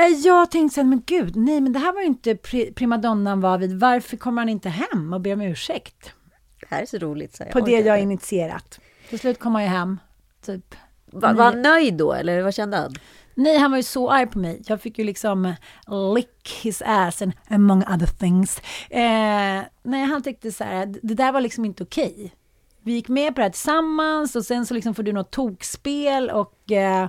uh, 0.01 0.17
jag 0.25 0.51
tänkte 0.51 0.75
sen, 0.75 0.89
men 0.89 1.03
gud, 1.07 1.37
nej 1.37 1.61
men 1.61 1.73
det 1.73 1.79
här 1.79 1.93
var 1.93 2.01
ju 2.01 2.07
inte 2.07 2.35
pri 2.35 2.73
primadonnan 2.73 3.41
var 3.41 3.59
vid. 3.59 3.81
Varför 3.81 4.17
kommer 4.17 4.43
han 4.43 4.49
inte 4.49 4.69
hem 4.69 5.13
och 5.13 5.21
ber 5.21 5.33
om 5.33 5.41
ursäkt? 5.41 6.13
Det 6.61 6.67
här 6.71 6.83
är 6.83 6.87
så 6.87 6.99
roligt. 6.99 7.37
Så 7.37 7.43
jag 7.43 7.53
På 7.53 7.61
det 7.61 7.81
jag 7.81 7.93
har 7.93 7.99
initierat. 7.99 8.81
Till 9.09 9.19
slut 9.19 9.39
kom 9.39 9.55
han 9.55 9.65
ju 9.65 9.69
hem. 9.69 9.99
Typ. 10.47 10.75
Var, 11.07 11.35
var 11.35 11.45
han 11.45 11.63
nöjd 11.63 11.95
då, 11.95 12.13
eller 12.13 12.43
vad 12.43 12.55
kände 12.55 12.77
han? 12.77 12.95
Nej, 13.35 13.59
han 13.59 13.71
var 13.71 13.79
ju 13.79 13.83
så 13.83 14.11
arg 14.11 14.27
på 14.27 14.39
mig. 14.39 14.63
Jag 14.67 14.81
fick 14.81 14.99
ju 14.99 15.05
liksom 15.05 15.45
eh, 15.45 16.15
lick 16.15 16.61
his 16.63 16.83
ass 16.87 17.23
and 17.23 17.33
among 17.49 17.83
other 17.83 18.07
things. 18.07 18.59
Eh, 18.91 19.63
nej, 19.83 20.05
han 20.05 20.23
tyckte 20.23 20.53
så 20.53 20.65
här, 20.65 20.95
det 21.03 21.15
där 21.15 21.33
var 21.33 21.41
liksom 21.41 21.65
inte 21.65 21.83
okej. 21.83 22.35
Vi 22.83 22.93
gick 22.93 23.09
med 23.09 23.35
på 23.35 23.41
det 23.41 23.45
här 23.45 23.51
tillsammans 23.51 24.37
och 24.37 24.45
sen 24.45 24.67
så 24.67 24.75
liksom 24.75 24.95
får 24.95 25.03
du 25.03 25.13
något 25.13 25.31
tokspel 25.31 26.31
och... 26.31 26.73
Eh, 26.73 27.09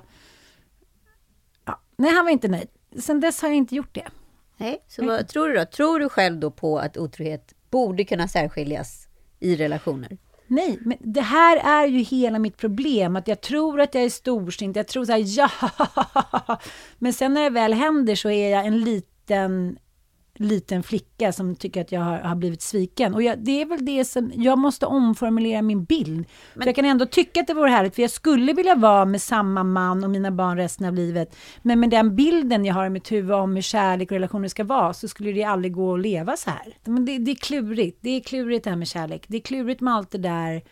ja, 1.65 1.81
nej, 1.97 2.11
han 2.13 2.25
var 2.25 2.31
inte 2.31 2.47
nöjd. 2.47 2.67
Sen 2.99 3.19
dess 3.19 3.41
har 3.41 3.49
jag 3.49 3.57
inte 3.57 3.75
gjort 3.75 3.95
det. 3.95 4.07
Nej, 4.57 4.83
så 4.87 5.05
vad 5.05 5.27
tror 5.27 5.47
du 5.47 5.55
då? 5.55 5.65
Tror 5.65 5.99
du 5.99 6.09
själv 6.09 6.39
då 6.39 6.51
på 6.51 6.79
att 6.79 6.97
otrohet 6.97 7.53
borde 7.69 8.03
kunna 8.03 8.27
särskiljas 8.27 9.07
i 9.39 9.55
relationer? 9.55 10.17
Nej, 10.47 10.79
men 10.81 10.97
det 10.99 11.21
här 11.21 11.57
är 11.57 11.87
ju 11.87 11.99
hela 11.99 12.39
mitt 12.39 12.57
problem. 12.57 13.15
Att 13.15 13.27
jag 13.27 13.41
tror 13.41 13.81
att 13.81 13.95
jag 13.95 14.03
är 14.03 14.09
storsint. 14.09 14.75
Jag 14.75 14.87
tror 14.87 15.05
så 15.05 15.11
här, 15.11 15.23
ja. 15.25 15.49
Men 16.97 17.13
sen 17.13 17.33
när 17.33 17.43
det 17.43 17.49
väl 17.49 17.73
händer 17.73 18.15
så 18.15 18.29
är 18.29 18.49
jag 18.49 18.65
en 18.65 18.83
liten, 18.83 19.77
liten 20.39 20.83
flicka 20.83 21.31
som 21.31 21.55
tycker 21.55 21.81
att 21.81 21.91
jag 21.91 22.01
har, 22.01 22.17
har 22.17 22.35
blivit 22.35 22.61
sviken. 22.61 23.13
Och 23.13 23.23
jag, 23.23 23.39
det 23.39 23.61
är 23.61 23.65
väl 23.65 23.85
det 23.85 24.05
som, 24.05 24.31
jag 24.35 24.57
måste 24.57 24.85
omformulera 24.85 25.61
min 25.61 25.83
bild. 25.83 26.25
för 26.53 26.65
jag 26.65 26.75
kan 26.75 26.85
ändå 26.85 27.05
tycka 27.05 27.41
att 27.41 27.47
det 27.47 27.53
vore 27.53 27.69
härligt, 27.69 27.95
för 27.95 28.01
jag 28.01 28.11
skulle 28.11 28.53
vilja 28.53 28.75
vara 28.75 29.05
med 29.05 29.21
samma 29.21 29.63
man 29.63 30.03
och 30.03 30.09
mina 30.09 30.31
barn 30.31 30.57
resten 30.57 30.87
av 30.87 30.93
livet. 30.93 31.35
Men 31.61 31.79
med 31.79 31.89
den 31.89 32.15
bilden 32.15 32.65
jag 32.65 32.73
har 32.73 32.85
i 32.85 32.89
mitt 32.89 33.11
huvud 33.11 33.31
om 33.31 33.55
hur 33.55 33.61
kärlek 33.61 34.11
och 34.11 34.15
relationer 34.15 34.47
ska 34.47 34.63
vara, 34.63 34.93
så 34.93 35.07
skulle 35.07 35.31
det 35.31 35.43
aldrig 35.43 35.73
gå 35.73 35.93
att 35.93 36.01
leva 36.01 36.37
så 36.37 36.49
här. 36.49 36.77
Men 36.83 37.05
det, 37.05 37.17
det 37.17 37.31
är 37.31 37.35
klurigt. 37.35 37.97
Det 38.01 38.09
är 38.09 38.21
klurigt 38.21 38.63
det 38.63 38.69
här 38.69 38.77
med 38.77 38.87
kärlek. 38.87 39.25
Det 39.27 39.37
är 39.37 39.41
klurigt 39.41 39.81
med 39.81 39.93
allt 39.93 40.11
det 40.11 40.17
där 40.17 40.63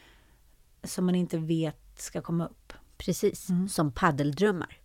som 0.84 1.06
man 1.06 1.15
inte 1.15 1.38
vet 1.38 1.77
ska 1.98 2.22
komma 2.22 2.45
upp. 2.45 2.73
Precis, 2.98 3.48
som 3.69 3.91
paddeldrömmar. 3.91 4.80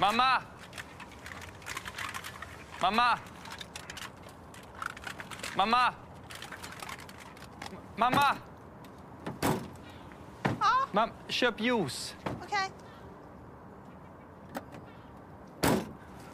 Mamma! 0.00 0.42
Mamma! 2.82 3.18
Mamma! 5.56 5.94
Mamma! 7.96 8.36
Mam, 10.92 11.10
köp 11.28 11.60
juice. 11.60 12.14
Okej. 12.24 12.70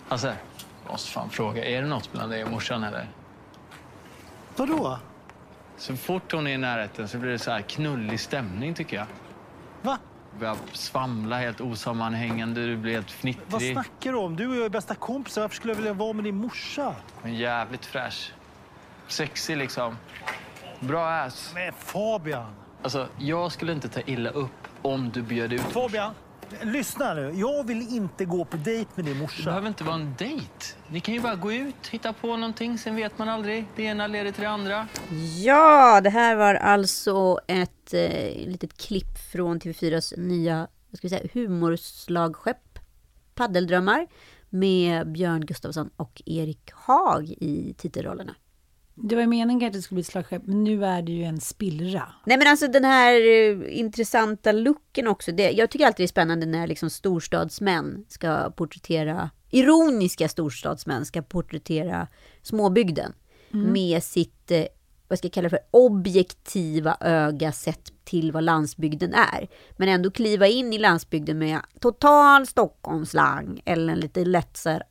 Hasse, 0.09 0.37
Jag 0.85 0.93
måste 0.93 1.11
fan 1.11 1.31
fråga, 1.31 1.65
är 1.65 1.83
det 1.83 1.89
något 1.89 2.13
mellan 2.13 2.31
dig 2.31 2.45
och 2.45 2.51
morsan 2.51 2.85
eller? 2.85 3.09
Vadå? 4.57 4.99
Så 5.77 5.97
fort 5.97 6.33
hon 6.33 6.47
är 6.47 6.51
i 6.51 6.59
närheten 6.59 7.09
så 7.09 7.19
blir 7.19 7.31
det 7.31 7.39
så 7.39 7.51
här 7.51 7.63
knullig 7.63 8.21
stämning 8.21 8.75
tycker 8.75 8.97
jag. 8.97 9.07
Börjar 10.39 10.57
svamla 10.73 11.39
helt 11.39 11.61
osammanhängande, 11.61 12.67
du 12.67 12.77
blir 12.77 12.93
helt 12.93 13.11
fnittrig. 13.11 13.45
Vad 13.49 13.63
snackar 13.63 14.13
du 14.13 14.19
om? 14.19 14.37
Du 14.37 14.49
och 14.49 14.57
jag 14.57 14.65
är 14.65 14.69
bästa 14.69 14.95
kompisar. 14.95 15.41
Varför 15.41 15.57
skulle 15.57 15.73
jag 15.73 15.77
vilja 15.77 15.93
vara 15.93 16.13
med 16.13 16.25
din 16.25 16.37
morsa? 16.37 16.95
Men 17.23 17.35
jävligt 17.35 17.87
fräsch. 17.87 18.33
Sexig 19.09 19.57
liksom. 19.57 19.97
Bra 20.81 21.09
ass. 21.09 21.51
Men 21.55 21.73
Fabian! 21.73 22.53
Alltså, 22.83 23.09
jag 23.19 23.53
skulle 23.53 23.73
inte 23.73 23.89
ta 23.89 24.01
illa 24.01 24.31
upp 24.31 24.69
om 24.83 25.11
du 25.11 25.23
bjöd 25.23 25.53
ut... 25.53 25.61
Fabian! 25.61 26.15
Lyssna 26.63 27.15
nu. 27.15 27.33
Jag 27.35 27.67
vill 27.67 27.95
inte 27.97 28.25
gå 28.25 28.45
på 28.45 28.57
dejt 28.57 28.91
med 28.95 29.05
din 29.05 29.19
morsa. 29.19 29.37
Det 29.39 29.45
behöver 29.45 29.69
inte 29.69 29.85
vara 29.85 29.95
en 29.95 30.15
dejt. 30.19 30.76
Ni 30.91 31.01
kan 31.01 31.15
ju 31.15 31.21
bara 31.21 31.35
gå 31.35 31.53
ut, 31.53 31.87
hitta 31.91 32.13
på 32.13 32.37
någonting, 32.37 32.79
sen 32.79 32.97
vet 32.97 33.19
man 33.19 33.29
aldrig. 33.29 33.67
Det 33.77 33.83
ena 33.83 34.07
leder 34.07 34.33
till 34.33 34.43
det 34.43 34.49
andra. 34.49 34.89
Ja, 35.45 36.01
det 36.01 36.11
här 36.11 36.37
var 36.37 36.55
alltså 36.55 37.39
ett 37.47 37.95
eh, 37.95 38.49
litet 38.49 38.77
klipp 38.77 39.19
från 39.33 39.61
TV4s 39.61 40.21
nya 40.21 40.69
vad 40.91 40.99
ska 40.99 41.09
vi 41.09 41.09
säga, 41.09 41.29
humorslagskepp 41.33 42.79
Paddeldrömmar 43.35 44.07
med 44.51 45.13
Björn 45.13 45.47
Gustafsson 45.47 45.91
och 45.97 46.23
Erik 46.27 46.71
Haag 46.73 47.31
i 47.31 47.75
titelrollerna. 47.79 48.35
Det 48.95 49.17
var 49.17 49.27
meningen 49.27 49.67
att 49.67 49.73
det 49.73 49.83
skulle 49.83 49.97
bli 49.97 50.01
ett 50.01 50.07
slagskepp, 50.07 50.43
men 50.47 50.65
nu 50.65 50.85
är 50.85 51.03
det 51.03 51.13
ju 51.13 51.25
en 51.25 51.41
spillra. 51.41 52.09
Nej 52.27 52.39
men 52.39 52.47
alltså 52.47 52.69
den 52.69 52.85
här 52.85 53.13
eh, 53.13 53.79
intressanta 53.79 54.53
looken 54.53 55.07
också. 55.07 55.33
Det, 55.33 55.51
jag 55.51 55.71
tycker 55.71 55.87
alltid 55.87 56.05
det 56.05 56.07
är 56.07 56.09
spännande 56.09 56.47
när 56.47 56.67
liksom 56.67 56.91
storstadsmän 56.91 58.05
ska 58.09 58.51
porträttera, 58.51 59.31
ironiska 59.51 60.29
storstadsmän 60.29 61.05
ska 61.05 61.23
porträttera 61.23 62.09
småbygden. 62.43 63.13
Mm. 63.53 63.73
Med 63.73 64.03
sitt, 64.03 64.51
eh, 64.51 64.65
vad 65.09 65.19
ska 65.19 65.27
jag 65.27 65.33
kalla 65.33 65.51
för, 65.51 65.59
objektiva 65.71 66.97
öga 67.01 67.53
sett 67.53 67.93
till 68.05 68.33
vad 68.33 68.45
landsbygden 68.45 69.15
är. 69.15 69.49
Men 69.77 69.89
ändå 69.89 70.11
kliva 70.11 70.47
in 70.47 70.73
i 70.73 70.79
landsbygden 70.79 71.39
med 71.39 71.61
total 71.81 72.47
Stockholmslang 72.47 73.63
eller 73.65 73.93
en 73.93 73.99
lite 74.01 74.25
lätt 74.25 74.57
så 74.57 74.71
här, 74.71 74.83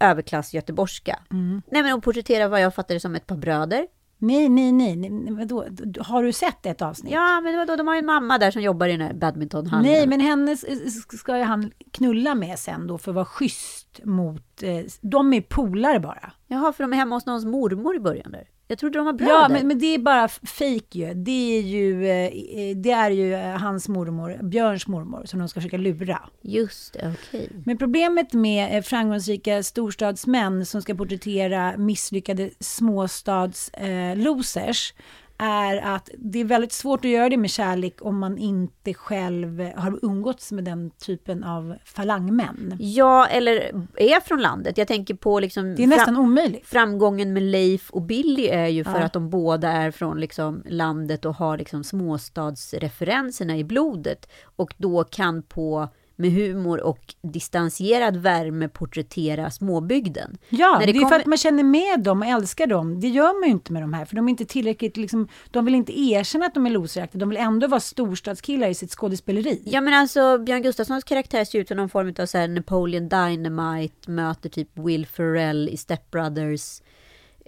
överklass 0.00 0.54
göteborgska. 0.54 1.18
Mm. 1.30 1.62
Nej 1.66 1.82
men 1.82 1.94
att 1.94 2.04
porträttera 2.04 2.48
vad 2.48 2.60
jag 2.60 2.74
fattar 2.74 2.94
det 2.94 3.00
som 3.00 3.14
ett 3.14 3.26
par 3.26 3.36
bröder. 3.36 3.86
Nej, 4.26 4.48
nej, 4.48 4.72
nej, 4.72 4.96
nej 4.96 5.34
vadå? 5.34 5.64
Har 6.00 6.22
du 6.22 6.32
sett 6.32 6.66
ett 6.66 6.82
avsnitt? 6.82 7.12
Ja, 7.12 7.40
men 7.40 7.56
vadå, 7.58 7.76
de 7.76 7.86
har 7.88 7.94
ju 7.94 7.98
en 7.98 8.06
mamma 8.06 8.38
där 8.38 8.50
som 8.50 8.62
jobbar 8.62 8.86
i 8.88 8.92
den 8.92 9.00
här 9.00 9.14
badmintonhallen. 9.14 9.92
Nej, 9.92 10.06
men 10.06 10.20
henne 10.20 10.52
s- 10.52 11.18
ska 11.20 11.36
ju 11.38 11.42
han 11.44 11.70
knulla 11.92 12.34
med 12.34 12.58
sen 12.58 12.86
då 12.86 12.98
för 12.98 13.10
att 13.10 13.14
vara 13.14 13.24
schysst 13.24 14.00
mot... 14.04 14.62
Eh, 14.62 14.80
de 15.00 15.32
är 15.32 15.40
polare 15.40 16.00
bara. 16.00 16.32
Jaha, 16.46 16.72
för 16.72 16.84
de 16.84 16.92
är 16.92 16.96
hemma 16.96 17.16
hos 17.16 17.26
någons 17.26 17.44
mormor 17.44 17.96
i 17.96 18.00
början 18.00 18.30
där. 18.32 18.44
Jag 18.68 18.78
trodde 18.78 18.98
de 18.98 19.04
var 19.06 19.12
bröder. 19.12 19.32
Ja, 19.32 19.48
men, 19.48 19.68
men 19.68 19.78
det 19.78 19.94
är 19.94 19.98
bara 19.98 20.24
f- 20.24 20.40
fake 20.44 20.98
ju. 20.98 21.14
Det 21.14 21.58
är 21.58 21.62
ju, 21.62 22.06
eh, 22.06 22.26
eh, 22.26 22.76
det 22.76 22.90
är 22.90 23.10
ju 23.10 23.34
eh, 23.34 23.56
hans 23.58 23.88
mormor, 23.88 24.38
Björns 24.42 24.86
mormor, 24.86 25.22
som 25.24 25.38
de 25.38 25.48
ska 25.48 25.60
försöka 25.60 25.76
lura. 25.76 26.20
Just 26.42 26.92
det, 26.92 27.14
okej. 27.28 27.50
Men 27.64 27.78
problemet 27.78 28.32
med 28.32 28.76
eh, 28.78 28.82
framgångsrika 28.82 29.62
storstadsmän 29.62 30.66
som 30.66 30.82
ska 30.82 30.94
porträttera 30.94 31.76
misslyckade 31.76 32.50
småstads-losers 32.60 34.92
är 35.38 35.76
att 35.76 36.10
det 36.18 36.38
är 36.40 36.44
väldigt 36.44 36.72
svårt 36.72 37.04
att 37.04 37.10
göra 37.10 37.28
det 37.28 37.36
med 37.36 37.50
kärlek 37.50 37.96
om 38.00 38.18
man 38.18 38.38
inte 38.38 38.94
själv 38.94 39.70
har 39.76 39.98
umgåtts 40.02 40.52
med 40.52 40.64
den 40.64 40.90
typen 40.90 41.44
av 41.44 41.74
falangmän. 41.84 42.76
Ja, 42.80 43.26
eller 43.26 43.54
är 43.96 44.20
från 44.20 44.42
landet. 44.42 44.78
Jag 44.78 44.88
tänker 44.88 45.14
på 45.14 45.40
liksom... 45.40 45.74
Det 45.74 45.82
är 45.82 45.86
nästan 45.86 46.16
omöjligt. 46.16 46.66
Framgången 46.66 47.32
med 47.32 47.42
Leif 47.42 47.90
och 47.90 48.02
Billy 48.02 48.46
är 48.46 48.66
ju 48.66 48.84
för 48.84 48.98
Ja. 49.00 49.04
att 49.04 49.12
de 49.12 49.30
båda 49.30 49.68
är 49.68 49.90
från 49.90 50.20
liksom 50.20 50.62
landet 50.66 51.24
och 51.24 51.34
har 51.34 51.58
liksom 51.58 51.84
småstadsreferenserna 51.84 53.56
i 53.56 53.64
blodet. 53.64 54.28
Och 54.56 54.74
då 54.76 55.04
kan 55.04 55.42
på 55.42 55.88
med 56.16 56.32
humor 56.32 56.80
och 56.82 57.14
distanserad 57.22 58.16
värme 58.16 58.68
porträttera 58.68 59.50
småbygden. 59.50 60.38
Ja, 60.48 60.76
När 60.78 60.86
det, 60.86 60.92
är 60.92 60.94
kommer- 60.94 61.08
för 61.08 61.20
att 61.20 61.26
man 61.26 61.38
känner 61.38 61.62
med 61.62 62.00
dem 62.00 62.22
och 62.22 62.28
älskar 62.28 62.66
dem. 62.66 63.00
Det 63.00 63.08
gör 63.08 63.40
man 63.40 63.48
ju 63.48 63.52
inte 63.54 63.72
med 63.72 63.82
de 63.82 63.92
här, 63.92 64.04
för 64.04 64.16
de 64.16 64.26
är 64.26 64.30
inte 64.30 64.44
tillräckligt, 64.44 64.96
liksom, 64.96 65.28
de 65.50 65.64
vill 65.64 65.74
inte 65.74 66.00
erkänna 66.00 66.46
att 66.46 66.54
de 66.54 66.66
är 66.66 66.70
loseraktiga. 66.70 67.20
De 67.20 67.28
vill 67.28 67.38
ändå 67.38 67.66
vara 67.66 67.80
storstadskillar 67.80 68.68
i 68.68 68.74
sitt 68.74 68.90
skådespeleri. 68.90 69.62
Ja 69.64 69.80
men 69.80 69.94
alltså 69.94 70.38
Björn 70.38 70.62
Gustafssons 70.62 71.04
karaktär 71.04 71.44
ser 71.44 71.58
ut 71.58 71.68
som 71.68 71.76
någon 71.76 71.88
form 71.88 72.14
av 72.18 72.26
så 72.26 72.38
här 72.38 72.48
Napoleon 72.48 73.08
Dynamite 73.08 74.10
möter 74.10 74.48
typ 74.48 74.68
Will 74.74 75.06
Ferrell 75.06 75.68
i 75.68 75.76
Step 75.76 76.10
Brothers 76.10 76.80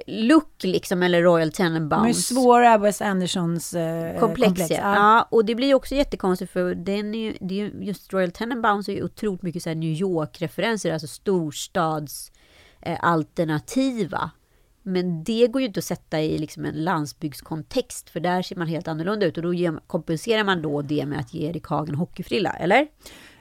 look 0.06 0.62
liksom 0.62 1.02
eller 1.02 1.22
Royal 1.22 1.52
Tenenbaums. 1.52 2.28
De 2.28 2.34
är 2.34 2.40
svåra 2.40 2.78
Wes 2.78 3.02
Andersons 3.02 3.74
eh, 3.74 4.18
komplex, 4.18 4.48
komplex. 4.48 4.70
ja. 4.70 4.94
ja. 4.94 5.28
Och 5.30 5.44
det 5.44 5.54
blir 5.54 5.66
ju 5.66 5.74
också 5.74 5.94
jättekonstigt 5.94 6.52
för 6.52 6.74
den 6.74 7.14
är 7.14 7.18
ju, 7.18 7.36
det 7.40 7.60
är 7.60 7.64
ju, 7.64 7.84
just 7.84 8.12
Royal 8.12 8.30
Tenenbaums 8.30 8.88
är 8.88 8.92
ju 8.92 9.04
otroligt 9.04 9.42
mycket 9.42 9.62
så 9.62 9.68
här 9.68 9.76
New 9.76 9.92
York-referenser, 9.92 10.92
alltså 10.92 11.06
storstads 11.06 12.32
eh, 12.82 12.98
alternativa. 13.00 14.30
Men 14.82 15.24
det 15.24 15.46
går 15.46 15.60
ju 15.62 15.66
inte 15.66 15.78
att 15.78 15.84
sätta 15.84 16.20
i 16.20 16.38
liksom 16.38 16.64
en 16.64 16.84
landsbygdskontext, 16.84 18.10
för 18.10 18.20
där 18.20 18.42
ser 18.42 18.56
man 18.56 18.68
helt 18.68 18.88
annorlunda 18.88 19.26
ut. 19.26 19.36
Och 19.36 19.42
då 19.42 19.78
kompenserar 19.86 20.44
man 20.44 20.62
då 20.62 20.82
det 20.82 21.06
med 21.06 21.20
att 21.20 21.34
ge 21.34 21.48
Erik 21.48 21.66
Hagen 21.66 21.94
hockeyfrilla, 21.94 22.50
eller? 22.50 22.86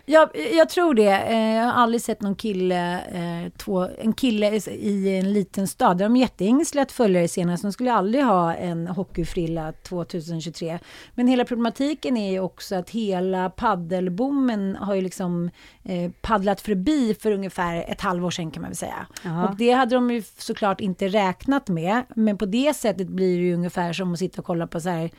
Ja, 0.07 0.29
jag 0.55 0.69
tror 0.69 0.93
det. 0.93 1.11
Eh, 1.11 1.55
Jag 1.55 1.63
har 1.63 1.71
aldrig 1.71 2.01
sett 2.01 2.21
någon 2.21 2.35
kille, 2.35 2.99
eh, 3.01 3.51
två, 3.57 3.87
en 3.99 4.13
kille 4.13 4.55
i 4.69 5.17
en 5.17 5.33
liten 5.33 5.67
stad. 5.67 5.97
De 5.97 6.15
är 6.15 6.19
jätteängsliga 6.19 6.83
att 6.83 6.91
följa 6.91 7.21
det 7.21 7.27
senast. 7.27 7.63
De 7.63 7.71
skulle 7.71 7.93
aldrig 7.93 8.23
ha 8.23 8.53
en 8.55 8.87
hockeyfrilla 8.87 9.71
2023. 9.71 10.79
Men 11.15 11.27
hela 11.27 11.45
problematiken 11.45 12.17
är 12.17 12.31
ju 12.31 12.39
också 12.39 12.75
att 12.75 12.89
hela 12.89 13.49
paddelboomen 13.49 14.75
har 14.75 14.95
ju 14.95 15.01
liksom 15.01 15.49
eh, 15.83 16.11
paddlat 16.21 16.61
förbi 16.61 17.13
för 17.19 17.31
ungefär 17.31 17.85
ett 17.87 18.01
halvår 18.01 18.31
sedan 18.31 18.51
kan 18.51 18.61
man 18.61 18.69
väl 18.69 18.77
säga. 18.77 19.07
Ja. 19.23 19.47
Och 19.49 19.55
det 19.55 19.71
hade 19.71 19.95
de 19.95 20.11
ju 20.11 20.23
såklart 20.37 20.81
inte 20.81 21.07
räknat 21.07 21.67
med. 21.67 22.01
Men 22.15 22.37
på 22.37 22.45
det 22.45 22.73
sättet 22.75 23.07
blir 23.07 23.37
det 23.37 23.43
ju 23.43 23.53
ungefär 23.53 23.93
som 23.93 24.13
att 24.13 24.19
sitta 24.19 24.41
och 24.41 24.45
kolla 24.45 24.67
på 24.67 24.79
så 24.79 24.89
här 24.89 25.09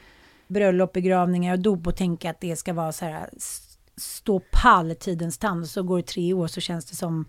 bröllop, 0.48 0.92
begravningar 0.92 1.52
och 1.52 1.58
dop 1.60 1.86
och 1.86 1.96
tänka 1.96 2.30
att 2.30 2.40
det 2.40 2.56
ska 2.56 2.72
vara 2.72 2.92
så 2.92 3.04
här 3.04 3.28
stå 3.96 4.40
pall 4.50 4.94
tidens 4.94 5.38
tand. 5.38 5.68
Så 5.68 5.82
går 5.82 5.96
det 5.96 6.06
tre 6.06 6.32
år 6.32 6.46
så 6.46 6.60
känns 6.60 6.84
det 6.84 6.96
som 6.96 7.28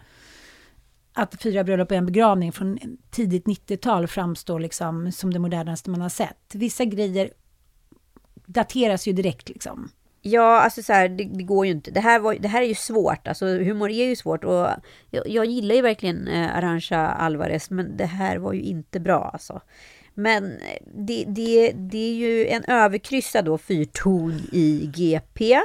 att 1.13 1.41
fyra 1.41 1.63
bröllop 1.63 1.91
och 1.91 1.97
en 1.97 2.05
begravning 2.05 2.51
från 2.51 2.79
tidigt 3.11 3.45
90-tal 3.45 4.07
framstår 4.07 4.59
liksom 4.59 5.11
som 5.11 5.33
det 5.33 5.39
modernaste 5.39 5.89
man 5.89 6.01
har 6.01 6.09
sett. 6.09 6.37
Vissa 6.53 6.85
grejer 6.85 7.29
dateras 8.45 9.07
ju 9.07 9.13
direkt 9.13 9.49
liksom. 9.49 9.89
Ja, 10.21 10.61
alltså 10.61 10.83
så 10.83 10.93
här, 10.93 11.09
det, 11.09 11.23
det 11.23 11.43
går 11.43 11.65
ju 11.65 11.71
inte. 11.71 11.91
Det 11.91 11.99
här, 11.99 12.19
var, 12.19 12.35
det 12.35 12.47
här 12.47 12.61
är 12.61 12.67
ju 12.67 12.75
svårt. 12.75 13.27
Alltså 13.27 13.45
humor 13.45 13.89
är 13.89 14.05
ju 14.05 14.15
svårt. 14.15 14.43
Och 14.43 14.67
jag, 15.09 15.27
jag 15.27 15.45
gillar 15.45 15.75
ju 15.75 15.81
verkligen 15.81 16.27
eh, 16.27 16.57
Arantxa 16.57 17.07
Alvarez, 17.07 17.69
men 17.69 17.97
det 17.97 18.05
här 18.05 18.37
var 18.37 18.53
ju 18.53 18.61
inte 18.61 18.99
bra 18.99 19.29
alltså. 19.33 19.61
Men 20.13 20.51
eh, 20.51 20.77
det, 20.95 21.25
det, 21.27 21.71
det 21.71 21.97
är 21.97 22.13
ju 22.13 22.47
en 22.47 22.63
överkryssad 22.63 23.45
då 23.45 23.57
fyrton 23.57 24.41
i 24.51 24.91
GP 24.95 25.61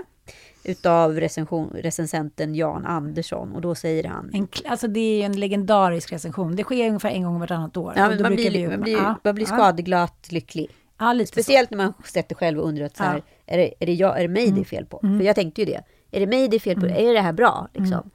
utav 0.65 1.21
recension, 1.21 1.71
recensenten 1.75 2.55
Jan 2.55 2.87
Andersson. 2.87 3.53
Och 3.53 3.61
då 3.61 3.75
säger 3.75 4.05
han... 4.05 4.31
En, 4.35 4.49
alltså 4.67 4.89
det 4.89 5.01
är 5.01 5.17
ju 5.17 5.23
en 5.23 5.41
legendarisk 5.41 6.13
recension. 6.13 6.57
Det 6.57 6.63
sker 6.65 6.87
ungefär 6.89 7.11
en 7.11 7.23
gång 7.23 7.41
vartannat 7.41 7.77
år. 7.77 7.93
Ja, 7.97 8.09
man, 8.09 8.35
blir, 8.35 8.51
vi- 8.51 8.69
man 8.69 8.81
blir, 8.81 8.93
ja, 8.97 9.15
man 9.25 9.35
blir 9.35 9.47
skadeglatt 9.47 10.33
lycklig. 10.33 10.71
Ja, 10.99 11.13
lite 11.13 11.29
så. 11.29 11.33
Speciellt 11.33 11.71
när 11.71 11.79
man 11.79 11.93
sätter 12.05 12.35
själv 12.35 12.59
och 12.59 12.69
undrar 12.69 12.85
att 12.87 12.97
så 12.97 13.03
här, 13.03 13.23
är, 13.47 13.59
det, 13.59 13.75
är, 13.81 13.87
det 13.87 13.95
jag, 13.95 14.19
är 14.19 14.23
det 14.23 14.29
mig 14.29 14.51
det 14.51 14.61
är 14.61 14.65
fel 14.65 14.87
på? 14.87 14.99
För 15.01 15.23
jag 15.23 15.37
tänkte 15.37 15.61
ju 15.61 15.65
det. 15.65 15.83
Är 16.11 16.21
det 16.21 16.27
mig 16.27 16.49
det 16.49 16.57
är 16.57 16.61
fel 16.61 16.81
på? 16.81 16.87
Är 16.87 17.13
det 17.15 17.21
här 17.21 17.33
bra? 17.33 17.69
Liksom. 17.75 18.11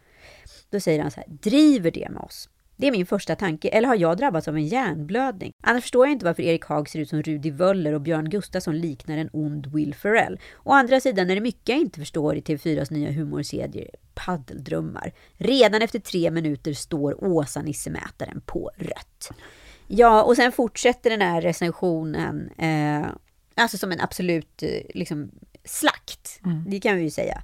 Då 0.70 0.80
säger 0.80 1.02
han 1.02 1.12
så 1.12 1.20
här, 1.20 1.28
driver 1.30 1.92
det 1.92 2.08
med 2.12 2.22
oss? 2.22 2.50
Det 2.78 2.88
är 2.88 2.92
min 2.92 3.06
första 3.06 3.36
tanke. 3.36 3.68
Eller 3.70 3.88
har 3.88 3.96
jag 3.96 4.18
drabbats 4.18 4.48
av 4.48 4.56
en 4.56 4.68
hjärnblödning? 4.68 5.54
Annars 5.64 5.84
förstår 5.84 6.06
jag 6.06 6.12
inte 6.12 6.26
varför 6.26 6.44
Erik 6.44 6.66
Haag 6.66 6.90
ser 6.90 7.00
ut 7.00 7.10
som 7.10 7.22
Rudi 7.22 7.50
Völler 7.50 7.94
och 7.94 8.02
Björn 8.02 8.30
Gustafsson 8.30 8.80
liknar 8.80 9.18
en 9.18 9.30
ond 9.34 9.68
Will 9.68 9.96
Ferrell. 9.96 10.40
Å 10.64 10.72
andra 10.72 11.00
sidan 11.00 11.30
är 11.30 11.36
det 11.36 11.42
mycket 11.42 11.70
jag 11.70 11.78
inte 11.78 12.00
förstår 12.00 12.36
i 12.36 12.42
TV4s 12.42 12.94
nya 12.94 13.12
humorserie 13.12 13.88
Paddeldrömmar. 14.14 15.14
Redan 15.34 15.82
efter 15.82 16.00
tre 16.00 16.32
minuter 16.32 16.74
står 16.74 17.24
Åsa-Nissemätaren 17.24 18.42
på 18.46 18.72
rött. 18.76 19.30
Ja, 19.88 20.24
och 20.24 20.36
sen 20.36 20.52
fortsätter 20.52 21.10
den 21.10 21.22
här 21.22 21.42
recensionen, 21.42 22.50
eh, 22.58 23.06
alltså 23.56 23.78
som 23.78 23.92
en 23.92 24.02
absolut 24.02 24.64
eh, 24.64 24.70
liksom, 24.94 25.32
slakt. 25.64 26.40
Det 26.68 26.80
kan 26.80 26.96
vi 26.96 27.04
ju 27.04 27.10
säga. 27.10 27.42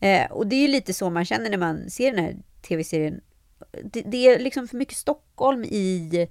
Eh, 0.00 0.30
och 0.30 0.46
det 0.46 0.56
är 0.56 0.62
ju 0.62 0.68
lite 0.68 0.94
så 0.94 1.10
man 1.10 1.24
känner 1.24 1.50
när 1.50 1.58
man 1.58 1.90
ser 1.90 2.12
den 2.12 2.24
här 2.24 2.36
tv-serien. 2.62 3.20
Det, 3.84 4.02
det 4.02 4.28
är 4.28 4.38
liksom 4.38 4.68
för 4.68 4.76
mycket 4.76 4.96
Stockholm 4.96 5.64
i, 5.64 6.28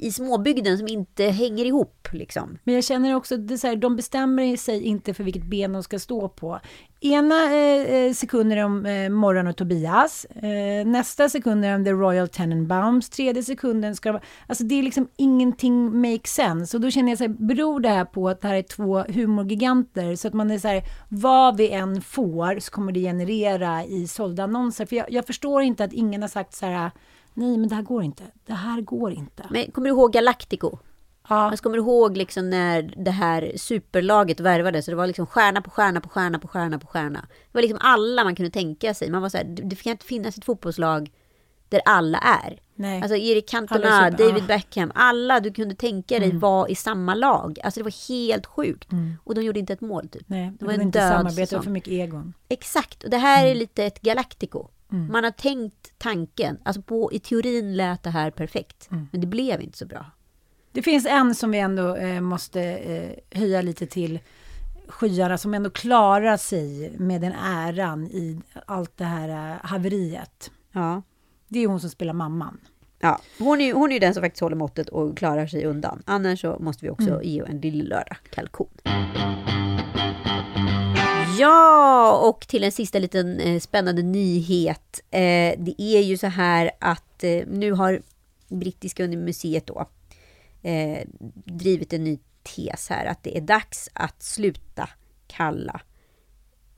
i 0.00 0.12
småbygden 0.12 0.78
som 0.78 0.88
inte 0.88 1.24
hänger 1.24 1.64
ihop. 1.64 2.08
Liksom. 2.12 2.58
Men 2.64 2.74
jag 2.74 2.84
känner 2.84 3.14
också, 3.14 3.36
det 3.36 3.58
så 3.58 3.66
här, 3.66 3.76
de 3.76 3.96
bestämmer 3.96 4.56
sig 4.56 4.82
inte 4.82 5.14
för 5.14 5.24
vilket 5.24 5.44
ben 5.44 5.72
de 5.72 5.82
ska 5.82 5.98
stå 5.98 6.28
på. 6.28 6.60
Ena 7.00 7.44
eh, 7.44 7.94
eh 7.94 8.12
sekunden 8.12 8.58
är 8.58 8.62
de 8.62 8.86
eh, 8.86 9.10
Morran 9.10 9.46
och 9.46 9.56
Tobias. 9.56 10.24
Eh, 10.24 10.86
nästa 10.86 11.28
sekund 11.28 11.64
är 11.64 11.72
de 11.72 11.84
The 11.84 11.90
Royal 11.90 12.28
Tenenbaums. 12.28 13.10
Tredje 13.10 13.42
sekunden 13.42 13.96
ska 13.96 14.12
de... 14.12 14.20
Alltså 14.46 14.64
det 14.64 14.74
är 14.74 14.82
liksom 14.82 15.08
ingenting 15.16 16.00
makes 16.00 16.34
sense. 16.34 16.76
Och 16.76 16.80
då 16.80 16.90
känner 16.90 17.08
jag 17.08 17.18
så 17.18 17.24
här, 17.24 17.36
beror 17.38 17.80
det 17.80 17.88
här 17.88 18.04
på 18.04 18.28
att 18.28 18.40
det 18.40 18.48
här 18.48 18.54
är 18.54 18.62
två 18.62 18.98
humorgiganter? 18.98 20.16
Så 20.16 20.28
att 20.28 20.34
man 20.34 20.50
är 20.50 20.58
så 20.58 20.68
här, 20.68 20.82
vad 21.08 21.56
vi 21.56 21.70
än 21.70 22.02
får 22.02 22.60
så 22.60 22.70
kommer 22.70 22.92
det 22.92 23.00
generera 23.00 23.84
i 23.84 24.08
sålda 24.08 24.44
annonser. 24.44 24.86
För 24.86 24.96
jag, 24.96 25.12
jag 25.12 25.26
förstår 25.26 25.62
inte 25.62 25.84
att 25.84 25.92
ingen 25.92 26.22
har 26.22 26.28
sagt 26.28 26.54
så 26.54 26.66
här, 26.66 26.90
nej 27.34 27.58
men 27.58 27.68
det 27.68 27.74
här 27.74 27.82
går 27.82 28.02
inte. 28.02 28.24
Det 28.46 28.54
här 28.54 28.80
går 28.80 29.12
inte. 29.12 29.46
Men 29.50 29.70
kommer 29.70 29.88
du 29.88 29.94
ihåg 29.94 30.12
Galactico? 30.12 30.78
Ja. 31.28 31.36
Alltså, 31.36 31.62
kommer 31.62 31.76
du 31.76 31.82
ihåg 31.82 32.16
liksom 32.16 32.50
när 32.50 32.94
det 32.96 33.10
här 33.10 33.52
superlaget 33.56 34.40
värvades? 34.40 34.84
Så 34.84 34.90
det 34.90 34.96
var 34.96 35.06
liksom 35.06 35.26
stjärna 35.26 35.62
på 35.62 35.70
stjärna 35.70 36.00
på 36.00 36.08
stjärna 36.08 36.38
på 36.38 36.48
stjärna 36.48 36.78
på 36.78 36.86
stjärna. 36.86 37.20
Det 37.20 37.52
var 37.52 37.62
liksom 37.62 37.78
alla 37.82 38.24
man 38.24 38.34
kunde 38.34 38.50
tänka 38.50 38.94
sig. 38.94 39.10
Man 39.10 39.22
var 39.22 39.28
så 39.28 39.36
här, 39.36 39.44
det 39.44 39.76
kan 39.76 39.90
inte 39.90 40.06
finnas 40.06 40.38
ett 40.38 40.44
fotbollslag 40.44 41.10
där 41.68 41.80
alla 41.84 42.18
är. 42.18 42.60
Nej. 42.74 43.02
Alltså 43.02 43.16
Erik 43.16 43.48
Cantona, 43.48 44.10
David. 44.10 44.46
Beckham, 44.46 44.92
alla 44.94 45.40
du 45.40 45.52
kunde 45.52 45.74
tänka 45.74 46.18
dig 46.18 46.28
mm. 46.28 46.40
var 46.40 46.70
i 46.70 46.74
samma 46.74 47.14
lag. 47.14 47.58
Alltså 47.62 47.80
det 47.80 47.84
var 47.84 48.08
helt 48.08 48.46
sjukt. 48.46 48.92
Mm. 48.92 49.16
Och 49.24 49.34
de 49.34 49.42
gjorde 49.42 49.58
inte 49.58 49.72
ett 49.72 49.80
mål 49.80 50.08
typ. 50.08 50.22
Nej, 50.26 50.52
det 50.58 50.64
var 50.64 50.72
en 50.72 50.80
inte 50.80 50.98
död 50.98 51.12
samarbete, 51.12 51.46
säsong. 51.46 51.62
för 51.62 51.70
mycket 51.70 51.92
egon. 51.92 52.34
Exakt, 52.48 53.04
och 53.04 53.10
det 53.10 53.16
här 53.16 53.40
mm. 53.42 53.50
är 53.50 53.54
lite 53.54 53.84
ett 53.84 54.00
Galactico. 54.00 54.68
Mm. 54.92 55.12
Man 55.12 55.24
har 55.24 55.30
tänkt 55.30 55.98
tanken, 55.98 56.58
alltså 56.62 56.82
på, 56.82 57.12
i 57.12 57.18
teorin 57.18 57.76
lät 57.76 58.02
det 58.02 58.10
här 58.10 58.30
perfekt. 58.30 58.88
Mm. 58.90 59.08
Men 59.12 59.20
det 59.20 59.26
blev 59.26 59.60
inte 59.60 59.78
så 59.78 59.86
bra. 59.86 60.06
Det 60.72 60.82
finns 60.82 61.06
en 61.06 61.34
som 61.34 61.50
vi 61.50 61.58
ändå 61.58 61.96
eh, 61.96 62.20
måste 62.20 62.62
eh, 62.62 63.38
höja 63.38 63.62
lite 63.62 63.86
till 63.86 64.20
skyarna 64.88 65.38
som 65.38 65.54
ändå 65.54 65.70
klarar 65.70 66.36
sig 66.36 66.92
med 66.98 67.20
den 67.20 67.32
äran 67.32 68.06
i 68.06 68.40
allt 68.66 68.96
det 68.96 69.04
här 69.04 69.28
eh, 69.28 69.56
haveriet. 69.62 70.50
Ja. 70.72 71.02
Det 71.48 71.58
är 71.58 71.66
hon 71.66 71.80
som 71.80 71.90
spelar 71.90 72.12
mamman. 72.12 72.60
Ja, 72.98 73.20
hon 73.38 73.60
är, 73.60 73.72
hon 73.72 73.92
är 73.92 74.00
den 74.00 74.14
som 74.14 74.22
faktiskt 74.22 74.40
håller 74.40 74.56
måttet 74.56 74.88
och 74.88 75.18
klarar 75.18 75.46
sig 75.46 75.64
undan. 75.64 76.02
Annars 76.06 76.40
så 76.40 76.56
måste 76.60 76.84
vi 76.84 76.90
också 76.90 77.10
mm. 77.10 77.22
ge 77.22 77.42
en 77.46 77.60
lillördag 77.60 78.16
kalkon. 78.30 78.68
Ja, 81.40 82.28
och 82.28 82.48
till 82.48 82.64
en 82.64 82.72
sista 82.72 82.98
liten 82.98 83.40
eh, 83.40 83.60
spännande 83.60 84.02
nyhet. 84.02 85.00
Eh, 85.10 85.54
det 85.58 85.74
är 85.78 86.00
ju 86.00 86.16
så 86.16 86.26
här 86.26 86.70
att 86.80 87.24
eh, 87.24 87.46
nu 87.46 87.72
har 87.72 88.02
Brittiska 88.48 89.08
museet 89.08 89.66
då 89.66 89.86
eh, 90.62 91.08
drivit 91.44 91.92
en 91.92 92.04
ny 92.04 92.18
tes 92.42 92.88
här, 92.88 93.06
att 93.06 93.22
det 93.22 93.36
är 93.36 93.40
dags 93.40 93.88
att 93.92 94.22
sluta 94.22 94.88
kalla 95.26 95.80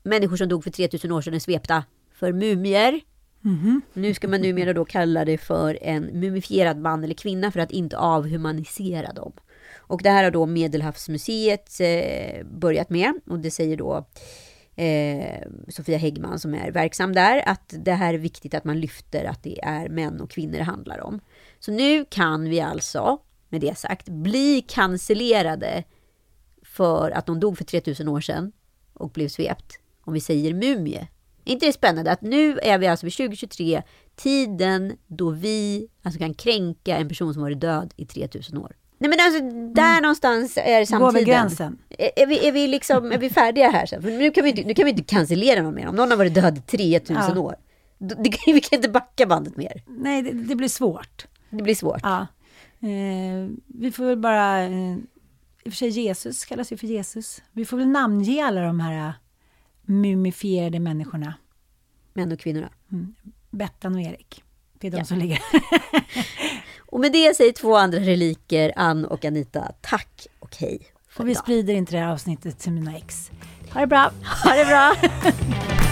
människor 0.03 0.37
som 0.37 0.49
dog 0.49 0.65
för 0.65 0.71
3000 0.71 1.13
år 1.13 1.23
sedan 1.23 1.41
svepta 1.41 1.85
för 2.15 2.33
mumier. 2.33 3.01
Mm 3.45 3.59
-hmm. 3.59 3.81
Nu 3.93 4.15
ska 4.15 4.29
man 4.29 4.41
numera 4.41 4.73
då 4.73 4.85
kalla 4.85 5.25
det 5.25 5.39
för 5.39 5.79
en 5.83 6.03
mumifierad 6.21 6.79
man 6.79 7.05
eller 7.05 7.15
kvinna 7.15 7.53
för 7.53 7.61
att 7.61 7.71
inte 7.71 7.99
avhumanisera 7.99 9.13
dem. 9.13 9.33
Och 9.75 10.03
det 10.03 10.11
här 10.11 10.25
har 10.25 10.31
då 10.31 10.47
Medelhavsmuseet 10.47 11.81
eh, 11.81 12.47
börjat 12.47 12.91
med 12.91 13.13
och 13.27 13.39
det 13.39 13.51
säger 13.51 13.77
då 13.77 14.07
eh, 14.77 15.49
Sofia 15.69 15.99
Häggman 15.99 16.39
som 16.39 16.55
är 16.55 16.71
verksam 16.71 17.13
där 17.13 17.49
att 17.49 17.75
det 17.79 17.93
här 17.93 18.15
är 18.15 18.19
viktigt 18.19 18.55
att 18.55 18.65
man 18.65 18.81
lyfter 18.81 19.25
att 19.25 19.43
det 19.43 19.65
är 19.65 19.89
män 19.89 20.21
och 20.21 20.31
kvinnor 20.31 20.59
det 20.59 20.63
handlar 20.63 21.01
om. 21.01 21.21
Så 21.59 21.73
nu 21.73 22.05
kan 22.05 22.45
vi 22.45 22.61
alltså 22.61 23.19
med 23.49 23.61
det 23.61 23.79
sagt, 23.79 24.09
bli 24.09 24.65
cancellerade 24.69 25.85
för 26.63 27.11
att 27.11 27.27
de 27.27 27.41
dog 27.41 27.59
för 27.59 27.65
3000 27.65 28.09
år 28.09 28.21
sedan 28.21 28.53
och 28.93 29.11
blev 29.11 29.29
svept, 29.29 29.79
om 30.01 30.15
vi 30.15 30.21
säger 30.21 30.55
mumie. 30.55 31.09
Är 31.45 31.53
inte 31.53 31.67
det 31.67 31.73
spännande 31.73 32.13
att 32.13 32.23
nu 32.23 32.59
är 32.59 32.79
vi 32.79 32.87
alltså 32.87 33.07
vid 33.07 33.17
2023, 33.17 33.83
tiden 34.17 34.97
då 35.07 35.31
vi 35.31 35.89
alltså 36.03 36.19
kan 36.19 36.35
kränka 36.35 36.97
en 36.97 37.09
person 37.09 37.35
som 37.35 37.43
varit 37.43 37.61
död 37.61 37.95
i 37.97 38.07
3000 38.07 38.59
år. 38.59 38.77
Nej 39.03 39.09
men 39.09 39.21
alltså 39.21 39.41
där 39.75 39.91
mm. 39.91 40.03
någonstans 40.03 40.57
är 40.57 40.85
samtiden. 40.85 41.01
Går 41.01 41.13
vi 41.13 41.25
gränsen? 41.25 41.79
Är, 41.89 42.11
är, 42.17 42.27
vi, 42.27 42.49
är, 42.49 42.53
vi 42.53 42.69
liksom, 42.69 43.13
är 43.13 43.19
vi 43.19 43.31
färdiga 43.31 43.71
här? 43.71 43.87
För 43.87 44.11
nu 44.11 44.31
kan 44.31 44.45
vi 44.45 44.65
nu 44.65 44.75
kan 44.75 44.85
vi 44.85 44.91
inte 44.91 45.03
cancellera 45.03 45.63
någon 45.63 45.75
mer. 45.75 45.89
Om 45.89 45.97
någon 45.97 46.11
har 46.11 46.19
varit 46.19 46.35
död 46.35 46.59
i 46.59 46.61
3000 46.61 47.17
ja. 47.17 47.41
år. 47.41 47.57
Det, 47.99 48.37
vi 48.47 48.61
kan 48.61 48.77
inte 48.77 48.89
backa 48.89 49.27
bandet 49.27 49.57
mer. 49.57 49.83
Nej, 49.87 50.23
det, 50.23 50.33
det 50.33 50.57
blir 50.57 50.69
svårt. 50.69 51.27
Det 51.51 51.63
blir 51.63 51.75
svårt. 51.75 52.01
Ja. 52.03 52.27
Eh, 52.81 53.49
vi 53.67 53.93
får 53.93 54.05
väl 54.05 54.19
bara... 54.19 54.63
Eh, 54.63 54.97
I 55.65 55.69
och 55.69 55.73
för 55.73 55.77
sig 55.77 55.89
Jesus 55.89 56.45
kallas 56.45 56.73
ju 56.73 56.77
för 56.77 56.87
Jesus. 56.87 57.43
Vi 57.53 57.65
får 57.65 57.77
väl 57.77 57.89
namnge 57.89 58.45
alla 58.45 58.61
de 58.61 58.81
här 58.81 59.09
uh, 59.09 59.13
mumifierade 59.83 60.81
människorna. 60.81 61.35
Män 62.13 62.33
och 62.33 62.39
kvinnorna. 62.39 62.71
Mm. 62.93 63.15
Bettan 63.51 63.95
och 63.95 64.01
Erik. 64.01 64.43
Det 64.79 64.87
är 64.87 64.91
de 64.91 64.99
ja. 64.99 65.05
som 65.05 65.19
ligger. 65.19 65.39
och 66.93 67.01
med 67.01 67.13
det 67.13 67.37
säger 67.37 67.53
två 67.53 67.77
andra 67.77 67.99
reliker, 67.99 68.73
Ann 68.77 69.05
och 69.05 69.25
Anita, 69.25 69.73
tack 69.81 70.27
och 70.39 70.57
hej. 70.57 70.81
Och 71.17 71.27
vi 71.27 71.31
idag. 71.31 71.43
sprider 71.43 71.75
inte 71.75 71.93
det 71.93 71.99
här 71.99 72.13
avsnittet 72.13 72.59
till 72.59 72.73
mina 72.73 72.97
ex. 72.97 73.31
Ha 73.73 73.81
det 73.81 73.87
bra! 73.87 74.11
Ha 74.45 74.55
det 74.55 74.65
bra! 74.65 74.95